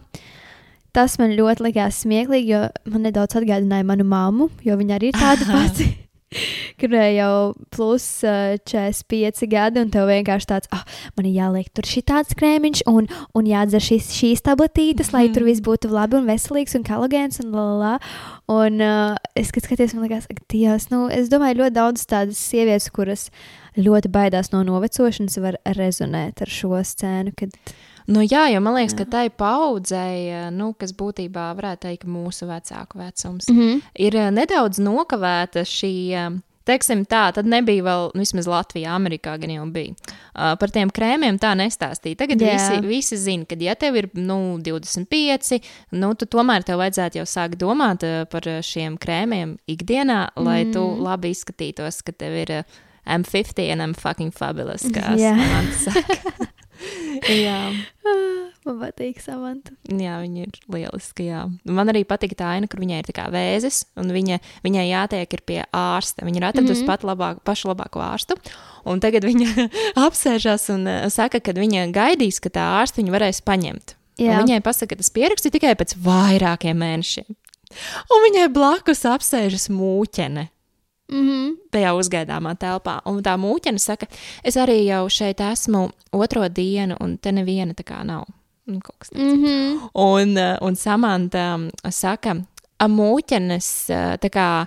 Tas 0.93 1.19
man 1.21 1.35
ļoti 1.37 1.67
likās 1.67 2.03
smieklīgi, 2.03 2.53
jo 2.53 2.61
man 2.89 3.05
nedaudz 3.05 3.37
atgādināja 3.37 3.85
manu 3.85 4.05
mammu, 4.09 4.49
jo 4.65 4.77
viņa 4.77 4.97
arī 4.97 5.11
ir 5.11 5.19
tāda 5.19 5.49
pati. 5.49 5.89
kur 6.79 6.93
eh, 6.93 7.15
jau 7.17 7.53
plus 7.73 8.05
uh, 8.23 8.55
45 8.69 9.47
gadi, 9.49 9.81
un 9.81 9.91
tev 9.93 10.07
vienkārši 10.09 10.49
tāds, 10.49 10.69
ah, 10.75 10.83
man 11.17 11.27
ir 11.29 11.39
jāliek 11.39 11.69
tur 11.73 11.87
šī 11.89 12.03
tāds 12.09 12.37
krēmiņš, 12.37 12.83
un, 12.91 13.09
un 13.37 13.49
jādzer 13.49 13.83
šīs, 13.83 14.11
šīs 14.15 14.45
tabletītes, 14.45 15.11
lai 15.15 15.27
tur 15.33 15.47
viss 15.47 15.63
būtu 15.65 15.91
labi 15.91 16.19
un 16.19 16.29
veselīgs 16.29 16.77
un 16.77 16.85
kolagēns 16.87 17.41
un 17.43 17.53
la 17.55 17.65
la 17.65 17.77
la. 17.81 17.93
Un 18.53 18.85
uh, 18.85 19.17
es, 19.37 19.51
kad 19.55 19.65
skaties, 19.65 19.95
man 19.97 20.07
liekas, 20.07 20.29
ak, 20.31 20.43
Dievs, 20.51 20.89
nu, 20.93 21.07
es 21.13 21.31
domāju, 21.33 21.63
ļoti 21.63 21.77
daudz 21.77 22.05
tādas 22.09 22.41
sievietes, 22.41 22.89
kuras 22.93 23.29
ļoti 23.79 24.11
baidās 24.13 24.53
no 24.53 24.63
novecošanas, 24.67 25.39
var 25.41 25.59
rezonēt 25.77 26.43
ar 26.45 26.53
šo 26.53 26.77
scēnu, 26.85 27.35
kad 27.37 27.55
Nu, 28.09 28.23
jā, 28.25 28.47
jo 28.49 28.59
man 28.65 28.73
liekas, 28.79 28.95
jā. 28.95 29.03
ka 29.03 29.05
tai 29.13 29.29
paudzei, 29.29 30.49
nu, 30.55 30.71
kas 30.73 30.95
būtībā 30.97 31.51
varētu 31.59 31.85
teikt, 31.87 32.07
mūsu 32.09 32.47
vecāku 32.49 32.97
vecums, 32.97 33.49
mm 33.49 33.57
-hmm. 33.59 33.81
ir 33.95 34.15
eh, 34.15 34.31
nedaudz 34.31 34.79
nokavēta 34.81 35.61
šī. 35.65 35.95
eh, 36.17 36.29
Teiksim 36.69 36.99
tā, 37.05 37.31
tad 37.33 37.47
nebija 37.49 37.81
vēl, 37.83 38.11
nu, 38.13 38.19
vismaz 38.21 38.45
Latvijā, 38.45 38.91
Amerikā 38.93 39.39
gan 39.41 39.49
jau 39.49 39.65
bija. 39.73 39.93
Uh, 40.35 40.55
par 40.59 40.69
tiem 40.69 40.89
krēmiem 40.91 41.39
tā 41.41 41.55
nestāstīja. 41.57 42.15
Tagad 42.15 42.41
Jā. 42.41 42.51
visi, 42.53 42.87
visi 42.87 43.17
zina, 43.17 43.45
ka, 43.45 43.55
ja 43.59 43.73
tev 43.75 43.95
ir 43.95 44.09
nu, 44.13 44.59
25, 44.61 45.59
nu, 45.91 46.13
tad 46.13 46.29
tomēr 46.29 46.63
tev 46.63 46.77
vajadzētu 46.77 47.17
jau 47.17 47.25
sākt 47.25 47.57
domāt 47.57 48.03
uh, 48.03 48.25
par 48.29 48.41
šiem 48.61 48.97
krēmiem 48.97 49.57
ikdienā, 49.67 50.29
lai 50.35 50.65
tu 50.71 50.79
Mm. 50.79 51.01
labi 51.01 51.31
izskatītos, 51.31 52.03
ka 52.03 52.11
tev 52.11 52.33
ir 52.33 52.51
uh, 52.59 52.63
I'm 53.07 53.23
50 53.23 53.71
and 53.71 53.81
I'm 53.81 53.93
fucking 53.95 54.31
fabulous. 54.31 54.83
Kā 54.83 55.15
Jā. 55.17 55.33
Samanta 55.33 55.91
saka. 55.91 56.45
Jā. 57.45 57.59
man 58.67 58.79
patīk 58.81 59.21
samanta. 59.23 59.73
Jā, 59.89 60.19
viņa 60.23 60.45
ir 60.45 60.57
lieliska. 60.71 61.25
Jā. 61.25 61.43
Man 61.67 61.91
arī 61.91 62.03
patīk 62.07 62.35
tā 62.39 62.53
aina, 62.55 62.69
kur 62.69 62.81
viņai 62.83 63.01
ir 63.01 63.09
tā 63.09 63.15
kā 63.17 63.27
vēzis, 63.33 63.83
un 63.99 64.11
viņa, 64.13 64.39
viņai 64.65 64.85
jātiek 64.89 65.37
ir 65.37 65.43
pie 65.47 65.59
ārsta. 65.75 66.25
Viņa 66.27 66.41
ir 66.41 66.47
atradusi 66.49 66.81
mm. 66.81 66.83
-hmm. 66.83 66.91
pat 66.91 67.07
labāku, 67.07 67.43
pašu 67.47 67.71
labāko 67.71 68.03
ārstu. 68.03 68.37
Un 68.89 69.01
tagad 69.03 69.25
viņa 69.27 69.69
apsēžās 70.07 70.69
un 70.75 70.87
uh, 70.87 71.07
saka, 71.13 71.41
ka 71.43 71.55
viņa 71.57 71.89
gaidīs, 71.95 72.41
ka 72.43 72.53
tā 72.53 72.67
ārsta 72.81 73.01
viņu 73.01 73.15
varēs 73.15 73.41
paņemt. 73.45 73.95
Viņai 74.19 74.59
pasaka, 74.59 74.93
ka 74.93 74.99
tas 74.99 75.13
pieraksts 75.15 75.47
ir 75.47 75.53
tikai 75.55 75.77
pēc 75.79 75.95
vairākiem 76.03 76.75
mēnešiem. 76.75 77.37
Un 78.11 78.23
viņai 78.25 78.49
blakus 78.51 79.05
apsēžas 79.07 79.69
mūķene 79.71 80.49
mm 81.09 81.27
-hmm. 81.27 81.55
tajā 81.71 81.93
uzgaidāmā 81.93 82.55
telpā. 82.55 82.99
Un 83.05 83.23
tā 83.23 83.37
mūķene 83.37 83.79
saka, 83.79 84.07
es 84.43 84.55
arī 84.55 84.85
jau 84.85 85.09
šeit 85.09 85.39
esmu 85.39 85.89
otro 86.11 86.49
dienu, 86.49 86.95
un 86.99 87.17
te 87.17 87.31
neviena 87.31 87.73
tā 87.73 87.83
kā 87.83 88.03
nav. 88.05 88.25
Nu, 88.65 88.79
kas 88.99 89.09
tāds. 89.09 89.35
Mm 89.35 89.45
-hmm. 89.45 89.89
Un, 89.93 90.37
un 90.61 90.75
Samanta 90.75 91.55
um, 91.55 91.69
saka, 91.89 92.35
ka 92.77 92.87
mūķenes 92.87 93.89
uh, 93.89 94.17
tā 94.17 94.29
kā 94.29 94.65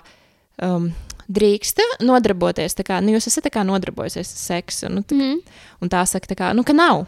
um, 0.61 0.93
drīkst 1.27 1.79
nodarboties, 2.01 2.75
kā 2.83 3.01
nu, 3.01 3.11
jūs 3.11 3.27
esat 3.27 3.45
nodarbojusies 3.63 4.31
ar 4.31 4.37
seksu. 4.37 4.89
Nu, 4.89 5.01
tā, 5.01 5.15
Mm 5.15 5.41
un 5.83 5.91
tā 5.91 6.05
saka, 6.07 6.31
tā 6.31 6.39
kā, 6.39 6.53
nu, 6.55 6.63
ka 6.63 6.75
nav. 6.75 7.05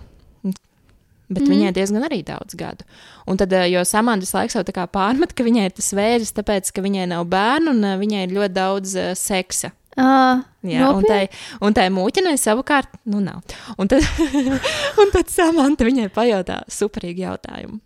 Bet 1.25 1.41
mm 1.41 1.53
viņai 1.55 1.71
diezgan 1.73 2.05
arī 2.05 2.19
daudz 2.25 2.53
gadu. 2.57 2.85
Un 3.25 3.39
tad, 3.41 3.53
uh, 3.55 3.65
jo 3.69 3.81
Samantas 3.87 4.33
laiks 4.35 4.57
jau 4.57 4.61
tā 4.65 4.75
kā 4.75 4.85
pārmet, 4.85 5.33
ka 5.33 5.45
viņai 5.45 5.69
ir 5.69 5.73
tas 5.73 5.89
vēzis, 5.97 6.35
tāpēc, 6.37 6.69
ka 6.75 6.83
viņai 6.85 7.07
nav 7.09 7.25
bērnu 7.31 7.73
un 7.73 7.81
uh, 7.81 7.95
viņai 8.01 8.27
ir 8.27 8.35
ļoti 8.35 8.53
daudz 8.53 8.93
uh, 8.99 9.13
seksa. 9.17 9.71
ah, 9.97 10.43
Jā, 10.61 10.89
un 10.91 11.01
Nopietni? 11.01 11.07
tai, 11.07 11.57
un 11.65 11.73
tai 11.77 11.87
mūķinai 11.93 12.35
savukārt, 12.37 12.93
nu, 13.09 13.23
nav. 13.23 13.41
Un 13.79 13.89
tad, 13.89 14.05
un 15.01 15.13
tad 15.15 15.31
Samanta 15.33 15.87
viņai 15.87 16.11
pajautā 16.13 16.61
superīgu 16.69 17.25
jautājumu. 17.25 17.79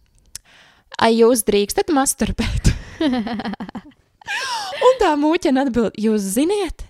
Ai, 1.00 1.14
jūs 1.22 1.46
drīkstat 1.48 1.94
masturbēt? 1.96 2.74
un 4.90 5.00
tā 5.00 5.14
mūķina 5.22 5.68
atbild, 5.68 5.96
jūs 5.96 6.26
ziniet, 6.36 6.89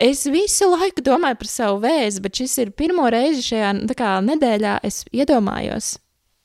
es 0.00 0.24
visu 0.30 0.68
laiku 0.72 1.04
domāju 1.04 1.38
par 1.40 1.50
savu 1.50 1.80
vēzi, 1.84 2.22
bet 2.24 2.40
šis 2.40 2.58
ir 2.64 2.74
pirmo 2.76 3.06
reizi 3.12 3.44
šajā 3.50 3.72
tā 3.90 3.96
kā, 3.98 4.12
nedēļā, 4.24 4.78
es 4.86 5.02
iedomājos 5.12 5.96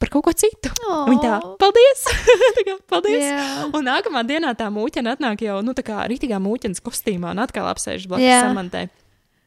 par 0.04 0.12
kaut 0.12 0.26
ko 0.28 0.34
citu. 0.36 0.72
oh. 0.84 1.06
Viņa 1.12 1.22
tā, 1.24 1.38
paldies! 1.62 2.02
tā 2.58 2.66
kā, 2.68 2.76
paldies! 2.92 3.24
Jā. 3.24 3.70
Un 3.72 3.88
nākamā 3.88 4.26
dienā 4.28 4.52
tā 4.60 4.68
mūķene 4.74 5.16
atnāk 5.16 5.46
jau, 5.46 5.62
nu, 5.64 5.76
tā 5.78 5.86
kā 5.86 6.02
rītīgā 6.12 6.42
mūķenes 6.44 6.84
kostīmā 6.84 7.32
un 7.32 7.44
atkal 7.46 7.70
apsēž 7.72 8.10
blakus 8.12 8.28
Jā. 8.28 8.42
samantai. 8.50 8.90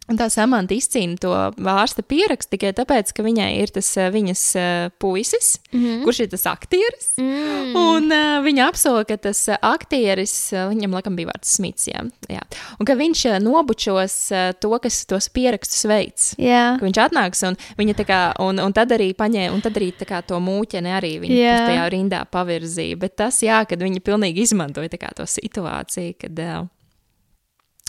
Un 0.06 0.18
tā 0.18 0.28
samanta 0.30 0.74
izcīna 0.76 1.18
to 1.18 1.32
ārsta 1.66 2.04
pierakstu 2.06 2.54
tikai 2.54 2.70
tāpēc, 2.78 3.10
ka 3.16 3.24
viņai 3.26 3.48
ir 3.58 3.72
tas 3.74 3.88
eh, 3.98 4.06
viņas 4.14 4.42
eh, 4.60 4.68
puisis, 5.02 5.56
mm. 5.72 5.80
-hmm. 5.80 6.04
kurš 6.06 6.20
ir 6.22 6.28
tas 6.30 6.46
aktieris. 6.46 7.08
Mm. 7.18 7.72
Un 7.76 8.12
uh, 8.14 8.38
viņa 8.44 8.68
apsola, 8.70 9.02
ka 9.04 9.16
tas 9.18 9.40
aktieris, 9.50 10.34
viņam 10.52 10.94
laikam 10.94 11.16
bija 11.18 11.32
vārds 11.32 11.56
Smits, 11.56 11.88
jā, 11.90 12.04
jā. 12.30 12.42
un 12.78 12.86
ka 12.86 12.94
viņš 12.94 13.24
nobučos 13.42 14.14
to, 14.60 14.78
kas 14.82 15.00
tos 15.10 15.28
pierakstus 15.28 15.84
veids. 15.88 16.28
Jā, 16.38 16.76
Ka 16.78 16.86
viņš 16.86 17.00
atnāks 17.06 17.42
un 17.48 17.58
viņa 17.78 17.96
tā 17.98 18.06
kā, 18.06 18.20
un, 18.42 18.60
un 18.62 18.72
tad 18.76 18.94
arī 18.94 19.10
paņēma, 19.16 19.54
un 19.56 19.64
tad 19.64 19.78
arī 19.80 19.90
tā 19.96 20.06
kā 20.08 20.22
to 20.26 20.38
mūķeni 20.42 20.92
arī 20.94 21.16
viņa 21.24 21.40
Jā. 21.40 21.58
tajā 21.66 21.88
rindā 21.92 22.22
pavirzīja. 22.30 23.00
Bet 23.00 23.16
tas, 23.18 23.42
jā, 23.42 23.64
kad 23.68 23.82
viņa 23.82 24.04
pilnīgi 24.06 24.46
izmantoja 24.46 24.92
tā 24.92 25.00
kā 25.02 25.12
to 25.16 25.26
situāciju, 25.26 26.14
kad 26.20 26.42
uh, 26.44 26.66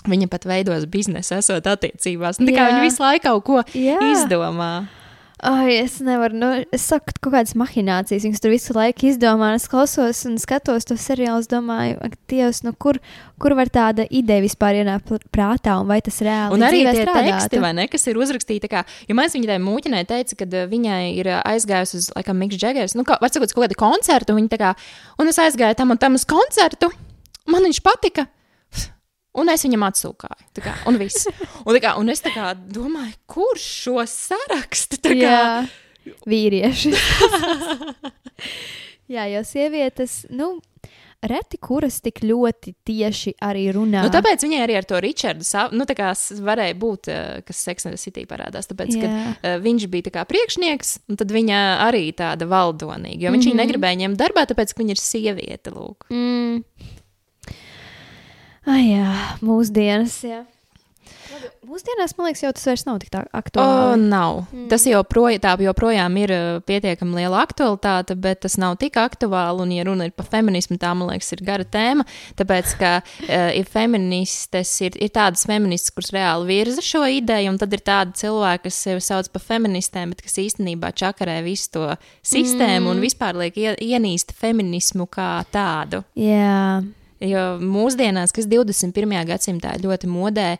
viņa 0.06 0.28
pat 0.30 0.46
veidos 0.48 0.86
biznesu, 0.90 1.34
esot 1.40 1.66
attiecībās. 1.66 2.38
Tā 2.38 2.52
kā 2.52 2.62
Jā. 2.62 2.70
viņa 2.70 2.86
visu 2.86 3.02
laiku 3.02 3.26
kaut 3.30 3.44
ko 3.48 3.64
Jā. 3.74 3.98
izdomā. 4.12 4.72
Ai, 5.38 5.76
es 5.78 6.00
nevaru, 6.02 6.34
nu, 6.34 6.46
es 6.74 6.82
saku, 6.90 7.12
kaut 7.22 7.30
kādas 7.30 7.52
mahinācijas, 7.54 8.24
viņas 8.26 8.40
tur 8.42 8.50
visu 8.50 8.74
laiku 8.74 9.06
izdomā, 9.06 9.52
es 9.54 9.68
klausos 9.70 10.24
un 10.26 10.34
skatos 10.42 10.88
to 10.88 10.96
seriālu, 10.98 11.44
es 11.44 11.46
domāju, 11.46 11.94
ak, 12.02 12.16
Dievs, 12.26 12.64
nu, 12.66 12.72
kur, 12.74 12.98
kur 13.38 13.54
var 13.54 13.70
tāda 13.70 14.02
ideja 14.10 14.42
vispār 14.42 14.80
ienākt 14.80 15.12
prātā, 15.30 15.76
un 15.78 15.86
vai 15.86 16.00
tas 16.02 16.18
reāli 16.26 16.56
Un 16.56 16.64
arī 16.66 16.80
tie 16.82 17.04
strādātu? 17.04 17.28
teksti, 17.30 17.60
vai 17.62 17.70
ne, 17.78 17.84
kas 17.86 18.08
ir 18.10 18.18
uzrakstīti, 18.18 18.70
kā, 18.72 18.82
jo 19.06 19.14
man 19.14 19.30
viņa 19.30 19.52
tai 19.52 19.60
mūķinē 19.62 20.00
teica, 20.10 20.40
ka 20.40 20.48
uh, 20.48 20.64
viņai 20.72 21.04
ir 21.20 21.30
uh, 21.30 21.38
aizgājusi 21.52 22.00
uz, 22.00 22.08
laikam, 22.18 22.42
Miks 22.42 22.58
Džegers, 22.58 22.96
nu, 22.98 23.06
kā, 23.06 23.20
var 23.22 23.30
sakot, 23.30 23.54
kaut 23.54 23.68
kādu 23.68 23.78
koncertu, 23.78 24.34
viņa 24.34 24.52
tā 24.56 24.58
kā, 24.64 24.72
un 25.22 25.30
es 25.30 25.38
aizgāju 25.38 25.78
tam 25.78 25.94
un 25.94 26.02
tam 26.02 26.18
uz 26.18 26.26
koncertu, 26.26 26.90
man 27.46 27.62
viņš 27.62 27.78
patika, 27.86 28.26
un 29.40 29.48
es 29.52 29.64
viņam 29.66 29.84
atsūkāju, 29.88 30.48
kā, 30.64 30.72
un 30.90 30.94
viss. 31.00 31.28
Un, 31.68 31.72
kā, 31.82 31.90
un 32.00 32.06
es 32.12 32.20
kā 32.24 32.52
domāju, 32.56 33.14
kurš 33.30 33.64
šo 33.84 33.96
sarakstu, 34.08 34.96
kā, 35.04 35.16
Jā, 35.18 35.42
vīrieši. 36.28 36.94
Jā, 39.14 39.24
jo 39.32 39.40
sievietes, 39.44 40.22
nu, 40.36 40.58
reti 41.24 41.56
kuras 41.60 42.00
tik 42.04 42.20
ļoti 42.22 42.74
tieši 42.86 43.32
arī 43.42 43.64
runā. 43.74 44.02
Nu, 44.04 44.10
tāpēc 44.12 44.44
viņai 44.44 44.60
arī 44.66 44.74
ar 44.78 44.84
to 44.88 45.00
Richardu 45.02 45.44
nu, 45.74 45.84
varēja 46.44 46.74
būt, 46.78 47.08
eh, 47.08 47.40
kas 47.46 47.56
Seksnē 47.66 47.96
City 47.98 48.26
parādās. 48.28 48.68
Tāpēc, 48.70 48.90
Jā. 48.94 49.00
kad 49.02 49.10
uh, 49.10 49.58
viņš 49.64 49.82
bija 49.90 50.02
tā 50.10 50.14
kā 50.18 50.22
priekšnieks, 50.28 50.88
un 51.08 51.16
tad 51.16 51.28
viņa 51.34 51.58
arī 51.88 52.12
tāda 52.14 52.44
valdonīga. 52.46 53.22
Jo 53.26 53.30
viņš 53.34 53.44
Mhm. 53.48 53.50
viņu 53.50 53.60
negribēja 53.64 53.96
ņemt 54.04 54.16
darbā, 54.20 54.42
tāpēc, 54.46 54.68
ka 54.74 54.82
viņa 54.84 54.90
ir 54.94 55.00
sieviete. 55.02 55.68
Lūk. 55.74 56.00
Mm. 56.10 56.62
Ai, 58.68 58.84
jā, 58.92 59.10
mūsdienas. 59.44 60.20
Jā. 60.28 60.44
Labi, 61.28 61.48
Mūsdienās, 61.68 62.14
man 62.16 62.28
liekas, 62.28 62.40
jau 62.44 62.50
tas 62.56 62.64
vairs 62.68 62.82
nav 62.86 62.98
tik 63.02 63.10
tā 63.12 63.20
O, 63.24 63.28
aktuāli. 63.36 64.00
nav. 64.08 64.38
Mm. 64.52 64.64
Tas 64.70 64.84
joprojām, 64.88 65.40
tā 65.44 65.52
joprojām 65.60 66.16
ir 66.20 66.32
uh, 66.32 66.60
pietiekami 66.68 67.18
liela 67.20 67.42
aktualitāte, 67.44 68.16
bet 68.16 68.42
tas 68.44 68.56
nav 68.60 68.78
tik 68.80 68.96
aktuāli. 69.00 69.64
Un, 69.64 69.74
ja 69.76 69.84
runa 69.88 70.08
ir 70.08 70.14
par 70.16 70.28
feminismu, 70.32 70.78
tā, 70.80 70.94
man 70.96 71.10
liekas, 71.12 71.30
ir 71.36 71.44
gara 71.44 71.66
tēma. 71.68 72.06
Tāpēc, 72.40 72.74
ka 72.80 72.92
uh, 73.04 73.48
ir 73.56 73.68
feministes, 73.68 74.72
ir, 74.84 74.96
ir 75.00 75.12
tādas 75.14 75.44
feministes, 75.48 75.92
kuras 75.94 76.12
reāli 76.16 76.48
virza 76.48 76.84
šo 76.84 77.04
ideju, 77.18 77.52
un 77.52 77.60
tad 77.60 77.76
ir 77.76 77.84
tādi 77.84 78.16
cilvēki, 78.24 78.64
kas 78.68 78.82
sevi 78.88 79.04
sauc 79.04 79.32
par 79.32 79.44
feministēm, 79.48 80.12
bet 80.12 80.24
kas 80.24 80.40
īstenībā 80.44 80.92
čakarē 80.96 81.40
visu 81.46 81.72
to 81.76 81.88
sistēmu 82.20 82.86
mm. 82.86 82.92
un 82.94 83.04
vispār 83.04 83.36
liek 83.44 83.60
ie, 83.60 83.74
ienīst 83.92 84.32
feminismu 84.36 85.08
kā 85.12 85.32
tādu. 85.52 86.04
Jā, 86.16 86.80
Jo 87.24 87.46
mūsdienās, 87.62 88.30
kas 88.34 88.46
21. 88.46 89.16
gadsimtā 89.26 89.72
ļoti 89.82 90.10
modē, 90.10 90.50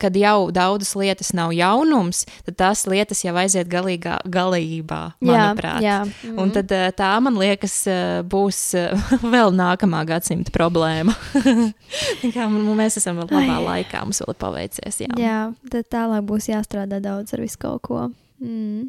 kad 0.00 0.16
jau 0.16 0.50
daudzas 0.50 0.94
lietas 0.96 1.32
nav 1.36 1.52
jaunums, 1.52 2.24
tad 2.46 2.56
tās 2.60 2.84
lietas 2.88 3.20
jau 3.24 3.34
aiziet 3.36 3.68
galīgā, 3.70 4.18
galībā, 4.24 5.00
manuprāt. 5.20 5.84
jā. 5.84 5.98
Mm. 6.24 6.38
Un 6.40 6.52
tad 6.54 6.72
tā, 6.96 7.10
man 7.22 7.36
liekas, 7.40 7.82
būs 8.30 8.60
vēl 9.34 9.54
nākamā 9.56 10.02
gadsimta 10.08 10.54
problēma. 10.54 11.14
Mēs 12.80 12.98
esam 13.00 13.20
vēl 13.20 13.30
labā 13.30 13.60
laikā, 13.68 14.02
mums 14.04 14.22
vēl 14.24 14.32
ir 14.32 14.40
paveicies. 14.40 15.00
Jā. 15.04 15.14
jā, 15.20 15.40
tad 15.72 15.90
tālāk 15.92 16.24
būs 16.28 16.50
jāstrādā 16.52 17.00
daudz 17.04 17.36
ar 17.36 17.44
visu 17.44 17.60
kaut 17.60 17.84
ko. 17.86 18.06
Mm. 18.40 18.88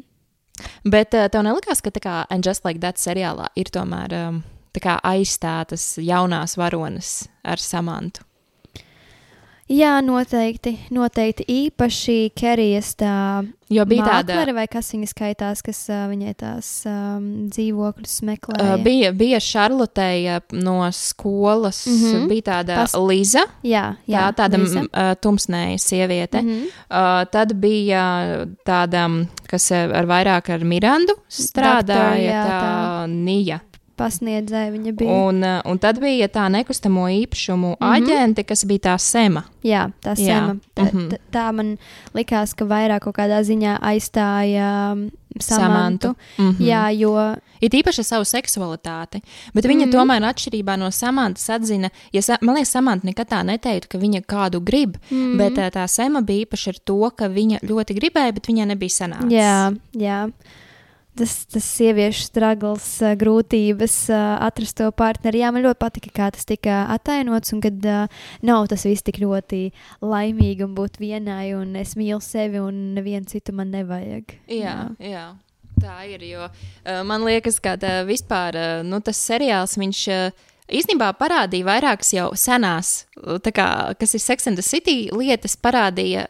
Bet 0.88 1.12
tev 1.14 1.42
nelikās, 1.46 1.82
ka 1.84 1.92
tā 1.94 2.02
kā 2.02 2.20
And 2.32 2.44
Just 2.44 2.64
Like 2.66 2.80
That 2.82 2.98
seriālā 2.98 3.52
ir 3.58 3.70
tomēr 3.70 4.14
um, 4.18 4.40
kā 4.82 4.98
aizstātas 5.02 5.96
jaunās 6.02 6.56
varonas 6.60 7.28
ar 7.44 7.62
samantu? 7.62 8.28
Jā, 9.68 9.98
noteikti. 10.00 10.78
Noteikti 10.96 11.44
īpaši 11.44 12.30
Kerijas 12.36 12.94
tā 12.96 13.44
Jo 13.68 13.84
bija 13.84 14.06
tāda. 14.06 14.32
māklere 14.32 14.54
vai 14.56 14.64
kas 14.70 14.88
viņa 14.94 15.08
skaitās, 15.10 15.60
kas 15.64 15.82
uh, 15.92 16.06
viņai 16.08 16.32
tās 16.40 16.70
um, 16.88 17.26
dzīvokļus 17.52 18.14
meklē. 18.24 18.56
Uh, 18.64 18.72
bija, 18.80 19.10
bija 19.12 19.40
Šarlotēja 19.44 20.38
no 20.56 20.78
skolas, 20.96 21.82
mm. 21.84 21.98
-hmm. 22.00 22.24
bija 22.32 22.46
tāda 22.46 22.78
Pas- 22.80 22.96
Liza, 22.96 23.44
jā, 23.60 23.84
tā, 23.92 24.08
jā, 24.14 24.24
tāda 24.40 24.62
Liza. 24.62 24.86
uh, 24.88 25.12
tumsnēja 25.20 25.78
sieviete. 25.84 26.40
Mm. 26.40 26.48
-hmm. 26.48 26.64
uh, 26.88 27.28
tad 27.28 27.52
bija 27.60 28.46
tāda, 28.64 29.04
kas 29.52 29.70
ar 29.72 30.08
vairāk 30.08 30.48
ar 30.48 30.64
Mirandu 30.64 31.20
strādāja, 31.28 32.24
jā, 32.24 32.44
tā, 32.48 32.60
tā. 32.64 33.06
Nija. 33.12 33.60
Pasniedzēja 33.98 34.72
viņa 34.74 34.94
bija. 34.98 35.18
Un, 35.28 35.42
uh, 35.42 35.60
un 35.68 35.80
tad 35.82 36.00
bija 36.02 36.28
tā 36.32 36.46
nekustamo 36.52 37.08
īpašumu 37.08 37.74
mm. 37.74 37.78
-hmm. 37.80 37.94
aģente, 37.96 38.44
kas 38.44 38.64
bija 38.64 38.92
tā 38.92 38.98
sema. 38.98 39.44
Jā, 39.62 39.90
tā 40.04 40.14
Jā, 40.16 40.24
sēma. 40.24 40.58
Tā, 40.74 40.84
mhm. 40.92 41.08
tā, 41.08 41.18
tā 41.32 41.46
man 41.52 41.76
likās, 42.14 42.54
ka 42.54 42.64
vairāk 42.64 43.00
kaut 43.00 43.16
kādā 43.18 43.42
ziņā 43.42 43.78
aizstāja 43.80 44.92
um, 44.92 45.10
Samantu. 45.38 46.14
Mm 46.38 46.50
-hmm. 46.50 46.66
Jā, 46.66 46.90
jo 46.98 47.36
Ir 47.60 47.74
īpaši 47.80 48.04
savu 48.06 48.26
seksualitāti, 48.28 49.20
bet 49.54 49.66
viņa 49.66 49.86
mm. 49.86 49.90
-hmm. 49.90 49.96
tomēr 49.96 50.26
atšķirībā 50.30 50.76
no 50.78 50.90
samantas 50.94 51.48
atzina, 51.50 51.90
ja 52.12 52.22
sa, 52.22 52.38
man 52.42 52.54
liekas, 52.54 52.72
samanta 52.72 53.06
nekad 53.06 53.30
tā 53.32 53.42
neteiktu, 53.42 53.88
ka 53.88 53.98
viņa 53.98 54.22
kādu 54.26 54.60
grib, 54.60 54.96
mm. 55.10 55.16
-hmm. 55.16 55.36
bet 55.38 55.58
ā, 55.58 55.70
tā 55.74 55.86
sema 55.88 56.20
bija 56.20 56.46
īpaši 56.46 56.68
ar 56.68 56.78
to, 56.84 57.10
ka 57.10 57.28
viņa 57.28 57.58
ļoti 57.62 57.98
gribēja, 57.98 58.32
bet 58.32 58.48
viņai 58.48 58.66
nebija 58.66 58.90
sanācis. 58.90 59.32
Jā, 59.32 59.74
jā. 59.92 60.30
Tas, 61.18 61.32
tas 61.50 61.64
sieviešu 61.66 62.28
struggles, 62.28 62.86
ā, 63.02 63.14
grūtības 63.18 63.96
ā, 64.14 64.20
atrast 64.46 64.76
to 64.78 64.86
partneri. 64.94 65.40
Jā, 65.42 65.50
man 65.54 65.64
ļoti 65.64 65.80
patika, 65.82 66.12
kā 66.14 66.28
tas 66.34 66.46
tika 66.46 66.84
atainots, 66.94 67.50
un 67.56 67.62
kad 67.64 67.88
uh, 67.90 68.22
nav 68.46 68.68
tas 68.70 68.86
viss 68.86 69.06
tik 69.06 69.18
ļoti 69.24 69.64
laimīgi 70.04 70.66
un 70.68 70.76
būt 70.78 71.00
vienai, 71.02 71.56
un 71.58 71.74
es 71.80 71.96
mīlu 71.98 72.20
sevi, 72.22 72.62
un 72.62 72.94
nevienu 72.94 73.26
citu 73.30 73.56
man 73.56 73.72
nevajag. 73.74 74.36
Jā, 74.52 74.76
jā. 75.02 75.26
Tā 75.78 75.96
ir. 76.10 76.22
Jo, 76.26 76.46
uh, 76.50 77.02
man 77.06 77.26
liekas, 77.26 77.58
ka 77.62 77.74
tā, 77.80 78.00
vispār 78.06 78.58
uh, 78.58 78.70
nu, 78.86 79.02
tas 79.02 79.18
seriāls 79.30 79.78
viņš. 79.80 80.04
Uh, 80.14 80.46
Īsnībā 80.68 81.06
parādīja 81.16 81.64
vairākas 81.64 82.10
jau 82.12 82.26
senās, 82.36 83.06
kā, 83.56 83.68
kas 83.96 84.10
ir 84.12 84.20
Sex 84.20 84.50
and 84.50 84.60
the 84.60 84.64
City 84.66 85.06
lietas, 85.16 85.54
parādīja 85.56 86.26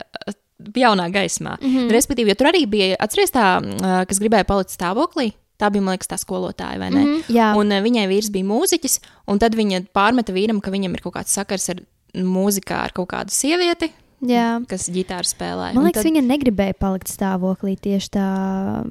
jaunā 0.58 1.08
gaismā. 1.12 1.56
Mm 1.60 1.68
-hmm. 1.68 1.90
Respektīvi, 1.90 2.28
jo 2.28 2.34
tur 2.34 2.50
arī 2.50 2.66
bija, 2.66 2.96
atcerieties, 2.98 3.32
tā, 3.34 4.06
kas 4.08 4.18
gribēja 4.18 4.44
palikt 4.44 4.70
stāvoklī. 4.70 5.32
Tā 5.58 5.70
bija, 5.70 5.82
man 5.82 5.96
liekas, 5.96 6.08
tā 6.08 6.18
skolotāja, 6.18 6.78
vai 6.78 6.90
ne? 6.90 7.04
Mm 7.04 7.06
-hmm. 7.06 7.34
Jā, 7.34 7.54
Un 7.56 7.68
viņai 7.68 8.06
vīrs 8.08 8.30
bija 8.30 8.44
mūziķis, 8.44 9.00
un 9.26 9.38
tad 9.38 9.54
viņa 9.54 9.86
pārmeta 9.92 10.32
vīram, 10.32 10.60
ka 10.60 10.70
viņam 10.70 10.94
ir 10.94 11.00
kaut 11.00 11.14
kāds 11.14 11.34
sakars 11.34 11.68
ar 11.68 11.76
mūzikā 12.14 12.76
ar 12.84 12.92
kaut 12.92 13.08
kādu 13.08 13.30
sievieti, 13.30 13.90
jā. 14.20 14.64
kas 14.68 14.88
ģitāru 14.90 15.26
spēlē. 15.26 15.74
Man 15.74 15.76
Un 15.76 15.84
liekas, 15.84 16.02
tad 16.02 16.12
viņa 16.12 16.22
negribēja 16.22 16.74
palikt 16.78 17.08
stāvoklī 17.08 17.76
tieši 17.76 18.08
tā. 18.10 18.84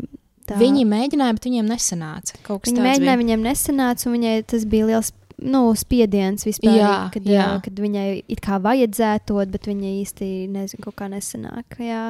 tā. 0.45 0.57
Viņi 0.57 0.85
mēģināja, 0.85 1.33
bet 1.33 1.45
viņiem 1.45 1.65
nesanāca. 1.65 2.33
Tāds 2.43 2.73
mēģināja, 2.73 3.17
bija. 3.17 3.17
viņiem 3.17 3.41
nesanāca, 3.41 4.07
un 4.07 4.13
viņai 4.13 4.43
tas 4.43 4.65
bija 4.65 4.85
liels 4.85 5.13
nu, 5.43 5.61
spiediens 5.77 6.47
vispār. 6.47 6.77
Jā, 6.79 6.95
kad, 7.13 7.27
jā. 7.29 7.45
ā, 7.45 7.59
kad 7.65 7.81
viņai 7.83 8.07
it 8.27 8.41
kā 8.43 8.57
vajadzētu, 8.63 9.37
bet 9.53 9.69
viņa 9.69 9.93
īsti 10.01 10.31
nezinu, 10.53 10.93
kā 10.97 11.09
nesanāk. 11.11 11.77
Jā. 11.83 12.09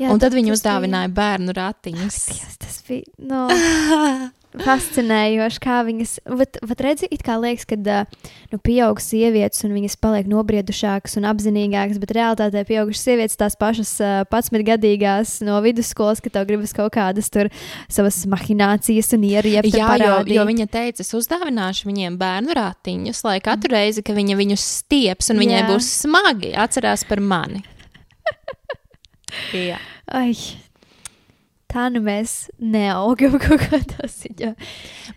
Jā, 0.00 0.10
Un 0.10 0.18
tad 0.22 0.32
viņi 0.34 0.50
bija- 0.50 0.56
uzdāvināja 0.58 1.10
bērnu 1.14 1.52
ratiņus. 1.54 2.20
Dievs, 2.32 2.56
tas 2.58 2.78
bija 2.88 3.04
nu, 3.18 3.44
fascinējoši, 4.66 5.60
kā 5.64 5.78
viņas. 5.86 6.10
Vat, 6.36 6.58
vat 6.68 6.80
redzi, 6.84 7.08
it 7.14 7.22
kā 7.24 7.36
liekas, 7.40 7.64
ka 7.68 7.76
nu, 7.78 8.58
pieaugušas 8.60 9.08
sievietes 9.12 9.62
un 9.64 9.72
viņas 9.76 9.96
paliek 10.02 10.28
nobriedušākas 10.28 11.16
un 11.20 11.28
apzinīgākas, 11.30 12.00
bet 12.02 12.12
realitātē 12.16 12.64
pieaugušas 12.68 13.04
sievietes 13.06 13.38
tās 13.40 13.56
pašas 13.60 13.92
uh, 14.04 14.12
11 14.28 14.66
gadīgās 14.68 15.38
no 15.46 15.56
vidusskolas, 15.64 16.20
ka 16.24 16.32
tev 16.34 16.48
gribas 16.50 16.74
kaut 16.76 16.92
kādas 16.96 17.30
tur 17.32 17.48
savas 17.88 18.20
mahinācijas 18.28 19.12
un 19.16 19.24
ieriept. 19.28 19.72
Jā, 19.72 19.92
jo, 20.02 20.18
jo 20.36 20.46
viņa 20.50 20.68
teica, 20.72 21.04
es 21.04 21.14
uzdāvināšu 21.16 21.88
viņiem 21.88 22.18
bērnu 22.20 22.56
ratiņus, 22.58 23.24
lai 23.28 23.38
katru 23.44 23.72
reizi, 23.76 24.04
kad 24.04 24.18
viņa 24.18 24.36
viņus 24.40 24.66
stieps 24.82 25.32
un 25.32 25.40
viņai 25.44 25.62
Jā. 25.62 25.68
būs 25.72 25.92
smagi, 26.04 26.52
atcerās 26.58 27.06
par 27.08 27.20
mani. 27.24 27.64
Jā. 29.56 29.78
Ai, 30.12 30.34
tā 31.72 31.86
nu 31.92 32.02
mēs 32.04 32.50
neaugam 32.60 33.38
kaut 33.44 33.64
kādā 33.68 34.08
ziņā. 34.10 34.52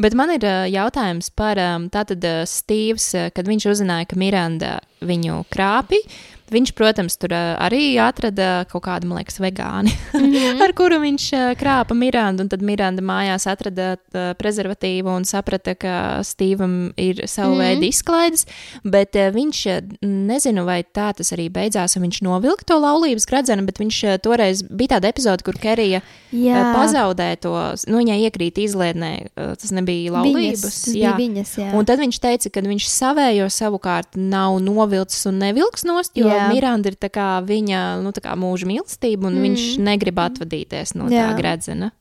Bet 0.01 0.15
man 0.17 0.33
ir 0.35 0.47
ā, 0.47 0.55
jautājums 0.71 1.31
par 1.35 1.59
um, 1.61 1.89
tātad 1.93 2.23
uh, 2.27 2.43
Stīvs, 2.49 3.11
kad 3.35 3.49
viņš 3.49 3.69
uzzināja, 3.73 4.09
ka 4.11 4.19
Miranda 4.19 4.77
viņu 5.05 5.43
krāpīja. 5.53 6.35
Viņš, 6.53 6.72
protams, 6.77 7.15
tur 7.17 7.34
ā, 7.34 7.55
arī 7.65 7.95
atrada 7.97 8.67
kaut 8.69 8.84
kādu, 8.85 9.09
man 9.09 9.17
liekas, 9.17 9.39
vegāni, 9.41 9.89
mm 10.13 10.26
-hmm. 10.26 10.61
ar 10.65 10.73
kuru 10.77 10.99
viņš 11.01 11.23
ā, 11.34 11.45
krāpa 11.57 11.97
Mirandu. 11.97 12.43
Un 12.45 12.49
tad 12.49 12.61
Miranda 12.61 13.01
mājās 13.01 13.47
atrada 13.49 13.95
ā, 14.13 14.26
prezervatīvu 14.38 15.09
un 15.09 15.26
saprata, 15.26 15.73
ka 15.73 16.22
Stīvam 16.22 16.93
ir 16.97 17.23
savu 17.27 17.55
mm. 17.55 17.59
-hmm. 17.59 17.63
veidu 17.65 17.84
izklaides. 17.89 18.45
Bet 18.84 19.15
viņš, 19.15 19.63
nezinu, 20.01 20.65
vai 20.65 20.84
tā 20.84 21.13
tas 21.17 21.34
arī 21.34 21.49
beidzās, 21.49 21.95
un 21.97 22.03
viņš 22.05 22.22
novilka 22.22 22.63
to 22.63 22.77
laulības 22.80 23.26
gradzenu, 23.26 23.65
bet 23.65 23.80
viņš 23.80 24.22
toreiz 24.22 24.61
bija 24.63 24.95
tāda 24.95 25.09
epizode, 25.09 25.43
kur 25.43 25.57
Kerija 25.57 26.01
Jā, 26.31 26.61
ā, 26.61 26.73
pazaudēja 26.76 27.35
to, 27.41 27.55
nu, 27.88 27.97
viņai 27.97 28.19
iekrīt 28.30 28.57
izlietnē, 28.57 29.27
tas 29.34 29.72
nebija 29.72 30.11
laulības. 30.11 30.61
Viņas, 30.61 30.61
tas 30.61 30.93
bija 30.93 31.15
viņas, 31.17 31.57
jā. 31.57 31.72
Un 31.73 31.85
tad 31.85 31.99
viņš 31.99 32.19
teica, 32.19 32.49
ka 32.49 32.61
viņš 32.61 32.85
savējo 32.91 33.49
savukārt 33.49 34.15
nav 34.15 34.59
novilcis 34.61 35.26
un 35.26 35.39
nevilks 35.39 35.85
nost, 35.88 36.13
jo 36.13 36.27
Jā. 36.27 36.35
Jā. 36.36 36.48
Miranda 36.53 36.91
ir 36.91 36.98
viņa 37.45 37.84
nu, 38.03 38.14
mūža 38.40 38.70
mīlestība, 38.70 39.30
un 39.30 39.38
mm. 39.38 39.45
viņš 39.48 39.68
negrib 39.86 40.22
atvadīties 40.24 40.95
no. 40.99 41.10
Jā. 41.12 41.30
tā 41.30 41.40
gredzena. 41.40 41.91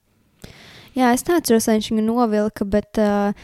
Jā, 0.95 1.11
es 1.11 1.27
neatceros, 1.27 1.67
vai 1.67 1.79
viņš 1.81 1.91
viņu 1.91 2.05
novilka, 2.07 2.67
bet 2.71 3.01
uh, 3.03 3.35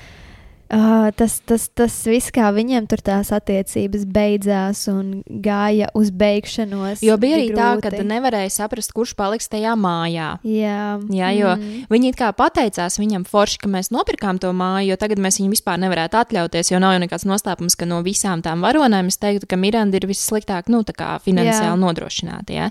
uh, 0.72 1.08
tas, 1.16 1.36
tas, 1.46 1.66
tas 1.74 1.94
viss, 2.08 2.32
kā 2.34 2.50
viņiem 2.54 2.86
tur 2.90 3.02
tās 3.04 3.32
attiecības 3.34 4.06
beidzās 4.10 4.84
un 4.92 5.20
gāja 5.26 5.90
uz 5.98 6.12
beigšanos. 6.14 7.02
Jo 7.04 7.16
bija 7.20 7.38
arī 7.38 7.50
tā, 7.52 7.72
grūti. 7.80 8.00
ka 8.00 8.06
nevarēja 8.06 8.52
saprast, 8.54 8.94
kurš 8.96 9.14
paliks 9.18 9.50
tajā 9.52 9.74
mājā. 9.78 10.30
Jā, 10.46 10.80
Jā, 11.10 11.32
jo 11.36 11.52
mm. 11.56 11.90
viņi 11.92 12.14
kā 12.18 12.30
pateicās 12.36 13.00
viņam 13.00 13.26
forši, 13.28 13.60
ka 13.64 13.72
mēs 13.72 13.92
nopirkām 13.94 14.40
to 14.42 14.52
māju, 14.56 14.92
jo 14.92 15.00
tagad 15.00 15.22
mēs 15.22 15.40
viņu 15.42 15.54
vispār 15.54 15.80
nevarētu 15.82 16.20
atļauties, 16.22 16.72
jo 16.72 16.80
nav 16.82 16.96
jau 16.96 17.04
nekāds 17.04 17.28
noslēpums, 17.28 17.78
ka 17.78 17.88
no 17.90 18.00
visām 18.06 18.44
tām 18.46 18.64
varonēm 18.66 19.10
es 19.12 19.20
teiktu, 19.20 19.50
ka 19.50 19.60
Miranda 19.60 20.00
ir 20.00 20.08
vissliktāk, 20.10 20.70
nu, 20.72 20.84
tā 20.86 20.96
kā 20.96 21.14
finansiāli 21.24 21.74
Jā. 21.74 21.78
nodrošināta. 21.84 22.56
Ja? 22.56 22.70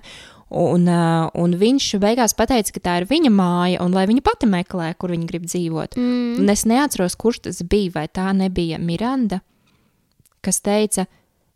Un, 0.49 0.87
uh, 0.89 1.27
un 1.37 1.53
viņš 1.61 1.91
beigās 2.01 2.33
pateica, 2.33 2.73
ka 2.73 2.81
tā 2.81 2.95
ir 3.01 3.05
viņa 3.09 3.29
māja, 3.29 3.83
un 3.85 3.93
lai 3.93 4.07
viņa 4.09 4.23
pati 4.25 4.49
meklē, 4.49 4.95
kur 4.97 5.13
viņa 5.13 5.27
grib 5.29 5.45
dzīvot. 5.45 5.93
Mm. 5.99 6.39
Un 6.41 6.49
es 6.49 6.65
neatceros, 6.69 7.17
kurš 7.21 7.43
tas 7.45 7.61
bija, 7.61 7.93
vai 7.99 8.07
tā 8.09 8.31
nebija 8.33 8.79
Miranda, 8.81 9.43
kas 10.41 10.61
teica, 10.65 11.05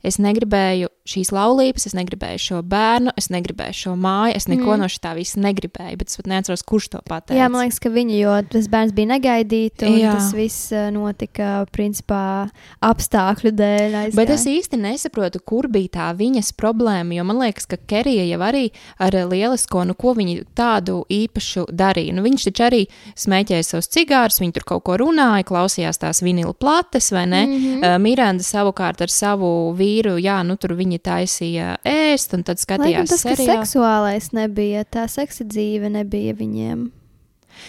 es 0.05 0.19
negribēju 0.21 0.91
šīs 1.03 1.34
laulības, 1.35 1.84
es 1.89 1.95
negribēju 1.97 2.39
šo 2.39 2.59
bērnu, 2.63 3.11
es 3.19 3.27
negribēju 3.34 3.75
šo 3.75 3.93
māju, 3.99 4.38
es 4.38 4.47
neko 4.47 4.71
Mm. 4.73 4.80
no 4.80 4.88
šī 4.88 5.15
visa 5.17 5.39
negribēju, 5.43 5.97
bet 5.99 6.07
es 6.07 6.15
pat 6.15 6.27
neatceros, 6.31 6.63
kurš 6.63 6.89
to 6.93 7.01
pateica. 7.03 7.35
Jā, 7.35 7.49
man 7.51 7.65
liekas, 7.65 7.80
ka 7.84 7.89
viņa, 7.89 8.15
jo 8.21 8.35
tas 8.49 8.69
bērns 8.71 8.93
bija 8.95 9.07
negaidīts, 9.11 9.84
un 9.84 9.97
Jā. 9.99 10.13
Tas 10.15 10.31
viss 10.34 10.71
uh, 10.71 10.89
notika 10.95 11.65
principā 11.75 12.49
apstākļu 12.81 13.51
dēļ. 13.51 13.97
Aizgāja. 14.03 14.15
Bet 14.15 14.31
es 14.31 14.45
īsti 14.47 14.80
nesaprotu, 14.80 15.41
kur 15.43 15.67
bija 15.67 15.91
tā 15.97 16.07
viņas 16.15 16.53
problēma. 16.55 17.17
Jo 17.17 17.23
man 17.27 17.41
liekas, 17.43 17.67
ka 17.67 17.77
Kerija 17.77 18.23
jau 18.23 18.39
arī 18.39 18.71
ar 18.97 19.11
lielisko, 19.11 19.84
nu, 19.84 19.93
ko 19.93 20.15
viņa 20.15 20.47
tādu 20.55 21.03
īpašu 21.11 21.67
darīja. 21.71 22.15
Nu, 22.15 22.23
viņš 22.23 22.47
taču 22.47 22.63
arī 22.69 22.81
smēķēja 23.19 23.67
savus 23.67 23.91
cigārus, 23.91 24.39
viņi 24.39 24.55
tur 24.55 24.67
kaut 24.71 24.85
ko 24.88 24.97
runāja, 25.03 25.43
klausījās 25.51 25.99
tās 25.99 26.23
vinila 26.23 26.53
plates, 26.53 27.11
vai 27.11 27.25
ne? 27.27 27.45
Mm. 27.45 27.59
-hmm. 27.59 27.84
uh, 27.84 27.99
Miranda 27.99 28.43
savukārt 28.43 29.01
ar 29.01 29.11
savu 29.11 29.73
vīru, 29.75 30.15
jā, 30.17 30.39
nu, 30.47 30.55
tur 30.55 30.77
viņi 30.80 30.92
taisīja 30.99 31.77
ēst, 31.85 32.33
un 32.37 32.43
tad 32.43 32.57
skatījās 32.61 33.09
tas, 33.09 33.23
ka 33.23 33.35
seriālu. 33.35 33.63
seksuālais 33.65 34.31
nebija, 34.33 34.83
tā 34.85 35.07
seksa 35.09 35.43
dzīve 35.45 35.89
nebija 35.89 36.33
viņiem. 36.33 36.91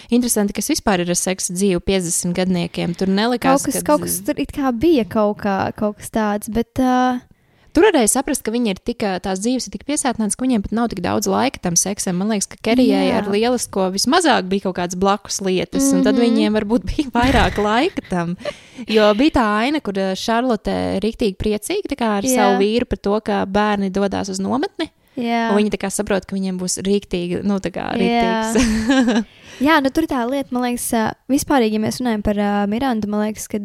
Interesanti, 0.09 0.53
kas 0.57 0.67
vispār 0.69 1.03
ir 1.03 1.09
ar 1.13 1.15
seksa 1.19 1.53
dzīvi 1.53 1.79
50 1.85 2.33
gadniekiem. 2.35 2.95
Tur 2.97 3.07
nelikās, 3.07 3.61
Kaut 3.61 3.65
kas, 3.69 3.75
kad- 3.75 3.85
kaut 3.85 4.01
kas 4.01 4.19
tur 4.25 4.33
kā 4.33 4.71
bija 4.73 5.05
kaut, 5.05 5.37
kā, 5.37 5.71
kaut 5.77 5.97
kas 5.97 6.09
tāds, 6.09 6.49
bet 6.49 6.79
uh, 6.81 7.19
Tur 7.75 7.83
varēja 7.89 8.07
saprast, 8.13 8.39
ka 8.45 8.53
viņi 8.55 8.69
ir 8.71 8.77
tik, 8.87 9.03
tās 9.25 9.41
dzīves 9.43 9.65
ir 9.67 9.73
tik 9.73 9.81
piesātinātas, 9.89 10.37
ka 10.39 10.45
viņiem 10.45 10.61
pat 10.63 10.71
nav 10.77 10.87
tik 10.93 11.01
daudz 11.03 11.27
laika 11.27 11.59
tam 11.59 11.75
seksam. 11.75 12.15
Man 12.21 12.29
liekas, 12.31 12.47
ka 12.47 12.55
Kerijai 12.63 13.09
Jā. 13.09 13.17
ar 13.19 13.27
lielisko 13.33 13.89
vismazāk 13.91 14.47
bija 14.47 14.63
kaut 14.69 14.77
kādas 14.79 14.95
blakus 14.95 15.41
lietas, 15.43 15.83
mm 15.83 15.89
-hmm. 15.91 15.97
un 15.97 16.03
tad 16.03 16.15
Mhm. 16.15 16.23
viņiem 16.23 16.55
varbūt 16.55 16.85
bija 16.91 17.11
vairāk 17.11 17.57
laika 17.59 18.01
tam. 18.09 18.37
Jo 18.87 19.13
bija 19.13 19.31
tā 19.39 19.45
aina, 19.67 19.79
kur 19.81 19.93
Šarlote 20.15 20.99
rīktīgi 21.03 21.35
priecīga 21.35 21.99
ar 22.17 22.23
Jā. 22.23 22.35
savu 22.35 22.59
vīru 22.63 22.85
par 22.85 22.97
to, 22.97 23.19
ka 23.19 23.45
bērni 23.45 23.91
dodas 23.91 24.29
uz 24.29 24.39
nometni. 24.39 24.89
jā. 25.17 25.51
Viņi 25.55 25.69
tā 25.71 25.77
kā 25.77 25.89
saprot, 25.91 26.25
ka 26.25 26.35
viņiem 26.35 26.57
būs 26.59 26.79
rīktīgi, 26.83 27.43
nu 27.43 27.59
tā 27.59 27.71
kā 27.71 27.91
Jā. 27.95 28.53
rīktīgs. 28.53 29.25
Jā, 29.67 29.79
nu 29.81 29.89
tur 29.89 30.03
tā 30.03 30.29
lieta, 30.29 30.49
man 30.51 30.63
liekas, 30.63 30.91
vispār, 31.29 31.63
ja 31.71 31.79
mēs 31.79 32.01
runājam 32.01 32.21
par 32.21 32.35
uh, 32.37 32.65
Mirandu, 32.67 33.07
man 33.07 33.21
liekas, 33.29 33.47
ka 33.47 33.59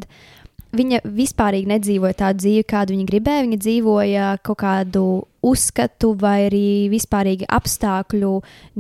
viņa 0.77 1.03
vispār 1.05 1.59
nedzīvoja 1.69 2.17
tādu 2.25 2.45
dzīvi, 2.45 2.67
kādu 2.69 2.95
viņa 2.95 3.07
gribēja. 3.09 3.45
Viņa 3.47 3.59
dzīvoja 3.65 4.31
kaut 4.47 4.61
kādu 4.63 5.05
uzskatu 5.47 6.13
vai 6.21 6.47
arī 6.49 6.65
vispārīgi 6.93 7.49
apstākļu 7.49 8.33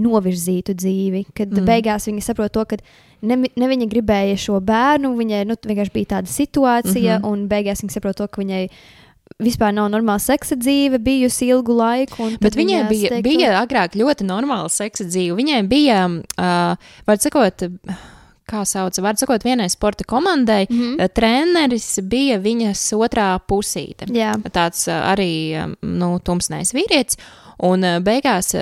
novirzītu 0.04 0.76
dzīvi. 0.76 1.24
Kad 1.34 1.52
mm. 1.54 1.68
beigās 1.68 2.08
viņa 2.10 2.24
saprot 2.24 2.54
to, 2.54 2.66
ka 2.68 2.80
ne, 3.26 3.40
ne 3.48 3.70
viņa 3.72 3.90
gribēja 3.90 4.38
šo 4.40 4.60
bērnu, 4.64 5.12
viņai 5.18 5.44
nu, 5.48 5.56
vienkārši 5.56 5.94
bija 5.94 6.14
tāda 6.16 6.32
situācija, 6.32 7.18
mm 7.18 7.24
-hmm. 7.24 7.30
un 7.32 7.48
beigās 7.48 7.84
viņa 7.84 7.96
saprot 7.96 8.20
to, 8.20 8.28
ka 8.28 8.42
viņai 8.42 8.66
vispār 9.40 9.74
nav 9.74 9.90
normāla 9.92 10.20
seksa 10.20 10.56
dzīve 10.58 10.98
bijusi 10.98 11.48
ilgu 11.48 11.74
laiku. 11.76 12.30
Bet 12.42 12.56
viņai 12.58 12.88
bija, 12.88 13.12
teiktu, 13.14 13.28
bija 13.28 13.52
agrāk 13.62 13.94
ļoti 13.98 14.26
normāla 14.26 14.68
seksa 14.68 15.04
dzīve. 15.04 15.36
Viņai 15.38 15.60
bija, 15.68 16.06
uh, 16.10 16.90
var 17.06 17.20
sakot, 17.22 17.64
kā 18.50 18.64
sauc, 18.68 18.98
var 19.02 19.18
sakot, 19.20 19.44
vienai 19.46 19.68
sporta 19.70 20.04
komandai, 20.04 20.66
mm 20.68 20.80
-hmm. 20.80 21.12
treneris 21.14 21.98
bija 22.02 22.38
viņas 22.38 22.82
otrā 22.98 23.38
pusīte. 23.48 24.10
Jā. 24.12 24.34
Tāds 24.50 24.88
arī 24.88 25.70
nu, 25.82 26.18
tumsnais 26.18 26.74
vīrietis. 26.74 27.18
Un 27.60 27.84
beigās 28.00 28.54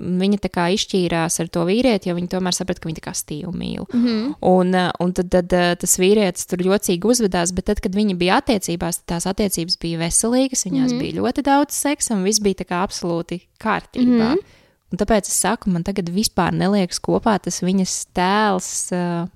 viņa 0.00 0.38
tā 0.40 0.48
kā 0.48 0.64
izšķīrās 0.72 1.40
ar 1.42 1.48
to 1.52 1.66
vīrieti, 1.68 2.08
jo 2.08 2.14
viņa 2.16 2.30
tomēr 2.32 2.56
saprata, 2.56 2.80
ka 2.80 2.88
viņa 2.88 3.00
tā 3.02 3.04
kā 3.04 3.12
stīvu 3.12 3.52
mīl. 3.52 3.84
Mm 3.92 4.04
-hmm. 4.04 4.34
Un, 4.40 4.74
un 5.00 5.12
tad, 5.12 5.28
tad 5.30 5.48
tas 5.80 5.98
vīrietis 5.98 6.48
tur 6.48 6.64
jocīgi 6.64 7.04
uzvedās, 7.04 7.52
bet 7.52 7.64
tad, 7.64 7.80
kad 7.80 7.94
viņi 7.94 8.16
bija 8.16 8.40
attiecībās, 8.40 9.02
tās 9.04 9.26
attiecības 9.26 9.76
bija 9.78 9.98
veselīgas, 9.98 10.64
viņās 10.64 10.92
mm 10.92 10.96
-hmm. 10.96 11.00
bija 11.00 11.20
ļoti 11.20 11.42
daudz 11.42 11.74
seksa 11.74 12.14
un 12.14 12.24
viss 12.24 12.40
bija 12.40 12.54
tā 12.54 12.64
kā 12.64 12.86
absolūti 12.86 13.40
kārtībā. 13.60 14.30
Mm 14.32 14.34
-hmm. 14.34 14.56
Un 14.92 14.98
tāpēc 14.98 15.28
es 15.28 15.40
saku, 15.40 15.70
man 15.70 15.82
tagad 15.82 16.08
vispār 16.08 16.54
neliekas 16.54 17.00
kopā 17.02 17.38
tas 17.42 17.62
viņas 17.62 18.06
tēls. 18.14 18.92
Uh, 18.94 19.28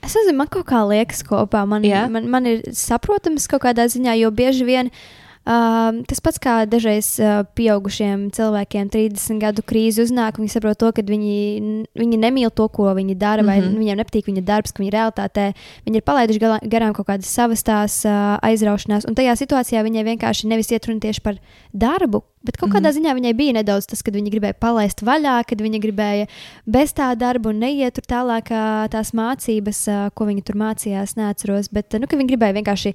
Es 0.00 0.16
nezinu, 0.16 0.38
man 0.40 0.48
kaut 0.52 0.66
kā 0.70 0.80
liekas 0.88 1.24
kopā. 1.26 1.64
Man, 1.68 1.84
yeah. 1.84 2.08
man, 2.12 2.28
man 2.32 2.48
ir 2.48 2.62
saprotams 2.76 3.48
kaut 3.50 3.64
kādā 3.66 3.86
ziņā, 3.90 4.16
jo 4.22 4.30
bieži 4.32 4.66
vien 4.68 4.92
Uh, 5.40 6.02
tas 6.04 6.20
pats 6.20 6.36
kā 6.36 6.54
dažreiz 6.68 7.14
uh, 7.16 7.46
pieaugušiem 7.56 8.26
cilvēkiem 8.36 8.90
30 8.92 9.40
gadu 9.40 9.64
krīze 9.64 10.04
uznāk, 10.04 10.36
viņi 10.36 10.52
saprot 10.52 10.76
to, 10.78 10.90
ka 10.92 11.00
viņi, 11.00 11.86
viņi 11.96 12.18
nemīl 12.20 12.52
to, 12.52 12.66
ko 12.68 12.90
viņi 12.92 13.16
dara, 13.16 13.40
vai 13.42 13.56
mm 13.56 13.64
-hmm. 13.70 13.78
viņiem 13.80 14.00
nepatīk 14.02 14.28
viņa 14.28 14.42
darbs, 14.44 14.72
ka 14.76 14.82
viņi 14.82 14.92
realitātē 14.92 15.46
viņi 15.86 15.96
ir 15.96 16.04
palaiduši 16.04 16.68
garām 16.68 16.92
kaut 16.92 17.08
kādas 17.08 17.32
savas 17.32 17.64
tās 17.64 18.04
uh, 18.04 18.36
aizraušanās. 18.44 19.08
Un 19.08 19.16
tajā 19.16 19.32
situācijā 19.32 19.80
viņai 19.82 20.04
vienkārši 20.12 20.46
nevis 20.46 20.70
iet 20.70 20.86
runa 20.86 21.00
tieši 21.00 21.20
par 21.24 21.40
darbu, 21.72 22.22
Bet 22.42 22.56
kaut 22.56 22.70
kādā 22.72 22.80
mm 22.80 22.84
-hmm. 22.84 22.96
ziņā 22.96 23.14
viņai 23.14 23.34
bija 23.36 23.52
nedaudz 23.52 23.86
tas, 23.86 24.02
kad 24.02 24.14
viņa 24.14 24.30
gribēja 24.32 24.54
palaist 24.56 25.02
vaļā, 25.04 25.44
kad 25.44 25.60
viņa 25.60 25.78
gribēja 25.80 26.26
bez 26.66 26.92
tā 26.92 27.14
darba 27.14 27.50
un 27.50 27.58
neiet 27.58 27.94
tur 27.94 28.04
tālāk 28.08 28.48
tās 28.88 29.12
mācības, 29.12 29.88
ko 30.14 30.24
viņa 30.24 30.42
tur 30.42 30.56
mācījās, 30.56 31.16
neatceros. 31.16 31.68
Bet 31.68 31.92
nu, 31.92 32.06
viņa 32.06 32.28
gribēja 32.28 32.56
vienkārši 32.56 32.94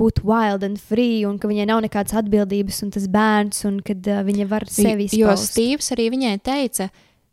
būt 0.00 0.22
wild 0.26 0.64
and 0.66 0.80
free, 0.80 1.22
un 1.28 1.36
ka 1.40 1.50
viņai 1.50 1.68
nav 1.70 1.84
nekādas 1.84 2.16
atbildības, 2.22 2.80
un 2.86 2.92
tas 2.96 3.06
bērns, 3.12 3.62
un 3.68 3.78
kad 3.84 4.08
uh, 4.08 4.24
viņa 4.26 4.48
var 4.50 4.66
sevi 4.70 5.06
izpaust. 5.06 5.20
Jo 5.20 5.36
Stīvs 5.36 5.92
arī 5.96 6.08
viņai 6.14 6.34
teica, 6.46 6.88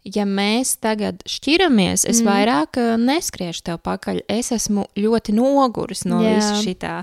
ja 0.08 0.26
mēs 0.28 0.76
tagad 0.84 1.24
šķiramies, 1.28 2.06
es 2.08 2.22
mm. 2.22 2.28
vairāk 2.28 2.82
uh, 2.82 2.94
neskriešu 3.02 3.66
tev 3.72 3.82
pakaļ. 3.88 4.26
Es 4.32 4.52
esmu 4.56 4.88
ļoti 5.00 5.36
noguris 5.38 6.06
no 6.08 6.22
yeah. 6.24 6.38
visa 6.38 6.60
šitā. 6.64 7.00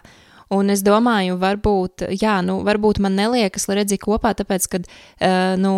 Un 0.53 0.69
es 0.73 0.83
domāju, 0.85 1.39
varbūt, 1.41 2.05
jā, 2.21 2.35
nu, 2.45 2.59
varbūt 2.67 3.01
man 3.03 3.17
neliekas, 3.17 3.65
lai 3.69 3.79
redzētu 3.81 4.05
kopā, 4.05 4.35
tāpēc, 4.37 4.67
ka 4.69 4.81
uh, 4.83 5.55
nu, 5.61 5.73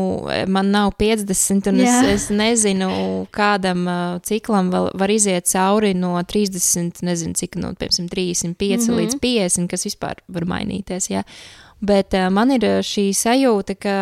man 0.51 0.73
nav 0.75 0.97
50, 0.99 1.71
un 1.71 1.79
yeah. 1.81 2.03
es, 2.11 2.27
es 2.27 2.35
nezinu, 2.35 2.89
kādam 3.35 3.85
uh, 3.87 4.17
ciklam 4.27 4.73
vēl 4.75 4.91
var 4.99 5.13
iziet 5.15 5.47
cauri 5.53 5.93
no 5.95 6.17
30, 6.19 6.99
nezinu, 7.07 7.39
cik 7.39 7.61
no, 7.63 7.71
piemēram, 7.79 8.11
35 8.11 8.57
mm 8.57 8.57
-hmm. 8.57 8.99
līdz 9.01 9.21
50, 9.23 9.71
kas 9.71 9.87
vispār 9.87 10.19
var 10.27 10.49
mainīties. 10.51 11.11
Jā. 11.15 11.23
Bet 11.81 12.15
uh, 12.15 12.27
man 12.31 12.51
ir 12.51 12.67
šī 12.83 13.13
sajūta, 13.15 13.79
ka. 13.79 13.95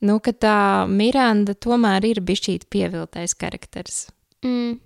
Nu, 0.00 0.20
ka 0.22 0.30
tā 0.30 0.86
Miranda 0.86 1.54
tomēr 1.54 2.04
ir 2.06 2.20
bijusi 2.22 2.60
pieviltais 2.70 3.34
karakters. 3.34 4.06
Mm. 4.44 4.78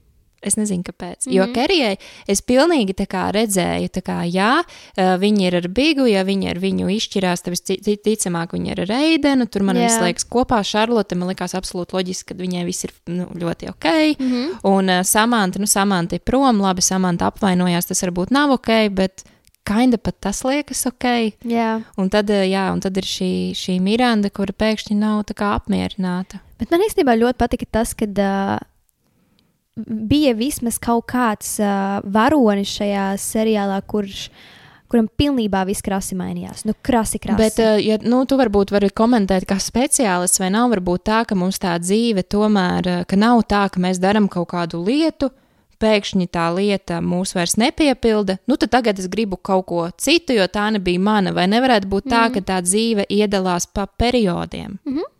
Es 0.43 0.57
nezinu, 0.59 0.83
kāpēc. 0.83 1.27
Mm 1.27 1.31
-hmm. 1.31 1.35
Jo 1.37 1.45
mhm. 1.45 1.53
Kerijai 1.53 1.97
es 2.29 2.43
pilnīgi 2.43 2.95
redzēju, 3.39 4.03
ka, 4.05 4.23
jā, 4.27 4.63
viņi 4.97 5.47
ir 5.47 5.57
ar 5.57 5.69
Bigu, 5.69 6.07
ja 6.07 6.25
viņi 6.25 6.51
ar 6.51 6.59
viņu 6.59 6.89
izšķirās, 6.91 7.43
tad 7.43 7.53
visticamāk 7.53 8.53
viņi 8.53 8.71
ir 8.71 8.81
ar 8.81 8.89
Reidenu. 8.89 9.47
Tur 9.47 9.63
man 9.63 9.77
viss 9.77 10.01
liekas 10.01 10.25
kopā. 10.25 10.63
Šarlote 10.63 11.15
man 11.15 11.29
likās 11.29 11.55
absolūti 11.55 11.95
loģiski, 11.95 12.29
ka 12.29 12.35
viņai 12.35 12.65
viss 12.65 12.85
ir 12.85 12.93
nu, 13.07 13.27
ļoti 13.35 13.69
ok. 13.69 13.87
Mm 14.19 14.31
-hmm. 14.31 14.49
Un 14.63 14.89
uh, 14.89 15.03
Samanta, 15.03 15.59
nu, 15.59 15.67
Samanta 15.67 16.15
ir 16.15 16.21
prom, 16.21 16.61
labi, 16.61 16.83
Samanta 16.83 17.27
apvainojās, 17.27 17.87
tas 17.87 18.03
varbūt 18.03 18.31
nav 18.31 18.51
ok, 18.51 18.89
bet 18.91 19.25
Kainda 19.63 19.99
pat 19.99 20.17
tas 20.21 20.43
liekas 20.43 20.87
ok. 20.87 21.05
Jā. 21.47 21.83
Un 21.97 22.11
tad, 22.11 22.31
jā, 22.31 22.65
un 22.73 22.81
tad 22.83 22.97
ir 22.99 23.07
šī, 23.07 23.55
šī 23.55 23.79
Miranda, 23.81 24.31
kura 24.31 24.53
pēkšņi 24.53 24.97
nav 24.99 25.23
tā 25.29 25.37
kā 25.39 25.53
apmierināta. 25.55 26.41
Bet 26.59 26.71
man 26.71 26.83
īstenībā 26.83 27.15
ļoti 27.15 27.39
patika 27.39 27.69
tas, 27.79 27.95
ka 27.95 28.09
uh, 28.11 28.59
bija 29.77 30.35
vismaz 30.35 30.79
kaut 30.83 31.07
kāds 31.13 31.57
uh, 31.63 32.01
varonis 32.05 32.73
šajā 32.79 33.13
seriālā, 33.21 33.81
kurš 33.89 34.29
kuram 34.93 35.09
pilnībā 35.09 35.63
viss 35.65 35.85
krasi 35.85 36.17
mainījās. 36.19 36.67
Nu, 36.69 36.75
krasi, 36.85 37.17
krasi. 37.23 37.41
Bet, 37.41 37.61
ja 37.81 37.97
nu, 38.05 38.23
tu 38.29 38.37
varbūt 38.37 38.75
vari 38.75 38.91
komentēt, 38.93 39.47
kā 39.49 39.57
speciālists, 39.57 40.41
vai 40.43 40.51
nav 40.53 40.69
varbūt 40.75 41.07
tā, 41.09 41.23
ka 41.29 41.39
mums 41.39 41.61
tā 41.63 41.79
dzīve 41.81 42.27
tomēr, 42.29 42.91
ka 43.09 43.17
nav 43.17 43.41
tā, 43.49 43.65
ka 43.73 43.81
mēs 43.81 44.03
darām 44.03 44.29
kaut 44.33 44.51
kādu 44.53 44.83
lietu, 44.85 45.31
pēkšņi 45.83 46.29
tā 46.31 46.47
lieta 46.55 47.01
mūs 47.03 47.35
vairs 47.35 47.57
nepiepilda, 47.61 48.39
nu 48.47 48.59
tad 48.61 48.73
tagad 48.77 49.01
es 49.03 49.09
gribu 49.11 49.39
kaut 49.41 49.67
ko 49.71 49.87
citu, 49.99 50.37
jo 50.37 50.47
tā 50.53 50.69
nebija 50.77 51.01
mana. 51.03 51.33
Vai 51.35 51.49
nevarētu 51.51 51.91
būt 51.91 52.07
tā, 52.07 52.29
mm 52.29 52.29
-hmm. 52.29 52.35
ka 52.35 52.53
tā 52.53 52.61
dzīve 52.63 53.07
iedalās 53.09 53.67
pa 53.67 53.87
periodiem? 53.87 54.79
Mm 54.85 54.95
-hmm. 54.95 55.12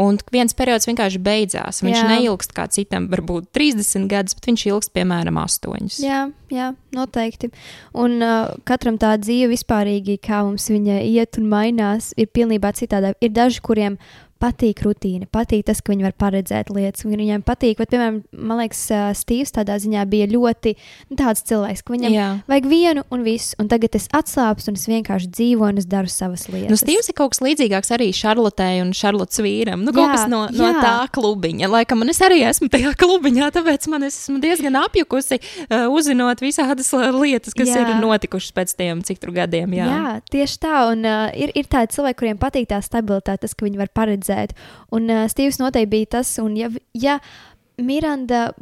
Un 0.00 0.16
viens 0.32 0.54
periods 0.56 0.88
vienkārši 0.88 1.20
beidzās. 1.22 1.82
Viņš 1.84 1.98
jā. 1.98 2.08
neilgst 2.08 2.54
kā 2.56 2.64
citam, 2.72 3.08
varbūt 3.12 3.50
30 3.52 4.08
gadus, 4.10 4.36
bet 4.38 4.48
viņš 4.48 4.66
ilgst 4.70 4.92
piemēram 4.96 5.40
8. 5.42 6.00
Jā, 6.04 6.24
jā 6.52 6.72
noteikti. 6.96 7.52
Un 7.92 8.18
uh, 8.24 8.54
katram 8.68 8.96
tā 9.00 9.14
dzīve 9.20 9.50
vispārīgi, 9.52 10.18
kā 10.24 10.42
mums 10.46 10.70
viņa 10.72 11.02
iet 11.04 11.40
un 11.40 11.48
mainās, 11.52 12.12
ir 12.16 12.32
pilnībā 12.32 12.72
citāda. 12.78 13.12
Ir 13.20 13.34
daži, 13.36 13.60
kuriem 13.64 13.98
patīk 14.42 14.82
rutīna, 14.82 15.28
patīk 15.30 15.64
tas, 15.68 15.80
ka 15.82 15.92
viņi 15.92 16.06
var 16.06 16.14
paredzēt 16.18 16.72
lietas. 16.74 17.06
Viņam 17.06 17.44
patīk, 17.46 17.78
bet, 17.78 17.92
piemēram, 17.92 18.20
man 18.34 18.60
liekas, 18.62 18.80
Stīvs 19.18 19.54
tādā 19.54 19.76
ziņā 19.82 20.02
bija 20.10 20.26
ļoti 20.32 20.74
nu, 21.12 21.18
tāds 21.18 21.44
cilvēks, 21.48 21.84
ka 21.86 21.94
viņam 21.94 22.14
Jā. 22.14 22.28
vajag 22.50 22.68
vienu 22.70 23.04
un 23.14 23.22
visu, 23.26 23.54
un 23.62 23.70
tagad 23.70 23.94
es 23.98 24.08
atslābstu 24.14 24.72
un 24.72 24.78
es 24.80 24.86
vienkārši 24.90 25.30
dzīvoju 25.36 25.76
un 25.76 25.82
es 25.82 25.88
daru 25.90 26.10
savas 26.10 26.48
lietas. 26.50 26.72
Nu, 26.72 26.78
Stīvs 26.80 27.10
ir 27.12 27.16
kaut 27.18 27.34
kas 27.34 27.42
līdzīgāks 27.44 27.94
arī 27.94 28.08
Šarlotei 28.16 28.82
un 28.82 28.92
Šarlotas 28.96 29.42
vīram. 29.44 29.84
Nu, 29.86 29.94
kaut 29.94 30.08
jā, 30.08 30.16
kas 30.16 30.32
no, 30.32 30.42
no 30.50 30.72
jā. 30.72 30.82
tā 30.82 30.94
klubiņa. 31.14 31.70
Laikam, 31.72 32.02
man 32.02 32.12
es 32.12 32.22
arī 32.24 32.42
esmu 32.48 32.70
tajā 32.72 32.94
klubiņā, 33.02 33.52
tāpēc 33.54 33.88
man 33.92 34.08
esmu 34.08 34.40
diezgan 34.42 34.80
apjukusi, 34.82 35.38
uh, 35.68 35.86
uzzinot 35.92 36.42
visādas 36.42 36.90
lietas, 36.92 37.54
kas 37.54 37.70
jā. 37.70 37.84
ir 37.84 37.94
notikušas 38.02 38.56
pēc 38.56 38.74
tiem 38.78 39.04
cik 39.06 39.22
tur 39.22 39.34
gadiem. 39.36 39.78
Jā, 39.78 39.88
jā 39.88 40.14
tieši 40.32 40.60
tā. 40.66 40.82
Un 40.92 41.06
uh, 41.06 41.28
ir, 41.38 41.54
ir 41.58 41.70
tādi 41.70 41.94
cilvēki, 41.94 42.18
kuriem 42.18 42.40
patīk 42.40 42.68
tā 42.72 42.80
stabilitāte, 42.84 43.44
tas, 43.46 43.54
ka 43.56 43.66
viņi 43.68 43.80
var 43.80 43.92
paredzēt 43.94 44.31
palīdzēt. 44.32 44.56
Un 44.92 45.10
uh, 45.10 45.26
Stīvs 45.28 45.60
noteikti 45.60 45.90
bija 45.90 46.18
tas, 46.18 46.38
un 46.42 46.56
ja, 46.56 46.70
ja 46.94 47.18
Miranda 47.78 48.52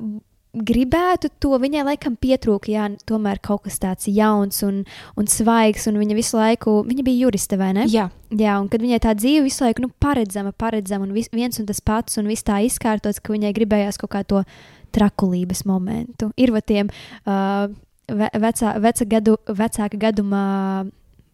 gribētu 0.50 1.28
to, 1.38 1.54
viņai 1.62 1.84
laikam 1.86 2.16
pietrūka, 2.18 2.72
jā, 2.72 2.88
tomēr 3.06 3.38
kaut 3.38 3.68
kas 3.68 3.78
tāds 3.78 4.08
jauns 4.10 4.64
un, 4.66 4.80
un 5.14 5.28
svaigs, 5.30 5.86
un 5.86 6.00
viņa 6.00 6.16
visu 6.18 6.40
laiku, 6.40 6.80
viņa 6.88 7.04
bija 7.06 7.26
juriste, 7.26 7.58
vai 7.60 7.70
ne? 7.76 7.84
Jā. 7.86 8.08
Jā, 8.34 8.56
un 8.58 8.66
kad 8.70 8.82
viņai 8.82 8.98
tā 9.04 9.14
dzīve 9.14 9.44
visu 9.46 9.62
laiku, 9.62 9.84
nu, 9.84 9.92
paredzama, 10.02 10.50
paredzama, 10.50 11.06
un 11.06 11.14
vis, 11.14 11.30
viens 11.30 11.54
un 11.62 11.68
tas 11.70 11.78
pats, 11.78 12.18
un 12.18 12.26
viss 12.30 12.46
tā 12.46 12.58
izkārtots, 12.66 13.22
ka 13.22 13.34
viņai 13.34 13.54
gribējās 13.54 14.00
kaut 14.02 14.10
kā 14.16 14.24
to 14.26 14.42
trakulības 14.90 15.62
momentu. 15.70 16.32
Ir 16.34 16.50
va 16.50 16.64
tiem 16.66 16.90
uh, 16.90 17.70
vecā, 18.10 18.74
veca 18.82 19.06
gadu, 19.06 19.38
vecāka 19.46 20.02
gaduma 20.02 20.42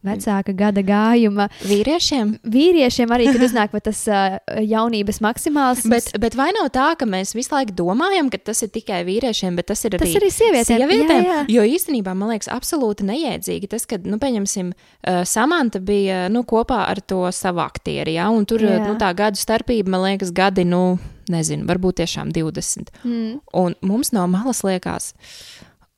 vecāka 0.06 0.54
gada 0.56 0.82
gājuma. 0.86 1.48
Vīriešiem? 1.66 2.36
Vīriešiem 2.52 3.12
arī, 3.14 3.28
kad 3.34 3.44
iznāk 3.46 3.74
tas 3.84 4.02
uh, 4.10 4.38
jaunības 4.62 5.20
maksimāls. 5.24 5.84
Bet, 5.90 6.12
bet 6.22 6.36
vai 6.38 6.48
nav 6.56 6.70
tā, 6.74 6.88
ka 6.98 7.08
mēs 7.08 7.34
visu 7.36 7.54
laiku 7.54 7.74
domājam, 7.76 8.30
ka 8.32 8.40
tas 8.50 8.62
ir 8.64 8.72
tikai 8.74 9.02
vīriešiem, 9.08 9.58
bet 9.58 9.70
tas 9.72 9.84
ir 9.86 9.98
arī, 9.98 10.06
tas 10.06 10.20
arī 10.20 10.30
sievietēm? 10.34 10.84
sievietēm? 10.84 11.26
Jā, 11.26 11.32
jā. 11.32 11.42
Jo 11.56 11.66
īstenībā 11.76 12.14
man 12.16 12.34
liekas 12.34 12.50
absolūti 12.52 13.06
neiedzīgi 13.08 13.70
tas, 13.72 13.86
ka, 13.88 14.00
nu, 14.04 14.20
pieņemsim, 14.22 14.72
uh, 14.72 15.20
Samanta 15.28 15.82
bija 15.82 16.26
nu, 16.32 16.44
kopā 16.48 16.84
ar 16.90 17.02
to 17.02 17.24
savu 17.34 17.62
aktieri, 17.64 18.16
ja, 18.16 18.30
un 18.32 18.48
tur 18.48 18.64
jā. 18.64 18.78
nu, 18.84 18.96
tā 19.00 19.12
gadu 19.16 19.40
starpība, 19.40 19.92
man 19.96 20.06
liekas, 20.06 20.32
gadi, 20.36 20.66
nu, 20.68 20.96
nezinu, 21.32 21.66
varbūt 21.68 22.00
tiešām 22.02 22.32
20. 22.34 22.92
Mm. 23.04 23.38
Un 23.58 23.76
mums 23.86 24.12
no 24.14 24.26
malas 24.30 24.62
liekas, 24.66 25.12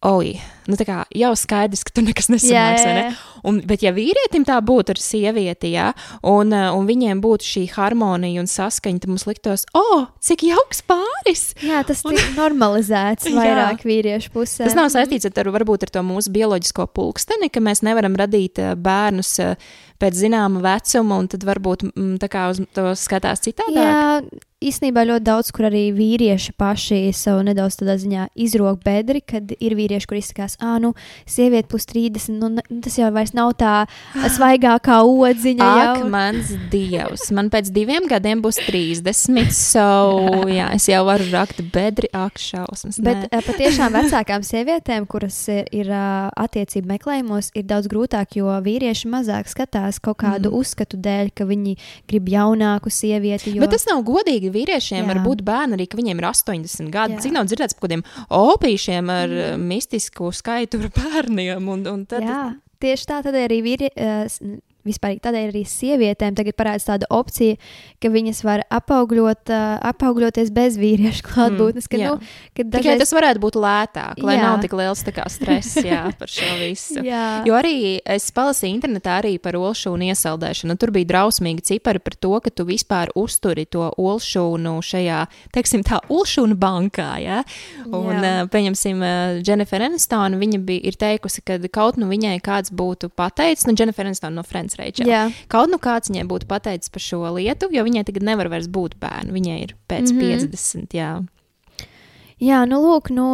oi, 0.06 0.36
nu 0.70 0.76
tā 0.78 0.84
kā 0.86 0.98
jau 1.16 1.30
skaidrs, 1.38 1.82
ka 1.86 1.94
tur 1.96 2.04
nekas 2.06 2.28
nesanāks. 2.32 2.84
Jā. 2.84 2.94
Ne? 2.94 3.06
Un, 3.48 3.60
bet, 3.66 3.82
ja 3.82 3.92
vīrietim 3.94 4.44
tā 4.46 4.58
būtu 4.64 4.94
ar 4.94 5.00
sievieti, 5.02 5.72
jā, 5.74 5.88
un, 6.26 6.52
uh, 6.54 6.70
un 6.76 6.86
viņiem 6.88 7.22
būtu 7.22 7.46
šī 7.46 7.64
harmonija 7.74 8.42
un 8.42 8.50
saskaņa, 8.50 9.02
tad 9.02 9.12
mums 9.12 9.26
liktos, 9.28 9.66
o, 9.72 9.82
oh, 9.82 10.06
cik 10.22 10.44
jauks 10.48 10.82
pāris! 10.86 11.44
Jā, 11.64 11.82
tas 11.86 12.02
ir 12.06 12.18
normalizēts 12.42 13.30
vairāk 13.34 13.84
vīriešu 13.88 14.34
pusē. 14.34 14.66
Tas 14.68 14.78
nav 14.78 14.90
saistīts 14.94 15.28
ar, 15.30 15.52
varbūt, 15.54 15.86
ar 15.86 15.94
to 15.98 16.04
mūsu 16.06 16.34
bioloģisko 16.34 16.88
pulksteni, 16.94 17.50
ka 17.50 17.62
mēs 17.64 17.84
nevaram 17.86 18.18
radīt 18.18 18.62
uh, 18.62 18.74
bērnus 18.78 19.34
uh, 19.44 19.70
pēc 19.98 20.18
zināma 20.18 20.62
vecuma, 20.62 21.18
un 21.18 21.30
tad 21.30 21.46
varbūt 21.46 21.88
mm, 21.90 22.14
tā 22.22 22.30
kā 22.30 22.48
uz 22.52 22.62
to 22.74 22.92
skatās 22.98 23.42
citādāk. 23.46 23.82
Jā, 23.82 24.44
īstenībā 24.58 25.04
ļoti 25.06 25.24
daudz, 25.26 25.50
kur 25.54 25.68
arī 25.68 25.84
vīrieši 25.94 26.52
paši 26.58 26.98
sev 27.14 27.40
nedaudz 27.46 27.78
tādā 27.78 27.94
ziņā 28.00 28.28
izrok 28.42 28.80
bedri, 28.82 29.20
kad 29.22 29.52
ir 29.54 29.76
vīrieši, 29.78 30.08
kur 30.10 30.18
izsakās, 30.18 30.56
ah, 30.58 30.78
nu, 30.82 30.94
sieviete 31.30 31.68
plus 31.70 31.86
30, 31.86 32.40
nu, 32.40 32.80
tas 32.82 32.98
jau 32.98 33.10
vairs 33.14 33.34
nav 33.38 33.52
tā 33.60 33.74
svaigākā 34.36 34.98
odziņa. 35.06 35.68
Ak, 35.68 36.00
jau. 36.02 36.08
mans 36.10 36.50
dievs, 36.72 37.28
man 37.34 37.52
pēc 37.52 37.70
diviem 37.74 38.08
gadiem 38.10 38.42
būs 38.42 38.58
30, 38.66 39.52
so 39.54 39.86
jā, 40.58 40.72
es 40.74 40.88
jau 40.90 41.04
varu 41.06 41.28
rakt 41.30 41.62
bedri, 41.74 42.10
ak, 42.10 42.42
šausmas. 42.42 42.98
Bet 43.04 43.28
nē. 43.28 43.42
patiešām 43.46 43.94
vecākām 43.94 44.46
sievietēm, 44.46 45.06
kuras 45.10 45.38
ir, 45.54 45.70
ir 45.70 45.92
attiecību 45.94 46.94
meklējumos, 46.96 47.52
ir 47.54 47.68
daudz 47.70 47.86
grūtāk, 47.90 48.40
jo 48.40 48.58
vīrieši 48.64 49.10
mazāk 49.12 49.50
skatās 49.50 50.02
kaut 50.02 50.18
kādu 50.24 50.50
mm. 50.50 50.58
uzskatu 50.58 50.98
dēļ, 50.98 51.32
ka 51.36 51.46
viņi 51.46 51.78
grib 52.10 52.34
jaunāku 52.34 52.90
sievieti. 52.92 53.54
Jo... 53.54 53.62
Bet 53.62 53.76
tas 53.76 53.86
nav 53.88 54.02
godīgi 54.06 54.47
vīriešiem. 54.54 55.02
Jā. 55.02 55.08
Var 55.10 55.20
būt 55.24 55.42
bērni 55.46 55.78
arī, 55.78 55.88
ka 55.90 55.98
viņiem 56.00 56.22
ir 56.22 56.28
80 56.30 56.92
gadi. 56.94 57.18
Jā. 57.18 57.24
Cik 57.24 57.36
nav 57.36 57.48
dzirdēts 57.50 57.78
par 57.78 57.88
kādiem 57.88 58.04
opīšiem 58.38 59.12
ar 59.14 59.34
mm. 59.34 59.68
mistisku 59.72 60.32
skaitu 60.36 60.82
ar 60.82 60.90
bērniem. 61.00 61.68
Un, 61.74 61.84
un 61.90 62.06
tad, 62.08 62.26
Jā, 62.26 62.42
tieši 62.82 63.10
tā, 63.10 63.20
tad 63.26 63.38
arī 63.38 63.60
vīri, 63.66 63.92
s- 64.26 64.40
vispār 64.88 65.18
tādēļ 65.22 65.50
arī 65.52 65.62
sievietēm 65.68 66.36
tagad 66.38 66.56
parādās 66.58 66.88
tāda 66.88 67.08
opcija, 67.14 67.58
ka 68.02 68.10
viņas 68.12 68.42
var 68.46 68.64
apaugļot, 68.72 69.52
uh, 69.52 69.78
apaugļoties 69.92 70.52
bez 70.54 70.78
vīriešu 70.80 71.26
klātbūtnes. 71.28 71.88
ka, 71.90 72.00
jā. 72.00 72.14
nu, 72.14 72.18
ka 72.56 72.62
Tikai 72.64 72.70
dažreiz- 72.74 73.04
tas 73.04 73.14
varētu 73.16 73.42
būt 73.42 73.58
lētāk, 73.60 74.22
lai 74.24 74.36
Jā. 74.38 74.42
nav 74.46 74.62
tik 74.64 74.74
liels 74.78 75.04
stress 75.04 75.76
jā, 75.84 76.02
par 76.18 76.30
šo 76.30 76.48
visu. 76.62 77.02
Jā. 77.06 77.42
Jo 77.46 77.56
arī 77.58 78.00
es 78.04 78.30
palasīju 78.34 78.74
internetā 78.78 79.18
arī 79.22 79.36
par 79.42 79.58
olšūnu 79.58 80.08
iesaldēšanu. 80.12 80.78
Tur 80.78 80.92
bija 80.94 81.08
drausmīgi 81.12 81.64
cipari 81.72 82.02
par 82.02 82.16
to, 82.18 82.32
ka 82.44 82.50
tu 82.50 82.66
vispār 82.68 83.12
uzturi 83.18 83.66
to 83.66 83.86
olšūnu 83.98 84.76
šajā, 84.84 85.20
teiksim, 85.54 85.84
tā 85.86 86.00
olšūnu 86.08 86.56
bankā. 86.58 87.10
Ja? 87.22 87.42
Un, 87.86 88.12
Jā. 88.14 88.42
uh, 88.44 88.48
pieņemsim, 88.52 89.02
Dženifer 89.42 89.84
Enistona, 89.88 90.38
viņa 90.38 90.60
bija 90.64 90.88
ir 90.90 90.98
teikusi, 91.00 91.42
ka 91.44 91.58
kaut 91.72 91.98
nu 92.00 92.08
viņai 92.10 92.38
kāds 92.44 92.72
būtu 92.74 93.10
pateicis, 93.14 93.66
nu, 93.68 93.74
Dženifer 93.78 94.08
Enistona 94.08 94.38
no 94.38 94.44
Friends 94.46 94.77
Rachel. 94.78 95.10
Jā. 95.10 95.26
Kaut 95.52 95.72
nu 95.72 95.80
kāds 95.82 96.12
viņai 96.12 96.26
būtu 96.30 96.48
pateicis 96.50 96.92
par 96.94 97.04
šo 97.04 97.22
lietu, 97.36 97.70
jo 97.74 97.84
viņai 97.86 98.06
tagad 98.08 98.26
nevar 98.26 98.50
vairs 98.52 98.70
būt 98.72 98.98
bērnu. 99.02 99.34
Viņai 99.36 99.58
ir 99.66 99.76
pēc 99.90 100.12
mm. 100.12 100.20
-hmm. 100.20 100.52
50. 100.52 100.98
Jā. 100.98 101.12
Jā, 102.38 102.62
nu, 102.70 102.78
lūk, 102.84 103.10
nu, 103.10 103.32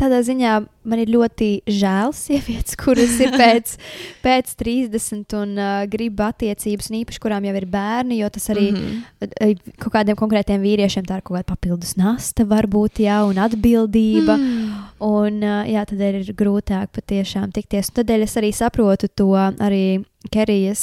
tādā 0.00 0.20
ziņā 0.24 0.52
man 0.88 1.02
ir 1.02 1.10
ļoti 1.12 1.48
žēl 1.68 2.12
sievietes, 2.16 2.76
kuras 2.80 3.18
ir 3.20 3.34
pēc, 3.36 3.74
pēc 4.26 4.54
30 4.60 5.36
un 5.38 5.54
uh, 5.58 5.82
grib 5.90 6.20
attiecības, 6.24 6.88
un 6.90 7.00
īpaši 7.02 7.22
kurām 7.22 7.48
jau 7.48 7.54
ir 7.60 7.68
bērni, 7.68 8.20
jo 8.22 8.30
tas 8.32 8.48
arī 8.54 8.70
mm 8.72 8.78
-hmm. 8.80 9.74
kaut 9.82 9.92
kādiem 9.98 10.16
konkrētiem 10.16 10.64
vīriešiem 10.64 11.04
tā 11.04 11.20
ir 11.20 11.26
kaut 11.26 11.36
kāda 11.36 11.48
papildus 11.52 11.96
nasta, 12.00 12.44
varbūt, 12.48 13.04
jā, 13.04 13.20
un 13.28 13.38
atbildība. 13.44 14.36
Mm. 14.36 14.67
Un, 15.04 15.42
jā, 15.42 15.84
tad 15.86 16.00
ir 16.02 16.32
grūtāk 16.34 16.90
patiešām 16.96 17.52
tikties. 17.54 17.92
Un 17.92 18.00
Tādēļ 18.00 18.24
es 18.26 18.36
arī 18.40 18.50
saprotu 18.56 19.08
to 19.08 19.30
arī 19.36 20.00
Kerijas 20.34 20.82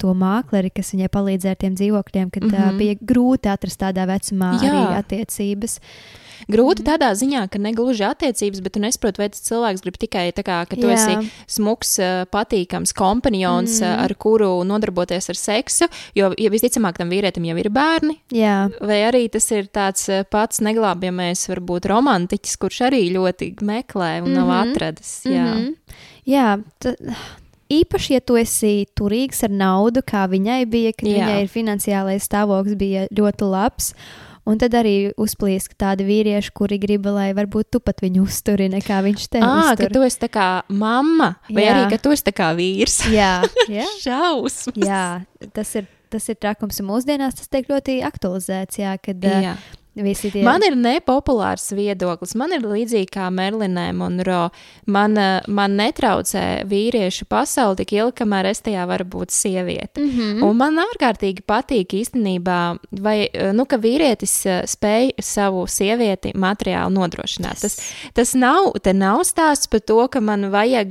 to 0.00 0.14
mākleri, 0.16 0.70
kas 0.72 0.94
viņai 0.94 1.10
palīdzēja 1.12 1.56
ar 1.56 1.60
tiem 1.60 1.76
dzīvokļiem, 1.76 2.30
kad 2.32 2.46
mm 2.46 2.54
-hmm. 2.54 2.78
bija 2.80 2.96
grūti 3.12 3.52
atrast 3.52 3.80
tādā 3.82 4.06
vecumā 4.08 4.54
Jā. 4.62 4.70
arī 4.70 4.98
attiecības. 5.02 5.78
Grūti 6.48 6.84
tādā 6.86 7.10
ziņā, 7.18 7.48
ka 7.50 7.58
ne 7.58 7.72
gluži 7.76 8.04
attiecības, 8.08 8.60
bet 8.64 8.72
tu 8.72 8.80
nesaproti, 8.80 9.18
vai 9.20 9.28
tas 9.28 9.42
cilvēks 9.44 9.82
grib 9.84 9.98
tikai 10.00 10.32
tā, 10.32 10.44
kā, 10.46 10.60
ka 10.70 10.76
tu 10.78 10.88
Jā. 10.88 10.94
esi 10.96 11.30
smuks, 11.46 11.98
patīkams 12.32 12.94
kompanions, 12.96 13.80
mm. 13.82 14.04
ar 14.06 14.14
kuru 14.14 14.62
nodarboties 14.64 15.28
ar 15.28 15.36
seksu. 15.36 15.88
Jo 16.16 16.32
ja 16.38 16.50
visticamāk, 16.50 16.96
tam 16.96 17.10
vīrietim 17.10 17.44
jau 17.50 17.58
ir 17.58 17.68
bērni. 17.70 18.16
Jā, 18.32 18.70
Vai 18.80 19.02
arī 19.04 19.28
tas 19.30 19.50
ir 19.52 19.66
tāds 19.68 20.08
pats 20.30 20.60
neglābjamais, 20.64 21.44
varbūt 21.50 21.86
romantiķis, 21.90 22.56
kurš 22.60 22.80
arī 22.88 23.02
ļoti 23.12 23.52
meklē 23.60 24.22
un 24.24 24.32
nav 24.34 24.48
Mhm. 24.48 24.72
atradis. 24.72 25.12
Jā, 25.24 25.54
Mhm. 25.54 25.74
Jā 26.26 26.62
ta, 26.78 26.94
īpaši, 27.70 28.10
ja 28.16 28.20
tu 28.20 28.34
esi 28.36 28.86
turīgs 28.98 29.42
ar 29.44 29.50
naudu, 29.50 30.02
kā 30.02 30.26
viņai 30.28 30.64
bija, 30.70 30.92
kad 30.96 31.08
Jā. 31.08 31.26
Viņai 31.26 31.42
ir 31.42 31.48
finansiālais 31.48 32.26
stāvoklis 32.28 32.76
bija 32.76 33.06
ļoti 33.14 33.50
labs. 33.50 33.94
Un 34.48 34.58
tad 34.58 34.74
arī 34.78 35.12
uzplīst 35.20 35.74
tādi 35.78 36.06
vīrieši, 36.08 36.52
kuri 36.56 36.78
grib, 36.80 37.04
lai 37.12 37.30
varbūt 37.36 37.70
tu 37.76 37.80
pat 37.84 38.00
viņu 38.00 38.24
uzturi, 38.24 38.70
nekā 38.72 39.02
viņš 39.04 39.26
tevi 39.36 39.46
ah, 39.46 39.74
ka 39.78 39.90
tu 39.92 40.02
esi 40.06 40.20
tā 40.22 40.30
kā 40.32 40.48
mamma, 40.72 41.34
vai 41.50 41.66
Jā. 41.66 41.74
arī 41.74 41.90
ka 41.92 42.00
tu 42.02 42.14
esi 42.16 42.24
tā 42.26 42.32
kā 42.34 42.50
vīrs. 42.56 43.02
Jā, 43.12 43.42
jā, 43.78 43.86
Šausmas. 44.00 44.86
jā, 44.86 45.04
tas 45.56 45.74
ir. 45.80 45.88
Tas 46.10 46.24
ir 46.26 46.34
trakums, 46.42 46.80
un 46.82 46.88
mūsdienās 46.88 47.36
tas 47.38 47.46
tiek 47.46 47.68
ļoti 47.70 48.00
aktualizēts. 48.02 48.80
Jā, 48.80 48.96
kad 48.98 49.22
jā. 49.22 49.52
Tie 49.90 50.42
Man 50.46 50.62
ir 50.62 50.76
nepopulārs 50.78 51.72
viedoklis. 51.74 52.36
Man 52.38 52.54
ir 52.54 52.62
līdzīgi 52.62 53.08
kā 53.10 53.26
Merlinē 53.34 53.88
Monro. 53.98 54.50
Man, 54.86 55.16
eh, 55.18 55.40
man 55.50 55.74
netraucē 55.74 56.62
vīriešu 56.70 57.26
pasauli 57.26 57.80
tik 57.82 57.96
ilgi, 57.98 58.14
kamēr 58.22 58.52
es 58.52 58.62
tajā 58.62 58.86
varu 58.86 59.04
būt 59.04 59.34
sieviete. 59.34 59.98
Mm 59.98 60.10
Mhm. 60.10 60.20
-hmm. 60.20 60.44
Un 60.44 60.56
man 60.56 60.78
ārkārtīgi 60.78 61.42
patīk 61.42 61.88
īstenībā, 61.88 62.78
vai, 62.92 63.28
eh, 63.32 63.52
nu, 63.52 63.64
ka 63.64 63.78
vīrietis 63.78 64.46
eh, 64.46 64.62
spēj 64.66 65.10
savu 65.18 65.66
sievieti 65.66 66.32
materiāli 66.34 66.94
nodrošināt. 66.94 67.60
Tas, 67.60 67.92
tas 68.14 68.34
nav, 68.34 68.72
nav 68.94 69.20
stāsts 69.24 69.68
par 69.68 69.80
to, 69.80 70.08
ka 70.08 70.20
man 70.20 70.50
vajag 70.50 70.90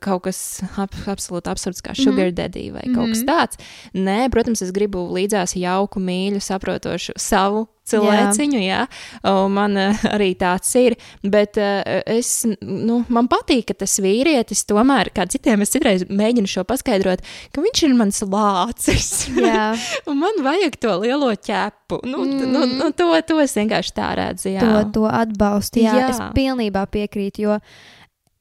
kaut 0.00 0.22
kas 0.22 0.62
ap, 0.76 0.94
absolūti 1.06 1.50
absurds 1.50 1.82
kā 1.82 1.94
sugar 1.94 2.26
mm 2.26 2.30
-hmm. 2.30 2.34
daddy 2.34 2.70
vai 2.70 2.94
kaut 2.94 3.08
kas 3.08 3.22
tāds. 3.22 3.56
Nē, 3.94 4.30
protams, 4.30 4.62
es 4.62 4.70
gribu 4.70 4.98
līdzās 4.98 5.56
jauku, 5.56 6.00
mīļu, 6.00 6.40
saprotošu 6.40 7.12
savu 7.16 7.68
cilvēciņu, 7.90 8.60
jā. 8.62 8.84
Un 9.28 9.54
man 9.56 9.78
uh, 9.78 10.04
arī 10.10 10.32
tāds 10.38 10.70
ir. 10.80 10.98
Bet 11.22 11.58
uh, 11.60 11.80
es, 12.08 12.42
nu, 12.62 13.00
man 13.12 13.30
patīk, 13.30 13.68
ka 13.70 13.78
tas 13.84 13.98
vīrietis 14.02 14.64
tomēr, 14.68 15.12
kā 15.16 15.26
citiem, 15.30 15.64
es 15.64 15.74
citreiz 15.74 16.06
mēģinu 16.08 16.50
šo 16.50 16.64
paskaidrot, 16.68 17.24
ka 17.54 17.64
viņš 17.64 17.84
ir 17.88 17.96
mans 17.98 18.22
lācis. 18.24 19.12
Jā. 19.38 19.72
Man 20.18 20.40
vajag 20.42 20.78
to 20.82 20.94
lielo 21.02 21.28
ķepu. 21.30 22.00
Nu, 22.08 22.24
mm. 22.24 22.48
nu, 22.52 22.64
nu, 22.78 22.88
to, 22.96 23.10
to 23.26 23.38
es 23.42 23.54
vienkārši 23.56 23.94
tā 23.96 24.08
redzu. 24.18 24.50
Jā. 24.54 24.64
to, 24.64 24.80
to 24.96 25.04
atbalstu. 25.10 25.82
Jā, 25.84 25.94
jā, 25.94 26.08
Jā. 26.08 26.10
es 26.12 26.20
pilnībā 26.36 26.84
piekrītu, 26.90 27.46
jo 27.46 27.58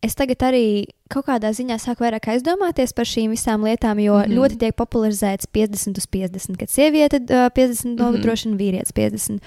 es 0.07 0.15
tagad 0.15 0.41
arī 0.49 0.65
kaut 1.11 1.27
kādā 1.29 1.53
ziņā 1.55 1.77
sāku 1.79 2.03
vairāk 2.07 2.27
aizdomāties 2.33 2.91
par 2.95 3.05
šīm 3.07 3.31
visām 3.35 3.63
lietām, 3.67 3.99
jo 4.03 4.13
mm 4.15 4.19
Mhm. 4.23 4.31
-hmm. 4.31 4.37
ļoti 4.39 4.57
tiek 4.59 4.75
popularizēts 4.75 5.47
50 5.53 5.97
uz 5.97 6.07
50, 6.07 6.57
kad 6.57 6.69
sieviete 6.69 7.17
uh, 7.23 7.49
50 7.53 7.85
Mhm. 7.85 7.95
nodrošina, 8.03 8.53
mm 8.55 8.57
-hmm. 8.57 8.61
vīrietis 8.61 8.93
50. 8.93 9.39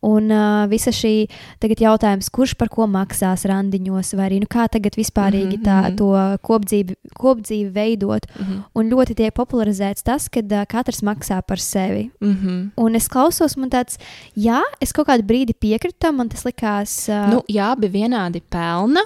Un 0.00 0.30
uh, 0.30 0.68
visa 0.70 0.90
šī 0.90 1.28
jautājums, 1.60 2.28
kurš 2.30 2.54
par 2.54 2.68
ko 2.68 2.86
maksās 2.86 3.44
randiņos, 3.44 4.14
vai 4.16 4.28
arī 4.30 4.40
nu, 4.40 4.46
kā 4.46 4.68
tagad 4.70 4.94
vispārīgi 4.94 5.58
tā, 5.62 5.82
Mhm, 5.82 5.86
mhm. 5.88 5.96
to 5.96 6.38
kopdzīvi, 6.42 6.94
kopdzīvi 7.18 7.72
veidot. 7.72 8.26
Mhm. 8.38 8.58
Un 8.74 8.90
ļoti 8.90 9.14
tiek 9.14 9.34
popularizēts 9.34 10.02
tas, 10.02 10.28
ka 10.28 10.40
uh, 10.40 10.64
katrs 10.68 11.02
maksā 11.02 11.42
par 11.42 11.56
sevi. 11.58 12.10
Mhm. 12.20 12.70
Un 12.76 12.94
es 12.94 13.08
klausos, 13.08 13.56
man 13.56 13.70
tāds, 13.70 13.98
jā, 14.36 14.60
es 14.80 14.92
kaut 14.92 15.08
kādu 15.08 15.22
brīdi 15.22 15.52
piekritu 15.54 15.98
tam, 15.98 16.16
man 16.16 16.28
tas 16.28 16.44
likās. 16.44 17.08
Uh, 17.08 17.28
Nu, 17.28 17.42
jā, 17.48 17.74
bija 17.76 17.92
vienādi 17.92 18.40
pelna. 18.50 19.00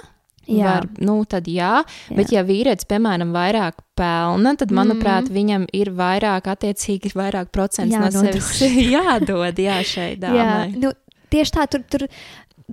Jā. 0.47 0.63
Var, 0.65 0.87
nu, 0.99 1.23
tad 1.25 1.45
jā, 1.47 1.53
Jā. 1.53 1.85
jā, 2.09 2.15
bet 2.17 2.31
ja 2.31 2.43
vīrietis, 2.43 2.85
piemēram, 2.89 3.31
vairāk 3.31 3.73
pelna, 3.95 4.55
tad, 4.57 4.71
manuprāt, 4.75 5.29
Mhm. 5.29 5.33
viņam 5.33 5.67
ir 5.73 5.91
vairāk, 5.91 6.43
attiecīgi, 6.51 7.13
vairāk 7.15 7.51
procents 7.51 7.95
no 7.95 8.01
Jānodrošina. 8.09 8.41
sevis 8.41 8.89
jādod 8.97 9.55
jā, 9.55 9.77
šai 9.83 10.17
Jā, 10.17 10.19
dāmai. 10.19 10.75
nu, 10.75 10.91
tieši 11.31 11.51
tā, 11.51 11.67
tur, 11.69 11.79
tur, 11.89 12.07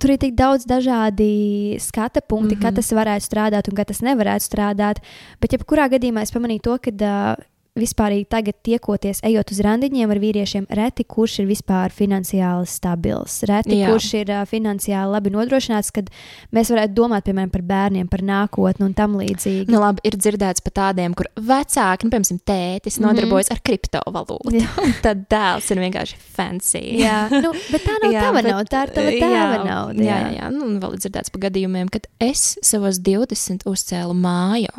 tur 0.01 0.10
ir 0.10 0.18
tik 0.18 0.34
daudz 0.34 0.64
dažādi 0.66 1.78
skata 1.80 2.20
punkti, 2.20 2.56
mm 2.56 2.59
Mhm. 2.59 2.66
-hmm. 2.66 2.72
kā 2.72 2.74
tas 2.74 2.90
varētu 2.92 3.24
strādāt 3.28 3.68
un 3.68 3.76
kā 3.76 3.84
tas 3.84 4.01
nevarētu 4.01 4.44
strādāt. 4.51 4.97
Bet, 5.40 5.51
jebkurā 5.52 5.88
gadījumā, 5.90 6.22
es 6.22 6.30
pamanīju 6.32 6.62
to, 6.62 6.78
ka 6.78 6.90
uh, 6.90 7.44
vispār 7.78 8.12
tagad 8.28 8.56
tiekoties, 8.66 9.20
ejot 9.24 9.51
uz 9.55 9.60
randiņiem 9.64 10.10
ar 10.10 10.18
vīriešiem, 10.20 10.66
reti 10.74 11.05
kurš 11.05 11.38
ir 11.42 11.47
vispār 11.48 11.92
finansiāli 11.94 12.66
stabils. 12.68 13.38
Reti 13.48 13.78
Jā. 13.78 13.90
kurš 13.92 14.09
ir 14.20 14.32
uh, 14.34 14.40
finansiāli 14.48 15.12
labi 15.14 15.30
nodrošināts, 15.34 15.92
kad 15.94 16.10
mēs 16.52 16.70
varētu 16.74 16.97
domāt, 16.98 17.24
piemēram, 17.28 17.51
par 17.55 17.62
bērniem, 17.62 18.09
par 18.10 18.20
nākotni 18.26 18.84
un 18.88 18.94
tam 18.98 19.14
līdzīgi. 19.20 19.68
Nu, 19.70 19.78
labi, 19.80 20.02
ir 20.05 20.18
dzirdēts 20.18 20.64
par 20.66 20.74
tādiem, 20.80 21.14
kur 21.16 21.30
vecāki, 21.38 22.05
nu, 22.09 22.10
piemēram, 22.14 22.40
tētis 22.51 22.98
Mhm. 22.98 23.06
nodarbojas 23.06 23.51
ar 23.55 23.62
kriptovalūtu. 23.64 24.56
Jā. 24.60 24.88
Tad 25.06 25.24
dēls 25.30 25.70
ir 25.70 25.76
vienkārši 25.86 26.16
fancy. 26.36 26.84
Jā, 27.01 27.28
nu, 27.30 27.52
bet 27.70 27.86
tā 27.86 27.97
nav 28.02 28.12
Jā, 28.12 28.20
tava 28.26 28.42
bet- 28.42 28.51
nauda, 28.52 28.68
tā 28.70 28.82
ir 28.88 28.94
tava 28.98 29.10
tēva 29.10 29.64
nauda. 29.64 30.02
Jā, 30.05 30.18
jā, 30.26 30.30
jā. 30.40 30.51
Nu, 30.52 30.66
un 30.66 30.80
vēl 30.82 30.94
ir 30.98 31.05
dzirdēts 31.06 31.30
par 31.32 31.47
gadījumiem, 31.48 31.88
kad 31.90 32.06
es 32.20 32.59
savos 32.62 32.98
20 32.98 33.64
uzcēlu 33.64 34.14
māju. 34.18 34.74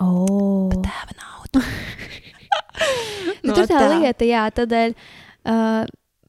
Oh. 0.00 0.68
Tēva 0.70 1.14
naudu. 1.16 1.62
Nu, 3.46 3.54
tur 3.54 3.68
tā, 3.68 3.78
tā 3.78 4.00
lieta, 4.00 4.26
jā, 4.26 4.42
tādēļ. 4.56 4.96
Uh, 5.46 5.86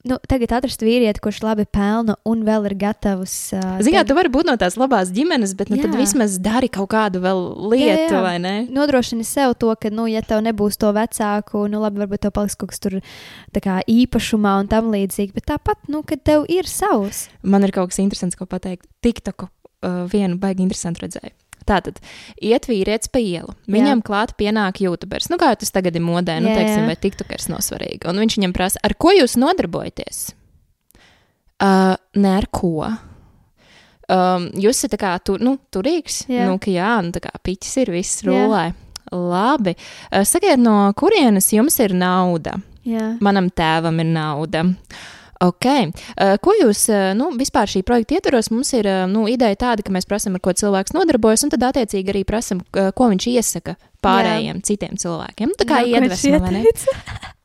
Nu, 0.08 0.16
tagad 0.30 0.54
atrast 0.56 0.84
vīrieti, 0.86 1.20
kurš 1.24 1.42
labi 1.44 1.66
pelna 1.74 2.16
un 2.28 2.44
vēl 2.48 2.70
ir 2.70 2.76
gatavs. 2.80 3.34
Uh, 3.56 3.80
Zinām, 3.84 4.06
tev 4.06 4.12
tu 4.12 4.18
vari 4.18 4.32
būt 4.32 4.48
no 4.48 4.56
tās 4.60 4.78
labās 4.80 5.12
ģimenes, 5.16 5.56
bet 5.58 5.72
nu, 5.72 5.80
tad 5.82 5.96
Jā. 5.96 6.00
vismaz 6.00 6.38
dari 6.44 6.70
kaut 6.72 6.90
kādu 6.94 7.20
lietu, 7.20 7.82
Jā, 7.82 7.98
jā. 8.14 8.22
vai 8.24 8.38
ne? 8.40 8.54
nodrošini 8.72 9.26
sev 9.28 9.58
to, 9.60 9.74
ka, 9.82 9.92
nu, 9.92 10.06
ja 10.12 10.22
tev 10.26 10.44
nebūs 10.46 10.80
to 10.80 10.94
vecāku, 10.96 11.66
nu, 11.72 11.82
labi, 11.84 12.04
varbūt 12.06 12.24
tev 12.28 12.36
paliks 12.38 12.56
kaut 12.60 12.72
kas 12.72 12.84
tur 12.84 13.00
kā 13.58 13.82
īpašumā 13.90 14.54
un 14.62 14.72
tam 14.72 14.94
līdzīgi, 14.94 15.34
bet 15.36 15.50
tāpat, 15.52 15.82
nu, 15.92 16.04
kad 16.08 16.24
tev 16.24 16.48
ir 16.52 16.70
savs. 16.72 17.26
Man 17.44 17.68
ir 17.68 17.76
kaut 17.76 17.92
kas 17.92 18.00
interesants, 18.04 18.38
ko 18.40 18.48
pateikt. 18.48 18.88
TikToku 19.04 19.50
uh, 19.50 20.06
vienu 20.12 20.40
baigi 20.40 20.64
interesantu 20.64 21.08
redzēju. 21.08 21.36
Tātad, 21.68 22.00
iet 22.40 22.68
vīrietis 22.70 23.12
pa 23.12 23.20
ielu. 23.20 23.52
Viņam 23.68 24.02
klāt 24.08 24.34
pienāk 24.40 24.80
YouTubers. 24.86 25.28
Nu, 25.34 25.40
kā 25.42 25.52
tas 25.60 25.74
tagad 25.76 25.98
ir 26.00 26.04
modē, 26.06 26.38
nu, 26.40 26.54
Jā, 26.54 26.62
teiksim, 26.62 26.86
jā. 26.86 26.88
vai 26.88 26.96
TikTokers 27.04 27.50
nav 27.52 27.60
svarīgi. 27.66 28.08
Un 28.08 28.22
viņš 28.24 28.38
viņam 28.40 28.56
prasa, 28.56 28.80
ar 28.88 28.96
ko 28.96 29.12
jūs 29.12 29.36
nodarbojaties? 29.42 30.22
Uh, 31.60 31.96
ne 32.16 32.32
ar 32.38 32.48
ko. 32.54 32.88
Um, 34.08 34.48
jūs 34.56 34.80
esat 34.86 34.96
kā 35.02 35.12
tur, 35.20 35.42
nu, 35.44 35.58
turīgs. 35.74 36.22
Jā. 36.32 36.46
Nu, 36.48 36.56
ka 36.64 36.72
jā, 36.72 36.94
nu, 37.04 37.12
tā 37.16 37.20
kā 37.26 37.34
piķis 37.44 37.74
ir, 37.84 37.92
viss 37.98 38.22
Jā. 38.24 38.30
rulē. 38.32 38.64
Labi. 39.12 39.74
Uh, 40.12 40.24
sakiet, 40.28 40.60
no 40.62 40.94
kurienes 41.00 41.50
jums 41.56 41.76
ir 41.84 41.96
nauda? 41.98 42.56
Jā. 42.88 43.18
Manam 43.24 43.50
tēvam 43.52 44.00
ir 44.00 44.08
nauda. 44.14 44.64
Ok. 44.64 45.17
Uh, 46.16 46.36
ko 46.44 46.56
jūs, 46.58 46.88
uh, 46.92 47.12
nu, 47.18 47.30
vispār 47.38 47.70
šī 47.70 47.84
projekta 47.88 48.18
ietvaros, 48.18 48.52
mums 48.54 48.74
ir 48.78 48.90
uh, 48.90 49.06
nu, 49.12 49.28
ideja 49.32 49.60
tāda, 49.68 49.86
ka 49.86 49.94
mēs 49.94 50.10
prasām, 50.10 50.38
ar 50.38 50.44
ko 50.44 50.56
cilvēks 50.58 50.96
nodarbojas, 50.98 51.46
un 51.46 51.54
tad 51.54 51.70
attiecīgi 51.70 52.14
arī 52.14 52.26
prasām, 52.28 52.64
ko 52.72 53.10
viņš 53.14 53.32
iesaka 53.36 53.78
pārējiem 54.04 54.62
Jā. 54.62 54.68
citiem 54.72 55.00
cilvēkiem. 55.00 55.52
Nu, 55.54 55.58
tā 55.60 55.68
kā 55.70 55.82
viņš 55.86 56.30
iedvesma? 56.34 57.34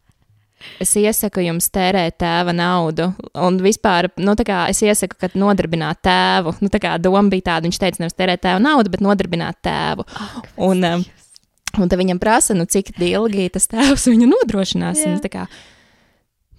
Es 0.82 0.92
iesaku 0.98 1.42
jums 1.44 1.68
tērēt 1.74 2.18
tēva 2.22 2.52
naudu, 2.54 3.08
un 3.38 3.58
vispār, 3.62 4.08
nu, 4.22 4.34
kā 4.46 4.64
es 4.70 4.82
iesaku, 4.84 5.18
ka 5.20 5.30
nodarbināt 5.38 6.02
tēvu. 6.06 6.54
Nu, 6.62 6.70
tā 6.72 6.80
kā 6.82 6.94
doma 7.02 7.24
bija 7.32 7.52
tāda, 7.52 7.68
viņš 7.68 7.80
teica, 7.82 8.02
nevis 8.02 8.18
tērēt 8.18 8.44
tēva 8.46 8.62
naudu, 8.62 8.92
bet 8.92 9.04
nodarbināt 9.04 9.58
tēvu. 9.66 10.06
Un, 10.62 10.86
um, 10.86 11.04
un 11.78 11.92
tad 11.92 11.98
viņam 12.00 12.22
prasa, 12.22 12.56
nu, 12.58 12.66
cik 12.70 12.94
ilgi 12.98 13.48
tas 13.54 13.68
tēvs 13.70 14.08
viņu 14.10 14.30
nodrošinās. 14.32 15.02
Jā. 15.02 15.14
Un, 15.14 15.46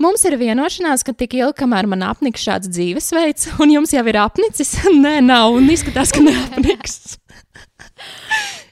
Mums 0.01 0.23
ir 0.25 0.35
vienošanās, 0.41 1.03
ka 1.05 1.13
tik 1.15 1.35
ilgi, 1.37 1.57
kamēr 1.61 1.87
man 1.89 2.01
apniks 2.07 2.43
šāds 2.43 2.71
dzīvesveids, 2.73 3.51
un 3.61 3.75
jums 3.75 3.93
jau 3.93 4.03
ir 4.09 4.17
apnicis, 4.23 4.73
nē, 5.03 5.19
nav, 5.25 5.53
un 5.59 5.69
izskatās, 5.73 6.13
ka 6.15 6.23
neapniks. 6.25 7.17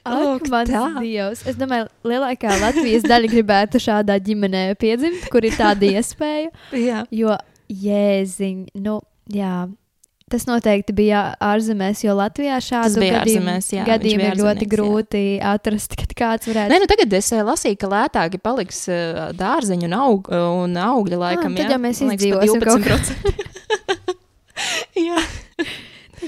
Ak, 0.02 0.48
mans 0.50 0.72
dievs. 0.98 1.44
Es 1.46 1.54
domāju, 1.58 1.86
lielākā 2.10 2.56
Latvijas 2.58 3.04
daļa 3.06 3.30
gribētu 3.30 3.78
šādā 3.82 4.16
ģimenē 4.24 4.64
piedzimt, 4.80 5.28
kur 5.30 5.46
ir 5.46 5.54
tāda 5.54 5.86
iespēja. 5.94 6.50
Jā. 6.74 7.04
Jo, 7.14 7.36
jēziņ, 7.70 8.64
nu, 8.82 8.98
jā. 9.30 9.54
Tas 10.32 10.46
noteikti 10.48 10.94
bija 10.96 11.34
ārzemēs, 11.44 12.00
jo 12.06 12.14
Latvijā 12.16 12.56
šādu 12.64 13.02
gadījumu, 13.02 13.58
jā, 13.74 13.84
gadījumu 13.84 14.24
ir 14.24 14.38
ļoti 14.38 14.46
ārzemnieks, 14.46 14.64
jā. 14.64 14.70
grūti 14.72 15.22
atrast, 15.44 15.96
kad 16.00 16.14
kāds 16.16 16.48
varētu. 16.48 16.72
Nē, 16.72 16.78
nu 16.80 16.88
tagad 16.88 17.16
es 17.18 17.28
eh, 17.36 17.42
lasīju, 17.44 17.76
ka 17.82 17.90
lētāki 17.92 18.40
paliks 18.40 18.86
eh, 18.88 19.20
dārzeņu 19.36 19.90
un, 19.90 19.96
aug, 19.98 20.30
un 20.32 20.78
augļi 20.80 21.20
laikam. 21.20 21.52
tad 21.58 21.68
jā? 21.68 21.74
jau 21.76 21.80
mēs 21.84 22.00
izdzīvosim 22.06 22.64
kaut 22.64 22.88
12%. 22.88 24.16
jā. 25.08 25.20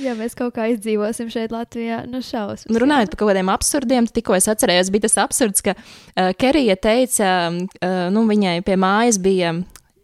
Ja 0.03 0.13
mēs 0.19 0.35
kaut 0.37 0.53
kā 0.57 0.67
izdzīvosim 0.75 1.31
šeit, 1.33 1.55
Latvijā, 1.55 2.03
nu 2.11 2.21
šausmas. 2.21 2.69
Un 2.69 2.81
runājot 2.83 3.15
par 3.15 3.23
kaut 3.23 3.31
kādiem 3.31 3.53
absurdiem, 3.55 4.09
tad 4.11 4.19
tikko 4.19 4.37
es 4.37 4.51
atcerējos, 4.51 4.91
bija 4.93 5.07
tas 5.07 5.17
absurds, 5.23 5.65
ka 5.65 5.77
uh, 5.79 6.35
Kerija 6.37 6.77
teica, 6.77 7.31
uh, 7.49 7.97
nu, 8.13 8.27
viņai 8.29 8.59
pie 8.67 8.77
mājas 8.81 9.21
bija. 9.23 9.55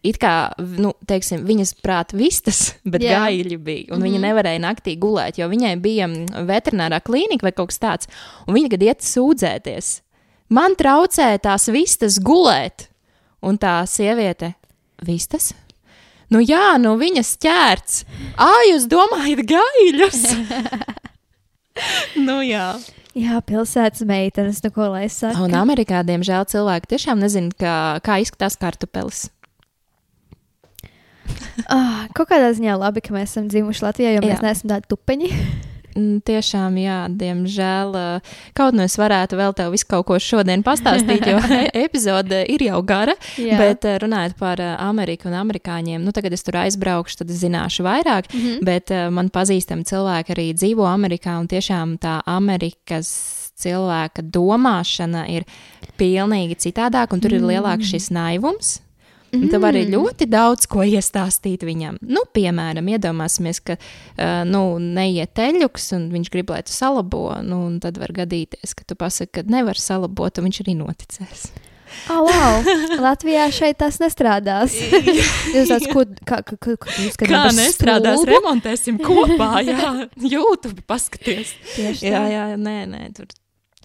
It 0.02 0.16
kā, 0.16 0.52
nu, 0.56 0.94
teiksim, 1.04 1.42
viņas 1.44 1.74
prāta 1.84 2.16
vistas, 2.16 2.74
bet 2.92 3.04
Jā. 3.04 3.20
gaļi 3.20 3.56
bija. 3.58 3.86
Un 3.90 3.98
mm 3.98 4.02
-hmm. 4.02 4.04
Mhm. 4.04 4.04
viņa 4.04 4.20
nevarēja 4.26 4.60
naktī 4.64 4.96
gulēt, 4.98 5.38
jo 5.38 5.48
viņai 5.48 5.74
bija 5.80 6.06
mm, 6.08 6.46
veterinārā 6.48 7.00
klīnika 7.00 7.42
vai 7.42 7.52
kaut 7.52 7.68
kas 7.68 7.78
tāds. 7.78 8.08
Un 8.46 8.54
viņa 8.54 8.70
kad 8.70 8.82
iet 8.82 9.00
sūdzēties. 9.04 10.00
Man 10.48 10.74
traucē 10.74 11.38
tās 11.38 11.68
vistas 11.68 12.18
gulēt. 12.18 12.88
Un 13.42 13.58
tā 13.58 13.86
sieviete, 13.86 14.54
vistas? 15.02 15.54
Nu 16.30 16.40
jā, 16.40 16.78
nu 16.78 16.96
viņas 16.96 17.36
ķērts. 17.42 18.04
Ā, 18.38 18.50
jūs 18.70 18.86
domājat 18.86 19.40
gaļus? 19.50 20.20
nu 22.26 22.40
jā. 22.46 22.78
Jā, 23.18 23.40
pilsētas 23.42 24.04
meitenes, 24.06 24.60
nu 24.62 24.70
ko 24.70 24.86
lai 24.92 25.08
es 25.08 25.16
saku. 25.18 25.42
Un 25.42 25.56
Amerikā, 25.58 26.04
diemžēl, 26.06 26.46
cilvēki 26.52 26.92
tiešām 26.92 27.18
nezina, 27.18 27.50
kā, 27.58 27.76
kā 28.06 28.20
izskatās 28.22 28.54
kartupelis. 28.60 29.24
Ah, 31.70 32.06
kaut 32.16 32.30
kādā 32.30 32.52
ziņā 32.56 32.78
labi, 32.80 33.02
ka 33.04 33.14
mēs 33.14 33.34
esam 33.34 33.50
dzimuši 33.50 33.84
Latvijā, 33.84 34.14
jo 34.16 34.22
mēs 34.24 34.38
Jā. 34.38 34.44
neesam 34.46 34.72
tādi 34.72 34.90
tupeņi. 34.90 35.28
Mm, 35.90 36.20
Tiešām, 36.22 36.76
jā, 36.78 36.98
diemžēl. 37.18 37.94
ā, 37.98 38.20
Kaut 38.54 38.76
nu 38.78 38.84
es 38.86 38.94
varētu 38.98 39.38
vēl 39.38 39.54
tev 39.58 39.72
visu 39.74 39.88
kaut 39.90 40.06
ko 40.06 40.18
šodien 40.22 40.62
pastāstīt, 40.62 41.26
jo 41.26 41.40
epizode 41.84 42.44
ir 42.46 42.62
jau 42.68 42.78
gara. 42.86 43.16
Jā. 43.40 43.58
Bet 43.58 43.86
ā, 43.88 43.96
runājot 44.02 44.36
par 44.38 44.62
ā, 44.62 44.76
Ameriku 44.86 45.28
un 45.30 45.34
amerikāņiem, 45.40 46.02
nu 46.04 46.14
tagad 46.14 46.36
es 46.36 46.46
tur 46.46 46.60
aizbraukšu, 46.62 47.22
tad 47.22 47.34
zināšu 47.34 47.86
vairāk. 47.86 48.30
Mhm. 48.30 48.60
Bet 48.66 48.94
uh, 48.94 49.08
man 49.14 49.32
pazīstami 49.34 49.86
cilvēki 49.88 50.36
arī 50.36 50.46
dzīvo 50.54 50.86
Amerikā, 50.86 51.38
un 51.42 51.50
tiešām 51.50 51.98
tā 52.02 52.20
Amerikas 52.30 53.10
cilvēka 53.60 54.24
domāšana 54.24 55.26
ir 55.28 55.44
pilnīgi 56.00 56.56
citādāka, 56.68 57.12
un 57.16 57.20
tur 57.24 57.34
ir 57.36 57.44
lielāks 57.44 57.90
šis 57.92 58.08
naivums. 58.14 58.78
Un 59.32 59.48
tev 59.48 59.62
arī 59.68 59.84
Mm. 59.86 59.94
ļoti 59.94 60.26
daudz 60.26 60.66
ko 60.66 60.82
iestāstīt 60.82 61.62
viņam. 61.62 61.98
Nu, 62.02 62.24
piemēram, 62.34 62.88
iedomāsimies, 62.90 63.60
ka 63.62 63.76
uh, 63.78 64.42
nu, 64.44 64.78
neiet 64.78 65.34
teļuks, 65.38 65.92
un 65.96 66.10
viņš 66.10 66.30
grib, 66.34 66.50
lai 66.50 66.62
tu 66.66 66.72
salabo. 66.74 67.28
Nu, 67.46 67.66
un 67.68 67.80
tad 67.80 67.98
var 67.98 68.10
gadīties, 68.16 68.74
ka 68.74 68.84
tu 68.86 68.98
pasaki, 68.98 69.30
ka 69.38 69.42
nevar 69.46 69.78
salabot, 69.78 70.38
un 70.38 70.48
viņš 70.48 70.62
arī 70.64 70.76
noticēs. 70.80 71.50
Oh, 72.10 72.22
wow. 72.22 72.62
Latvijā 73.02 73.48
šeit 73.50 73.78
tas 73.82 73.98
nestrādās. 74.02 74.74
Jūs 75.54 75.70
tāds, 75.72 75.88
ko, 75.90 76.04
kā, 76.26 76.40
kā, 76.46 77.40
nestrādās, 77.56 78.22
remontēsim 78.30 78.98
kopā, 79.02 79.60
jā, 79.66 79.92
YouTube 80.34 80.84
paskaties. 80.86 81.54
Jā, 81.78 82.22
jā, 82.30 82.44
nē, 82.54 82.76
nē, 82.90 83.02
tur, 83.16 83.26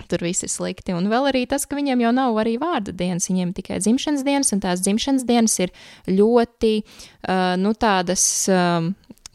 tur 0.09 0.23
viss 0.25 0.45
ir 0.45 0.51
slikti. 0.51 0.93
Un 0.95 1.09
vēl 1.11 1.29
arī 1.31 1.45
tas, 1.49 1.65
ka 1.65 1.77
viņiem 1.77 2.03
jau 2.05 2.11
nav 2.15 2.37
arī 2.41 2.57
vārda 2.61 2.93
dienas, 2.95 3.29
viņiem 3.31 3.55
tikai 3.57 3.79
dzimšanas 3.83 4.25
dienas, 4.27 4.53
un 4.55 4.61
tās 4.63 4.83
dzimšanas 4.85 5.25
dienas 5.27 5.57
ir 5.63 5.73
ļoti, 6.11 6.75
uh, 6.83 7.55
nu, 7.61 7.73
tādas, 7.79 8.23
um, 8.51 8.93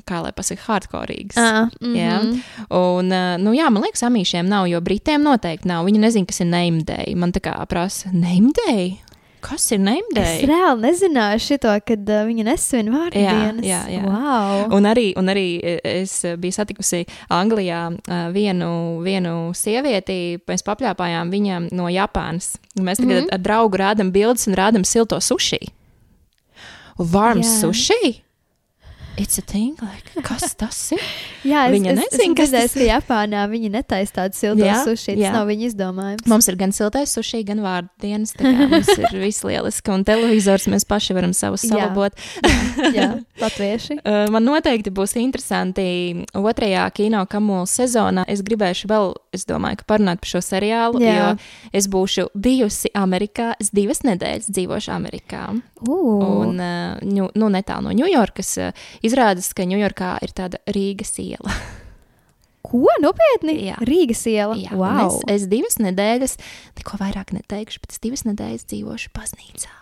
kā 0.08 0.22
lai 0.24 0.32
pasakā, 0.36 0.62
hardcoreīgas. 0.66 1.38
Ah, 1.40 1.68
mm 1.80 1.96
Jā. 1.96 2.16
-hmm. 2.20 2.40
Un, 2.70 3.12
uh, 3.12 3.36
nu, 3.42 3.52
jā, 3.56 3.70
man 3.70 3.82
liekas, 3.82 4.02
amīšiem 4.02 4.48
nav, 4.48 4.68
jo 4.68 4.80
britiem 4.80 5.22
noteikti 5.22 5.68
nav. 5.68 5.86
Viņi 5.86 5.98
nezina, 5.98 6.26
kas 6.26 6.40
ir 6.40 6.46
name 6.46 6.82
day. 6.82 7.14
Man 7.14 7.32
tā 7.32 7.40
kā 7.40 7.66
prasa, 7.66 8.10
name 8.12 8.52
day? 8.66 8.98
Kas 9.40 9.66
ir 9.72 9.80
name 9.82 10.14
Es 10.20 10.44
reāli 10.48 10.84
nezināju 10.84 11.42
šo, 11.44 11.58
kad 11.86 12.12
uh, 12.12 12.22
viņa 12.28 12.46
nesvin 12.50 12.90
vārdu 12.92 13.18
dienas. 13.18 13.64
jā, 13.66 13.80
jā. 13.90 14.02
Wow. 14.04 14.76
Un 14.76 14.88
arī, 14.90 15.10
un 15.18 15.32
arī 15.32 15.46
e, 15.58 15.74
es 16.02 16.14
biju 16.40 16.56
satikusi 16.56 17.02
Anglijā 17.32 17.82
ā, 17.90 18.20
vienu, 18.34 18.70
vienu 19.04 19.34
sievieti, 19.56 20.40
mēs 20.48 20.66
papļāpājām 20.66 21.32
viņam 21.32 21.68
no 21.76 21.88
Japānas. 21.92 22.54
Mēs 22.76 23.00
tagad 23.02 23.16
mm. 23.16 23.26
-hmm. 23.26 23.34
ar 23.34 23.44
draugu 23.44 23.80
rādām 23.80 24.12
bildes 24.12 24.46
un 24.48 24.58
rādām 24.58 24.84
silto 24.84 25.20
sushi. 25.20 25.60
Varms 26.98 27.48
Jā. 27.48 27.60
Sushi? 29.20 29.26
it's 29.28 29.38
a 29.38 29.42
thing, 29.42 29.76
like, 29.82 30.24
kas 30.24 30.54
tas 30.56 30.78
ir? 30.96 31.00
Jā, 31.50 31.66
es, 31.68 31.74
Viņa 31.74 31.92
es, 31.92 31.98
nezin, 32.00 32.32
es 32.32 32.38
kas 32.38 32.50
dzirdēju, 32.52 32.72
ka 32.74 32.86
Japānā 32.90 33.44
viņi 33.50 33.70
netaisa 33.72 34.12
tādu 34.20 34.36
siltu 34.36 34.64
Jā, 34.64 34.80
suši. 34.84 35.14
jā. 35.16 35.30
Tas 35.30 35.36
nav 35.38 35.46
viņa 35.48 35.66
izdomājums. 35.70 36.26
Mums 36.28 36.48
ir 36.50 36.56
gan 36.60 36.72
siltais 36.76 37.14
suši, 37.16 37.42
gan 37.48 37.62
vārdienas. 37.64 38.34
Mums 38.40 38.90
ir 38.96 39.16
viss 39.24 39.44
lieliski, 39.46 39.92
un 39.94 40.04
televizors 40.08 40.66
mēs 40.72 40.84
paši 40.88 41.16
varam 41.16 41.32
savus 41.36 41.64
Jā. 41.64 41.70
salabot. 41.72 42.16
Jā, 42.96 43.08
latvieši. 43.40 44.00
Uh, 44.04 44.26
Man 44.32 44.44
noteikti 44.48 44.92
būs 44.94 45.16
interesanti 45.20 46.26
otrajā 46.36 46.84
kino 46.96 47.24
kamula 47.30 47.64
sezonā. 47.70 48.24
Es 48.30 48.42
gribēšu 48.46 48.90
vēl, 48.90 49.14
es 49.36 49.46
domāju, 49.48 49.80
ka 49.80 49.88
parunāt 49.94 50.20
par 50.22 50.28
šo 50.34 50.42
seriālu, 50.44 51.00
Jā. 51.02 51.16
jo 51.16 51.70
es 51.76 51.88
būšu 51.90 52.28
bijusi 52.34 52.92
Amerikā. 52.96 53.54
Es 53.60 53.72
divas 53.74 54.04
nedēļas 54.06 54.50
dzīvošu 54.52 54.92
Amerikā. 54.94 55.48
Uh, 55.80 55.98
Un, 56.20 56.58
uh, 56.60 57.00
ņu, 57.00 57.30
nu, 57.40 57.48
netālu 57.52 57.88
no 57.88 57.94
Ņujorkas. 57.96 58.50
Izrādās, 59.10 59.50
ka 59.56 59.66
Ņujorkā 59.68 60.14
ir 60.26 60.34
tāda 60.36 60.62
Rīgas 60.70 61.12
iela. 61.22 61.56
ko 62.70 62.86
nopietni? 63.02 63.58
Jā. 63.70 63.76
Rīgas 63.82 64.24
iela. 64.30 64.56
Jā, 64.58 64.72
wow. 64.78 65.10
es, 65.10 65.44
es 65.44 65.50
divas 65.50 65.80
nedēļas, 65.82 66.38
neko 66.80 67.02
vairāk 67.02 67.34
neteikšu, 67.36 67.84
bet 67.84 67.98
es 67.98 68.02
divas 68.02 68.26
nedēļas 68.28 68.66
dzīvošu 68.70 69.14
baznīcā. 69.16 69.76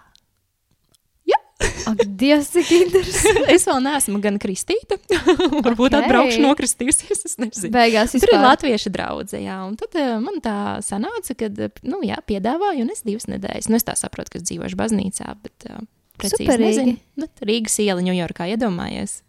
Ak, 1.58 1.98
Dievs, 2.18 2.50
cik 2.54 2.70
interesanti. 2.76 3.44
es 3.56 3.64
vēl 3.66 3.80
neesmu 3.82 4.20
gan 4.22 4.38
kristīta. 4.40 4.98
Varbūt 5.66 5.96
Ok. 5.96 5.98
atbraukšu 5.98 6.42
nokristījusies. 6.44 7.24
Es 7.26 7.36
nezinu. 7.40 7.72
Beigās 7.74 8.14
Tur 8.14 8.22
ir 8.22 8.34
vispār. 8.34 8.44
latviešu 8.44 8.92
draudzene, 8.94 9.42
jā. 9.48 9.58
Un 9.66 9.74
tad 9.80 9.98
uh, 9.98 10.16
man 10.22 10.38
tā 10.44 10.56
sanāca, 10.86 11.36
ka, 11.38 11.50
nu, 11.88 12.00
jā, 12.06 12.18
piedāvāju, 12.30 12.84
un 12.86 12.94
es 12.94 13.02
divas 13.06 13.28
nedēļas. 13.30 13.70
Nu, 13.72 13.78
es 13.80 13.86
tā 13.88 13.96
saprotu, 13.98 14.34
ka 14.34 14.42
es 14.42 14.46
dzīvošu 14.50 14.78
baznīcā, 14.78 15.34
bet 15.44 15.68
uh, 15.70 15.82
precīzi 16.20 16.44
Superīgi. 16.44 16.64
nezinu. 16.66 16.96
Nu, 17.16 17.28
Rīgas 17.48 17.78
iela 17.84 18.04
Ņujorkā 18.04 18.48
iedomājies. 18.54 19.20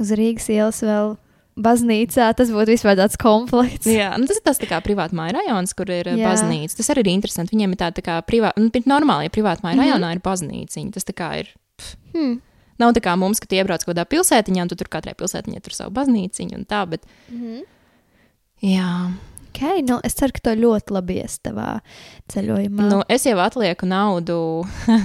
Uz 0.00 0.12
Rīgas 0.16 0.48
ielas 0.52 0.80
vēl 0.86 1.16
baznīcā. 1.60 2.28
Tas 2.36 2.52
būtu 2.52 2.74
vispār 2.74 2.98
tāds 2.98 3.18
komplekts. 3.20 3.88
Jā, 3.90 4.12
nu, 4.20 4.28
tas 4.30 4.40
ir 4.40 4.44
tas 4.46 4.60
tā 4.60 4.68
kā 4.70 4.80
privāta 4.84 5.16
māja 5.16 5.38
rajons, 5.38 5.74
kur 5.76 5.90
ir 5.92 6.12
Jā. 6.12 6.18
jā. 6.18 6.28
baznīca. 6.28 6.76
Tas 6.78 6.92
arī 6.94 7.04
ir 7.04 7.12
interesanti. 7.14 7.56
Viņiem 7.56 7.74
ir 7.74 7.80
tāda 7.80 8.00
tā 8.00 8.06
kā 8.06 8.20
privāta, 8.26 8.62
nu, 8.62 8.70
normāli, 8.90 9.28
ja 9.28 9.34
privāta 9.34 9.66
māja 9.66 9.76
mm 9.76 9.82
-hmm. 9.82 9.90
rajonā 9.90 10.12
ir 10.14 10.22
baznīca. 10.24 10.86
Tas 10.94 11.04
tā 11.08 11.16
kā 11.16 11.32
ir. 11.40 11.52
Hmm. 12.14 12.40
Nav 12.80 12.94
tā 12.96 13.02
kā 13.04 13.16
mums, 13.16 13.40
ka 13.40 13.46
tie 13.46 13.60
iebrauc 13.60 13.84
kaut 13.84 13.94
kādā 13.94 14.06
pilsētiņā, 14.08 14.62
un 14.62 14.68
tu 14.68 14.76
tur 14.76 14.88
katrai 14.88 15.14
pilsētiņai 15.14 15.60
tur 15.60 15.72
savu 15.76 15.90
baznīciņu 15.90 16.56
un 16.56 16.64
tā, 16.64 16.86
bet. 16.88 17.04
Mhm. 17.28 17.60
Jā, 18.60 19.12
Okay, 19.50 19.82
nu, 19.82 19.98
es 20.06 20.14
ceru, 20.14 20.34
ka 20.36 20.44
to 20.46 20.52
ļoti 20.56 20.94
labi 20.94 21.18
ies 21.20 21.40
tavā 21.42 21.80
ceļojumā. 22.30 22.86
nu, 22.86 23.00
es 23.10 23.26
jau 23.26 23.36
atlieku 23.42 23.88
naudu 23.90 24.36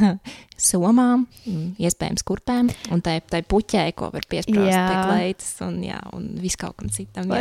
somām, 0.69 1.25
mm, 1.43 1.71
iespējams, 1.81 2.23
kurpēm, 2.27 2.69
un 2.93 3.01
tai, 3.05 3.17
tai 3.25 3.41
puķē, 3.41 3.87
ko 3.97 4.11
var 4.13 4.27
piesprāst, 4.29 4.77
tā 4.77 4.99
kleitas 5.09 5.49
un, 5.65 5.79
jā, 5.83 5.97
un 6.15 6.29
viss 6.41 6.59
kaut 6.61 6.77
kam 6.77 6.93
citam. 6.93 7.33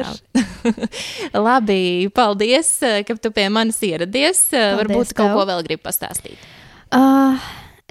Labi, 1.47 2.09
paldies, 2.14 2.72
ka 3.06 3.18
tu 3.20 3.35
pie 3.36 3.51
manis 3.52 3.82
ieradies. 3.85 4.48
Varbūt 4.55 5.12
tu 5.12 5.20
kaut 5.20 5.28
tev. 5.28 5.36
ko 5.36 5.47
vēl 5.52 5.66
gribi 5.68 5.85
pastāstīt. 5.85 6.48
Uh, 6.94 7.39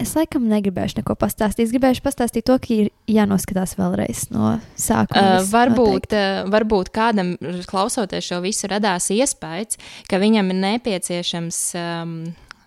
es 0.02 0.14
laikam 0.18 0.46
negribēšu 0.50 1.00
neko 1.02 1.16
pastāstīt. 1.20 1.68
Es 1.68 1.74
gribēšu 1.76 2.02
pastāstīt 2.06 2.46
to, 2.50 2.56
ka 2.62 2.72
ir 2.74 2.90
jānoskatās 3.12 3.76
vēlreiz 3.80 4.26
no 4.34 4.56
sākuma. 4.80 5.40
Uh, 5.40 5.50
varbūt, 5.52 6.16
uh, 6.18 6.44
varbūt 6.54 6.90
kādam, 6.96 7.36
klausoties 7.70 8.26
šo 8.32 8.40
visu, 8.46 8.68
radās 8.72 9.10
iespējas, 9.14 9.78
ka 10.10 10.22
viņam 10.24 10.54
ir 10.56 10.62
nepieciešams. 10.68 11.62
Um, 11.78 12.16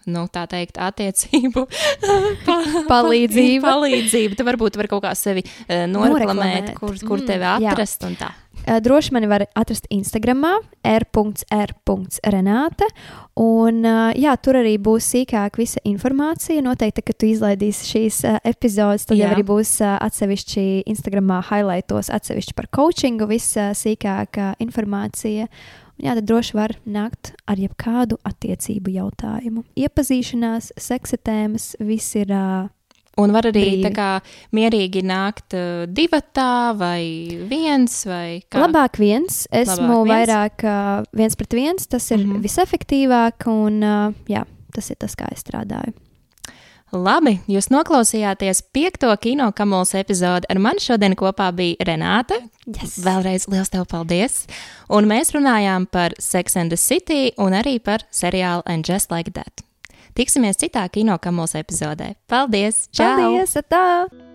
Nu, 0.07 0.21
tā 0.31 0.45
teikt, 0.47 0.77
attiecību 0.79 1.65
pa, 2.47 2.55
Palīdzība. 2.87 3.65
palīdzība. 3.67 4.37
Tu 4.39 4.45
varbūt 4.47 4.77
vari 4.79 4.91
kaut 4.93 5.03
kā 5.03 5.11
sevi 5.19 5.43
uh, 5.43 5.81
noreklamēt, 5.91 5.97
Noreklamēt. 6.31 6.69
kur, 6.79 6.95
kur 7.03 7.25
Mm, 7.25 7.27
tevi 7.27 7.49
atrast. 7.73 8.05
un 8.07 8.15
tā. 8.15 8.29
Uh, 8.67 8.81
droši 8.83 9.15
mani 9.15 9.29
var 9.31 9.45
atrast 9.55 9.87
Instagram, 9.95 10.43
r.r.renāte. 10.83 12.89
Un 13.39 13.87
uh, 13.87 14.11
jā, 14.19 14.33
tur 14.43 14.59
arī 14.59 14.75
būs 14.83 15.07
sīkāk 15.15 15.61
visa 15.61 15.79
informācija. 15.87 16.65
Noteikti, 16.67 17.05
kad 17.07 17.17
tu 17.21 17.29
izlaidīsi 17.31 17.87
šīs 17.93 18.19
uh, 18.27 18.41
epizodes, 18.43 19.07
tad 19.07 19.21
jā. 19.21 19.27
Jau 19.27 19.37
arī 19.37 19.45
būs 19.47 19.77
atsevišķi 19.87 20.65
Instagramā 20.91 21.39
highlightos, 21.51 22.11
atsevišķi 22.11 22.59
par 22.59 22.67
coachingu, 22.75 23.25
visa 23.31 23.71
sīkākā 23.79 24.57
informācija. 24.67 25.47
Jā, 25.97 26.13
tad 26.13 26.27
droši 26.29 26.57
var 26.59 26.75
nākt 26.85 27.33
ar 27.49 27.61
jebkādu 27.61 28.19
attiecību 28.29 28.93
jautājumu. 28.99 29.63
Iepazīšanās, 29.81 30.75
seksa 30.77 31.17
tēmas, 31.17 31.73
viss 31.81 32.19
ir 32.21 32.35
uh, 32.35 32.67
Un 33.17 33.33
var 33.33 33.49
arī 33.49 33.63
Brīvi. 33.65 33.85
tā 33.87 33.93
kā 33.97 34.09
mierīgi 34.57 35.01
nākt 35.09 35.57
uh, 35.57 35.85
divatā 35.89 36.77
vai 36.77 37.03
viens 37.49 38.03
vai 38.05 38.43
kā. 38.45 38.61
Labāk 38.61 39.01
viens. 39.01 39.47
Esmu 39.49 40.03
Labāk 40.03 40.05
viens? 40.05 40.13
vairāk 40.13 40.67
uh, 40.69 41.07
viens 41.17 41.39
pret 41.41 41.57
viens. 41.57 41.87
Tas 41.87 42.11
ir 42.11 42.21
mm. 42.21 42.33
-hmm. 42.33 42.43
visefektīvāk, 42.45 43.47
un 43.49 43.83
uh, 43.83 44.13
jā, 44.29 44.45
tas 44.75 44.91
ir 44.91 45.01
tas, 45.01 45.17
kā 45.17 45.33
es 45.33 45.41
strādāju. 45.41 45.97
Labi, 46.95 47.41
jūs 47.51 47.67
noklausījāties 47.75 48.63
piekto 48.73 49.11
kino 49.19 49.49
kamols 49.53 49.95
epizodi. 49.99 50.47
Ar 50.49 50.61
mani 50.63 50.79
šodien 50.79 51.17
kopā 51.19 51.51
bija 51.57 51.89
Renāta. 51.89 52.39
Yes. 52.67 53.01
Vēlreiz 53.03 53.49
liels 53.51 53.73
tev 53.73 53.89
paldies! 53.91 54.45
Un 54.89 55.09
mēs 55.11 55.35
runājām 55.35 55.89
par 55.91 56.15
Sex 56.23 56.57
and 56.57 56.71
the 56.71 56.79
City 56.79 57.33
un 57.39 57.59
arī 57.59 57.81
par 57.83 58.07
seriālu 58.13 58.63
And 58.67 58.87
Just 58.87 59.11
Like 59.11 59.35
That. 59.35 59.66
Tiksimies 60.17 60.57
citā 60.57 60.87
kino 60.89 61.19
kamols 61.21 61.53
epizodē. 61.59 62.15
Paldies! 62.31 62.87
Čau! 62.97 63.11
Paldies! 63.21 63.53
Tā! 63.69 64.26